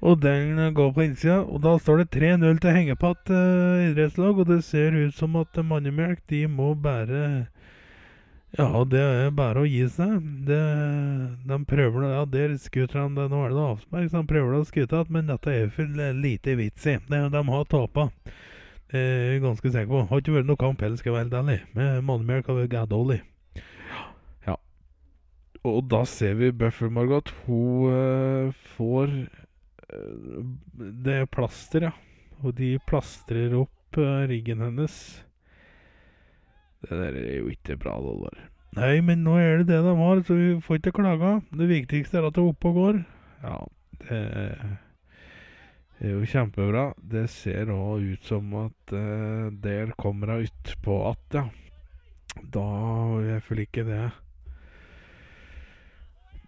Og 0.03 0.19
den 0.21 0.59
går 0.75 0.91
på 0.93 1.05
innsida, 1.07 1.39
og 1.41 1.63
da 1.65 1.77
står 1.81 2.03
det 2.03 2.09
3-0 2.19 2.59
til 2.61 2.75
Hengepatt 2.75 3.31
eh, 3.33 3.91
idrettslag. 3.91 4.41
Og 4.43 4.49
det 4.51 4.65
ser 4.67 4.97
ut 4.97 5.15
som 5.15 5.39
at 5.41 5.57
Mannemjølk 5.65 6.25
de 6.31 6.47
må 6.51 6.75
bare 6.75 7.47
Ja, 8.57 8.69
det 8.89 9.01
er 9.03 9.31
bare 9.37 9.63
å 9.63 9.69
gi 9.69 9.85
seg. 9.93 10.19
Det, 10.49 10.59
de 11.47 11.61
prøver 11.71 12.09
Ja, 12.11 12.25
der 12.27 12.59
skuter 12.59 13.07
de. 13.07 13.29
Nå 13.31 13.45
er 13.47 13.55
det 13.55 13.65
avspark, 13.69 14.11
så 14.11 14.19
de 14.19 14.33
prøver 14.35 14.59
å 14.59 14.67
skyte 14.67 14.99
igjen, 14.99 15.15
men 15.15 15.31
dette 15.31 15.55
er 15.55 15.71
for 15.71 16.03
lite 16.27 16.59
vits 16.59 16.91
i. 16.91 16.99
De, 17.07 17.23
de 17.33 17.45
har 17.53 17.71
tapa. 17.71 18.11
Det 18.91 18.99
er 18.99 19.33
jeg 19.37 19.47
ganske 19.47 19.71
sikker 19.71 19.95
på. 19.95 20.05
Har 20.11 20.23
ikke 20.23 20.37
vært 20.41 20.51
noe 20.51 20.61
kamp 20.61 20.83
heller, 20.83 20.99
skal 20.99 21.13
jeg 21.13 21.19
være 21.21 21.29
helt 21.29 21.41
ærlig. 21.41 21.59
Men 21.79 22.05
Mannemjølk 22.11 22.51
har 22.51 22.63
vært 22.65 22.75
gaddårlig. 22.75 23.23
Og 25.67 25.87
da 25.91 26.05
ser 26.07 26.37
vi 26.39 26.53
Buffer 26.55 26.91
Margot. 26.93 27.33
Hun 27.47 27.91
uh, 27.91 28.55
får 28.77 29.13
uh, 29.91 30.43
det 31.07 31.25
plaster, 31.35 31.89
ja. 31.89 31.93
Og 32.45 32.55
de 32.59 32.77
plastrer 32.87 33.55
opp 33.57 33.99
uh, 33.99 34.27
ryggen 34.31 34.63
hennes. 34.63 34.97
Det 36.85 36.99
der 37.01 37.17
er 37.19 37.39
jo 37.41 37.51
ikke 37.51 37.79
bra, 37.81 37.97
Dollar. 38.03 38.37
Nei, 38.77 39.01
men 39.01 39.25
nå 39.25 39.39
er 39.41 39.63
det 39.63 39.71
det 39.73 39.81
de 39.87 39.95
har, 39.99 40.21
så 40.27 40.37
vi 40.37 40.51
får 40.63 40.81
ikke 40.81 40.99
klage. 40.99 41.31
Det 41.57 41.71
viktigste 41.71 42.21
er 42.21 42.27
at 42.29 42.37
det 42.37 42.43
er 42.43 42.51
oppe 42.51 42.69
og 42.71 42.77
går. 42.77 42.99
Ja, 43.41 43.57
det 44.03 44.19
er 46.05 46.13
jo 46.13 46.29
kjempebra. 46.29 46.91
Det 47.01 47.25
ser 47.33 47.73
òg 47.73 48.05
ut 48.13 48.29
som 48.29 48.53
at 48.61 48.93
der 49.65 49.95
kommer 49.97 50.35
hun 50.35 50.45
utpå 50.45 50.99
att, 51.09 51.41
ja. 51.41 51.47
Da 52.53 52.67
føler 53.41 53.65
ikke 53.65 53.87
det 53.89 54.05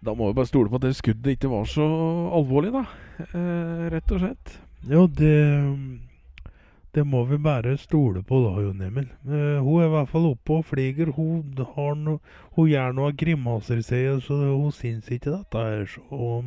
da 0.01 0.13
må 0.15 0.29
vi 0.29 0.37
bare 0.37 0.47
stole 0.47 0.71
på 0.71 0.79
at 0.79 0.85
det 0.87 0.95
skuddet 0.95 1.33
ikke 1.35 1.51
var 1.51 1.65
så 1.67 1.85
alvorlig, 2.37 2.71
da. 2.71 2.85
Eh, 3.33 3.87
rett 3.91 4.13
og 4.15 4.21
slett. 4.23 4.53
Ja, 4.87 5.07
det 5.07 5.99
Det 6.91 7.03
må 7.05 7.23
vi 7.29 7.37
bare 7.37 7.77
stole 7.77 8.23
på 8.25 8.39
da, 8.41 8.61
Jon 8.63 8.81
Emil. 8.81 9.09
Eh, 9.27 9.59
hun 9.61 9.81
er 9.81 9.85
i 9.85 9.91
hvert 9.93 10.09
fall 10.09 10.25
oppe 10.31 10.55
og 10.57 10.65
flyger. 10.65 11.11
Hun, 11.13 11.43
har 11.75 11.93
no, 11.95 12.15
hun 12.55 12.69
gjør 12.69 12.95
noe 12.97 13.11
grimaser, 13.13 13.83
sier 13.85 14.15
jeg, 14.15 14.23
så 14.25 14.33
hun 14.33 14.71
syns 14.73 15.11
ikke 15.11 15.35
dette 15.35 15.59
er 15.59 15.85
så, 15.85 16.41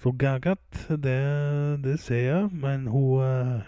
så 0.00 0.12
gagget. 0.16 0.86
Det, 0.88 1.18
det 1.84 1.98
ser 2.00 2.24
jeg. 2.24 2.48
Men 2.52 2.86
hun 2.86 3.22
eh, 3.26 3.60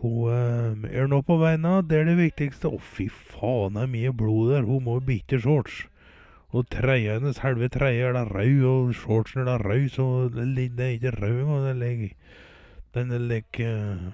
Hun 0.00 0.32
eh, 0.32 0.96
er 0.96 1.06
nå 1.12 1.20
på 1.28 1.36
vegne 1.36 1.76
av. 1.76 1.84
Det 1.84 1.98
er 1.98 2.08
det 2.08 2.16
viktigste. 2.16 2.72
Å, 2.72 2.78
fy 2.80 3.10
faen, 3.10 3.76
det 3.76 3.84
er 3.84 3.94
mye 3.98 4.12
blod 4.16 4.54
der. 4.54 4.64
Hun 4.64 4.86
må 4.86 5.00
bytte 5.04 5.42
shorts. 5.42 5.84
Og 6.50 6.66
treia 6.66 7.14
hennes, 7.14 7.38
halve 7.44 7.68
treia 7.70 8.08
er 8.08 8.16
da 8.16 8.24
rød, 8.26 8.64
og 8.66 8.94
shortsen 8.98 9.44
er 9.44 9.46
da 9.46 9.56
rød, 9.62 9.88
så 9.94 10.06
det, 10.34 10.70
er 10.80 10.96
ikke 10.96 11.12
rød 11.20 11.42
engang. 11.44 11.66
Den 11.68 11.78
ligger 11.78 12.08
Den 12.94 13.28
ligger 13.28 14.12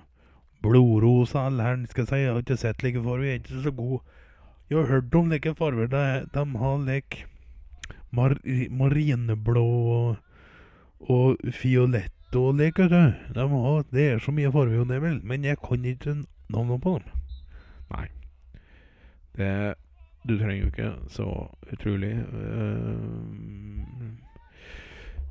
blodrosa, 0.63 1.47
eller 1.47 1.65
hva 1.77 1.87
skal 1.89 2.03
jeg 2.03 2.09
si. 2.09 2.19
Jeg 2.21 2.33
har 2.33 2.43
ikke 2.43 2.57
sett 2.61 2.83
like 2.85 3.03
farger, 3.03 3.25
jeg 3.25 3.31
er 3.31 3.41
ikke 3.41 3.63
så 3.63 3.71
god. 3.71 4.01
Jeg 4.69 4.79
har 4.79 4.87
hørt 4.87 5.15
om 5.15 5.31
like 5.31 5.55
farger. 5.55 5.87
De, 5.87 6.27
de 6.35 6.45
har 6.59 6.85
like 6.85 7.25
mar 8.13 8.37
marineblå 8.71 9.65
og, 9.65 10.17
og 11.01 11.37
fiolett 11.53 12.37
og 12.37 12.55
like, 12.61 12.83
vet 12.83 12.91
du. 12.91 13.33
De 13.35 13.49
har, 13.49 13.85
det 13.93 14.07
er 14.11 14.19
så 14.21 14.35
mye 14.35 14.53
farger, 14.53 14.85
men 15.23 15.45
jeg 15.45 15.57
kan 15.65 15.85
ikke 15.85 16.19
navnet 16.53 16.83
på 16.83 16.99
dem. 16.99 17.11
Nei. 17.97 18.07
Det 19.37 19.75
Du 20.27 20.35
trenger 20.39 20.65
jo 20.65 20.71
ikke 20.73 20.93
så 21.13 21.27
utrolig 21.73 22.13
uh, 22.35 23.27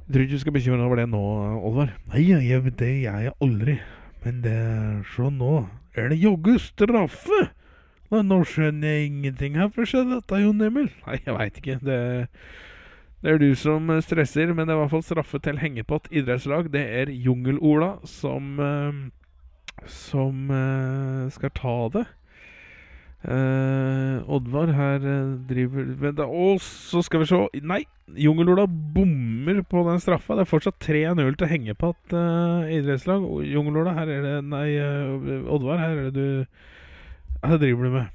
Jeg 0.06 0.14
tror 0.14 0.24
ikke 0.24 0.38
du 0.38 0.44
skal 0.44 0.56
bekymre 0.56 0.80
deg 0.80 0.86
over 0.88 1.02
det 1.02 1.08
nå, 1.12 1.24
Olvar. 1.68 1.92
Nei, 2.14 2.28
jeg, 2.30 2.62
det 2.80 2.92
gjør 3.02 3.24
jeg 3.26 3.34
aldri. 3.44 3.76
Men 4.24 4.40
det 4.46 4.54
er 4.54 5.02
sånn 5.16 5.40
nå. 5.42 5.56
Er 5.98 6.12
det 6.14 6.22
joggu 6.22 6.56
straffe? 6.62 7.42
Nå, 8.14 8.22
nå 8.22 8.40
skjønner 8.48 8.94
jeg 8.94 9.10
ingenting 9.10 9.58
her. 9.60 9.72
for 9.74 9.90
skjedde 9.90 10.20
dette, 10.20 10.40
Jon 10.44 10.62
Emil? 10.62 10.92
Nei, 11.08 11.20
jeg 11.26 11.36
veit 11.36 11.60
ikke. 11.60 11.80
Det, 11.82 12.00
det, 13.26 13.34
er 13.34 13.42
du 13.42 13.50
som 13.60 13.90
stresser, 14.06 14.54
men 14.54 14.68
det 14.68 14.76
er 14.76 14.80
i 14.80 14.84
hvert 14.84 14.94
fall 14.94 15.08
straffe 15.08 15.42
til 15.44 15.60
hengepott 15.60 16.08
idrettslag. 16.14 16.70
Det 16.74 16.86
er 17.02 17.12
Jungel-Ola 17.12 17.96
som 18.08 18.62
som 19.92 20.48
skal 21.36 21.52
ta 21.58 21.76
det. 21.98 22.06
Uh, 23.26 24.22
Oddvar 24.30 24.70
her 24.70 25.02
uh, 25.02 25.48
driver 25.50 25.86
men 25.98 26.14
da, 26.14 26.28
Og 26.30 26.60
så 26.62 27.02
skal 27.02 27.24
vi 27.24 27.26
se 27.26 27.40
Nei! 27.66 27.80
Jungel-Ola 28.22 28.68
bommer 28.70 29.64
på 29.66 29.82
den 29.88 30.00
straffa. 30.00 30.36
Det 30.38 30.44
er 30.44 30.50
fortsatt 30.52 30.78
3-0 30.86 31.38
til 31.40 31.50
hengepatt 31.50 32.14
uh, 32.14 32.70
idrettslag. 32.70 33.26
Jungel-Ola, 33.50 33.96
her 33.98 34.12
er 34.14 34.22
det 34.28 34.36
Nei, 34.46 34.68
Oddvar, 35.50 35.82
her 35.82 35.96
er 36.04 36.12
det 36.12 36.14
du 36.14 37.42
Hva 37.42 37.58
driver 37.58 37.90
du 37.90 37.96
med? 37.96 38.14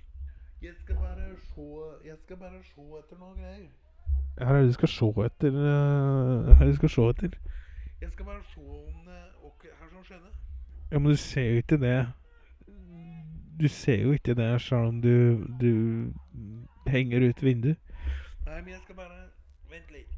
Jeg 0.62 0.78
skal 0.78 1.02
bare 1.02 1.26
se 1.48 1.66
Jeg 2.06 2.16
skal 2.22 2.38
bare 2.44 2.62
se 2.62 2.86
etter 3.00 3.18
noe 3.18 3.34
greier. 3.34 3.66
Her 4.38 4.54
er 4.54 4.62
det 4.62 4.70
du 4.70 4.78
skal 4.78 4.94
se 4.94 5.10
etter 5.26 5.58
Her 5.58 6.54
er 6.54 6.64
det 6.68 6.70
du 6.76 6.80
skal 6.84 6.94
se 6.94 7.10
etter. 7.16 7.36
Jeg 8.00 8.14
skal 8.14 8.30
bare 8.30 8.46
se 8.54 8.62
om 8.62 9.02
det 9.10 9.20
Her 9.66 9.90
som 9.90 10.06
skjedde. 10.06 10.30
Ja, 10.92 10.98
men 10.98 11.10
du 11.10 11.16
ser 11.16 11.50
jo 11.50 11.64
ikke 11.64 11.82
det 11.82 11.98
du 13.60 13.68
ser 13.68 14.02
jo 14.02 14.12
ikke 14.12 14.34
det 14.34 14.62
selv 14.62 14.88
om 14.88 15.02
du, 15.02 15.46
du 15.60 15.72
henger 16.86 17.28
ut 17.28 17.42
vinduet. 17.42 17.76
Nei, 18.46 18.60
men 18.60 18.68
jeg 18.72 18.80
skal 18.84 18.94
bare 18.94 19.18
Vent 19.70 19.90
litt. 19.94 20.08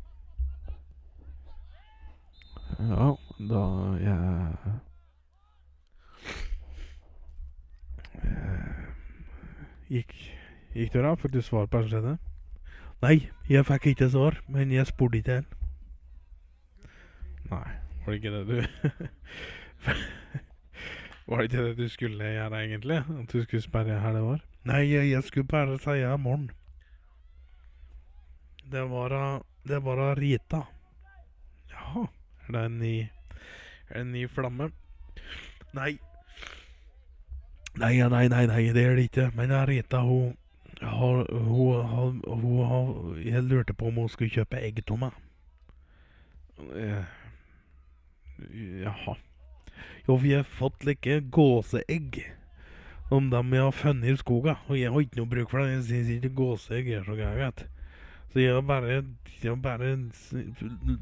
Ja, 2.79 3.09
da 3.51 3.63
jeg 4.01 4.57
Gikk, 9.93 10.15
gikk 10.73 10.93
det 10.93 11.03
bra? 11.03 11.15
Fikk 11.21 11.35
du 11.35 11.43
svar 11.45 11.67
på 11.67 11.83
skjedde? 11.85 12.17
Nei, 13.03 13.29
jeg 13.51 13.67
fikk 13.69 13.91
ikke 13.91 14.09
svar, 14.09 14.39
men 14.49 14.73
jeg 14.73 14.87
spurte 14.89 15.19
ikke 15.19 15.43
heller. 15.43 15.59
Nei, 17.51 17.71
var 18.05 18.15
det 18.15 18.23
ikke 18.23 18.33
det 18.39 18.47
du 18.49 18.57
Var 21.27 21.39
det 21.39 21.45
ikke 21.45 21.65
det 21.65 21.77
du 21.79 21.89
skulle 21.89 22.25
gjøre, 22.25 22.65
egentlig? 22.65 22.97
At 22.97 23.33
du 23.33 23.43
skulle 23.43 23.63
sperre 23.63 24.01
her 24.01 24.13
det 24.13 24.23
var? 24.23 24.41
Nei, 24.65 24.83
jeg, 24.91 25.23
skulle 25.25 25.47
bare 25.49 25.79
si 25.79 25.99
i 25.99 26.17
morgen. 26.17 26.51
Det 28.73 28.91
var 28.91 29.43
Det 29.69 29.85
var 29.85 30.17
Rita. 30.17 30.63
Jaha. 31.71 32.07
Er 32.49 32.53
det 32.53 32.65
en 32.65 32.79
ny 32.79 33.01
Er 33.01 33.95
det 33.95 34.01
en 34.01 34.13
ny 34.13 34.27
flamme? 34.29 34.71
Nei. 35.73 35.99
Nei, 37.75 37.97
nei, 38.09 38.29
nei, 38.29 38.47
nei, 38.47 38.73
det 38.73 38.85
er 38.85 38.97
det 38.97 39.03
ikke. 39.03 39.31
Men 39.35 39.67
Rita, 39.69 39.99
hun 39.99 40.37
hun, 40.83 41.27
hun, 41.31 42.23
hun 42.27 42.67
har 42.67 43.19
Jeg 43.25 43.43
lurte 43.43 43.75
på 43.75 43.87
om 43.87 43.95
hun 43.95 44.09
skulle 44.09 44.31
kjøpe 44.31 44.61
egg 44.61 44.83
til 44.87 44.99
meg. 44.99 45.11
Jaha. 48.83 49.15
Jo, 50.09 50.17
vi 50.21 50.35
har 50.37 50.47
fått 50.47 50.87
like 50.89 51.21
gåseegg. 51.35 52.23
Om 53.13 53.29
dem 53.31 53.53
jeg 53.53 53.67
har 53.67 53.77
funnet 53.77 54.13
i 54.13 54.17
skogen. 54.17 54.57
Og 54.69 54.79
jeg 54.79 54.93
har 54.93 55.05
ikke 55.05 55.21
noe 55.21 55.33
bruk 55.35 55.51
for 55.53 55.61
det. 55.61 55.75
Jeg 55.77 55.85
syns 55.91 56.13
ikke 56.17 56.35
gåseegg 56.39 56.89
er 56.89 57.05
så 57.07 57.17
gærent. 57.19 57.67
Så 58.33 58.41
jeg 58.41 58.65
bare, 58.65 59.03
jeg 59.43 59.59
bare 59.61 59.93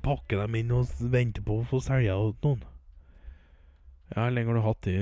pakker 0.02 0.43
dem 0.43 0.57
inn 0.59 0.73
og 0.74 0.90
venter 1.12 1.44
på 1.47 1.61
å 1.61 1.66
få 1.70 1.78
selge 1.85 2.16
til 2.43 2.48
noen. 2.48 2.65
Ja, 4.11 4.24
Hvor 4.24 4.32
lenge 4.35 4.51
har 4.51 4.59
du 4.59 4.65
hatt 4.66 4.89
de, 4.89 4.97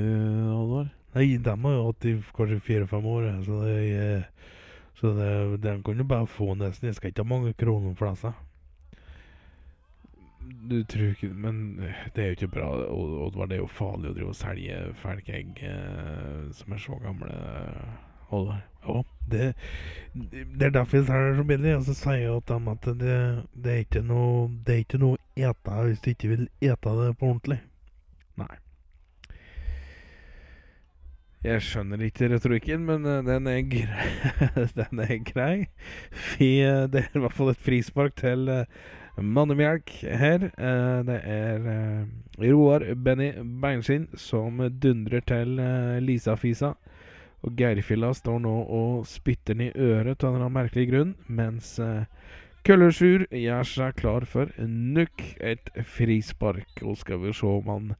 Alvar? 0.52 0.90
Nei, 1.14 1.28
dem 1.40 1.64
har 1.64 1.72
jeg 1.72 1.86
hatt 1.86 2.04
i 2.04 2.12
kanskje 2.36 2.58
fire-fem 2.66 3.06
år. 3.08 3.30
Så, 3.46 3.62
det, 3.64 4.18
så 5.00 5.14
det, 5.16 5.30
den 5.64 5.80
kan 5.86 5.96
du 5.96 6.04
bare 6.04 6.28
få 6.28 6.52
nesten. 6.60 6.90
Jeg 6.90 6.98
skal 6.98 7.14
ikke 7.14 7.24
ha 7.24 7.32
mange 7.32 7.54
kroner 7.56 7.96
for 7.96 8.12
disse. 8.12 8.34
Du 10.48 10.84
tror 10.84 11.12
ikke 11.12 11.28
Men 11.28 11.80
det 12.14 12.22
er 12.22 12.26
jo 12.26 12.36
ikke 12.36 12.48
bra, 12.48 12.68
Oddvar. 12.88 13.48
Det 13.48 13.58
er 13.58 13.62
jo 13.62 13.70
farlig 13.72 14.10
å 14.10 14.16
drive 14.16 14.34
og 14.34 14.38
selge 14.38 14.82
Felkegg 15.02 15.64
eh, 15.66 16.44
som 16.56 16.76
er 16.76 16.82
så 16.82 16.98
gamle. 17.02 17.32
Oddvar. 18.28 18.60
Ja, 18.84 19.02
det, 19.32 19.54
det 20.58 20.66
er 20.66 20.74
derfor 20.76 20.98
jeg 20.98 21.08
selger 21.08 21.36
så 21.38 21.48
billig. 21.48 21.74
Og 21.78 21.84
så 21.88 21.96
sier 21.96 22.22
jeg 22.22 22.44
til 22.44 22.54
dem 22.54 22.70
at 22.74 22.88
det, 23.02 23.18
det, 23.56 23.74
er 23.74 23.84
ikke 23.86 24.04
noe 24.04 24.48
Det 24.64 24.74
er 24.74 24.84
ikke 24.84 25.02
noe 25.02 25.18
å 25.18 25.50
ete 25.50 25.82
hvis 25.88 26.02
du 26.04 26.10
ikke 26.12 26.32
vil 26.34 26.48
ete 26.60 26.96
det 27.00 27.12
på 27.18 27.30
ordentlig. 27.32 27.60
Nei. 28.38 28.54
Jeg 31.46 31.62
skjønner 31.62 32.00
ikke 32.02 32.28
retorikken, 32.32 32.82
men 32.84 33.04
den 33.24 33.46
er 33.46 33.60
grei. 33.70 34.08
den 34.80 35.02
er 35.04 35.18
grei. 35.24 35.56
Vi, 36.34 36.50
det 36.92 37.04
er 37.04 37.12
i 37.14 37.22
hvert 37.22 37.36
fall 37.36 37.52
et 37.52 37.62
frispark 37.62 38.16
til 38.18 38.50
Mannemjelk 39.22 39.90
her. 40.02 40.50
Eh, 40.58 40.98
det 41.06 41.18
er 41.24 41.66
eh, 41.72 42.04
Roar 42.42 42.84
Benny 42.94 43.32
Beinskinn 43.62 44.08
som 44.18 44.60
dundrer 44.82 45.24
til 45.26 45.58
eh, 45.62 45.98
Lisa-Fisa. 46.04 46.74
Og 47.46 47.58
Geirfilla 47.58 48.10
står 48.14 48.40
nå 48.42 48.54
og 48.74 49.06
spytter 49.06 49.54
den 49.54 49.68
i 49.68 49.72
øret 49.74 50.24
av 50.26 50.38
en 50.38 50.50
merkelig 50.50 50.88
grunn, 50.90 51.12
mens 51.30 51.76
Køllersjur 52.66 53.28
gjør 53.30 53.68
seg 53.70 53.94
klar 54.00 54.26
for 54.26 54.50
nok 54.58 55.22
et 55.38 55.70
frispark. 55.86 56.82
Og 56.82 56.98
skal 56.98 57.22
vi 57.22 57.36
se 57.38 57.46
om 57.46 57.70
han 57.70 57.92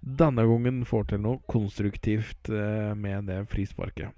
denne 0.00 0.46
gangen 0.48 0.80
får 0.88 1.10
til 1.12 1.20
noe 1.26 1.42
konstruktivt 1.52 2.48
med 2.48 3.28
det 3.28 3.42
frisparket. 3.52 4.16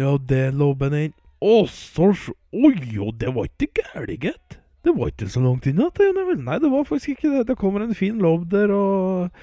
Ja, 0.00 0.16
det 0.16 0.54
lå 0.56 0.72
Benny. 0.80 1.10
Å, 1.44 1.66
så 1.68 2.12
Oi, 2.56 2.76
jo, 2.94 3.10
det 3.12 3.32
var 3.36 3.48
ikke 3.50 3.82
gærent, 3.82 4.22
gitt. 4.22 4.56
Det 4.86 4.94
var 4.94 5.10
ikke 5.10 5.28
så 5.28 5.42
langt 5.42 5.66
unna. 5.66 5.90
Nei, 6.38 6.58
det 6.62 6.70
var 6.70 6.86
faktisk 6.86 7.16
ikke 7.16 7.32
det. 7.32 7.46
Det 7.48 7.58
kommer 7.58 7.82
en 7.82 7.94
fin 7.94 8.20
lobb 8.22 8.46
der, 8.52 8.70
og, 8.70 9.34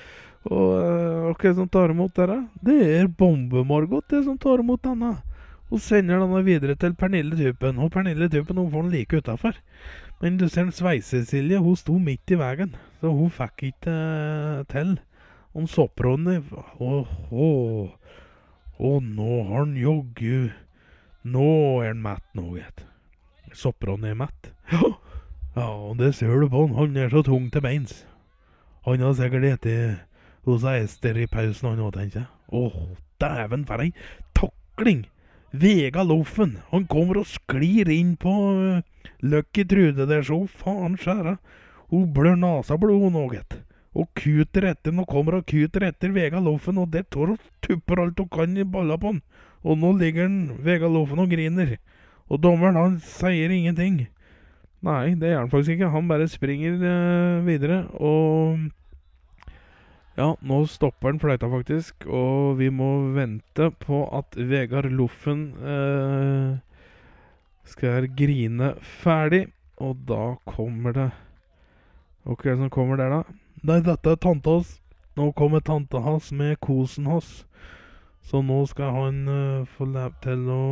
og 0.47 0.69
uh, 0.79 1.33
hva 1.35 1.51
som 1.57 1.67
tar 1.69 1.91
imot 1.91 2.15
dere? 2.15 2.45
Det 2.63 2.77
er 2.95 3.11
Bombe-Margot 3.11 4.07
det 4.09 4.23
som 4.23 4.39
tar 4.39 4.63
imot 4.63 4.81
denne. 4.87 5.17
Hun 5.69 5.81
sender 5.83 6.23
denne 6.23 6.41
videre 6.45 6.77
til 6.79 6.95
Pernille 6.95 7.35
Typen. 7.35 7.81
Og 7.83 7.91
Pernille 7.91 8.29
Typen 8.31 8.57
hun 8.61 8.71
får 8.71 8.87
den 8.87 8.95
like 8.95 9.19
utafor. 9.19 9.59
Men 10.23 10.39
du 10.39 10.47
ser 10.47 10.71
Sveise-Silje, 10.71 11.59
hun 11.59 11.75
sto 11.75 11.97
midt 11.99 12.31
i 12.31 12.39
veien, 12.39 12.75
så 13.01 13.11
hun 13.11 13.31
fikk 13.33 13.67
ikke 13.73 13.91
uh, 13.91 14.63
til. 14.71 14.95
Om 15.53 15.67
sopprådene 15.69 16.39
Å, 16.81 17.03
å, 17.29 17.47
å, 18.79 18.93
nå 19.03 19.31
har 19.49 19.59
han 19.59 19.75
jaggu 19.77 20.53
Nå 21.23 21.49
er 21.83 21.93
han 21.93 22.01
mett 22.03 22.25
nå, 22.35 22.49
gitt. 22.57 22.83
Sopran 23.55 24.03
er 24.03 24.17
mett. 24.19 24.51
Ja, 25.53 25.69
og 25.69 25.99
det 25.99 26.15
ser 26.17 26.33
du 26.41 26.47
på 26.49 26.65
han. 26.65 26.75
Han 26.79 26.97
er 26.97 27.11
så 27.13 27.21
tung 27.21 27.51
til 27.53 27.61
beins. 27.61 27.99
Han 28.87 29.03
har 29.05 29.13
sikkert 29.13 29.61
spist 29.61 30.09
hos 30.43 30.63
Ester 30.67 31.17
i 31.21 31.27
pausen, 31.27 31.69
han 31.69 31.83
òg, 31.83 31.93
tenker 31.95 32.23
jeg. 32.23 32.29
Å, 32.53 32.61
dæven 33.21 33.65
for 33.69 33.83
ei 33.83 33.91
takling! 34.35 35.05
Vega 35.53 36.01
loffen. 36.03 36.57
Han 36.71 36.87
kommer 36.89 37.21
og 37.21 37.29
sklir 37.29 37.91
inn 37.93 38.15
på 38.17 38.31
uh, 38.33 38.81
Lucky 39.21 39.63
Trude 39.69 40.07
der, 40.09 40.25
så 40.25 40.41
faen 40.49 40.97
skjæra. 40.97 41.37
Hun 41.93 42.09
blør 42.15 42.39
nasablod, 42.41 43.05
blod 43.05 43.19
òg, 43.21 43.35
gitt. 43.37 43.59
Og 43.93 44.09
kuter 44.17 44.65
etter, 44.71 44.95
nå 44.95 45.05
kommer 45.05 45.37
hun 45.37 45.45
kuter 45.45 45.85
etter 45.85 46.11
Vega 46.15 46.41
Loffen, 46.41 46.81
og 46.81 46.89
det 46.95 47.05
tar 47.13 47.29
hun 47.35 47.41
tupper 47.61 48.01
alt 48.01 48.19
hun 48.19 48.31
kan 48.33 48.57
i 48.57 48.65
balla 48.65 48.97
på 48.97 49.13
han. 49.13 49.21
Og 49.63 49.79
nå 49.79 49.93
ligger 49.97 50.27
han, 50.27 50.37
Vegard 50.63 50.93
Loffen 50.93 51.23
og 51.23 51.31
griner. 51.31 51.77
Og 52.29 52.41
dommeren, 52.43 52.79
han 52.79 52.99
sier 53.03 53.51
ingenting. 53.51 54.05
Nei, 54.83 55.13
det 55.15 55.31
gjør 55.31 55.45
han 55.45 55.51
faktisk 55.51 55.75
ikke. 55.75 55.91
Han 55.93 56.09
bare 56.11 56.27
springer 56.31 56.79
eh, 56.79 57.43
videre, 57.47 57.83
og 57.99 58.69
Ja, 60.13 60.35
nå 60.45 60.59
stopper 60.69 61.09
han 61.09 61.19
fløyta, 61.19 61.47
faktisk, 61.49 62.05
og 62.05 62.59
vi 62.59 62.67
må 62.69 63.15
vente 63.15 63.71
på 63.81 64.03
at 64.13 64.35
Vegard 64.37 64.91
Loffen 64.93 65.47
eh, 65.57 66.59
skal 67.65 68.11
grine 68.13 68.75
ferdig, 69.01 69.47
og 69.81 70.03
da 70.05 70.35
kommer 70.45 70.93
det 70.93 71.09
hva 72.23 72.37
er 72.39 72.53
det 72.53 72.59
som 72.61 72.69
kommer 72.71 72.95
der, 72.95 73.11
da? 73.11 73.23
Nei, 73.67 73.81
dette 73.83 74.13
er 74.13 74.19
tanta 74.23 74.53
hans. 74.55 74.77
Nå 75.19 75.33
kommer 75.35 75.59
tanta 75.59 75.99
hans 76.05 76.29
med 76.31 76.55
kosen 76.63 77.09
hans. 77.11 77.43
Så 78.23 78.41
nå 78.45 78.63
skal 78.69 78.95
han 78.95 79.23
uh, 79.27 79.65
få 79.75 79.87
lov 79.91 80.15
til 80.23 80.45
å 80.51 80.63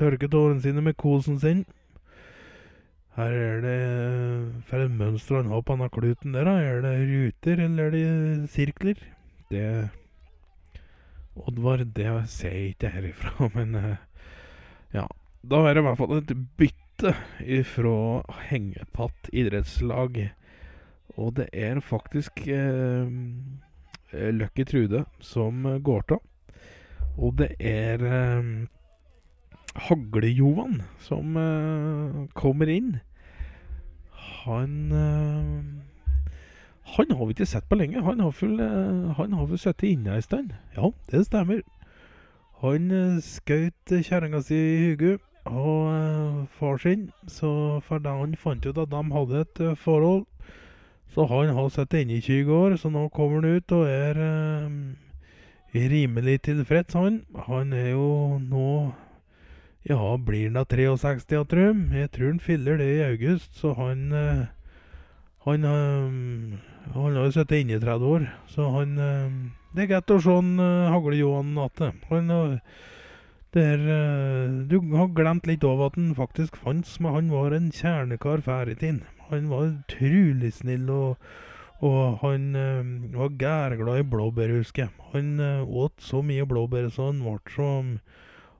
tørke 0.00 0.28
tårene 0.30 0.62
sine 0.64 0.82
med 0.84 0.98
kosen 0.98 1.38
sin. 1.42 1.62
Her 3.16 3.34
er 3.34 3.62
det 3.64 3.78
For 4.68 4.84
et 4.84 4.92
mønster 4.94 5.40
han 5.40 5.50
har 5.50 5.62
på 5.66 5.76
denne 5.76 5.90
kluten 5.92 6.34
der, 6.36 6.46
da. 6.48 6.56
Er 6.58 6.84
det 6.84 6.94
ruter, 7.10 7.64
eller 7.66 7.90
er 7.90 7.96
det 7.96 8.50
sirkler? 8.50 9.00
Det 9.50 9.64
Oddvar, 11.40 11.84
det 11.84 12.10
ser 12.28 12.52
jeg 12.56 12.74
ikke 12.74 12.90
herifra, 12.92 13.48
men 13.56 13.74
uh, 13.78 13.96
ja. 14.94 15.06
Da 15.40 15.62
er 15.64 15.74
det 15.74 15.84
i 15.84 15.86
hvert 15.86 16.00
fall 16.00 16.18
et 16.18 16.34
bytte 16.60 17.14
ifra 17.40 17.94
hengepatt 18.50 19.30
idrettslag. 19.32 20.18
Og 21.16 21.36
det 21.38 21.46
er 21.56 21.80
faktisk 21.80 22.42
eh, 22.46 23.08
Lucky 24.36 24.66
Trude 24.68 25.06
som 25.24 25.64
går 25.82 26.04
av. 26.16 26.20
Og 27.20 27.36
det 27.36 27.50
er 27.60 28.00
eh, 28.00 28.50
Hagle-Johan 29.76 30.80
som 31.04 31.36
eh, 31.36 32.20
kommer 32.34 32.70
inn. 32.72 32.94
Han 34.44 34.92
eh, 34.92 35.60
Han 36.96 37.10
har 37.16 37.26
vi 37.26 37.36
ikke 37.36 37.46
sett 37.46 37.68
på 37.68 37.76
lenge. 37.76 38.02
Han 38.02 38.20
har 38.20 38.32
vel, 38.40 38.60
eh, 38.60 39.12
han 39.16 39.32
har 39.32 39.46
vel 39.46 39.58
sittet 39.58 39.90
inne 39.92 40.16
en 40.16 40.22
stund. 40.22 40.54
Ja, 40.76 40.90
det 41.10 41.26
stemmer. 41.26 41.60
Han 42.64 42.90
eh, 42.90 43.20
skjøt 43.20 43.92
kjerringa 44.00 44.40
si 44.44 44.56
i 44.56 44.80
hodet 44.88 45.20
og 45.44 45.92
eh, 45.92 46.40
far 46.56 46.80
sin, 46.80 47.10
så 47.28 47.80
for 47.84 47.98
da 47.98 48.16
han 48.18 48.34
fant 48.36 48.66
ut 48.66 48.78
at 48.78 48.90
de 48.90 49.04
hadde 49.12 49.40
et 49.44 49.60
eh, 49.60 49.76
forhold, 49.76 50.26
så 51.14 51.24
han 51.26 51.54
har 51.56 51.70
sittet 51.72 52.02
inne 52.02 52.18
i 52.18 52.20
20 52.20 52.52
år, 52.54 52.76
så 52.76 52.90
nå 52.92 53.06
kommer 53.08 53.40
han 53.40 53.56
ut 53.56 53.72
og 53.72 53.86
er 53.88 54.20
rimelig 55.74 56.42
tilfreds, 56.42 56.94
han. 56.94 57.22
Han 57.46 57.72
er 57.72 57.92
jo 57.94 58.38
nå 58.42 58.92
Ja, 59.88 60.16
blir 60.16 60.50
han 60.50 60.58
da 60.58 60.64
63, 60.64 61.30
jeg 61.32 61.46
tror? 61.48 61.76
Jeg 61.94 62.10
tror 62.10 62.26
han 62.26 62.40
fyller 62.40 62.76
det 62.76 62.88
i 62.96 63.04
august, 63.06 63.54
så 63.56 63.72
han 63.74 64.12
eh, 64.12 64.46
Han, 65.46 65.64
eh, 65.64 66.58
han 66.92 67.16
har 67.16 67.24
jo 67.24 67.30
sittet 67.32 67.62
inne 67.62 67.78
i 67.78 67.80
30 67.80 68.04
år, 68.04 68.26
så 68.46 68.68
han 68.76 68.98
eh, 68.98 69.30
Det 69.74 69.84
er 69.84 69.92
greit 69.94 70.10
å 70.10 70.20
se 70.20 70.34
han 70.34 70.58
Hagle-Johan 70.58 71.54
igjen. 71.56 72.02
Han 72.10 72.32
der, 73.50 73.80
du 74.70 74.76
har 74.94 75.08
glemt 75.14 75.46
litt 75.46 75.64
av 75.66 75.80
at 75.82 75.96
han 75.98 76.12
faktisk 76.14 76.56
fantes, 76.56 77.00
men 77.00 77.14
han 77.14 77.30
var 77.30 77.54
en 77.54 77.70
kjernekar 77.74 78.42
før 78.46 78.70
i 78.70 78.76
tiden. 78.78 79.02
Han 79.30 79.48
var 79.50 79.72
utrolig 79.72 80.52
snill, 80.54 80.90
og, 80.90 81.16
og 81.80 82.18
han 82.20 82.56
eh, 82.56 82.88
var 83.16 83.36
gærglad 83.40 84.02
i 84.02 84.08
blåbær, 84.12 84.52
husker 84.52 84.82
jeg. 84.82 84.92
Han 85.14 85.40
eh, 85.40 85.62
åt 85.64 86.04
så 86.04 86.20
mye 86.22 86.44
blåbær 86.46 86.90
så 86.92 87.08
han 87.08 87.22
ble 87.24 87.38
som 87.54 87.94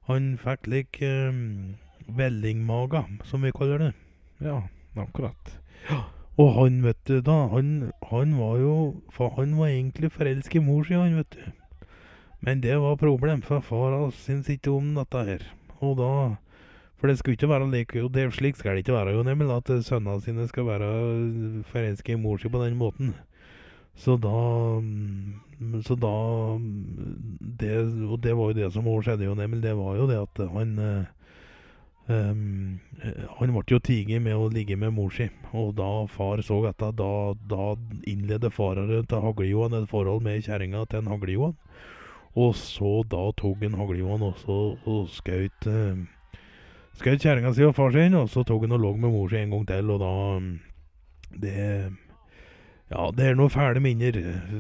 Han 0.09 0.33
fikk 0.41 0.67
lik 0.67 0.99
uh, 1.07 1.31
vellingmaga, 2.09 3.05
som 3.23 3.45
vi 3.45 3.53
kaller 3.55 3.79
det. 3.79 3.91
Ja, 4.43 4.63
akkurat. 4.97 5.53
Ja. 5.91 6.01
Og 6.41 6.55
han, 6.57 6.81
vet 6.83 6.99
du, 7.07 7.21
da, 7.21 7.47
han, 7.53 7.93
han 8.11 8.33
var 8.39 8.57
jo 8.59 8.75
for 9.13 9.37
Han 9.37 9.59
var 9.59 9.69
egentlig 9.69 10.11
forelsket 10.11 10.59
i 10.63 10.65
mor 10.65 10.89
si, 10.89 10.97
han, 10.99 11.15
vet 11.21 11.37
du. 11.37 11.87
Men 12.41 12.63
det 12.65 12.81
var 12.81 12.97
problem, 12.97 13.43
for 13.43 13.61
far 13.61 13.93
hans 13.93 14.19
syntes 14.25 14.57
ikke 14.57 14.73
om 14.73 14.95
dette 14.97 15.25
her. 15.29 15.47
Og 15.79 15.99
da 16.01 16.13
For 17.01 17.09
det 17.09 17.17
skulle 17.19 17.39
ikke 17.39 17.49
være 17.49 17.71
like, 17.73 18.03
og 18.05 18.13
det, 18.13 18.27
Slik 18.37 18.57
skal 18.57 18.77
det 18.77 18.85
ikke 18.85 18.93
være, 18.93 19.15
jo, 19.17 19.23
nemlig 19.25 19.49
at 19.57 19.71
sønnene 19.85 20.21
sine 20.21 20.45
skal 20.49 20.67
være 20.67 20.89
forelska 21.73 22.13
i 22.13 22.21
mor 22.21 22.37
si 22.37 22.49
på 22.49 22.61
den 22.61 22.77
måten. 22.77 23.15
Så 23.97 24.17
da 24.17 24.81
Så 25.83 25.95
da 25.97 26.59
det, 27.61 28.05
Og 28.09 28.23
det 28.23 28.37
var 28.37 28.45
jo 28.45 28.53
det 28.53 28.73
som 28.73 28.87
også 28.87 29.03
skjedde, 29.11 29.25
jo, 29.25 29.35
nemlig. 29.35 29.63
Det 29.63 29.77
var 29.77 29.97
jo 29.97 30.07
det 30.07 30.21
at 30.21 30.53
han 30.53 30.79
um, 32.09 32.81
Han 33.39 33.53
ble 33.53 33.65
jo 33.71 33.79
tiget 33.79 34.23
med 34.23 34.37
å 34.37 34.49
ligge 34.49 34.77
med 34.77 34.93
mor 34.93 35.11
si. 35.11 35.29
Og 35.53 35.75
da 35.77 36.07
far 36.07 36.43
så 36.43 36.63
dette, 36.67 36.93
da, 36.97 37.35
da 37.49 37.75
innledet 38.07 38.53
farer 38.53 39.03
til 39.03 39.25
Hagle-Johan 39.25 39.75
et 39.75 39.89
forhold 39.89 40.23
med 40.23 40.43
kjerringa 40.45 40.85
til 40.87 40.99
en 40.99 41.13
Hagle-Johan. 41.13 41.57
Og 42.37 42.55
så 42.55 43.03
da 43.11 43.31
tok 43.37 43.63
en 43.63 43.77
Hagle-Johan 43.77 44.23
også 44.23 44.61
og 44.87 45.09
skjøt 45.13 45.67
uh, 45.67 46.20
Skjøt 47.01 47.23
kjerringa 47.25 47.55
si 47.57 47.65
og 47.65 47.73
far 47.73 47.95
sin, 47.95 48.13
og 48.13 48.27
så 48.29 48.43
tok 48.45 48.67
han 48.67 48.77
og 48.77 48.83
lå 48.83 48.89
med 49.01 49.09
mor 49.09 49.31
si 49.33 49.39
en 49.41 49.55
gang 49.55 49.63
til, 49.71 49.91
og 49.95 50.03
da 50.03 50.13
Det 51.41 51.55
Ja, 52.91 53.07
det 53.15 53.25
er 53.25 53.37
noen 53.39 53.53
fæle 53.55 53.81
minner 53.81 54.17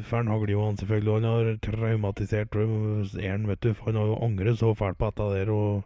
for 0.06 0.22
en 0.22 0.30
Hagle-Johan, 0.30 0.76
selvfølgelig. 0.78 1.14
Han 1.18 1.24
har 1.26 1.56
traumatisert 1.66 2.54
er 2.54 3.30
han, 3.30 3.48
vet 3.48 3.60
du. 3.60 3.74
Han 3.84 3.98
har 3.98 4.06
jo 4.06 4.18
angret 4.22 4.58
så 4.58 4.70
fælt 4.74 4.98
på 4.98 5.10
dette 5.10 5.26
der 5.34 5.50
og, 5.50 5.82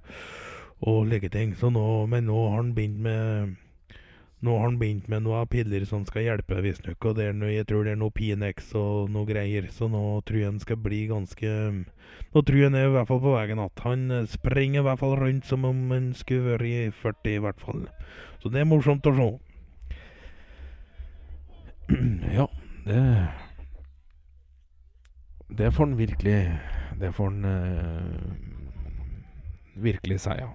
og 0.83 1.07
like 1.07 1.29
ting. 1.29 1.57
Så 1.57 1.71
nå, 1.73 2.07
men 2.07 2.29
nå 2.29 2.49
har 2.51 2.57
han 2.61 2.75
begynt 2.75 3.01
med 3.01 3.57
nå 4.45 4.59
har 4.59 4.67
han 4.67 4.79
begynt 4.79 5.07
med 5.09 5.25
noen 5.25 5.49
piller 5.49 5.87
som 5.89 6.03
skal 6.05 6.27
hjelpe, 6.27 6.59
visstnok. 6.65 7.05
Og 7.09 7.21
noe, 7.39 7.53
jeg 7.55 7.65
tror 7.71 7.87
det 7.87 7.95
er 7.95 8.01
noe 8.01 8.13
Pinex 8.13 8.75
og 8.77 9.09
noe 9.15 9.25
greier. 9.29 9.71
Så 9.73 9.89
nå 9.89 10.03
tror 10.29 10.41
jeg 10.41 10.51
han 10.51 10.61
skal 10.61 10.81
bli 10.85 11.07
ganske 11.09 11.53
Nå 12.35 12.43
tror 12.43 12.59
jeg 12.59 12.69
han 12.69 12.77
er 12.77 12.91
i 12.91 12.93
hvert 12.93 13.09
fall 13.09 13.23
på 13.23 13.33
veien 13.33 13.57
igjen. 13.57 13.81
Han 13.87 14.03
eh, 14.13 14.27
springer 14.29 14.83
i 14.83 14.85
hvert 14.89 15.01
fall 15.01 15.17
rundt 15.19 15.49
som 15.49 15.65
om 15.65 15.81
han 15.95 16.13
skulle 16.19 16.59
vært 16.59 16.69
i 16.69 16.91
40, 17.01 17.31
i 17.33 17.43
hvert 17.47 17.63
fall. 17.63 17.87
Så 18.43 18.53
det 18.53 18.61
er 18.61 18.69
morsomt 18.69 19.09
å 19.09 19.15
se. 19.17 19.31
ja, 22.39 22.47
det 22.85 23.01
Det 25.55 25.73
får 25.73 25.85
han 25.85 25.99
virkelig 25.99 26.39
Det 27.01 27.11
får 27.13 27.31
han 27.31 27.45
uh, 27.45 28.33
virkelig 29.75 30.21
si, 30.25 30.37
ja. 30.39 30.49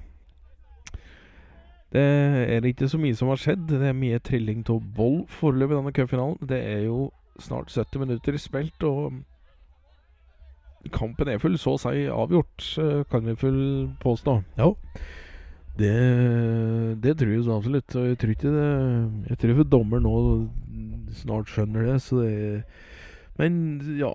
Det 1.90 2.02
er 2.02 2.66
ikke 2.70 2.90
så 2.90 3.00
mye 3.02 3.18
som 3.18 3.32
har 3.32 3.42
skjedd. 3.42 3.66
Det 3.72 3.82
er 3.90 3.98
mye 3.98 4.20
trilling 4.22 4.62
av 4.70 4.84
boll 4.96 5.24
foreløpig 5.40 5.74
i 5.74 5.80
denne 5.80 5.96
cupfinalen. 5.96 6.38
Det 6.50 6.60
er 6.62 6.84
jo 6.86 7.10
snart 7.42 7.72
70 7.74 8.04
minutter 8.04 8.38
spilt, 8.38 8.84
og 8.84 9.24
kampen 10.94 11.32
er 11.32 11.42
full 11.42 11.58
så 11.60 11.76
å 11.76 11.82
si 11.82 12.06
avgjort, 12.12 12.68
kan 13.10 13.26
vi 13.26 13.36
full 13.40 13.64
påstå. 14.04 14.38
Ja. 14.60 14.70
Det, 15.80 15.96
det 17.00 17.16
tror 17.18 17.34
jeg 17.34 17.44
så 17.48 17.58
absolutt. 17.58 17.96
Og 17.96 18.08
jeg 18.10 18.20
tror 18.20 18.36
ikke 18.36 18.52
det 18.52 18.70
Jeg 19.32 19.40
tror 19.40 19.60
for 19.62 19.72
dommer 19.72 20.02
nå 20.04 20.14
snart 21.16 21.52
skjønner 21.52 21.88
det, 21.88 21.98
så 22.04 22.22
det 22.22 22.64
Men 23.40 23.80
ja. 23.98 24.12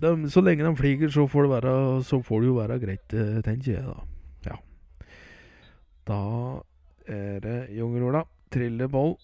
De, 0.00 0.10
så 0.28 0.42
lenge 0.44 0.66
de 0.66 0.76
flyger, 0.76 1.08
så 1.08 1.24
får 1.26 1.46
det 1.46 1.52
være 1.54 2.02
Så 2.04 2.20
får 2.22 2.42
det 2.42 2.50
jo 2.50 2.58
være 2.58 2.80
greit, 2.82 3.14
tenker 3.46 3.72
jeg, 3.72 3.84
da. 3.88 4.50
Ja. 4.50 4.58
Da 6.10 6.20
er 7.10 7.40
det 7.44 7.58
Jungerola. 7.76 8.24
Triller 8.50 8.88
ball. 8.90 9.16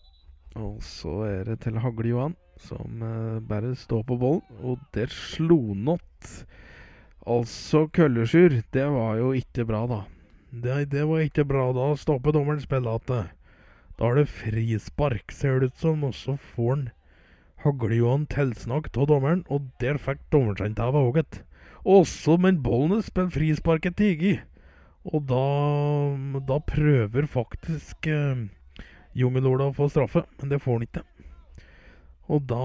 Og 0.57 0.81
så 0.85 1.13
er 1.27 1.45
det 1.45 1.61
til 1.65 1.79
Hagle-Johan, 1.83 2.37
som 2.63 3.03
eh, 3.05 3.41
bare 3.45 3.75
står 3.77 4.05
på 4.09 4.17
bollen. 4.21 4.43
Og 4.63 4.79
der 4.95 5.13
slo 5.13 5.59
han 5.75 5.89
att. 5.95 6.47
Altså 7.27 7.87
Køllesjur. 7.87 8.63
Det 8.73 8.87
var 8.87 9.17
jo 9.17 9.33
ikke 9.33 9.65
bra, 9.65 9.87
da. 9.87 10.03
Det, 10.51 10.91
det 10.93 11.09
var 11.09 11.19
ikke 11.25 11.45
bra. 11.45 11.73
Da 11.73 11.95
stopper 11.97 12.33
dommeren 12.33 12.61
spillet 12.61 13.11
igjen. 13.11 13.33
Da 13.99 14.11
er 14.11 14.21
det 14.21 14.29
frispark, 14.29 15.33
ser 15.33 15.61
det 15.61 15.73
ut 15.73 15.81
som. 15.81 16.05
Og 16.05 16.15
så 16.15 16.37
får 16.37 16.71
han 16.75 16.89
Hagle-Johan 17.65 18.27
tilsnakk 18.31 18.91
av 18.97 19.09
dommeren, 19.11 19.45
og 19.49 19.71
der 19.81 19.99
fikk 19.99 20.21
dommeren 20.33 20.77
seg 20.77 20.83
av 20.85 20.99
òg, 21.01 21.17
gitt. 21.19 21.41
Også, 21.87 22.37
men 22.37 22.63
bollen 22.63 23.03
spiller 23.03 23.33
frisparket 23.35 23.97
tiget. 23.99 24.45
Og 25.07 25.23
da, 25.31 25.43
da 26.49 26.59
prøver 26.67 27.29
faktisk 27.31 28.09
eh, 28.11 28.47
Jungelola 29.17 29.71
å 29.71 29.77
få 29.77 29.87
straffe, 29.93 30.25
men 30.41 30.51
det 30.51 30.61
får 30.65 30.81
han 30.81 30.87
ikke. 30.89 31.05
Og 32.27 32.43
da 32.51 32.65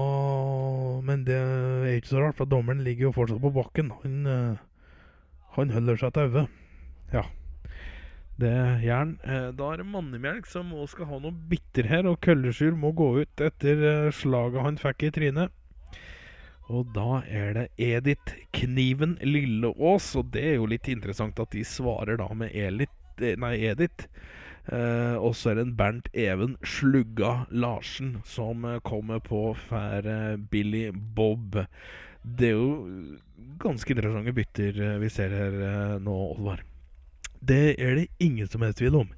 Men 1.06 1.22
det 1.26 1.38
er 1.38 1.94
ikke 1.94 2.10
så 2.10 2.24
rart, 2.24 2.38
for 2.40 2.50
dommeren 2.50 2.82
ligger 2.82 3.08
jo 3.08 3.14
fortsatt 3.14 3.42
på 3.42 3.52
bakken. 3.54 3.92
Han, 4.02 4.18
eh, 4.26 4.58
han 5.56 5.70
holder 5.70 6.00
seg 6.00 6.14
til 6.16 6.34
øyet. 6.34 6.58
Ja. 7.12 7.24
Det 8.42 8.52
gjør 8.82 8.98
han. 8.98 9.16
Eh, 9.22 9.48
da 9.54 9.70
er 9.70 9.82
det 9.82 9.86
Mannemjelk 9.86 10.48
som 10.50 10.72
òg 10.74 10.88
skal 10.90 11.10
ha 11.12 11.20
noe 11.22 11.34
bitter 11.50 11.86
her, 11.90 12.08
og 12.10 12.20
Køllesjur 12.24 12.74
må 12.78 12.90
gå 12.96 13.08
ut 13.22 13.44
etter 13.44 13.84
eh, 13.86 14.12
slaget 14.14 14.66
han 14.66 14.80
fikk 14.80 15.06
i 15.06 15.12
trynet. 15.14 15.54
Og 16.72 16.92
da 16.96 17.20
er 17.28 17.56
det 17.56 17.66
Edith 17.76 18.38
Kniven 18.56 19.18
Lilleås, 19.20 20.14
og 20.16 20.30
det 20.32 20.44
er 20.52 20.54
jo 20.56 20.70
litt 20.70 20.88
interessant 20.88 21.40
at 21.42 21.52
de 21.52 21.64
svarer 21.68 22.16
da 22.20 22.30
med 22.32 22.54
Elit, 22.56 22.94
eh, 23.20 23.36
nei, 23.36 23.58
Edith. 23.68 24.08
Eh, 24.70 25.16
og 25.18 25.34
så 25.34 25.50
er 25.50 25.58
det 25.58 25.64
en 25.66 25.76
Bernt 25.78 26.08
Even 26.14 26.54
Slugga 26.62 27.48
Larsen 27.50 28.20
som 28.24 28.62
eh, 28.64 28.78
kommer 28.86 29.18
på 29.18 29.50
for 29.58 30.06
eh, 30.06 30.36
Billy 30.38 30.90
Bob. 30.94 31.58
Det 32.22 32.52
er 32.52 32.60
jo 32.60 33.18
ganske 33.58 33.90
interessante 33.90 34.34
bytter 34.36 34.78
vi 35.02 35.08
ser 35.10 35.34
her 35.34 35.98
nå, 35.98 36.14
Oddvar. 36.36 36.62
Det 37.42 37.74
er 37.74 37.96
det 37.98 38.06
ingen 38.22 38.46
som 38.46 38.62
helst 38.62 38.78
tvil 38.78 39.00
om. 39.00 39.10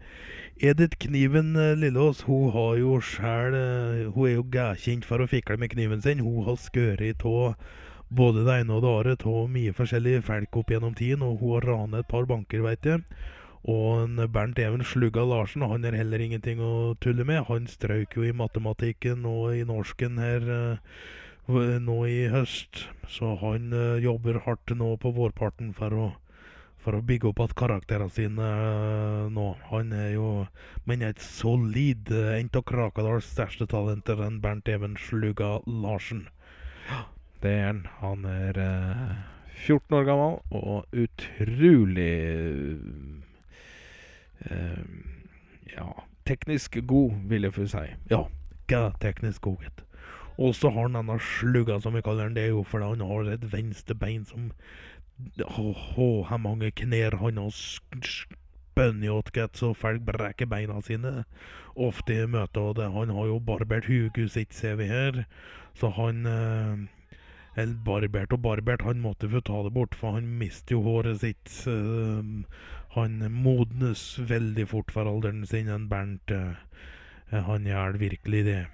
Edith 0.60 0.98
Kniven 1.00 1.56
eh, 1.56 1.76
Lilleås 1.76 2.20
hun 2.28 2.52
har 2.54 2.76
jo 2.78 3.00
sjæl 3.02 3.54
eh, 3.58 4.12
Hun 4.14 4.28
er 4.28 4.34
jo 4.36 4.44
gækjent 4.54 5.06
for 5.08 5.18
å 5.18 5.26
fikle 5.26 5.56
med 5.58 5.72
kniven 5.72 6.02
sin. 6.04 6.22
Hun 6.22 6.44
har 6.46 6.60
skåret 6.62 7.24
av 7.26 7.56
både 8.14 8.44
det 8.46 8.60
ene 8.60 8.76
og 8.76 8.84
det 8.84 8.92
andre 8.92 9.16
av 9.32 9.48
mye 9.50 9.74
forskjellige 9.74 10.22
folk 10.22 10.60
opp 10.60 10.70
gjennom 10.70 10.94
tiden, 10.94 11.24
og 11.26 11.42
hun 11.42 11.56
har 11.56 11.66
ranet 11.72 12.04
et 12.04 12.10
par 12.12 12.28
banker, 12.30 12.62
veit 12.62 12.86
jeg. 12.86 13.02
Og 13.66 14.14
Bernt 14.30 14.60
Even 14.62 14.84
Slugga 14.86 15.24
Larsen 15.26 15.66
han 15.66 15.88
er 15.88 15.98
heller 15.98 16.22
ingenting 16.22 16.62
å 16.62 16.94
tulle 17.02 17.26
med. 17.26 17.48
Han 17.50 17.66
strøk 17.66 18.14
jo 18.14 18.22
i 18.28 18.36
matematikken 18.36 19.26
og 19.26 19.56
i 19.58 19.66
norsken 19.66 20.22
her 20.22 20.50
eh, 20.54 21.78
nå 21.82 21.98
i 22.06 22.28
høst. 22.30 22.86
Så 23.10 23.34
han 23.42 23.74
jobber 24.04 24.44
hardt 24.46 24.70
nå 24.78 24.94
på 25.02 25.10
vårparten 25.18 25.74
for 25.74 25.98
å, 25.98 26.12
for 26.84 26.98
å 26.98 27.04
bygge 27.04 27.30
opp 27.30 27.40
igjen 27.40 27.56
karakterene 27.56 28.12
sine 28.12 28.44
eh, 28.44 29.26
nå. 29.32 29.46
Han 29.70 29.92
er 29.96 30.10
jo 30.14 30.28
men 30.84 31.02
et 31.02 31.20
solid 31.22 32.10
eh, 32.12 32.36
en 32.38 32.50
av 32.52 32.64
Krakadals 32.68 33.30
største 33.32 33.66
talenter, 33.70 34.20
enn 34.20 34.40
Bernt 34.44 34.68
Even 34.68 34.98
Sluga 35.00 35.56
Larsen. 35.66 36.26
Det 37.40 37.52
er 37.52 37.70
han. 37.70 37.84
Han 38.02 38.26
er 38.28 38.60
eh, 38.60 39.14
14 39.64 39.96
år 39.96 40.08
gammel 40.08 40.38
og 40.60 41.00
utrolig 41.04 42.12
eh, 44.50 44.84
Ja, 45.74 45.88
teknisk 46.28 46.78
god, 46.86 47.16
vil 47.30 47.48
jeg 47.48 47.56
få 47.56 47.66
si. 47.70 47.88
Ja, 48.12 48.26
ikke 48.64 48.86
teknisk 49.00 49.48
godhet. 49.48 49.84
Og 50.36 50.54
så 50.58 50.70
har 50.74 50.88
han 50.88 50.96
denne 50.98 51.16
slugga, 51.22 51.78
som 51.80 51.94
vi 51.94 52.02
kaller 52.02 52.26
den. 52.26 52.36
Det 52.36 52.44
er 52.44 52.54
jo 52.54 52.64
fordi 52.66 52.90
han 52.92 53.06
har 53.06 53.30
et 53.30 53.52
venstre 53.52 53.94
bein 53.94 54.24
som 54.26 54.50
Åh, 55.44 55.94
hvor 55.94 56.36
mange 56.38 56.70
knær 56.74 57.16
han 57.20 57.36
har 57.38 57.52
spønnjåtket 57.54 59.60
så 59.60 59.72
folk 59.78 60.02
brekker 60.08 60.48
beina 60.50 60.80
sine 60.82 61.24
ofte 61.74 62.16
i 62.16 62.26
møte. 62.26 62.60
Og 62.60 62.76
det, 62.80 62.90
han 62.94 63.10
har 63.14 63.26
jo 63.30 63.38
barbert 63.38 63.90
huket 63.90 64.32
sitt, 64.34 64.54
ser 64.54 64.74
vi 64.80 64.90
her. 64.90 65.24
Så 65.78 65.90
han 65.94 66.26
eh, 66.26 66.74
eller 67.56 67.78
barbert 67.86 68.32
og 68.34 68.42
barbert, 68.42 68.82
han 68.82 69.02
måtte 69.02 69.30
få 69.30 69.40
ta 69.46 69.62
det 69.62 69.72
bort, 69.74 69.94
for 69.94 70.18
han 70.18 70.26
mister 70.38 70.74
jo 70.74 70.82
håret 70.82 71.20
sitt. 71.22 71.50
eh, 71.70 72.24
han 72.94 73.18
modnes 73.30 74.18
veldig 74.18 74.68
fort 74.70 74.90
for 74.94 75.10
alderen 75.10 75.46
sin, 75.46 75.68
en 75.68 75.88
Bernt. 75.88 76.30
eh, 76.30 76.54
han 77.30 77.66
gjør 77.66 77.98
virkelig 77.98 78.44
det. 78.44 78.66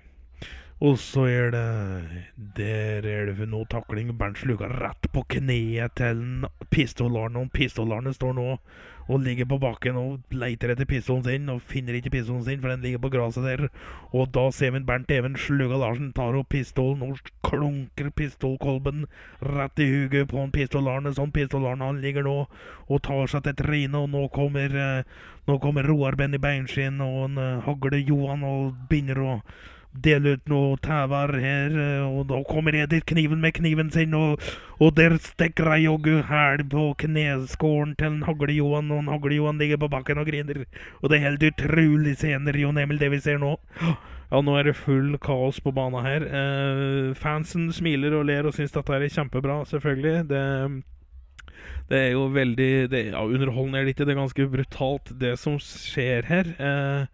Og 0.80 0.96
så 0.98 1.26
er 1.28 1.50
det 1.52 2.24
Der 2.56 3.04
er 3.04 3.26
det 3.26 3.36
for 3.36 3.46
noe 3.46 3.68
takling. 3.68 4.14
Bernt 4.16 4.38
sluker 4.40 4.72
rett 4.80 5.10
på 5.12 5.24
kneet 5.28 5.92
til 6.00 6.46
og 6.46 7.50
pistolarne 7.52 8.14
står 8.14 8.32
nå 8.32 8.46
og 9.10 9.20
ligger 9.20 9.44
på 9.50 9.58
bakken 9.58 9.96
og 9.98 10.34
leter 10.38 10.70
etter 10.70 10.86
pistolen 10.86 11.24
sin, 11.24 11.48
og 11.50 11.64
finner 11.66 11.96
ikke 11.98 12.12
pistolen 12.14 12.44
sin, 12.46 12.60
for 12.62 12.70
den 12.70 12.84
ligger 12.84 13.00
på 13.02 13.10
gresset 13.10 13.42
der. 13.42 13.64
Og 14.14 14.30
da 14.34 14.44
ser 14.54 14.70
vi 14.70 14.84
Bernt 14.86 15.10
Even 15.10 15.36
Slugga 15.36 15.80
Larsen 15.82 16.12
tar 16.14 16.38
opp 16.38 16.48
pistolen 16.54 17.02
og 17.02 17.18
klunker 17.42 18.12
pistolkolben 18.14 19.08
rett 19.42 19.82
i 19.82 19.88
huget 19.90 20.30
på 20.30 20.38
en 20.38 20.54
pistolarne. 20.54 21.12
Sånn 21.16 21.34
pistolarne 21.34 21.90
han 21.90 22.00
ligger 22.04 22.24
nå 22.28 22.36
og 22.86 23.02
tar 23.02 23.26
seg 23.26 23.44
til 23.48 23.58
trynet, 23.64 23.98
og 23.98 24.08
nå 24.14 24.28
kommer, 24.30 24.70
eh, 24.70 25.02
nå 25.50 25.58
kommer 25.58 25.90
Roar 25.90 26.16
Benny 26.16 26.38
Beinskinn 26.38 27.02
og 27.02 27.24
en 27.24 27.38
eh, 27.38 27.60
Hagle 27.66 28.04
Johan 28.06 28.46
og 28.46 28.86
begynner 28.88 29.24
å 29.26 29.34
dele 29.92 30.36
ut 30.36 30.50
noe 30.50 30.76
tævar 30.84 31.32
her, 31.42 31.74
eh, 31.74 32.04
og 32.06 32.28
da 32.30 32.38
kommer 32.46 32.76
Edith 32.78 33.08
Kniven 33.10 33.40
med 33.42 33.56
kniven 33.56 33.90
sin, 33.90 34.14
og, 34.14 34.42
og 34.78 34.94
der 34.96 35.16
stikker 35.18 35.72
ei 35.74 35.84
joggu 35.84 36.20
hæl 36.28 36.62
på 36.70 36.84
kneskåren 37.02 37.96
til 37.98 38.12
en 38.12 38.22
Hagle 38.28 38.54
Johan, 38.54 38.92
og 38.94 39.02
en 39.02 39.10
Hagle 39.10 39.40
Johan 39.40 39.58
ligger 39.58 39.80
på 39.82 39.90
bakken 39.90 40.22
og 40.22 40.30
griner. 40.30 40.64
Og 41.02 41.10
det 41.10 41.18
er 41.18 41.26
helt 41.30 41.48
utrolig 41.50 42.16
scener, 42.20 42.56
Jon 42.56 42.78
Emil, 42.78 43.00
det 43.00 43.10
vi 43.10 43.20
ser 43.24 43.42
nå. 43.42 43.56
Ja, 44.30 44.38
nå 44.46 44.54
er 44.54 44.68
det 44.68 44.76
full 44.78 45.16
kaos 45.18 45.58
på 45.58 45.72
banen 45.74 46.06
her. 46.06 46.22
Eh, 46.22 47.10
fansen 47.18 47.72
smiler 47.74 48.14
og 48.14 48.28
ler 48.30 48.46
og 48.46 48.54
syns 48.54 48.76
dette 48.76 48.94
er 48.94 49.10
kjempebra, 49.10 49.64
selvfølgelig. 49.66 50.28
Det 50.30 50.44
det 51.90 51.98
er 51.98 52.12
jo 52.14 52.28
veldig 52.30 52.72
det, 52.90 53.00
ja, 53.10 53.24
Underholdende 53.26 53.80
er 53.80 53.84
det 53.84 53.96
ikke, 53.96 54.04
det 54.06 54.14
er 54.14 54.20
ganske 54.20 54.46
brutalt, 54.52 55.10
det 55.20 55.32
som 55.42 55.56
skjer 55.58 56.28
her. 56.28 56.52
Eh, 56.62 57.06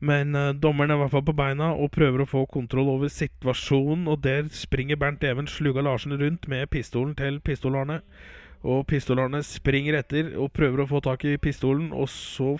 men 0.00 0.34
uh, 0.36 0.52
dommeren 0.54 0.92
er 0.92 0.98
i 0.98 1.02
hvert 1.02 1.14
fall 1.16 1.24
på 1.26 1.34
beina 1.38 1.72
og 1.74 1.90
prøver 1.94 2.22
å 2.22 2.28
få 2.28 2.44
kontroll 2.50 2.90
over 2.92 3.10
situasjonen. 3.10 4.06
Og 4.10 4.20
der 4.22 4.46
springer 4.54 4.98
Bernt 5.00 5.24
Even 5.26 5.50
Sluga 5.50 5.82
Larsen 5.82 6.14
rundt 6.20 6.46
med 6.48 6.68
pistolen 6.70 7.16
til 7.18 7.40
Pistol-Arne. 7.42 8.00
Og 8.62 8.86
Pistol-Arne 8.90 9.42
springer 9.46 9.98
etter 9.98 10.30
og 10.38 10.52
prøver 10.54 10.84
å 10.84 10.90
få 10.90 11.02
tak 11.02 11.26
i 11.26 11.36
pistolen, 11.38 11.90
og 11.94 12.08
så 12.10 12.56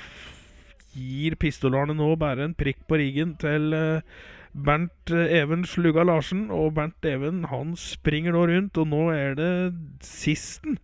gir 0.95 1.39
Pistol-Arne 1.39 1.95
nå 1.99 2.11
bare 2.19 2.47
en 2.47 2.59
prikk 2.59 2.83
på 2.91 2.99
riggen 2.99 3.37
til 3.39 3.75
uh, 3.75 4.03
Bernt 4.59 5.13
eh, 5.15 5.39
Even 5.39 5.65
Sluga 5.67 6.03
Larsen. 6.03 6.49
Og 6.51 6.75
Bernt 6.75 7.07
Even 7.07 7.45
han 7.53 7.77
springer 7.79 8.35
nå 8.35 8.47
rundt, 8.51 8.79
og 8.79 8.91
nå 8.91 9.09
er 9.15 9.39
det 9.39 9.53
sisten 10.03 10.79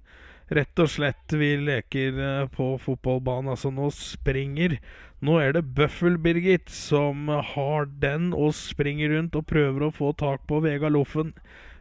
rett 0.53 0.81
og 0.83 0.91
slett 0.93 1.35
vi 1.37 1.55
leker 1.61 2.21
eh, 2.21 2.47
på 2.53 2.75
fotballbanen. 2.83 3.53
Altså, 3.55 3.73
nå 3.75 3.91
springer 3.95 4.79
Nå 5.25 5.39
er 5.41 5.55
det 5.57 5.63
Bøffel-Birgit 5.73 6.69
som 6.69 7.31
har 7.33 7.87
den 8.03 8.35
og 8.37 8.51
springer 8.59 9.15
rundt 9.15 9.39
og 9.39 9.47
prøver 9.49 9.87
å 9.87 9.95
få 9.95 10.11
tak 10.21 10.43
på 10.51 10.59
Vegard 10.61 10.93
Loffen. 10.93 11.31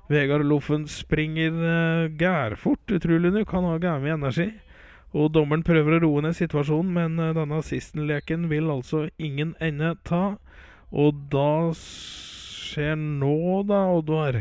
Vegard 0.08 0.46
Loffen 0.48 0.86
springer 0.88 1.52
uh, 1.52 2.14
gærfort, 2.16 2.86
utrolig 2.88 3.34
nok. 3.36 3.52
Han 3.52 3.68
har 3.68 3.84
gæren 3.84 4.08
energi. 4.16 4.48
Og 5.12 5.34
dommeren 5.36 5.66
prøver 5.66 5.98
å 5.98 6.02
roe 6.06 6.24
ned 6.24 6.38
situasjonen, 6.38 6.94
men 6.96 7.20
eh, 7.20 7.36
denne 7.36 7.60
assisten-leken 7.60 8.48
vil 8.50 8.72
altså 8.72 9.06
ingen 9.22 9.54
ende 9.60 9.92
ta. 10.08 10.38
Og 10.90 11.28
da 11.34 11.74
skjer 11.76 12.96
nå, 12.96 13.36
da, 13.68 13.84
Oddvar 13.94 14.40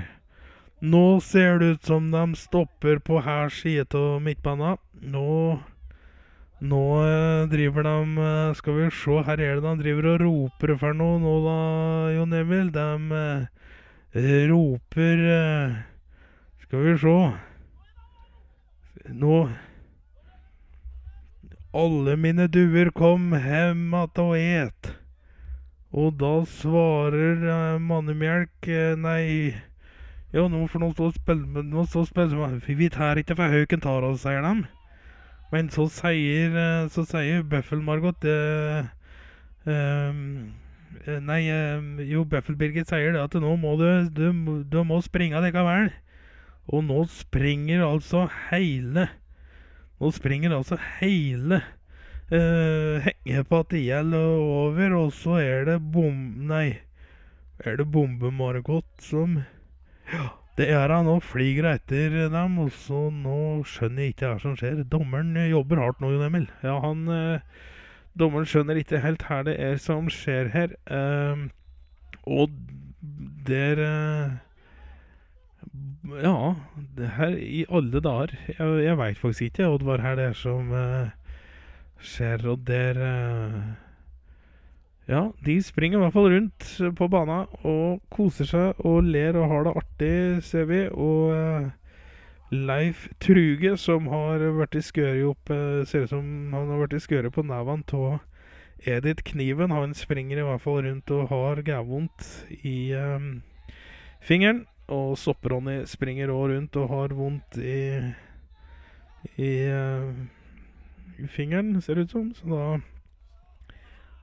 Nå 0.82 1.20
ser 1.22 1.60
det 1.60 1.66
ut 1.66 1.84
som 1.86 2.10
de 2.10 2.34
stopper 2.34 2.98
på 2.98 3.20
her 3.22 3.52
side 3.54 3.94
av 3.94 4.18
midtbanen. 4.22 4.80
Nå 4.98 5.60
Nå 6.62 6.82
eh, 7.02 7.48
driver 7.50 7.82
de 7.82 8.18
eh, 8.22 8.54
Skal 8.54 8.76
vi 8.76 8.88
se, 8.94 9.14
her 9.26 9.40
er 9.42 9.58
det 9.58 9.62
de 9.62 9.72
driver 9.80 10.08
og 10.12 10.20
roper 10.22 10.74
for 10.78 10.94
noe 10.94 11.18
nå, 11.22 11.32
da, 11.42 11.56
Jon 12.16 12.34
Emil. 12.38 12.70
De 12.74 12.86
eh, 13.18 14.46
roper 14.50 15.24
Skal 16.66 16.84
vi 16.86 16.94
se 17.02 17.16
Nå 19.22 19.40
Alle 21.74 22.16
mine 22.16 22.46
duer 22.46 22.90
kom 22.90 23.32
hem 23.32 23.94
att 23.94 24.18
og 24.18 24.36
et. 24.36 24.94
Og 25.90 26.12
da 26.20 26.44
svarer 26.44 27.78
Mannemjelk 27.80 28.68
Nei 29.00 29.56
ja, 30.32 30.46
nå 30.48 30.62
får 30.70 30.80
noen 30.80 30.94
stå 30.96 31.08
og 31.08 31.16
spille 31.18 32.04
spille 32.08 32.76
Vi 32.78 32.88
tar 32.92 33.20
ikke 33.20 33.36
for 33.36 33.52
Hauken 33.52 33.82
tar 33.84 34.06
oss, 34.08 34.22
sier 34.24 34.40
de. 34.44 34.64
Men 35.52 35.68
så 35.68 35.84
sier 35.92 36.54
eh, 36.56 36.88
sier 36.88 37.42
Bøffel-Margot 37.44 38.16
det 38.24 38.36
ehm, 39.68 40.54
eh, 41.04 41.18
Nei, 41.20 41.42
eh, 41.52 42.06
jo, 42.08 42.24
Bøffel-Birgit 42.24 42.88
sier 42.88 43.12
det 43.12 43.20
at 43.20 43.36
nå 43.36 43.52
må 43.60 43.76
du 43.76 44.08
Du, 44.08 44.32
du 44.64 44.80
må 44.88 45.02
springe 45.04 45.42
likevel. 45.44 45.92
Og 46.72 46.86
nå 46.88 47.04
springer 47.12 47.84
altså 47.84 48.24
hele 48.48 49.10
Nå 50.00 50.10
springer 50.16 50.56
altså 50.56 50.80
hele 50.98 51.60
uh, 52.32 53.04
hengepartiet 53.04 54.14
over, 54.16 54.94
og 54.98 55.12
så 55.14 55.36
er 55.38 55.68
det 55.68 55.76
bom... 55.94 56.16
Nei, 56.48 56.80
er 57.62 57.76
det 57.78 57.86
Bombe-Margot 57.92 58.88
som 59.04 59.36
Det 60.58 60.68
er 60.68 60.92
han. 60.92 61.08
Nå 61.08 61.18
flyger 61.24 61.66
hun 61.66 61.72
etter 61.72 62.16
dem, 62.32 62.58
og 62.60 62.72
så 62.76 63.06
nå 63.14 63.62
skjønner 63.68 64.06
jeg 64.06 64.14
ikke 64.16 64.32
hva 64.32 64.42
som 64.42 64.56
skjer. 64.58 64.82
Dommeren 64.92 65.34
jobber 65.48 65.80
hardt 65.80 66.02
nå, 66.02 66.12
Jon 66.12 66.26
Emil. 66.28 66.48
Ja, 66.64 66.78
han 66.84 67.06
eh, 67.08 67.62
Dommeren 68.18 68.48
skjønner 68.48 68.76
ikke 68.76 69.00
helt 69.00 69.24
hva 69.24 69.40
det 69.48 69.56
er 69.56 69.78
som 69.80 70.10
skjer 70.12 70.52
her. 70.52 70.74
Eh, 70.92 71.46
og 72.28 72.52
der 73.48 73.80
eh, 73.82 74.34
Ja, 76.22 76.54
det 76.98 77.08
her 77.16 77.34
i 77.34 77.64
alle 77.70 78.00
dager 78.02 78.34
Jeg, 78.48 78.84
jeg 78.84 78.98
veit 78.98 79.18
faktisk 79.18 79.42
ikke, 79.48 79.70
Oddvar, 79.72 80.02
hva 80.04 80.12
det 80.18 80.26
er 80.28 80.36
som 80.38 80.70
eh, 80.76 81.14
skjer, 82.02 82.44
og 82.52 82.66
der 82.68 83.00
eh, 83.00 83.56
Ja, 85.12 85.26
de 85.44 85.58
springer 85.60 85.98
i 85.98 86.02
hvert 86.06 86.14
fall 86.14 86.30
rundt 86.32 86.66
på 86.96 87.06
bana 87.12 87.42
og 87.68 88.00
koser 88.14 88.48
seg 88.48 88.78
og 88.88 89.04
ler 89.04 89.36
og 89.36 89.50
har 89.50 89.66
det 89.66 89.74
artig, 89.82 90.14
ser 90.46 90.64
vi. 90.70 90.80
Og 90.88 91.34
eh, 91.36 91.66
Leif 92.52 93.10
Truge, 93.20 93.74
som 93.76 94.08
har 94.08 94.40
vært 94.56 94.78
i 94.80 94.84
skøret 94.84 95.28
opp 95.28 95.52
eh, 95.52 95.82
Ser 95.88 96.06
ut 96.06 96.14
som 96.14 96.24
han 96.54 96.72
har 96.72 96.80
vært 96.86 96.96
i 96.96 97.02
skøret 97.04 97.34
på 97.34 97.44
nevene 97.44 97.84
av 97.98 98.88
Edith 98.88 99.26
Kniven. 99.28 99.74
Han 99.76 99.92
springer 99.94 100.40
i 100.40 100.48
hvert 100.48 100.64
fall 100.64 100.80
rundt 100.86 101.12
og 101.12 101.28
har 101.34 101.60
gævvondt 101.66 102.32
i 102.64 102.76
eh, 102.96 103.30
fingeren. 104.24 104.64
Og 104.92 105.18
Sopp-Ronny 105.20 105.82
springer 105.88 106.32
òg 106.32 106.54
rundt 106.54 106.80
og 106.80 106.88
har 106.88 107.16
vondt 107.16 107.60
i 107.60 107.82
i, 109.38 109.50
uh, 109.70 110.10
i 111.18 111.26
fingeren, 111.30 111.76
ser 111.80 111.94
det 111.94 112.08
ut 112.08 112.10
som. 112.16 112.34
Så 112.34 112.48
da 112.50 112.64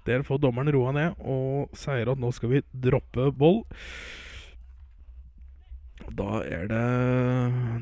Der 0.09 0.25
får 0.25 0.41
dommeren 0.41 0.73
roa 0.73 0.93
ned 0.95 1.21
og 1.21 1.77
sier 1.77 2.09
at 2.09 2.21
nå 2.21 2.31
skal 2.33 2.55
vi 2.55 2.63
droppe 2.73 3.29
boll. 3.37 3.61
Da 6.17 6.41
er 6.41 6.69
det 6.71 6.85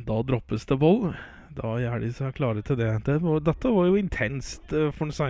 Da 0.08 0.22
droppes 0.28 0.68
det 0.68 0.80
boll. 0.82 1.14
Da 1.58 1.78
gjør 1.82 2.04
de 2.04 2.10
seg 2.14 2.36
klare 2.38 2.62
til 2.62 2.78
det. 2.78 2.90
det 3.08 3.22
var, 3.24 3.40
dette 3.42 3.72
var 3.74 3.88
jo 3.88 3.96
intenst, 3.98 4.74
eh, 4.74 4.92
får 4.94 5.08
en 5.08 5.16
si, 5.16 5.30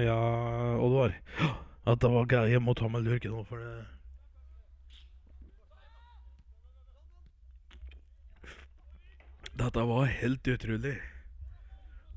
Oddvar. 0.83 1.13
At 1.87 2.01
det 2.03 2.09
var 2.11 2.27
greie 2.27 2.59
ta 2.75 2.89
meg 2.91 3.05
en 3.05 3.29
nå, 3.31 3.43
for 3.47 3.61
det 3.61 3.85
Dette 9.57 9.85
var 9.89 10.11
helt 10.19 10.47
utrolig. 10.53 10.97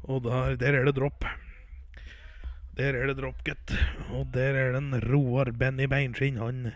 Og 0.04 0.24
der, 0.26 0.58
der 0.60 0.76
er 0.76 0.84
det 0.84 0.96
dropp. 0.98 1.24
Der 2.80 2.96
er 2.96 3.10
det 3.10 3.18
dropp, 3.18 3.42
gutt. 3.44 3.74
Og 4.16 4.30
der 4.32 4.56
er 4.56 4.70
det 4.72 4.78
en 4.80 4.94
Roar 5.04 5.50
Benny 5.52 5.84
Beinskinn. 5.84 6.38
Han 6.40 6.70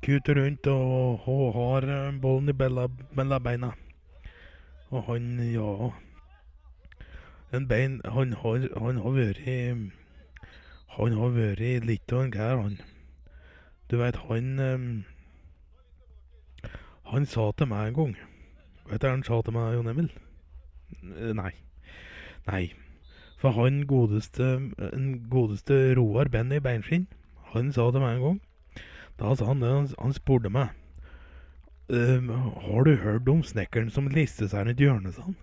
kuter 0.00 0.38
rundt 0.40 0.66
og, 0.72 1.28
og 1.28 1.50
har 1.52 1.84
ballen 1.84 2.20
bollen 2.22 2.48
i 2.48 2.52
bella, 2.56 2.86
mellom 3.12 3.42
beina. 3.44 3.70
Og 4.88 5.04
han, 5.10 5.26
ja 5.52 5.90
en 7.52 7.68
bein, 7.68 8.00
han, 8.04 8.32
har, 8.32 8.64
han 8.80 8.96
har 9.04 9.12
vært 9.14 9.42
Han 10.96 11.16
har 11.18 11.34
vært 11.36 11.84
litt 11.84 12.12
av 12.12 12.22
en 12.22 12.32
gær, 12.32 12.62
han. 12.62 12.78
Du 13.90 13.98
veit, 14.00 14.16
han 14.30 14.48
eh, 14.64 14.86
Han 17.12 17.26
sa 17.26 17.50
til 17.52 17.68
meg 17.68 17.90
en 17.90 17.98
gang 17.98 18.16
Vet 18.88 19.02
du 19.02 19.06
hva 19.06 19.12
han 19.12 19.26
sa 19.28 19.42
til 19.44 19.58
meg, 19.58 19.76
Jon 19.76 19.92
Emil? 19.92 20.08
Eh, 21.12 21.36
Nei. 21.36 21.52
Nei. 22.48 22.64
For 23.44 23.52
han 23.52 23.82
godeste, 23.84 24.70
godeste 25.28 25.74
Roar 25.98 26.30
Benny 26.32 26.62
Beinskinn, 26.64 27.06
han 27.52 27.72
sa 27.76 27.90
til 27.92 28.00
meg 28.00 28.16
en 28.16 28.22
gang 28.22 28.38
Da 29.20 29.34
sa 29.36 29.50
han 29.50 29.60
det, 29.60 29.68
han, 29.68 29.88
han 29.98 30.14
spurte 30.16 30.48
meg 30.48 30.70
«Ehm, 31.92 32.30
Har 32.64 32.86
du 32.88 32.94
hørt 32.96 33.28
om 33.28 33.42
snekkeren 33.44 33.90
som 33.92 34.08
liste 34.08 34.48
seg 34.48 34.70
i 34.72 34.74
hjørnet, 34.80 35.12
sa 35.14 35.26
han. 35.26 35.36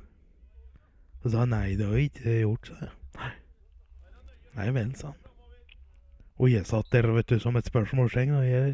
Så 1.22 1.30
sa 1.30 1.44
han 1.44 1.54
nei, 1.54 1.76
det 1.78 1.86
har 1.86 2.00
jeg 2.00 2.10
ikke 2.10 2.40
gjort, 2.40 2.72
sa 2.72 2.80
jeg. 2.82 2.96
Nei. 3.20 3.30
Nei 4.58 4.66
vel, 4.74 4.96
sa 4.98 5.12
han. 5.12 5.20
Og 6.42 6.50
jeg 6.50 6.66
satt 6.66 6.90
der, 6.92 7.06
vet 7.14 7.30
du, 7.30 7.38
som 7.40 7.60
et 7.60 7.70
spørsmålstegn, 7.70 8.34
og 8.34 8.48
jeg 8.48 8.74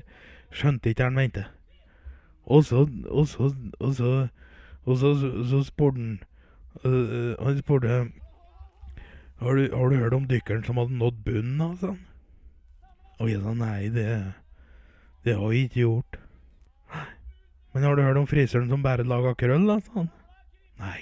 skjønte 0.56 0.94
ikke 0.94 1.04
hva 1.04 1.10
han 1.10 1.20
mente. 1.20 1.44
Og 2.45 2.64
så, 2.64 2.86
og 3.12 3.28
så, 3.28 3.52
og 3.80 3.94
så, 3.99 4.14
og 4.86 4.98
så, 5.04 5.14
så, 5.20 5.34
så 5.52 5.62
spurte 5.68 5.99
han 5.99 6.16
uh, 6.86 7.36
Han 7.44 7.60
spurte 7.60 7.91
har 9.40 9.56
du, 9.56 9.76
har 9.76 9.90
du 9.90 9.96
hørt 10.02 10.16
om 10.18 10.28
dykkeren 10.30 10.64
som 10.66 10.80
hadde 10.82 10.98
nådd 10.98 11.20
bunnen, 11.26 11.58
da, 11.62 11.70
sånn? 11.82 12.00
Og 13.22 13.30
jeg 13.30 13.42
sa 13.42 13.54
nei, 13.58 13.90
det, 13.94 14.08
det 15.26 15.38
har 15.38 15.54
jeg 15.54 15.70
ikke 15.70 15.84
gjort. 15.84 16.20
Men 17.74 17.86
har 17.86 17.98
du 17.98 18.02
hørt 18.02 18.18
om 18.18 18.30
frisøren 18.30 18.70
som 18.72 18.86
bare 18.86 19.06
laga 19.06 19.36
krøll, 19.38 19.68
da, 19.70 19.78
sa. 19.86 20.08
Nei, 20.82 21.02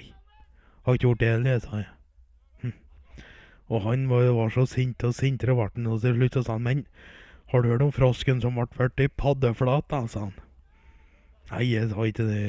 har 0.84 0.96
ikke 0.96 1.08
gjort 1.08 1.22
det 1.24 1.32
heller, 1.32 1.60
sa 1.64 1.80
jeg. 1.80 1.92
Hm. 2.62 2.76
Og 3.72 3.84
han 3.88 4.08
var, 4.12 4.28
var 4.36 4.52
så 4.52 4.66
sint, 4.68 5.04
og 5.04 5.16
sintere 5.16 5.56
ble 5.56 5.70
han, 5.72 5.92
til 6.04 6.18
slutt 6.20 6.40
sa 6.42 6.58
han, 6.58 6.66
men 6.68 6.86
har 7.52 7.62
du 7.62 7.72
hørt 7.72 7.84
om 7.88 7.92
frosken 7.94 8.44
som 8.44 8.60
ble 8.60 8.68
ført 8.76 9.00
i 9.00 9.08
paddeflat, 9.08 9.88
da, 9.92 10.04
sa 10.12 10.28
han. 10.28 10.40
Nei, 11.52 11.68
jeg 11.72 11.92
sa 11.92 12.04
ikke 12.04 12.26
det. 12.28 12.40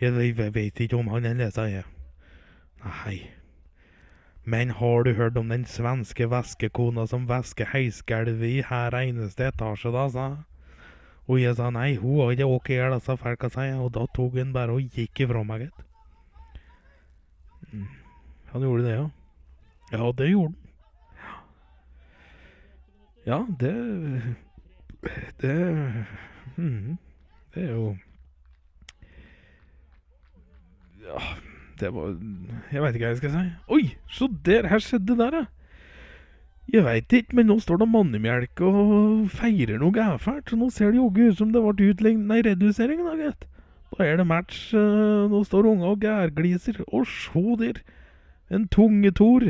Jeg, 0.00 0.16
jeg 0.16 0.54
vet 0.56 0.80
ikke 0.82 0.98
om 0.98 1.12
han 1.14 1.28
heller, 1.28 1.52
sa 1.54 1.70
jeg. 1.70 1.86
Nei. 2.82 3.39
Men 4.44 4.70
har 4.70 5.02
du 5.04 5.12
hørt 5.14 5.36
om 5.36 5.48
den 5.48 5.66
svenske 5.68 6.26
vaskekona 6.30 7.06
som 7.06 7.26
vasker 7.28 7.68
heisgulvet 7.74 8.48
i 8.48 8.62
her 8.64 8.96
eneste 8.96 9.50
etasje, 9.50 9.92
da, 9.92 10.06
sa. 10.08 10.26
Og 11.28 11.42
jeg 11.42 11.54
sa 11.58 11.68
nei, 11.70 11.94
hun 12.00 12.22
har 12.22 12.32
ikke 12.34 12.48
åkt 12.48 12.72
i 12.72 12.78
hjel 12.78 12.96
disse 12.96 13.16
folka, 13.20 13.50
sa 13.52 13.68
jeg, 13.68 13.78
og 13.78 13.92
da 13.94 14.06
tok 14.16 14.38
hun 14.40 14.54
bare 14.56 14.74
og 14.74 14.96
gikk 14.96 15.26
ifra 15.26 15.44
meg, 15.46 15.68
gitt. 15.68 15.86
Mm. 17.70 17.86
Han 18.50 18.66
gjorde 18.66 18.86
det, 18.88 18.96
ja. 18.96 19.06
Ja, 19.92 20.12
det 20.18 20.30
gjorde 20.30 20.54
han. 20.54 20.56
Ja, 23.26 23.46
det 23.60 24.36
Det 25.40 26.06
mm, 26.56 26.98
Det 27.54 27.62
er 27.62 27.72
jo 27.72 27.96
Ja 31.02 31.49
det 31.80 31.90
var 31.94 32.12
Jeg 32.72 32.82
veit 32.84 32.94
ikke 32.98 33.06
hva 33.06 33.14
jeg 33.14 33.20
skal 33.22 33.32
si. 33.34 33.44
Oi, 33.76 33.82
se 34.12 34.28
der! 34.46 34.68
Her 34.70 34.82
skjedde 34.84 35.14
det 35.14 35.18
der, 35.22 35.36
ja. 35.40 35.46
Jeg 36.70 36.84
veit 36.86 37.14
ikke, 37.18 37.34
men 37.34 37.48
nå 37.50 37.56
står 37.58 37.80
det 37.82 37.88
mannemjelk 37.90 38.60
og 38.62 39.30
feirer 39.34 39.80
noe 39.82 39.90
gæfælt. 39.96 40.52
Så 40.52 40.58
nå 40.60 40.68
ser 40.70 40.92
det 40.92 41.00
jaggu 41.00 41.24
ut 41.32 41.40
som 41.40 41.50
det 41.54 41.62
ble 41.64 41.88
utlign... 41.90 42.20
Nei, 42.30 42.42
redusering, 42.46 43.00
da, 43.08 43.16
gitt. 43.18 43.48
Da 43.96 44.04
er 44.06 44.20
det 44.20 44.26
match. 44.30 44.68
eh, 44.78 45.24
Nå 45.32 45.40
står 45.48 45.66
unga 45.72 45.88
og 45.90 46.04
gærgliser. 46.04 46.78
Og 46.94 47.08
sjå 47.10 47.56
der! 47.58 47.80
En 48.54 48.68
tungetor. 48.70 49.48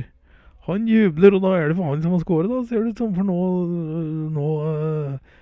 Han 0.68 0.88
jubler, 0.88 1.36
og 1.36 1.44
da 1.44 1.52
er 1.58 1.68
det 1.68 1.76
for 1.76 1.90
han 1.90 2.02
som 2.04 2.14
har 2.16 2.24
skåret, 2.24 2.56
ser 2.70 2.84
det 2.86 2.94
ut 2.94 3.04
som. 3.04 3.12
For 3.16 3.28
nå 3.28 3.36
Nå 4.32 4.48
eh, 4.70 5.36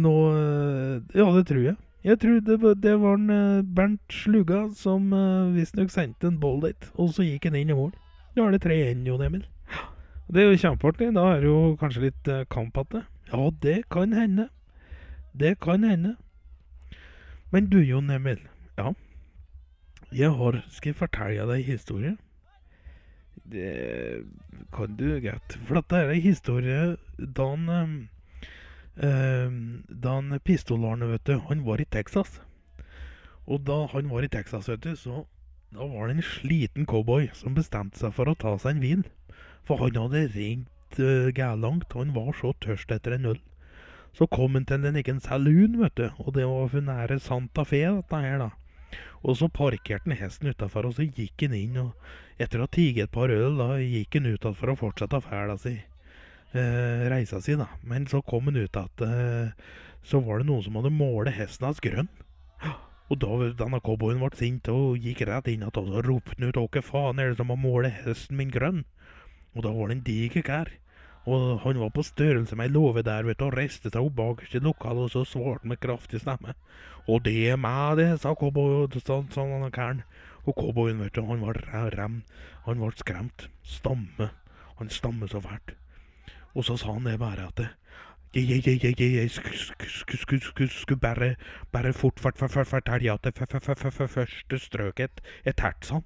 Nå 0.00 0.16
eh, 0.32 1.20
Ja, 1.20 1.28
det 1.36 1.44
tror 1.50 1.64
jeg. 1.68 1.76
Jeg 2.00 2.16
tror 2.20 2.40
det, 2.40 2.56
det 2.80 2.94
var 3.00 3.18
en 3.18 3.30
eh, 3.30 3.64
Bernt 3.76 4.12
Sluga 4.12 4.62
som 4.72 5.10
uh, 5.12 5.52
visstnok 5.52 5.90
sendte 5.92 6.30
en 6.30 6.38
ball 6.40 6.62
dit, 6.64 6.86
og 6.96 7.10
så 7.12 7.26
gikk 7.26 7.50
han 7.50 7.58
inn 7.58 7.72
i 7.74 7.76
mål. 7.76 7.90
Da 8.32 8.46
er 8.46 8.54
det 8.54 8.62
3-1, 8.64 9.02
Jon 9.04 9.24
Emil. 9.26 9.42
Det 10.32 10.40
er 10.40 10.48
jo 10.48 10.60
kjempeartig. 10.62 11.10
Da 11.12 11.26
er 11.34 11.42
det 11.42 11.50
jo 11.50 11.74
kanskje 11.76 12.06
litt 12.06 12.30
uh, 12.32 12.46
kamp 12.48 12.78
igjen. 12.80 13.04
Ja, 13.28 13.50
det 13.62 13.76
kan 13.92 14.14
hende. 14.16 14.48
Det 15.36 15.58
kan 15.60 15.84
hende. 15.84 16.14
Men 17.52 17.68
du, 17.68 17.80
Jon 17.84 18.10
Emil. 18.10 18.40
Ja. 18.78 18.94
Jeg 20.10 20.32
har 20.34 20.62
Skal 20.70 20.90
jeg 20.90 20.98
fortelle 20.98 21.46
deg 21.50 21.60
en 21.60 21.68
historie? 21.68 22.16
Det 23.50 24.24
kan 24.72 24.96
du 24.96 25.20
greit. 25.20 25.58
For 25.66 25.76
dette 25.76 26.00
er 26.00 26.14
en 26.14 26.24
historie 26.24 26.80
da 27.18 27.50
han 27.52 28.08
eh, 28.96 29.08
eh, 29.08 29.50
Da 29.88 30.14
han 30.18 30.38
Pistol-Arne, 30.44 31.10
vet 31.12 31.24
du, 31.24 31.38
han 31.48 31.64
var 31.64 31.80
i 31.80 31.88
Texas. 31.90 32.40
Og 33.46 33.64
da 33.66 33.86
han 33.92 34.10
var 34.10 34.22
i 34.22 34.28
Texas, 34.28 34.68
vet 34.68 34.82
du, 34.82 34.94
så 34.96 35.24
da 35.70 35.86
var 35.86 36.08
det 36.08 36.16
en 36.16 36.26
sliten 36.26 36.86
cowboy 36.86 37.28
som 37.34 37.54
bestemte 37.54 37.98
seg 37.98 38.14
for 38.14 38.30
å 38.30 38.34
ta 38.34 38.56
seg 38.58 38.76
en 38.76 38.82
hvil. 38.82 39.02
For 39.66 39.78
han 39.78 39.98
hadde 39.98 40.26
ringt 40.34 40.98
uh, 40.98 41.30
gælangt. 41.30 41.92
Han 41.94 42.14
var 42.14 42.32
så 42.38 42.50
tørst 42.64 42.90
etter 42.90 43.14
en 43.14 43.28
øl. 43.34 43.40
Så 44.18 44.26
kom 44.26 44.56
han 44.58 44.66
til 44.66 44.86
en 44.86 44.98
egen 44.98 45.20
saloon, 45.22 45.78
vet 45.78 45.94
du, 45.94 46.08
og 46.18 46.34
det 46.34 46.46
var 46.50 46.72
for 46.72 46.86
nære 46.86 47.20
Santa 47.22 47.62
Fe, 47.62 47.84
dette 47.86 48.22
her, 48.24 48.42
da. 48.42 48.50
Og 49.22 49.36
så 49.38 49.46
parkerte 49.52 50.08
han 50.08 50.18
hesten 50.18 50.50
utafor, 50.50 50.88
og 50.88 50.96
så 50.96 51.06
gikk 51.06 51.44
han 51.46 51.54
inn, 51.54 51.78
og 51.78 52.42
etter 52.42 52.58
å 52.58 52.66
ha 52.66 52.74
tiget 52.74 53.06
et 53.06 53.14
par 53.14 53.30
øl, 53.30 53.60
da 53.60 53.78
gikk 53.78 54.18
han 54.18 54.32
utafor 54.32 54.74
og 54.74 54.80
fortsatte 54.82 55.22
ferda 55.22 55.58
si. 55.60 55.76
Eh, 56.50 57.06
reisa 57.10 57.38
si, 57.40 57.54
da. 57.54 57.68
Men 57.86 58.08
så 58.10 58.22
kom 58.26 58.50
han 58.50 58.58
ut 58.58 58.76
at 58.76 59.04
eh, 59.06 59.52
så 60.02 60.18
var 60.24 60.40
det 60.40 60.48
noen 60.48 60.64
som 60.64 60.78
hadde 60.80 60.90
målet 60.90 61.36
hesten 61.36 61.68
hans 61.68 61.82
grønn. 61.84 62.10
Og 63.10 63.18
da 63.22 63.36
denne 63.58 63.80
cowboyen 63.82 64.22
ble 64.22 64.30
sint 64.38 64.68
og 64.70 64.98
gikk 65.02 65.24
rett 65.26 65.50
inn 65.50 65.64
igjen 65.64 65.78
og 65.82 66.04
ropte 66.06 66.36
han 66.38 66.48
ut 66.48 66.58
'Hva 66.58 66.82
faen 66.82 67.18
er 67.18 67.30
det 67.30 67.38
som 67.38 67.50
har 67.50 67.58
målet 67.58 68.02
hesten 68.04 68.36
min 68.36 68.50
grønn?' 68.54 68.84
Og 69.54 69.64
da 69.66 69.72
var 69.74 69.88
det 69.88 69.96
en 69.96 70.06
diger 70.06 70.42
kær. 70.46 70.70
Og 71.26 71.60
han 71.62 71.78
var 71.78 71.90
på 71.90 72.02
størrelse 72.06 72.56
med 72.56 72.70
ei 72.70 72.72
låve 72.72 73.02
der, 73.02 73.26
vet 73.26 73.38
du, 73.38 73.44
og 73.46 73.56
reiste 73.58 73.90
seg 73.90 74.00
opp 74.00 74.14
bakerst 74.14 74.54
i 74.54 74.62
lokalet, 74.62 75.02
og 75.02 75.10
så 75.10 75.24
svarte 75.26 75.66
med 75.66 75.80
kraftig 75.80 76.20
stemme. 76.22 76.54
Og 77.08 77.24
det 77.24 77.50
er 77.50 77.58
meg, 77.58 77.98
det, 77.98 78.20
sa 78.22 78.34
cowboyen, 78.34 78.90
sånn, 78.94 79.28
sa 79.30 79.42
denne 79.42 79.70
karen. 79.74 80.02
Og 80.46 80.54
cowboyen, 80.54 81.02
vet 81.02 81.14
du, 81.14 81.22
han 81.26 81.42
var 81.42 81.60
rem. 81.98 82.22
Han 82.64 82.80
ble 82.80 82.94
skremt. 82.96 83.50
Stamme. 83.62 84.30
Han 84.78 84.88
stammer 84.88 85.28
så 85.28 85.42
fælt. 85.44 85.79
Og 86.54 86.64
så 86.64 86.76
sa 86.76 86.92
han 86.92 87.04
det 87.06 87.18
bare 87.20 87.46
at 87.46 87.56
jeg, 89.14 89.30
skulle 89.30 89.56
sk- 89.58 89.88
sk- 89.90 90.16
sk- 90.22 90.40
sk- 90.46 90.80
skulle 90.82 91.00
bare, 91.00 91.34
bare 91.72 91.92
fort 91.92 92.20
fort 92.20 92.38
fort 92.38 92.50
fort 92.50 92.66
fortelle 92.66 93.12
at 93.12 93.24
det 93.24 93.34
f- 93.38 94.26
strøk 94.58 95.00
et, 95.00 95.20
første 95.44 95.56
tært, 95.56 95.84
sa 95.86 95.94
han. 96.00 96.04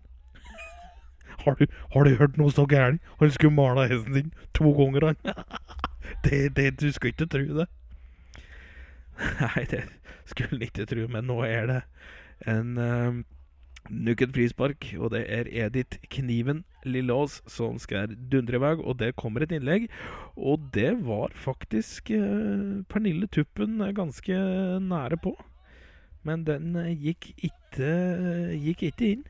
Har 1.44 1.54
du, 1.60 1.66
har 1.92 2.04
du 2.04 2.14
hørt 2.16 2.36
noe 2.38 2.52
så 2.52 2.64
gærent? 2.66 3.02
Han 3.20 3.30
skulle 3.30 3.54
male 3.54 3.88
hesten 3.90 4.14
sin 4.14 4.32
to 4.54 4.72
ganger, 4.72 5.06
han. 5.12 5.16
Det, 6.24 6.56
det, 6.56 6.80
du 6.80 6.92
skulle 6.92 7.12
ikke 7.12 7.26
tro 7.26 7.58
det. 7.58 7.66
Nei, 9.40 9.64
det 9.70 9.82
skulle 10.24 10.56
en 10.56 10.62
ikke 10.62 10.86
tro, 10.88 11.06
men 11.08 11.24
nå 11.28 11.38
er 11.44 11.66
det 11.70 11.80
en 12.48 12.78
Nuk 13.92 14.22
et 14.24 14.32
frispark, 14.32 14.86
og 14.96 15.10
det 15.12 15.26
er 15.28 15.48
Edith 15.52 15.98
Kniven 16.08 16.62
Lillås 16.88 17.42
som 17.50 17.76
skal 17.80 18.14
dundre 18.32 18.56
i 18.56 18.62
vei. 18.62 18.72
Og 18.80 18.96
det 19.00 19.14
kommer 19.20 19.44
et 19.44 19.52
innlegg, 19.52 19.90
og 20.36 20.70
det 20.72 20.94
var 21.04 21.34
faktisk 21.36 22.10
eh, 22.16 22.80
Pernille 22.88 23.28
Tuppen 23.28 23.82
ganske 23.96 24.38
nære 24.80 25.20
på. 25.20 25.34
Men 26.24 26.46
den 26.48 26.72
eh, 26.80 26.94
gikk 26.96 27.32
ikke 27.36 27.90
gikk 28.56 28.86
ikke 28.88 29.10
inn. 29.12 29.24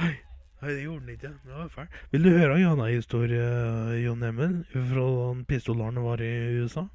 Hei. 0.00 0.14
nei, 0.62 0.72
det 0.72 0.82
gjorde 0.82 1.04
den 1.04 1.14
ikke. 1.18 1.32
Det 1.44 1.56
var 1.60 1.72
fælt. 1.72 2.02
Vil 2.12 2.24
du 2.24 2.32
høre 2.32 2.56
en 2.56 2.68
annen 2.72 2.94
historie, 2.96 3.48
Jon 4.00 4.24
Emil, 4.24 4.62
fra 4.72 5.08
da 5.18 5.32
pistolarene 5.48 6.04
var 6.04 6.24
i 6.24 6.34
USA? 6.62 6.88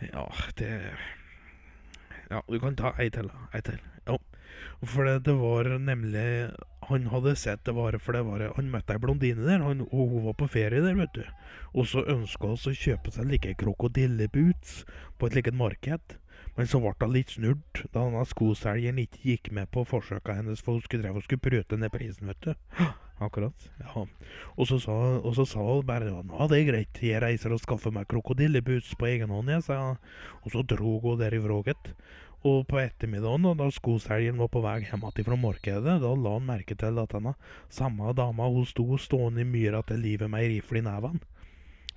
Ja, 0.00 0.28
det 0.58 0.70
Ja, 2.30 2.40
du 2.46 2.58
kan 2.62 2.76
ta 2.78 2.94
ei 3.02 3.10
til. 3.10 3.26
Ei 3.54 3.60
til. 3.66 3.82
For 4.80 5.04
det, 5.04 5.18
det 5.26 5.34
var 5.36 5.68
nemlig 5.76 6.50
Han 6.88 7.10
hadde 7.12 7.34
sett 7.36 7.64
det 7.64 7.74
var 7.76 7.98
for 8.00 8.16
det 8.16 8.22
var 8.24 8.46
Han 8.56 8.70
møtte 8.72 8.96
ei 8.96 9.02
blondine 9.02 9.44
der, 9.44 9.60
han, 9.60 9.84
og 9.84 10.14
hun 10.14 10.24
var 10.30 10.38
på 10.40 10.48
ferie 10.48 10.80
der, 10.80 10.96
vet 10.96 11.12
du. 11.14 11.24
Og 11.76 11.86
så 11.86 12.02
ønska 12.08 12.48
hun 12.48 12.56
å 12.56 12.74
kjøpe 12.74 13.12
seg 13.14 13.28
like 13.28 13.52
krokodilleboots 13.60 14.80
på 15.20 15.28
et 15.28 15.36
liket 15.36 15.58
marked. 15.58 16.16
Men 16.56 16.66
så 16.66 16.80
ble 16.82 16.94
hun 16.96 17.12
litt 17.14 17.36
snurt 17.36 17.82
da 17.92 18.06
denne 18.06 18.24
skoselgeren 18.26 18.98
ikke 19.04 19.22
gikk 19.28 19.52
med 19.56 19.70
på 19.74 19.84
forsøka 19.86 20.34
hennes, 20.40 20.62
for 20.64 20.78
hun 20.78 20.82
skulle, 20.84 21.04
drev, 21.04 21.20
og 21.20 21.26
skulle 21.26 21.44
prøte 21.44 21.78
ned 21.78 21.92
prisen, 21.94 22.32
vet 22.32 22.48
du. 22.48 22.52
Akkurat. 23.20 23.66
ja. 23.84 24.02
Og 24.56 24.68
så 24.68 24.78
sa, 24.80 24.94
og 25.20 25.34
så 25.36 25.44
sa 25.44 25.60
hun 25.60 25.84
bare 25.86 26.08
ja, 26.08 26.46
det 26.48 26.56
er 26.56 26.68
greit, 26.70 27.02
jeg 27.04 27.20
reiser 27.20 27.52
og 27.52 27.60
skaffer 27.60 27.92
meg 27.92 28.08
krokodilleboots 28.08 28.94
på 28.96 29.10
egen 29.12 29.32
hånd, 29.32 29.52
jeg, 29.52 29.66
sa 29.66 29.78
hun. 29.90 30.00
Og 30.40 30.56
så 30.56 30.64
drog 30.64 31.04
hun 31.04 31.20
derifra, 31.20 31.60
gitt. 31.68 31.92
Og 32.40 32.62
på 32.64 32.78
ettermiddagen, 32.80 33.44
da 33.58 33.66
skoselgeren 33.68 34.38
var 34.40 34.48
på 34.48 34.62
vei 34.64 34.78
hjem 34.86 35.02
fra 35.26 35.36
markedet, 35.36 35.96
da 36.00 36.12
la 36.16 36.30
han 36.38 36.46
merke 36.48 36.72
til 36.72 36.96
at 37.02 37.12
denne 37.12 37.34
samme 37.68 38.14
dama 38.16 38.46
hun 38.48 38.64
sto 38.64 38.96
stående 38.96 39.42
i 39.42 39.44
myra 39.44 39.82
til 39.84 40.00
livet 40.00 40.30
med 40.32 40.40
ei 40.40 40.54
rifle 40.54 40.80
i 40.80 40.86
neven. 40.86 41.20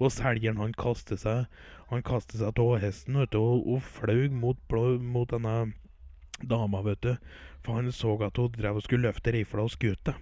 Og 0.01 0.11
selgeren 0.11 0.59
han 0.59 0.73
kastet 0.73 1.21
seg 1.21 1.45
Han 1.93 2.01
kastet 2.01 2.41
seg 2.41 2.59
av 2.59 2.79
hesten 2.81 3.19
vet 3.21 3.31
du, 3.31 3.39
og, 3.39 3.67
og 3.69 3.81
fløy 3.85 4.27
mot, 4.33 4.57
mot, 4.99 5.29
denne 5.29 5.73
dama, 6.41 6.81
vet 6.81 7.01
du. 7.05 7.15
For 7.61 7.77
han 7.77 7.91
så 7.93 8.17
at 8.25 8.37
hun 8.37 8.51
drev 8.51 8.81
og 8.81 8.83
skulle 8.83 9.07
løfte 9.07 9.31
rifla 9.31 9.63
og 9.63 9.71
skute. 9.71 10.15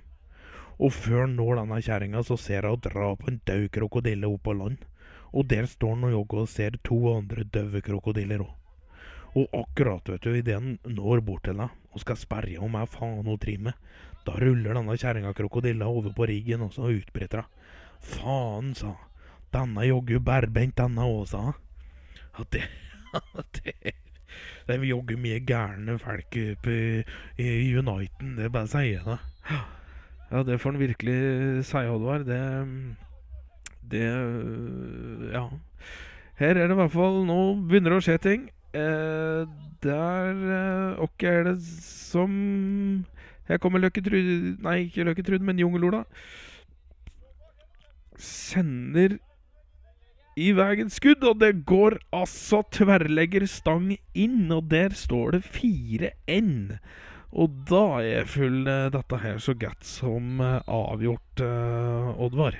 Og 0.77 0.91
før 0.91 1.23
han 1.23 1.37
når 1.39 1.63
denne 1.63 1.81
kjerringa, 1.81 2.25
så 2.27 2.37
ser 2.37 2.67
hun 2.67 2.83
dra 2.83 3.15
på 3.15 3.31
en 3.31 3.41
død 3.47 3.69
krokodille 3.71 4.27
opp 4.27 4.43
på 4.43 4.57
land. 4.59 4.83
Og 5.31 5.47
der 5.47 5.65
står 5.65 5.95
han 5.95 6.09
og 6.09 6.17
jogger 6.19 6.43
og 6.43 6.51
ser 6.51 6.81
to 6.83 6.99
andre 7.15 7.47
døde 7.47 7.81
krokodiller 7.81 8.43
òg. 8.43 8.60
Og 9.37 9.47
akkurat 9.55 10.09
vet 10.11 10.25
du, 10.25 10.33
idet 10.35 10.57
han 10.57 10.77
når 10.83 11.21
bort 11.23 11.45
til 11.47 11.59
deg 11.61 11.77
og 11.91 12.03
skal 12.03 12.19
sperre 12.19 12.59
om 12.63 12.75
hva 12.75 12.83
faen 12.87 13.27
hun 13.27 13.39
driver 13.39 13.69
med, 13.69 13.87
da 14.27 14.35
ruller 14.37 14.77
denne 14.77 14.97
kjerringa 14.99 15.31
krokodilla 15.35 15.87
over 15.89 16.13
på 16.15 16.27
riggen 16.29 16.65
og 16.65 16.75
så 16.75 16.91
utbryter 16.91 17.43
hun. 17.43 17.57
Faen, 18.01 18.75
sa 18.75 18.93
hun. 18.95 19.07
Denne 19.51 19.83
jogger 19.83 20.21
bærbent, 20.23 20.77
denne 20.79 21.07
òg, 21.07 21.25
sa 21.31 21.41
hun. 21.49 21.59
At 22.39 22.51
det, 22.55 22.63
det 23.59 23.95
Det 24.67 24.77
jogger 24.87 25.17
mye 25.19 25.41
gærne 25.43 25.97
folk 25.99 26.37
oppe 26.37 26.75
i, 27.35 27.75
Uniten, 27.75 28.35
det 28.37 28.51
bare 28.53 28.69
sier 28.71 28.99
jeg 28.99 29.05
det. 29.07 29.17
Ja, 30.31 30.43
det 30.47 30.59
får 30.61 30.71
han 30.71 30.79
virkelig 30.79 31.65
si, 31.67 31.83
Oddvar. 31.91 32.23
Det 32.23 32.41
Det 33.91 34.05
Ja. 35.33 35.49
Her 36.39 36.55
er 36.55 36.67
det 36.67 36.71
i 36.71 36.79
hvert 36.79 36.91
fall 36.91 37.25
Nå 37.25 37.39
begynner 37.67 37.91
det 37.91 37.99
å 37.99 38.05
skje 38.05 38.17
ting. 38.21 38.49
Eh, 38.73 39.47
der 39.83 40.43
eh, 40.47 41.07
Hvem 41.19 41.31
er 41.31 41.43
det 41.49 41.57
som 41.65 42.31
Her 43.49 43.57
kommer 43.59 43.81
Løkketrud 43.83 44.61
Nei, 44.63 44.77
ikke 44.85 45.03
Løkketrud, 45.03 45.43
men 45.43 45.59
Jungelola. 45.59 46.05
Sender 48.15 49.17
i 50.39 50.51
veien 50.55 50.87
skudd, 50.87 51.25
og 51.27 51.41
det 51.41 51.65
går 51.67 51.97
altså 52.15 52.61
tverrlegger 52.71 53.43
stang 53.51 53.89
inn, 54.15 54.45
og 54.55 54.69
der 54.71 54.95
står 54.95 55.35
det 55.35 55.41
4N. 55.51 56.77
Og 57.31 57.57
da 57.67 57.83
er 57.99 58.27
full 58.27 58.67
eh, 58.67 58.87
dette 58.93 59.19
her 59.19 59.39
så 59.43 59.55
godt 59.59 59.83
som 59.87 60.39
eh, 60.43 60.59
avgjort, 60.67 61.43
uh, 61.43 62.15
Oddvar. 62.23 62.57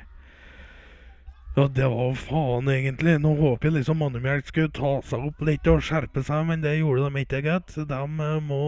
Ja, 1.55 1.67
det 1.67 1.87
var 1.87 2.13
faen, 2.15 2.69
egentlig. 2.71 3.17
Nå 3.19 3.33
håper 3.35 3.67
jeg 3.67 3.81
liksom 3.81 3.97
Mannemjelk 3.99 4.47
skulle 4.47 4.71
ta 4.71 4.91
seg 5.03 5.25
opp 5.27 5.41
litt 5.43 5.65
og 5.67 5.81
skjerpe 5.83 6.21
seg, 6.23 6.45
men 6.47 6.61
det 6.63 6.77
gjorde 6.77 7.09
de 7.09 7.23
ikke, 7.25 7.41
gitt. 7.43 7.73
De 7.89 7.97
uh, 7.99 8.37
må 8.39 8.59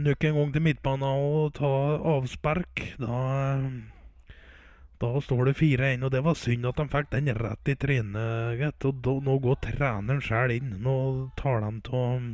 nukke 0.00 0.30
en 0.30 0.38
gang 0.38 0.54
til 0.54 0.64
midtbanen 0.64 1.04
og 1.04 1.50
ta 1.58 1.72
avspark. 2.14 2.80
Da, 3.02 3.18
da 5.04 5.10
står 5.26 5.50
det 5.50 5.54
4-1, 5.58 6.06
og 6.08 6.14
det 6.16 6.22
var 6.24 6.40
synd 6.40 6.70
at 6.70 6.80
de 6.80 6.88
fikk 6.94 7.12
den 7.12 7.28
rett 7.36 7.68
i 7.68 7.76
trynet, 7.84 8.56
gitt. 8.62 8.88
Og 8.88 9.04
da, 9.04 9.18
nå 9.28 9.36
går 9.44 9.60
treneren 9.68 10.24
sjøl 10.24 10.56
inn. 10.56 10.72
Nå 10.80 10.96
tar 11.36 11.60
de 11.66 12.00
av 12.00 12.32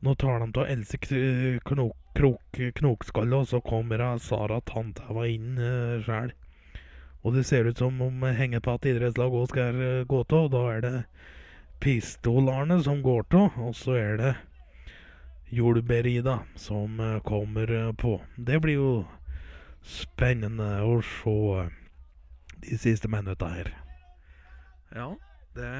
nå 0.00 0.14
tar 0.20 0.44
de 0.44 0.52
av 0.60 0.68
Else 0.68 1.00
knok, 1.00 1.96
krok, 2.20 2.60
Knokskalle, 2.76 3.40
og 3.40 3.48
så 3.48 3.64
kommer 3.64 4.04
Sara 4.20 4.60
Tantæva 4.68 5.24
inn 5.32 5.56
uh, 5.56 6.04
sjøl. 6.04 6.36
Og 7.20 7.34
det 7.36 7.44
ser 7.44 7.68
ut 7.68 7.78
som 7.78 8.00
om 8.00 8.22
hengepatt 8.32 8.86
idrettslag 8.88 9.34
òg 9.36 9.50
skal 9.52 9.80
eh, 9.84 10.04
gå 10.08 10.22
av. 10.24 10.46
Da 10.52 10.62
er 10.72 10.84
det 10.84 10.92
Pistolarne 11.80 12.80
som 12.84 13.02
går 13.04 13.26
av, 13.36 13.58
og 13.60 13.74
så 13.76 13.96
er 14.00 14.20
det 14.20 14.34
Jordbærida 15.52 16.38
som 16.60 17.00
eh, 17.00 17.18
kommer 17.26 17.72
eh, 17.76 17.92
på. 17.92 18.16
Det 18.36 18.60
blir 18.64 18.78
jo 18.78 18.92
spennende 19.84 20.78
å 20.84 21.00
se 21.04 21.66
de 22.60 22.78
siste 22.80 23.08
minutta 23.08 23.48
her. 23.52 23.72
Ja, 24.92 25.12
det 25.56 25.72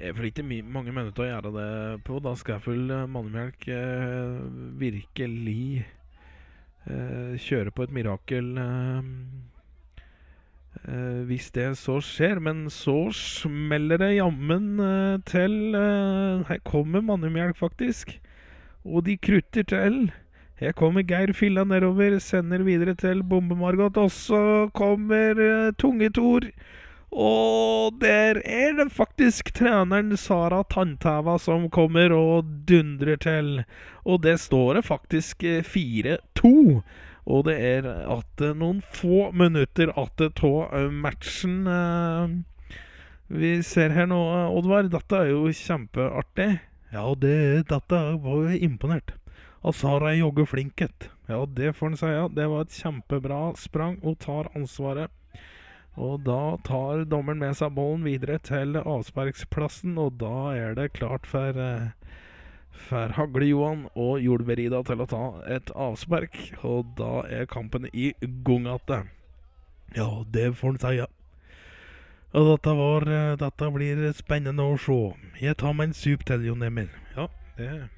er 0.00 0.16
for 0.16 0.28
ikke 0.28 0.44
mange 0.44 0.92
minutter 0.92 1.24
å 1.24 1.28
gjøre 1.28 1.52
det 1.56 1.68
på. 2.04 2.20
Da 2.24 2.34
skal 2.36 2.64
full 2.64 2.90
mannemelk 3.08 3.64
virkelig 4.76 5.86
kjøre 6.84 7.72
på 7.72 7.86
et 7.86 7.94
mirakel. 7.96 8.50
Uh, 10.84 11.24
hvis 11.26 11.50
det 11.54 11.70
så 11.80 11.98
skjer. 12.04 12.40
Men 12.42 12.66
så 12.70 13.08
smeller 13.16 14.00
det 14.02 14.16
jammen 14.18 14.80
uh, 14.80 15.16
til. 15.26 15.74
Uh, 15.74 16.46
her 16.48 16.60
kommer 16.64 17.04
Mannemjelk, 17.04 17.56
faktisk. 17.58 18.18
Og 18.84 19.06
de 19.06 19.16
krutter 19.16 19.66
til. 19.66 20.10
Her 20.60 20.72
kommer 20.72 21.04
Geir 21.04 21.32
Filla 21.36 21.64
nedover, 21.64 22.18
sender 22.18 22.62
videre 22.64 22.94
til 22.94 23.22
Bombe-Margot. 23.24 23.96
Og 23.96 24.10
så 24.10 24.68
kommer 24.74 25.40
uh, 25.40 25.72
Tungetor. 25.78 26.48
Og 27.12 27.94
der 28.00 28.40
er 28.44 28.72
det 28.76 28.92
faktisk 28.92 29.54
treneren 29.54 30.16
Sara 30.16 30.62
Tanntæva 30.68 31.38
som 31.38 31.70
kommer 31.70 32.12
og 32.12 32.44
dundrer 32.68 33.16
til. 33.16 33.64
Og 34.04 34.22
det 34.22 34.40
står 34.40 34.74
det 34.74 34.84
faktisk 34.84 35.42
4-2. 35.44 36.82
Og 37.26 37.46
det 37.48 37.56
er 37.58 37.88
at 37.90 38.42
noen 38.54 38.82
få 38.94 39.32
minutter 39.34 39.90
igjen 39.90 40.66
av 40.78 40.92
matchen 40.94 41.56
Vi 43.26 43.50
ser 43.66 43.90
her 43.90 44.06
nå, 44.06 44.20
Oddvar. 44.54 44.86
Dette 44.92 45.18
er 45.24 45.32
jo 45.32 45.50
kjempeartig. 45.50 46.50
Ja, 46.94 47.06
det, 47.18 47.66
dette 47.66 48.02
var 48.22 48.44
jo 48.46 48.60
imponert. 48.62 49.16
Asara 49.66 50.14
jogger 50.14 50.46
flinkhet. 50.46 51.08
Ja, 51.26 51.42
det 51.46 51.72
får 51.74 51.90
en 51.90 51.98
si. 51.98 52.06
Ja. 52.06 52.28
Det 52.30 52.46
var 52.46 52.62
et 52.62 52.76
kjempebra 52.78 53.40
sprang 53.58 53.98
og 54.06 54.20
tar 54.22 54.52
ansvaret. 54.54 55.10
Og 55.96 56.20
da 56.26 56.56
tar 56.62 57.06
dommeren 57.08 57.40
med 57.40 57.56
seg 57.56 57.72
ballen 57.74 58.04
videre 58.04 58.36
til 58.44 58.76
avsparksplassen, 58.76 59.96
og 59.98 60.18
da 60.20 60.52
er 60.52 60.76
det 60.76 60.92
klart 60.98 61.26
for 61.26 61.56
eh, 61.56 61.88
får 62.88 63.16
Hagle-Johan 63.16 63.86
og 63.94 64.20
Jordberida 64.22 64.82
til 64.86 65.02
å 65.02 65.08
ta 65.10 65.24
et 65.56 65.70
avspark. 65.74 66.38
Og 66.66 66.94
da 66.98 67.24
er 67.28 67.50
kampen 67.50 67.88
i 67.92 68.12
gang 68.46 68.68
igjen. 68.68 69.12
Ja, 69.96 70.08
det 70.32 70.50
får 70.58 70.74
en 70.74 70.80
si, 70.82 70.94
ja. 70.98 71.06
Og 72.36 72.50
dette, 72.50 72.72
var, 72.76 73.06
eh, 73.08 73.36
dette 73.40 73.68
blir 73.72 74.00
spennende 74.12 74.64
å 74.66 74.76
se. 74.76 74.98
Jeg 75.40 75.56
tar 75.56 75.72
meg 75.72 75.90
en 75.90 75.94
sup 75.96 76.24
til, 76.28 76.44
Jon 76.44 76.62
Emil. 76.66 76.90
Ja, 77.16 77.28
det 77.56 77.88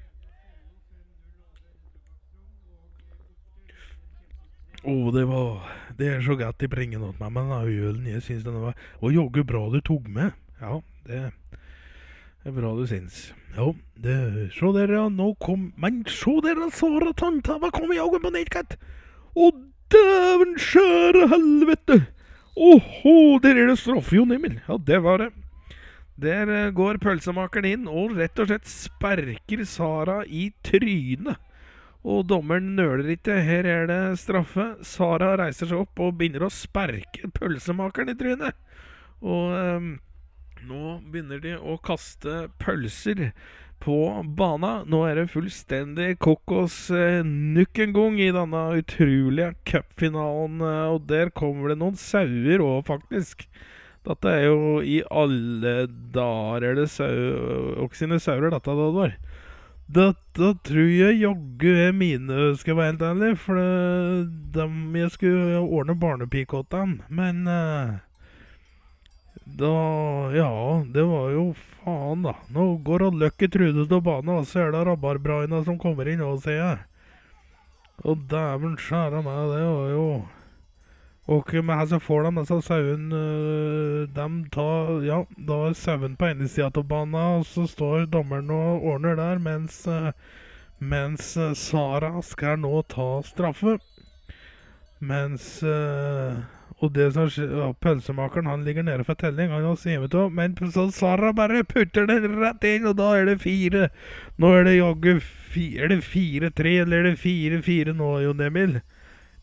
Å, 4.79 4.93
oh, 4.93 5.09
det 5.11 5.25
var 5.27 5.65
Det 5.99 6.07
er 6.07 6.21
så 6.23 6.37
godt 6.39 6.61
de 6.63 6.69
bringer 6.71 7.01
åt 7.03 7.17
meg 7.19 7.33
med 7.35 7.49
denne 7.49 7.89
ølen. 7.89 8.05
Jeg 8.07 8.23
syns 8.23 8.45
den 8.45 8.61
var 8.63 8.77
Og 9.01 9.11
jaggu 9.11 9.43
bra 9.43 9.65
du 9.73 9.81
tok 9.83 10.07
med. 10.07 10.31
Ja, 10.61 10.79
det 11.07 11.33
det 12.49 12.55
er 12.55 12.61
bra 12.63 12.69
du 12.73 12.85
syns. 12.89 13.17
Jo, 13.53 13.75
det 14.01 14.49
Se 14.55 14.69
der, 14.73 14.89
ja. 14.89 15.03
Nå 15.09 15.35
kom 15.37 15.67
Men 15.77 15.99
se 16.09 16.31
der, 16.41 16.57
Sara 16.73 17.11
Tantava 17.13 17.69
kom 17.69 17.91
i 17.93 17.99
øynene 18.01 18.23
på 18.23 18.31
nettkett! 18.33 18.73
Å, 19.37 19.51
dæven 19.93 20.55
skjære 20.57 21.27
helvete! 21.29 21.99
Åhå, 22.57 23.13
der 23.43 23.53
er 23.53 23.69
det 23.69 23.77
Jon 24.11 24.33
Emil. 24.33 24.57
Ja, 24.65 24.79
det 24.81 24.97
var 25.05 25.21
det. 25.21 25.29
Der 26.17 26.49
eh, 26.49 26.71
går 26.73 26.97
pølsemakeren 26.97 27.69
inn 27.69 27.85
og 27.85 28.17
rett 28.17 28.41
og 28.41 28.49
slett 28.49 28.65
sperker 28.65 29.63
Sara 29.69 30.23
i 30.25 30.49
trynet. 30.65 31.37
Og 32.01 32.25
dommeren 32.25 32.73
nøler 32.75 33.13
ikke. 33.13 33.37
Her 33.45 33.69
er 33.69 33.87
det 33.87 34.01
straffe. 34.17 34.71
Sara 34.81 35.35
reiser 35.37 35.69
seg 35.69 35.85
opp 35.85 36.01
og 36.01 36.17
begynner 36.17 36.49
å 36.49 36.53
sperke 36.53 37.29
pølsemakeren 37.37 38.09
i 38.09 38.17
trynet. 38.17 38.57
Og 39.21 39.53
eh, 39.53 39.91
nå 40.67 40.99
begynner 41.11 41.41
de 41.43 41.55
å 41.57 41.77
kaste 41.83 42.49
pølser 42.61 43.31
på 43.79 43.95
bana. 44.35 44.83
Nå 44.89 45.05
er 45.07 45.21
det 45.21 45.29
fullstendig 45.31 46.17
kokos 46.19 46.89
eh, 46.91 47.21
nok 47.23 47.79
en 47.79 47.95
gang 47.95 48.19
i 48.19 48.31
denne 48.35 48.63
utrolige 48.81 49.53
cupfinalen. 49.69 50.59
eh, 50.59 50.85
Og 50.91 51.07
der 51.07 51.31
kommer 51.31 51.71
det 51.71 51.79
noen 51.79 51.95
sauer 51.99 52.63
òg, 52.65 52.83
faktisk. 52.89 53.47
Dette 54.07 54.31
er 54.31 54.45
jo 54.47 54.79
i 54.83 55.01
alle 55.11 55.87
dager 56.15 56.69
er 56.69 56.77
det 56.79 56.89
sau... 56.91 57.07
Og 57.83 57.95
sine 57.95 58.19
sauer, 58.19 58.49
dette, 58.51 58.75
Oddvar. 58.75 59.15
Dette 59.89 60.51
tror 60.67 60.91
jeg 60.91 61.17
jaggu 61.23 61.71
er 61.87 61.95
mine, 61.97 62.51
skal 62.59 62.75
jeg 62.75 62.77
være 62.77 62.91
helt 62.91 63.07
ærlig. 63.07 63.31
For 63.41 63.57
det, 63.57 64.27
dem 64.59 64.95
jeg 64.99 65.15
skulle 65.15 65.63
ordne 65.63 65.95
barnepike 65.99 66.61
til. 66.69 66.99
Men 67.09 67.47
eh, 67.49 67.97
da 69.57 70.31
Ja, 70.35 70.83
det 70.93 71.03
var 71.03 71.31
jo 71.33 71.45
faen, 71.55 72.23
da. 72.23 72.35
Nå 72.53 72.77
går 72.85 73.07
han 73.07 73.19
Lucky 73.19 73.49
Trude 73.51 73.87
til 73.87 74.01
banen, 74.01 74.35
og 74.37 74.47
så 74.47 74.65
er 74.65 74.75
det 74.75 74.85
rabarbraina 74.87 75.63
som 75.65 75.79
kommer 75.81 76.09
inn 76.11 76.21
og 76.25 76.41
ser 76.43 76.59
jeg. 76.59 76.77
Og 78.07 78.27
dæven 78.31 78.77
skjære 78.79 79.23
meg, 79.23 79.39
det 79.51 79.63
var 79.65 79.89
jo 79.91 80.03
Og 81.29 81.49
med 81.63 81.75
her 81.75 81.85
så 81.85 81.99
får 81.99 82.23
de 82.23 82.39
disse 82.39 82.61
sauene 82.61 83.15
øh, 83.15 84.07
De 84.15 84.49
tar 84.51 85.03
Ja, 85.03 85.23
da 85.47 85.57
er 85.67 85.73
sauen 85.73 86.15
på 86.15 86.25
ene 86.25 86.47
sida 86.47 86.71
av 86.73 86.87
banen, 86.87 87.15
og 87.15 87.45
så 87.45 87.67
står 87.67 88.05
dommeren 88.05 88.49
og 88.49 88.83
ordner 88.83 89.15
der, 89.15 89.37
mens 89.37 89.87
øh, 89.87 90.11
Mens 90.79 91.37
øh, 91.37 91.55
Sara 91.55 92.21
skal 92.21 92.59
nå 92.59 92.81
ta 92.81 93.21
straffe. 93.23 93.79
Mens 94.99 95.63
Og 96.79 96.93
det 96.95 97.09
som 97.15 97.27
skjer 97.27 97.51
ja, 97.59 97.69
Pølsemakeren 97.83 98.47
han 98.47 98.63
ligger 98.63 98.85
nede 98.87 99.03
for 99.07 99.19
telling, 99.19 99.51
han 99.51 99.65
har 99.67 99.79
sivet 99.79 100.15
av. 100.15 100.31
Men 100.31 100.55
så 100.71 100.87
Sara 100.95 101.33
bare 101.35 101.65
putter 101.67 102.07
den 102.07 102.39
rett 102.39 102.63
inn, 102.67 102.87
og 102.87 102.95
da 103.01 103.11
er 103.17 103.27
det 103.27 103.41
fire. 103.43 103.89
Nå 104.39 104.53
er 104.55 104.67
det 104.67 104.77
jaggu 104.77 105.19
Er 105.59 105.91
det 105.91 106.03
fire-tre, 106.05 106.77
eller 106.83 107.01
er 107.01 107.09
det 107.09 107.19
fire-fire 107.19 107.95
nå, 107.97 108.13
Jon 108.23 108.41
Emil? 108.45 108.79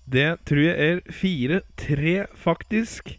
Det 0.06 0.28
tror 0.46 0.62
jeg 0.62 0.90
er 0.90 1.00
fire-tre, 1.12 2.14
faktisk. 2.38 3.16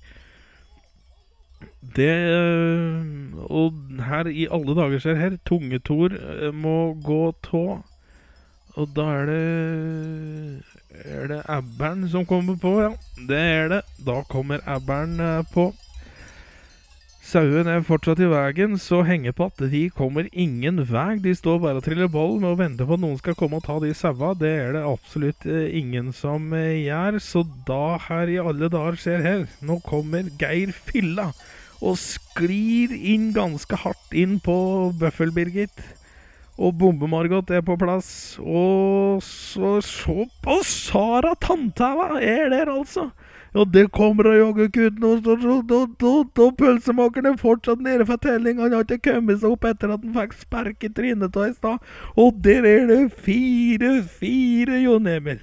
Det 1.95 2.09
øh, 2.09 3.35
Og 3.51 3.73
her 4.07 4.27
i 4.27 4.47
alle 4.51 4.75
dager 4.75 4.99
ser 4.99 5.19
her, 5.19 5.37
Tungetor 5.45 6.15
øh, 6.15 6.53
må 6.55 6.93
gå 7.05 7.35
tå. 7.43 7.83
Og 8.77 8.93
da 8.93 9.07
er 9.21 9.25
det 9.29 9.43
Er 10.97 11.27
det 11.29 11.41
Abbern 11.49 12.07
som 12.09 12.25
kommer 12.25 12.55
på, 12.61 12.77
ja. 12.81 12.93
Det 13.29 13.37
er 13.37 13.67
det. 13.69 13.81
Da 14.05 14.21
kommer 14.29 14.61
Abbern 14.65 15.19
øh, 15.19 15.43
på. 15.53 15.73
Sauen 17.27 17.67
er 17.67 17.81
fortsatt 17.83 18.21
i 18.23 18.27
veien, 18.31 18.77
så 18.79 19.01
hengepatt 19.03 19.59
de 19.73 19.81
kommer 19.91 20.29
ingen 20.31 20.79
vei. 20.87 21.17
De 21.19 21.33
står 21.35 21.59
bare 21.59 21.81
og 21.81 21.83
triller 21.83 22.07
ball 22.07 22.37
med 22.39 22.53
å 22.53 22.59
vente 22.61 22.87
på 22.87 22.95
at 22.95 23.03
noen 23.03 23.19
skal 23.19 23.35
komme 23.35 23.59
og 23.59 23.65
ta 23.65 23.75
de 23.83 23.91
saua. 23.97 24.31
Det 24.39 24.53
er 24.61 24.71
det 24.77 24.85
absolutt 24.87 25.43
eh, 25.43 25.67
ingen 25.75 26.13
som 26.15 26.53
eh, 26.55 26.85
gjør. 26.85 27.19
Så 27.19 27.43
da 27.67 27.97
her 28.07 28.31
i 28.31 28.39
alle 28.39 28.71
dager 28.71 28.95
skjer 29.01 29.25
her. 29.25 29.45
Nå 29.59 29.81
kommer 29.83 30.31
Geir 30.39 30.71
Fylla 30.71 31.33
og 31.83 31.99
sklir 31.99 32.95
inn 32.95 33.33
ganske 33.35 33.75
hardt 33.83 34.15
inn 34.15 34.39
på 34.41 34.57
Bøffel-Birgit. 34.97 35.83
Og 36.57 36.73
Bombe-Margot 36.77 37.51
er 37.53 37.61
på 37.61 37.75
plass. 37.77 38.37
Og 38.41 39.21
så 39.21 39.77
se 39.85 40.25
på 40.41 40.59
Sara 40.65 41.35
Tantæva! 41.41 42.17
er 42.21 42.49
der, 42.49 42.71
altså! 42.73 43.11
Ja, 43.55 43.63
det 43.63 43.91
kommer 43.91 44.27
jaggu 44.35 44.65
ikke 44.67 44.87
ut 44.87 45.03
Og 45.03 45.23
så- 45.23 45.37
så- 45.41 45.63
så- 45.67 45.95
så- 45.99 46.29
så 46.35 46.51
Pølsemakeren 46.57 47.25
er 47.25 47.37
fortsatt 47.37 47.79
nede 47.81 48.05
for 48.05 48.17
telling. 48.17 48.59
Han 48.59 48.71
har 48.71 48.83
ikke 48.83 49.13
kommet 49.13 49.39
seg 49.39 49.51
opp 49.51 49.63
etter 49.65 49.93
at 49.93 50.03
han 50.03 50.13
fikk 50.13 50.33
spark 50.33 50.83
i 50.83 50.89
trynet 50.89 51.35
av 51.37 51.49
i 51.49 51.53
stad. 51.53 51.79
Og 52.17 52.41
der 52.41 52.65
er 52.65 52.87
det 52.87 53.13
fire-fire, 53.13 54.83
Jon 54.83 55.07
Emil. 55.07 55.39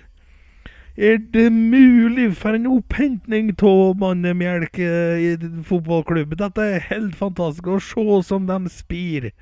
Er 0.97 1.19
det 1.19 1.51
mulig 1.53 2.36
for 2.36 2.51
en 2.55 2.66
opphentning 2.66 3.51
av 3.61 3.97
mannemelk 3.99 4.78
eh, 4.78 5.35
i 5.35 5.36
fotballklubben? 5.66 6.36
Dette 6.39 6.59
er 6.62 6.78
helt 6.81 7.16
fantastisk. 7.16 7.66
Å 7.66 7.81
se 7.82 8.23
som 8.28 8.47
de 8.47 8.69
spir. 8.70 9.32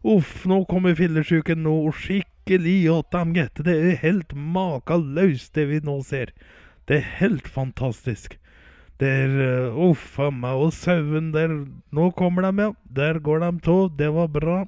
Uff, 0.00 0.46
nå 0.48 0.62
kommer 0.64 0.94
fillesyken 0.96 1.60
nå 1.66 1.74
skikkelig 1.92 2.78
åt 2.88 3.10
dem. 3.12 3.34
Det 3.36 3.74
er 3.74 3.98
helt 4.00 4.32
makeløst, 4.32 5.52
det 5.54 5.66
vi 5.68 5.80
nå 5.84 5.98
ser. 6.06 6.32
Det 6.88 7.02
er 7.02 7.10
helt 7.18 7.48
fantastisk. 7.48 8.38
Det 9.00 9.08
er 9.08 9.34
uh, 9.68 9.90
Uff 9.90 10.18
a 10.20 10.30
meg. 10.32 10.56
Og 10.56 10.72
sauen 10.76 11.30
der 11.32 11.52
Nå 11.92 12.10
kommer 12.16 12.48
de, 12.48 12.52
ja. 12.64 12.72
Der 12.84 13.20
går 13.20 13.44
de 13.44 13.50
to. 13.64 13.76
Det 13.88 14.08
var 14.12 14.28
bra. 14.32 14.62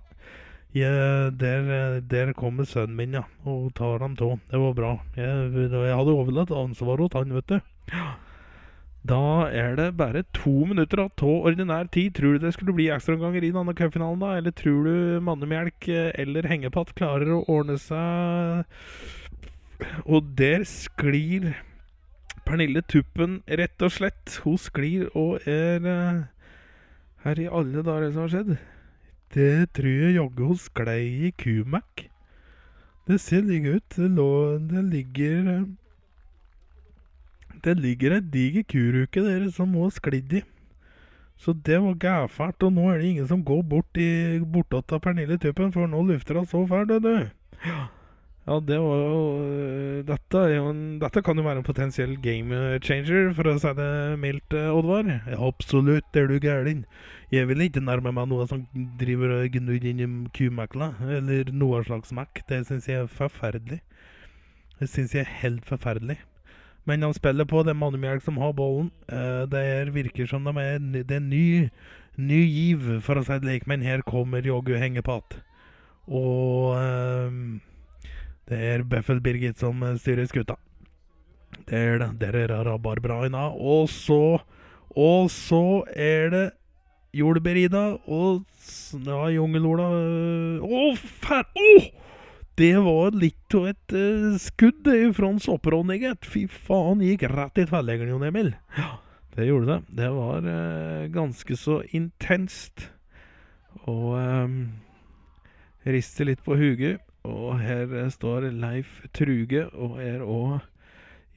Ja, 0.73 1.29
der, 1.29 1.69
eh, 1.69 2.01
der 2.01 2.33
kommer 2.33 2.65
sønnen 2.65 2.97
min, 2.97 3.13
ja. 3.13 3.25
Og 3.45 3.75
tar 3.77 3.99
dem 4.01 4.17
to. 4.17 4.39
Det 4.51 4.61
var 4.61 4.73
bra. 4.73 4.93
Jeg, 5.17 5.53
jeg 5.69 5.97
hadde 5.97 6.17
overlatt 6.17 6.53
ansvaret 6.53 7.13
til 7.13 7.25
han, 7.25 7.35
vet 7.37 7.49
du. 7.49 7.59
Da 9.03 9.49
er 9.51 9.75
det 9.75 9.97
bare 9.99 10.23
to 10.31 10.63
minutter 10.71 11.01
av 11.03 11.23
ordinær 11.27 11.89
tid. 11.91 12.15
Tror 12.15 12.37
du 12.37 12.45
det 12.45 12.53
skulle 12.55 12.75
bli 12.77 12.87
ekstraomganger 12.95 13.43
i 13.43 13.51
denne 13.51 13.75
cupfinalen, 13.75 14.21
da? 14.23 14.37
Eller 14.39 14.55
tror 14.55 14.87
du 14.87 15.21
Mannemelk 15.27 15.89
eh, 15.91 16.13
eller 16.23 16.47
Hengepatt 16.47 16.95
klarer 16.95 17.33
å 17.35 17.45
ordne 17.51 17.79
seg 17.83 18.63
Og 20.07 20.31
der 20.39 20.63
sklir 20.69 21.57
Pernille 22.47 22.83
Tuppen, 22.87 23.41
rett 23.47 23.83
og 23.83 23.91
slett. 23.91 24.39
Hun 24.45 24.59
sklir 24.59 25.11
og 25.19 25.43
er 25.51 25.83
eh, 25.83 26.23
Her 27.27 27.43
i 27.43 27.51
alle 27.51 27.83
dager, 27.83 28.11
som 28.13 28.23
har 28.27 28.33
skjedd? 28.37 28.57
Det 29.35 29.73
tror 29.75 29.99
jeg 30.07 30.17
jaggu 30.19 30.47
hun 30.47 30.59
sklei 30.61 31.05
i 31.27 31.35
Kumac. 31.35 32.07
Det 33.09 33.19
ser 33.19 33.43
slik 33.43 33.67
ut. 33.67 33.95
Det, 33.97 34.11
lå, 34.15 34.59
det 34.71 34.83
ligger 34.93 35.55
eh, 35.57 35.71
Det 37.63 37.77
ligger 37.79 38.17
ei 38.17 38.25
diger 38.35 38.67
kuruke 38.67 39.23
dere 39.23 39.51
som 39.55 39.71
må 39.71 39.87
ha 39.87 39.95
sklidd 39.95 40.33
i. 40.41 40.43
Så 41.39 41.55
det 41.67 41.79
var 41.83 41.99
gæfælt, 41.99 42.63
og 42.63 42.73
nå 42.75 42.91
er 42.91 43.01
det 43.01 43.09
ingen 43.09 43.27
som 43.31 43.43
går 43.45 43.63
bort 43.67 43.99
i 43.99 44.39
bortåt 44.43 44.93
av 44.95 45.01
Pernille 45.03 45.39
Tuppen, 45.43 45.73
for 45.75 45.91
nå 45.91 46.03
lufter 46.07 46.39
hun 46.39 46.47
så 46.47 46.63
fælt, 46.71 46.95
du. 47.03 47.27
Ja, 48.43 48.59
det 48.59 48.79
var 48.83 48.99
jo 48.99 49.19
øh, 49.39 49.99
dette, 50.07 50.41
dette 50.99 51.23
kan 51.23 51.39
jo 51.39 51.45
være 51.47 51.61
en 51.63 51.67
potensiell 51.67 52.17
game 52.23 52.79
changer, 52.83 53.31
for 53.35 53.47
å 53.47 53.55
si 53.63 53.71
det 53.79 53.91
mildt, 54.19 54.57
øh, 54.59 54.73
Oddvar. 54.81 55.07
Ja, 55.31 55.39
absolutt, 55.47 56.11
er 56.19 56.27
du 56.27 56.41
gæren. 56.43 56.83
Jeg 57.31 57.47
vil 57.49 57.63
ikke 57.63 57.85
nærme 57.87 58.11
meg 58.15 58.27
noe 58.31 58.49
som 58.51 58.67
driver 58.99 59.37
og 59.37 59.55
gnur 59.55 59.87
inn 59.87 60.03
i 60.03 60.11
kumekla, 60.35 60.91
eller 61.21 61.55
noe 61.55 61.85
slags 61.87 62.11
mek. 62.19 62.43
Det 62.51 62.65
syns 62.67 62.91
jeg 62.91 63.05
er 63.05 63.15
forferdelig. 63.21 63.79
Det 64.81 64.91
syns 64.91 65.15
jeg 65.15 65.23
er 65.23 65.35
helt 65.45 65.67
forferdelig. 65.67 66.19
Men 66.85 67.05
de 67.05 67.13
spiller 67.15 67.47
på, 67.47 67.63
det 67.63 67.77
er 67.77 68.21
som 68.21 68.39
har 68.39 68.53
ballen. 68.53 68.91
Eh, 69.09 69.47
det 69.47 69.59
er, 69.59 69.91
virker 69.91 70.27
som 70.27 70.45
de 70.45 70.51
er, 70.59 70.79
det 70.79 71.11
er 71.11 71.21
ny, 71.21 71.71
ny 72.17 72.41
giv, 72.43 73.01
for 73.01 73.17
å 73.17 73.25
si 73.25 73.39
det 73.39 73.47
slik, 73.47 73.67
men 73.67 73.83
her 73.83 74.03
kommer 74.03 74.43
jaggu 74.43 74.75
hengepatt. 74.77 75.39
Og 76.11 76.75
ehm, 76.75 77.61
det 78.51 78.59
er 78.59 78.83
Bøffel-Birgit 78.83 79.61
som 79.63 79.83
eh, 79.83 79.95
styrer 79.97 80.27
skuta. 80.27 80.59
Det 81.69 81.79
er 81.79 81.99
det. 82.03 82.11
Der 82.21 82.35
er 82.35 82.65
rabarbraina. 82.67 83.53
Og 83.55 83.89
så 83.89 84.41
Og 84.95 85.31
så 85.31 85.85
er 85.97 86.31
det 86.31 86.51
Jordbær-Ida 87.17 87.97
og 88.07 88.43
ja, 89.07 89.29
Jungelola 89.33 89.87
øh, 89.89 90.61
Å, 90.61 90.95
fæl... 90.97 91.45
Åh! 91.57 92.02
Det 92.55 92.75
var 92.85 93.15
litt 93.17 93.55
av 93.57 93.71
et 93.71 93.95
uh, 93.97 94.35
skudd 94.41 94.89
fra 95.17 95.31
Sopperonny, 95.41 95.97
gitt. 96.03 96.27
Fy 96.29 96.45
faen, 96.51 97.01
gikk 97.05 97.25
rett 97.33 97.63
i 97.63 97.65
tverrleggeren, 97.69 98.13
Jon 98.13 98.27
Emil. 98.29 98.53
Ja, 98.77 98.99
det 99.37 99.47
gjorde 99.49 99.71
det. 99.71 99.79
Det 100.03 100.11
var 100.13 100.45
uh, 100.45 101.07
ganske 101.15 101.57
så 101.57 101.81
intenst. 101.97 102.91
Og 103.89 104.19
um, 104.21 104.59
rister 105.89 106.29
litt 106.29 106.45
på 106.45 106.59
huget. 106.61 107.01
Og 107.25 107.57
her 107.63 107.89
står 108.11 108.51
Leif 108.51 109.01
Truge 109.15 109.69
og 109.73 110.01
er 110.03 110.25
òg 110.27 110.59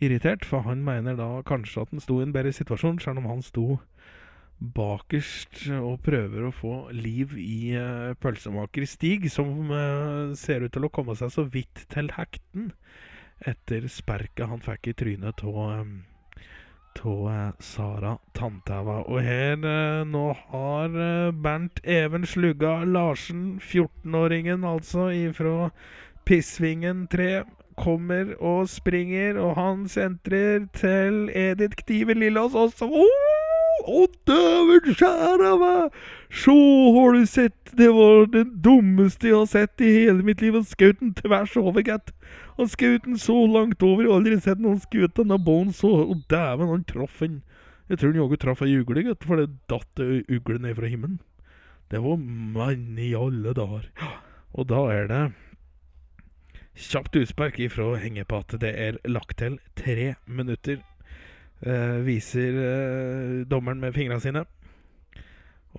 irritert, 0.04 0.44
for 0.46 0.66
han 0.66 0.82
mener 0.84 1.16
da 1.16 1.44
kanskje 1.46 1.86
at 1.86 1.92
han 1.94 2.02
sto 2.04 2.20
i 2.20 2.26
en 2.26 2.34
bedre 2.36 2.52
situasjon, 2.52 3.00
selv 3.00 3.22
om 3.22 3.30
han 3.30 3.44
sto 3.46 3.78
bakerst 4.60 5.66
og 5.76 6.00
prøver 6.06 6.48
å 6.48 6.54
få 6.56 6.76
liv 6.96 7.36
i 7.40 7.76
uh, 7.76 8.16
pølsemaker 8.22 8.86
Stig, 8.88 9.28
som 9.32 9.72
uh, 9.72 10.34
ser 10.38 10.64
ut 10.64 10.74
til 10.74 10.88
å 10.88 10.92
komme 10.94 11.16
seg 11.20 11.34
så 11.34 11.44
vidt 11.52 11.86
til 11.92 12.12
hekten 12.16 12.72
etter 13.46 13.88
sperket 13.92 14.48
han 14.48 14.64
fikk 14.64 14.88
i 14.88 14.94
trynet 14.96 15.44
av 15.44 15.66
eh, 15.76 17.50
Sara 17.60 18.14
Tantæva. 18.38 19.02
Og 19.12 19.20
her 19.28 19.60
eh, 19.60 20.06
nå 20.08 20.24
har 20.48 20.96
Bernt 21.44 21.82
Even 21.84 22.24
Slugga 22.24 22.78
Larsen, 22.88 23.60
14-åringen 23.60 24.64
altså 24.64 25.10
ifra 25.12 25.68
Pissvingen 26.26 27.10
3, 27.12 27.44
kommer 27.76 28.32
og 28.40 28.70
springer, 28.72 29.36
og 29.36 29.58
han 29.60 29.88
sentrer 29.92 30.64
til 30.80 31.28
Edith 31.36 31.84
Kniven 31.84 32.24
Lillås 32.24 32.56
også. 32.56 32.88
Oh! 32.88 33.35
Å, 33.86 34.06
dæven 34.26 34.96
skjære 34.98 35.52
meg! 35.62 35.98
Så 36.34 36.56
har 36.96 37.14
du 37.14 37.26
sett! 37.30 37.74
Det 37.78 37.90
var 37.94 38.26
det 38.34 38.46
dummeste 38.66 39.30
jeg 39.30 39.38
har 39.38 39.50
sett 39.52 39.84
i 39.84 39.92
hele 39.94 40.26
mitt 40.26 40.42
liv. 40.42 40.56
Han 40.58 40.66
skjøt 40.66 41.02
den 41.04 41.14
tvers 41.20 41.54
over, 41.60 41.84
gitt. 41.86 42.14
Han 42.58 42.72
skjøt 42.72 43.06
den 43.06 43.20
så 43.22 43.36
langt 43.52 43.84
over. 43.86 44.06
Jeg 44.06 44.12
har 44.12 44.22
aldri 44.22 44.40
sett 44.42 44.64
noen 44.64 44.82
skutt 44.82 45.18
denne 45.20 45.38
båten 45.38 45.76
så 45.76 45.92
Å, 46.06 46.18
dæven, 46.32 46.72
han 46.72 46.88
traff 46.90 47.22
den. 47.22 47.42
Jeg 47.92 48.02
tror 48.02 48.14
han 48.14 48.22
jaggu 48.24 48.38
traff 48.42 48.64
ei 48.66 48.78
ugle, 48.80 49.06
gitt, 49.06 49.26
for 49.28 49.42
det 49.42 49.52
datt 49.70 50.02
ei 50.02 50.24
ugle 50.34 50.58
ned 50.64 50.80
fra 50.80 50.90
himmelen. 50.90 51.20
Det 51.94 52.02
var 52.02 52.18
mann 52.58 52.98
i 52.98 53.12
alle 53.14 53.54
dager. 53.54 53.92
Og 54.58 54.72
da 54.72 54.82
er 54.90 55.12
det 55.12 55.24
kjapt 56.76 57.16
utspark 57.20 57.60
ifra 57.62 57.94
hengepat. 58.02 58.58
Det 58.60 58.72
er 58.74 58.98
lagt 59.06 59.38
til 59.44 59.60
tre 59.78 60.16
minutter. 60.26 60.82
Eh, 61.62 62.00
viser 62.04 62.58
eh, 62.60 63.46
dommeren 63.48 63.80
med 63.80 63.96
fingrene 63.96 64.22
sine. 64.22 64.44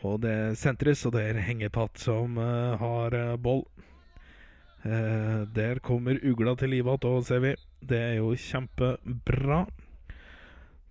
Og 0.04 0.20
det 0.24 0.56
sentres, 0.60 1.04
og 1.06 1.14
det 1.16 1.24
er 1.28 1.42
hengepatt 1.44 2.00
som 2.00 2.38
eh, 2.40 2.76
har 2.80 3.36
boll. 3.36 3.66
Der 4.86 5.80
kommer 5.82 6.20
ugla 6.22 6.52
til 6.54 6.70
live 6.70 6.92
igjen, 6.94 7.24
ser 7.26 7.40
vi. 7.42 7.54
Det 7.82 7.98
er 7.98 8.12
jo 8.20 8.28
kjempebra. 8.38 9.64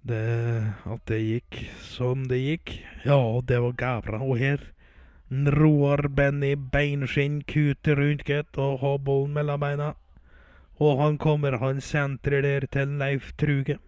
Det, 0.03 0.17
at 0.91 1.05
det 1.07 1.19
gikk 1.21 1.61
som 1.79 2.25
det 2.27 2.41
gikk. 2.41 2.73
Ja, 3.05 3.39
det 3.39 3.61
var 3.63 3.77
gævra. 3.79 4.19
Og 4.19 4.35
her 4.41 4.59
Roar 5.31 6.09
Benny 6.09 6.57
beinskinn 6.57 7.39
kuter 7.47 7.95
rundt, 7.95 8.25
gutt 8.27 8.59
og 8.59 8.83
har 8.83 8.99
bollen 8.99 9.33
mellom 9.33 9.63
beina. 9.63 9.93
Og 10.75 10.99
han 10.99 11.17
kommer, 11.17 11.55
han 11.63 11.79
sentrer 11.79 12.43
der 12.43 12.67
til 12.67 12.99
Leif 12.99 13.31
Truge. 13.39 13.79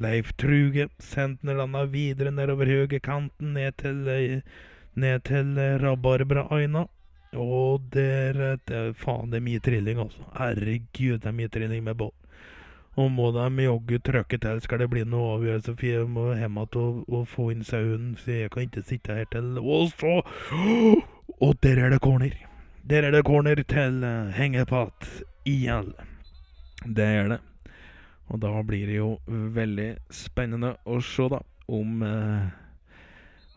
Leif 0.00 0.32
Truge 0.40 0.88
sendte 0.98 1.54
landa 1.54 1.84
videre 1.84 2.30
nedover 2.32 2.66
høyrekanten, 2.66 3.52
ned 3.54 3.76
til, 3.76 4.08
eh, 4.08 4.40
ned 4.94 5.20
til 5.28 5.54
Rabarbraøyna. 5.54 5.84
Rabarbra-Aina. 5.84 6.86
Og 7.32 7.82
der 7.92 8.58
eh, 8.70 8.94
Faen, 8.94 9.30
det 9.30 9.38
er 9.38 9.44
mye 9.44 9.60
trilling, 9.60 10.00
altså. 10.00 10.24
Herregud, 10.38 11.18
det 11.20 11.26
er 11.26 11.36
mye 11.36 11.48
trilling 11.48 11.84
med 11.84 11.94
båt. 11.94 12.14
Og 12.98 13.10
må 13.10 13.30
de 13.30 13.62
jaggu 13.62 13.98
trøkke 13.98 14.38
til, 14.38 14.60
skal 14.60 14.80
det 14.82 14.90
bli 14.90 15.04
noe 15.04 15.36
avgjørelse, 15.36 15.76
for 15.76 15.86
jeg 15.86 16.08
må 16.10 16.24
hjem 16.34 16.58
igjen 16.58 17.04
og, 17.06 17.26
få 17.28 17.50
inn 17.52 17.62
sauen, 17.64 18.16
så 18.18 18.32
jeg 18.32 18.50
kan 18.50 18.66
ikke 18.66 18.82
sitte 18.82 19.14
her 19.14 19.28
til 19.30 19.58
Og 19.58 19.92
så 19.94 20.22
Og 21.44 21.54
der 21.62 21.78
er 21.78 21.90
det 21.90 22.00
corner! 22.00 22.34
Der 22.90 23.06
er 23.06 23.10
det 23.10 23.24
corner 23.24 23.62
til 23.62 24.02
hengepatt 24.34 25.06
igjen. 25.46 25.94
Det 26.84 27.04
er 27.04 27.28
det. 27.28 27.40
Og 28.30 28.40
da 28.42 28.50
blir 28.62 28.86
det 28.86 28.98
jo 29.00 29.14
veldig 29.26 29.90
spennende 30.14 30.76
å 30.86 31.00
se, 31.02 31.26
da, 31.32 31.40
om 31.70 32.02
eh, 32.06 32.50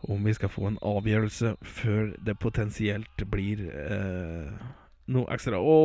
om 0.08 0.24
vi 0.24 0.34
skal 0.36 0.50
få 0.52 0.68
en 0.68 0.80
avgjørelse 0.84 1.54
før 1.62 2.10
det 2.24 2.36
potensielt 2.40 3.24
blir 3.30 3.62
eh, 3.70 4.50
noe 5.14 5.28
ekstra. 5.32 5.60
Å, 5.60 5.76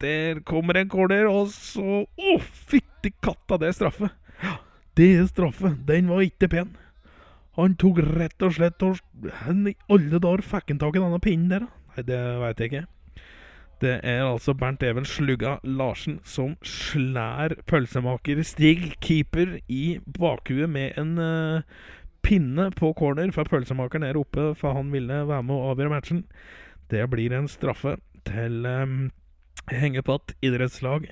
der 0.00 0.40
kommer 0.48 0.80
en 0.80 0.90
corner, 0.92 1.28
og 1.28 1.50
så 1.54 2.04
Å, 2.04 2.36
fytti 2.70 3.12
katta, 3.20 3.58
det 3.60 3.70
er 3.70 3.76
straffe! 3.76 4.12
Ja, 4.40 4.56
det 4.96 5.10
er 5.18 5.28
straffe. 5.28 5.74
Den 5.88 6.08
var 6.12 6.24
ikke 6.24 6.48
pen. 6.52 6.72
Han 7.58 7.74
tok 7.76 7.98
rett 8.06 8.40
og 8.46 8.54
slett 8.56 8.80
Hvor 8.80 9.00
i 9.68 9.74
alle 9.90 10.20
dager 10.22 10.42
fikk 10.46 10.70
han 10.70 10.80
tak 10.80 10.96
i 10.96 11.02
denne 11.02 11.20
pinnen 11.20 11.50
der, 11.52 11.66
da? 11.66 11.84
Nei, 11.90 12.06
det 12.06 12.20
veit 12.40 12.62
jeg 12.62 12.70
ikke. 12.70 12.86
Det 13.80 13.94
er 14.04 14.26
altså 14.26 14.52
Bernt 14.52 14.82
Even 14.84 15.06
Slugga 15.08 15.54
Larsen 15.64 16.18
som 16.28 16.52
slær 16.66 17.54
pølsemaker 17.70 18.42
Stig 18.44 18.90
Keeper 19.00 19.54
i 19.72 20.00
bakhuet 20.18 20.68
med 20.68 20.98
en 21.00 21.14
uh, 21.16 21.62
pinne 22.20 22.66
på 22.76 22.90
corner, 22.98 23.32
for 23.32 23.48
pølsemakeren 23.48 24.04
er 24.04 24.18
oppe, 24.20 24.50
for 24.60 24.76
han 24.76 24.90
ville 24.92 25.22
være 25.30 25.46
med 25.48 25.56
å 25.56 25.70
avgjøre 25.70 25.94
matchen. 25.94 26.20
Det 26.92 27.06
blir 27.08 27.32
en 27.32 27.48
straffe 27.48 27.96
til 28.28 28.68
um, 28.68 29.08
Hengepatt 29.72 30.34
idrettslag, 30.44 31.08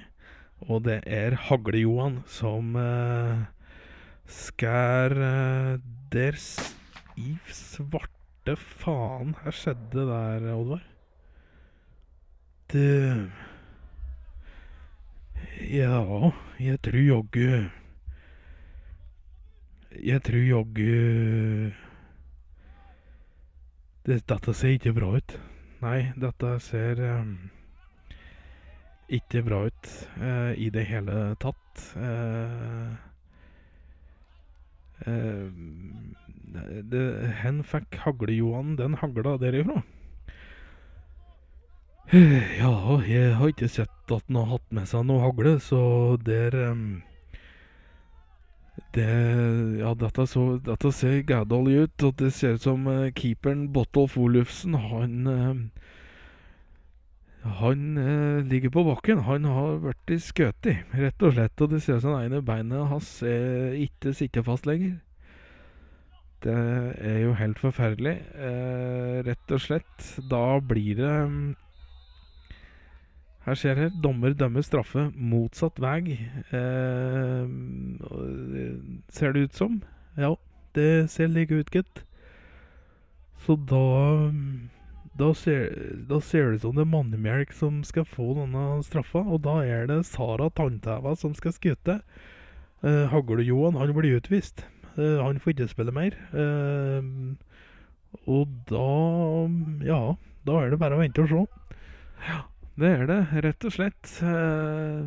og 0.68 0.84
det 0.90 1.00
er 1.06 1.38
Hagle-Johan 1.48 2.20
som 2.28 2.76
uh, 2.76 3.48
skær 4.28 5.16
uh, 5.16 5.80
Der 6.12 6.36
i 7.16 7.32
svarte 7.48 8.60
faen 8.60 9.34
her 9.40 9.56
skjedde 9.56 10.04
der, 10.12 10.52
Oddvar? 10.52 10.84
Det 12.68 13.30
Ja, 15.72 16.32
jeg 16.60 16.80
tror 16.84 17.00
jaggu 17.00 17.70
Jeg 19.96 20.22
tror 20.22 20.42
jaggu 20.44 21.72
det, 24.04 24.20
Dette 24.28 24.54
ser 24.54 24.76
ikke 24.76 24.92
bra 24.96 25.08
ut. 25.16 25.34
Nei, 25.80 26.12
dette 26.16 26.52
ser 26.64 27.00
um, 27.20 27.34
ikke 29.08 29.42
bra 29.44 29.64
ut 29.68 29.90
uh, 30.20 30.52
i 30.56 30.68
det 30.72 30.84
hele 30.88 31.18
tatt. 31.40 31.84
Uh, 31.96 32.96
uh, 35.08 35.48
det, 36.92 37.04
Hen 37.42 37.60
fikk 37.64 38.00
Hagle-Johan 38.04 38.76
den 38.80 38.96
hagla 39.00 39.36
derifra? 39.40 39.82
Ja, 42.08 43.00
jeg 43.04 43.34
har 43.36 43.50
ikke 43.52 43.68
sett 43.68 44.12
at 44.14 44.24
han 44.30 44.38
har 44.38 44.46
hatt 44.54 44.70
med 44.72 44.88
seg 44.88 45.02
noe 45.04 45.20
hagle, 45.20 45.58
så 45.60 46.16
der 46.24 46.54
um, 46.70 47.02
Det 48.96 49.08
Ja, 49.82 49.92
dette, 49.92 50.24
så, 50.26 50.44
dette 50.64 50.92
ser 50.96 51.18
gædallig 51.28 51.82
ut, 51.82 52.06
og 52.08 52.14
det 52.22 52.32
ser 52.32 52.56
ut 52.56 52.64
som 52.64 52.88
uh, 52.88 53.10
keeperen 53.12 53.66
Botolf 53.74 54.16
Olufsen, 54.16 54.78
han 54.80 55.28
uh, 55.28 55.60
Han 57.58 57.84
uh, 58.00 58.40
ligger 58.40 58.72
på 58.72 58.86
bakken. 58.88 59.26
Han 59.28 59.44
har 59.44 59.76
blitt 59.84 60.24
skutt 60.24 60.66
rett 60.96 61.22
og 61.22 61.36
slett. 61.36 61.60
Og 61.60 61.70
det 61.70 61.82
ser 61.82 62.00
ut 62.00 62.06
som 62.06 62.16
det 62.16 62.24
ene 62.24 62.42
beinet 62.42 62.88
hans 62.88 63.22
ikke 63.22 64.16
sitter 64.16 64.42
fast 64.48 64.66
lenger. 64.66 64.96
Det 66.44 66.58
er 67.00 67.22
jo 67.24 67.32
helt 67.34 67.58
forferdelig. 67.58 68.16
Eh, 68.38 69.16
rett 69.26 69.54
og 69.54 69.62
slett. 69.62 70.04
Da 70.30 70.60
blir 70.60 70.94
det 70.98 71.14
mm, 71.30 71.48
Her 73.48 73.56
ser 73.56 73.78
jeg 73.80 73.94
dommer 74.04 74.34
dømmer 74.36 74.60
straffe 74.60 75.06
motsatt 75.16 75.78
vei. 75.80 76.18
Eh, 76.52 77.46
ser 79.08 79.32
det 79.32 79.46
ut 79.46 79.54
som. 79.56 79.78
Ja, 80.20 80.34
det 80.76 81.08
ser 81.08 81.30
like 81.32 81.56
ut, 81.56 81.70
gitt. 81.72 82.02
Så 83.46 83.56
da 83.70 83.86
da 85.18 85.30
ser, 85.34 85.72
det 86.06 86.18
ut 86.20 86.60
som 86.62 86.76
det 86.76 86.84
er 86.84 86.90
Mannemjelk 86.92 87.54
som 87.56 87.80
skal 87.86 88.04
få 88.06 88.34
denne 88.36 88.82
straffa, 88.86 89.24
og 89.24 89.40
da 89.48 89.56
er 89.64 89.88
det 89.88 90.02
Sara 90.06 90.50
Tanntæva 90.52 91.16
som 91.16 91.32
skal 91.34 91.56
skyte. 91.56 92.02
Eh, 92.84 93.08
Hagle-Johan 93.10 93.80
han 93.80 93.94
blir 93.96 94.20
utvist. 94.20 94.66
Eh, 94.94 95.16
han 95.24 95.40
får 95.40 95.56
ikke 95.56 95.70
spille 95.72 95.96
mer. 95.96 96.20
Eh, 96.36 97.02
og 98.28 98.52
da 98.68 98.84
Ja, 99.88 100.02
da 100.44 100.60
er 100.60 100.70
det 100.70 100.78
bare 100.84 101.00
å 101.00 101.02
vente 101.02 101.24
og 101.24 101.32
se. 101.32 101.42
Ja, 102.28 102.44
det 102.78 102.90
er 102.94 103.08
det, 103.10 103.22
rett 103.42 103.64
og 103.66 103.74
slett. 103.74 104.10
Eh, 104.22 105.02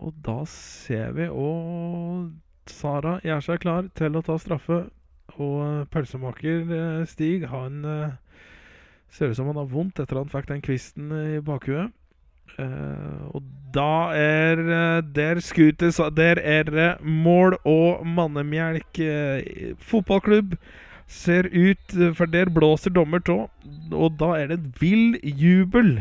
og 0.00 0.16
da 0.24 0.38
ser 0.48 1.12
vi 1.16 1.26
og 1.28 2.30
Sara 2.70 3.18
gjør 3.26 3.44
seg 3.44 3.60
klar 3.60 3.90
til 3.98 4.16
å 4.16 4.24
ta 4.24 4.38
straffe. 4.40 4.86
Og 5.36 5.86
pølsemaker 5.92 6.72
eh, 6.76 7.04
Stig, 7.08 7.44
han 7.52 7.84
eh, 7.84 8.16
ser 9.12 9.30
ut 9.30 9.36
som 9.36 9.50
han 9.52 9.60
har 9.60 9.68
vondt 9.68 10.00
etter 10.00 10.16
at 10.16 10.24
han 10.24 10.32
fikk 10.32 10.48
den 10.54 10.64
kvisten 10.64 11.12
i 11.36 11.40
bakhuet. 11.44 11.96
Og 12.60 13.44
da 13.72 14.10
er 14.12 14.58
Der 15.14 15.38
skuter 15.40 16.10
Der 16.12 16.36
er 16.42 16.64
det 16.64 16.88
mål 17.00 17.56
og 17.64 18.02
mannemjelk 18.04 18.98
fotballklubb. 19.78 20.58
Ser 21.10 21.48
ut 21.50 21.96
eh, 21.96 22.14
For 22.14 22.30
der 22.30 22.52
blåser 22.54 22.94
dommer 22.94 23.22
tå. 23.24 23.42
Og 23.90 24.16
da 24.20 24.34
er 24.38 24.50
det 24.50 24.60
en 24.60 24.72
vill 24.80 25.18
jubel 25.22 26.00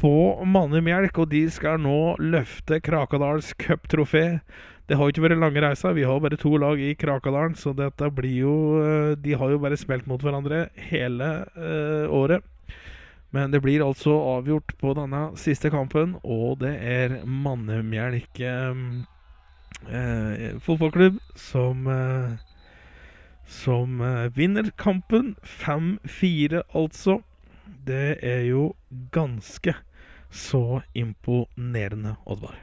på 0.00 0.12
Mannemjelk, 0.48 1.18
og 1.20 1.28
de 1.28 1.44
skal 1.52 1.80
nå 1.84 2.16
løfte 2.18 2.78
Krakadals 2.80 3.52
cuptrofé. 3.60 4.40
Det 4.88 4.96
har 4.96 5.06
jo 5.06 5.12
ikke 5.12 5.26
vært 5.26 5.42
lange 5.42 5.60
reiser. 5.62 5.92
Vi 5.94 6.06
har 6.08 6.22
bare 6.24 6.38
to 6.40 6.54
lag 6.58 6.80
i 6.82 6.94
Krakadalen, 6.98 7.54
så 7.54 7.74
dette 7.76 8.08
blir 8.16 8.40
jo 8.40 8.54
eh, 8.80 9.12
De 9.20 9.36
har 9.38 9.52
jo 9.52 9.60
bare 9.62 9.78
spilt 9.78 10.08
mot 10.10 10.22
hverandre 10.24 10.64
hele 10.90 11.28
uh, 11.54 12.08
året. 12.10 12.42
Men 13.30 13.52
det 13.52 13.60
blir 13.62 13.84
altså 13.84 14.16
avgjort 14.32 14.74
på 14.80 14.96
denne 14.98 15.28
siste 15.38 15.70
kampen, 15.70 16.16
og 16.26 16.58
det 16.64 16.72
er 16.82 17.20
Mannemjelk 17.22 18.40
uh, 18.42 18.74
uh, 19.86 20.58
fotballklubb 20.64 21.20
som 21.38 21.86
eh, 21.86 22.49
Som 23.50 24.00
eh, 24.00 24.28
vinner 24.36 24.70
kampen 24.78 25.34
5-4, 25.42 26.62
altså. 26.74 27.20
Det 27.86 28.20
er 28.22 28.44
jo 28.46 28.74
ganske 29.10 29.74
så 30.30 30.82
imponerende, 30.94 32.14
Oddvar. 32.30 32.60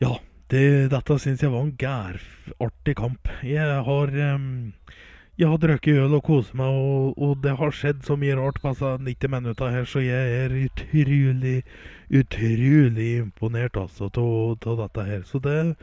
Ja, 0.00 0.14
det, 0.48 0.88
dette 0.94 1.18
syns 1.20 1.42
jeg 1.44 1.52
var 1.52 1.66
en 1.66 1.76
gærartig 1.76 2.96
kamp. 2.96 3.28
Jeg 3.44 3.82
har 3.84 4.14
um, 4.34 4.72
jeg 5.38 5.46
har 5.46 5.60
drukket 5.62 6.00
øl 6.02 6.16
og 6.16 6.24
kost 6.26 6.54
meg, 6.58 6.74
og, 6.74 7.18
og 7.22 7.36
det 7.44 7.52
har 7.60 7.70
skjedd 7.70 8.00
så 8.06 8.16
mye 8.18 8.34
rart 8.34 8.56
på 8.58 8.72
disse 8.72 8.88
90 9.06 9.30
minutter 9.30 9.70
her, 9.70 9.84
så 9.86 10.00
jeg 10.02 10.32
er 10.40 10.54
utrolig, 10.64 11.60
utrolig 12.10 13.10
imponert 13.20 13.78
altså 13.78 14.08
av 14.10 14.80
dette 14.80 15.04
her. 15.06 15.22
Så 15.28 15.38
det, 15.44 15.76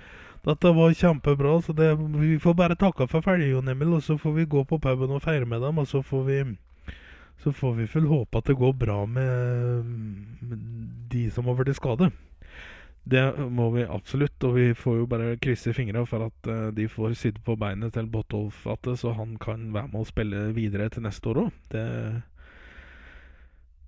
dette 0.45 0.71
var 0.77 0.93
kjempebra. 0.93 1.55
Så 1.61 1.73
det, 1.73 1.89
vi 2.19 2.37
får 2.39 2.53
bare 2.57 2.77
takke 2.79 3.07
for 3.11 3.25
ferdig, 3.25 3.51
Jon 3.53 3.71
Emil, 3.71 3.97
og 3.97 4.03
så 4.05 4.17
får 4.21 4.37
vi 4.39 4.49
gå 4.49 4.65
på 4.69 4.79
puben 4.81 5.15
og 5.15 5.23
feire 5.25 5.49
med 5.49 5.65
dem, 5.65 5.81
og 5.81 5.89
så 5.89 6.03
får 6.05 6.23
vi 6.29 6.39
så 7.43 7.51
får 7.53 7.73
vi 7.77 7.85
vel 7.91 8.07
håpe 8.07 8.39
at 8.39 8.47
det 8.47 8.55
går 8.57 8.71
bra 8.79 9.01
med, 9.05 9.89
med 10.39 10.61
de 11.11 11.25
som 11.31 11.45
har 11.49 11.57
blitt 11.59 11.77
skadet. 11.77 12.07
Det 13.05 13.21
må 13.53 13.67
vi 13.75 13.83
absolutt, 13.85 14.43
og 14.47 14.55
vi 14.55 14.69
får 14.73 14.95
jo 14.97 15.09
bare 15.09 15.35
krysse 15.37 15.75
fingra 15.77 16.05
for 16.09 16.25
at 16.25 16.47
eh, 16.49 16.69
de 16.73 16.87
får 16.89 17.13
sitte 17.19 17.43
på 17.45 17.53
beinet 17.59 17.93
til 17.93 18.07
Botolf 18.09 18.63
så 18.97 19.13
han 19.13 19.35
kan 19.37 19.67
være 19.75 19.91
med 19.91 19.99
og 19.99 20.09
spille 20.09 20.47
videre 20.55 20.89
til 20.89 21.05
neste 21.05 21.29
år 21.29 21.43
òg. 21.43 21.51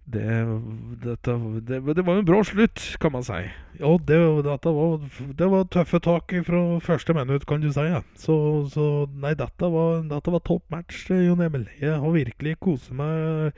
Det 0.08 0.24
det, 0.24 1.04
dette, 1.04 1.34
det 1.68 1.96
Det 1.96 2.04
var 2.06 2.18
en 2.18 2.26
bra 2.26 2.44
slutt, 2.44 2.80
kan 3.00 3.12
man 3.12 3.26
si. 3.28 3.42
Ja, 3.80 3.90
det, 4.08 4.20
var, 4.20 5.02
det 5.36 5.48
var 5.52 5.66
tøffe 5.68 6.00
tak 6.00 6.32
fra 6.48 6.62
første 6.80 7.14
minutt, 7.14 7.46
kan 7.46 7.60
du 7.62 7.68
si. 7.76 7.84
Ja. 7.84 8.00
Så, 8.16 8.38
så 8.72 9.08
nei, 9.12 9.34
dette 9.36 9.68
var, 9.74 10.06
dette 10.08 10.32
var 10.32 10.44
topp 10.48 10.64
match, 10.72 11.10
Jon 11.12 11.44
Emil. 11.44 11.68
Jeg 11.82 12.00
har 12.00 12.16
virkelig 12.16 12.56
kost 12.64 12.94
meg 12.96 13.52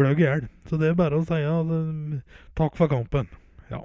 gløgg 0.00 0.22
i 0.22 0.24
hjel. 0.24 0.48
Så 0.70 0.80
det 0.80 0.88
er 0.88 0.96
bare 0.96 1.20
å 1.20 1.26
si 1.28 1.42
ja, 1.42 1.58
takk 2.56 2.80
for 2.80 2.88
kampen. 2.88 3.28
Ja. 3.68 3.84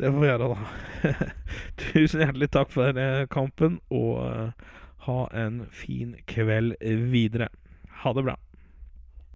Det 0.00 0.08
får 0.08 0.24
vi 0.24 0.32
gjøre, 0.32 0.48
da. 0.56 1.12
Tusen 1.84 2.24
hjertelig 2.24 2.50
takk 2.56 2.72
for 2.72 3.04
eh, 3.04 3.28
kampen, 3.28 3.82
og 3.92 4.24
uh, 4.24 4.72
ha 5.10 5.20
en 5.44 5.66
fin 5.68 6.16
kveld 6.32 6.72
videre. 7.12 7.52
Ha 8.00 8.16
det 8.16 8.24
bra. 8.30 8.40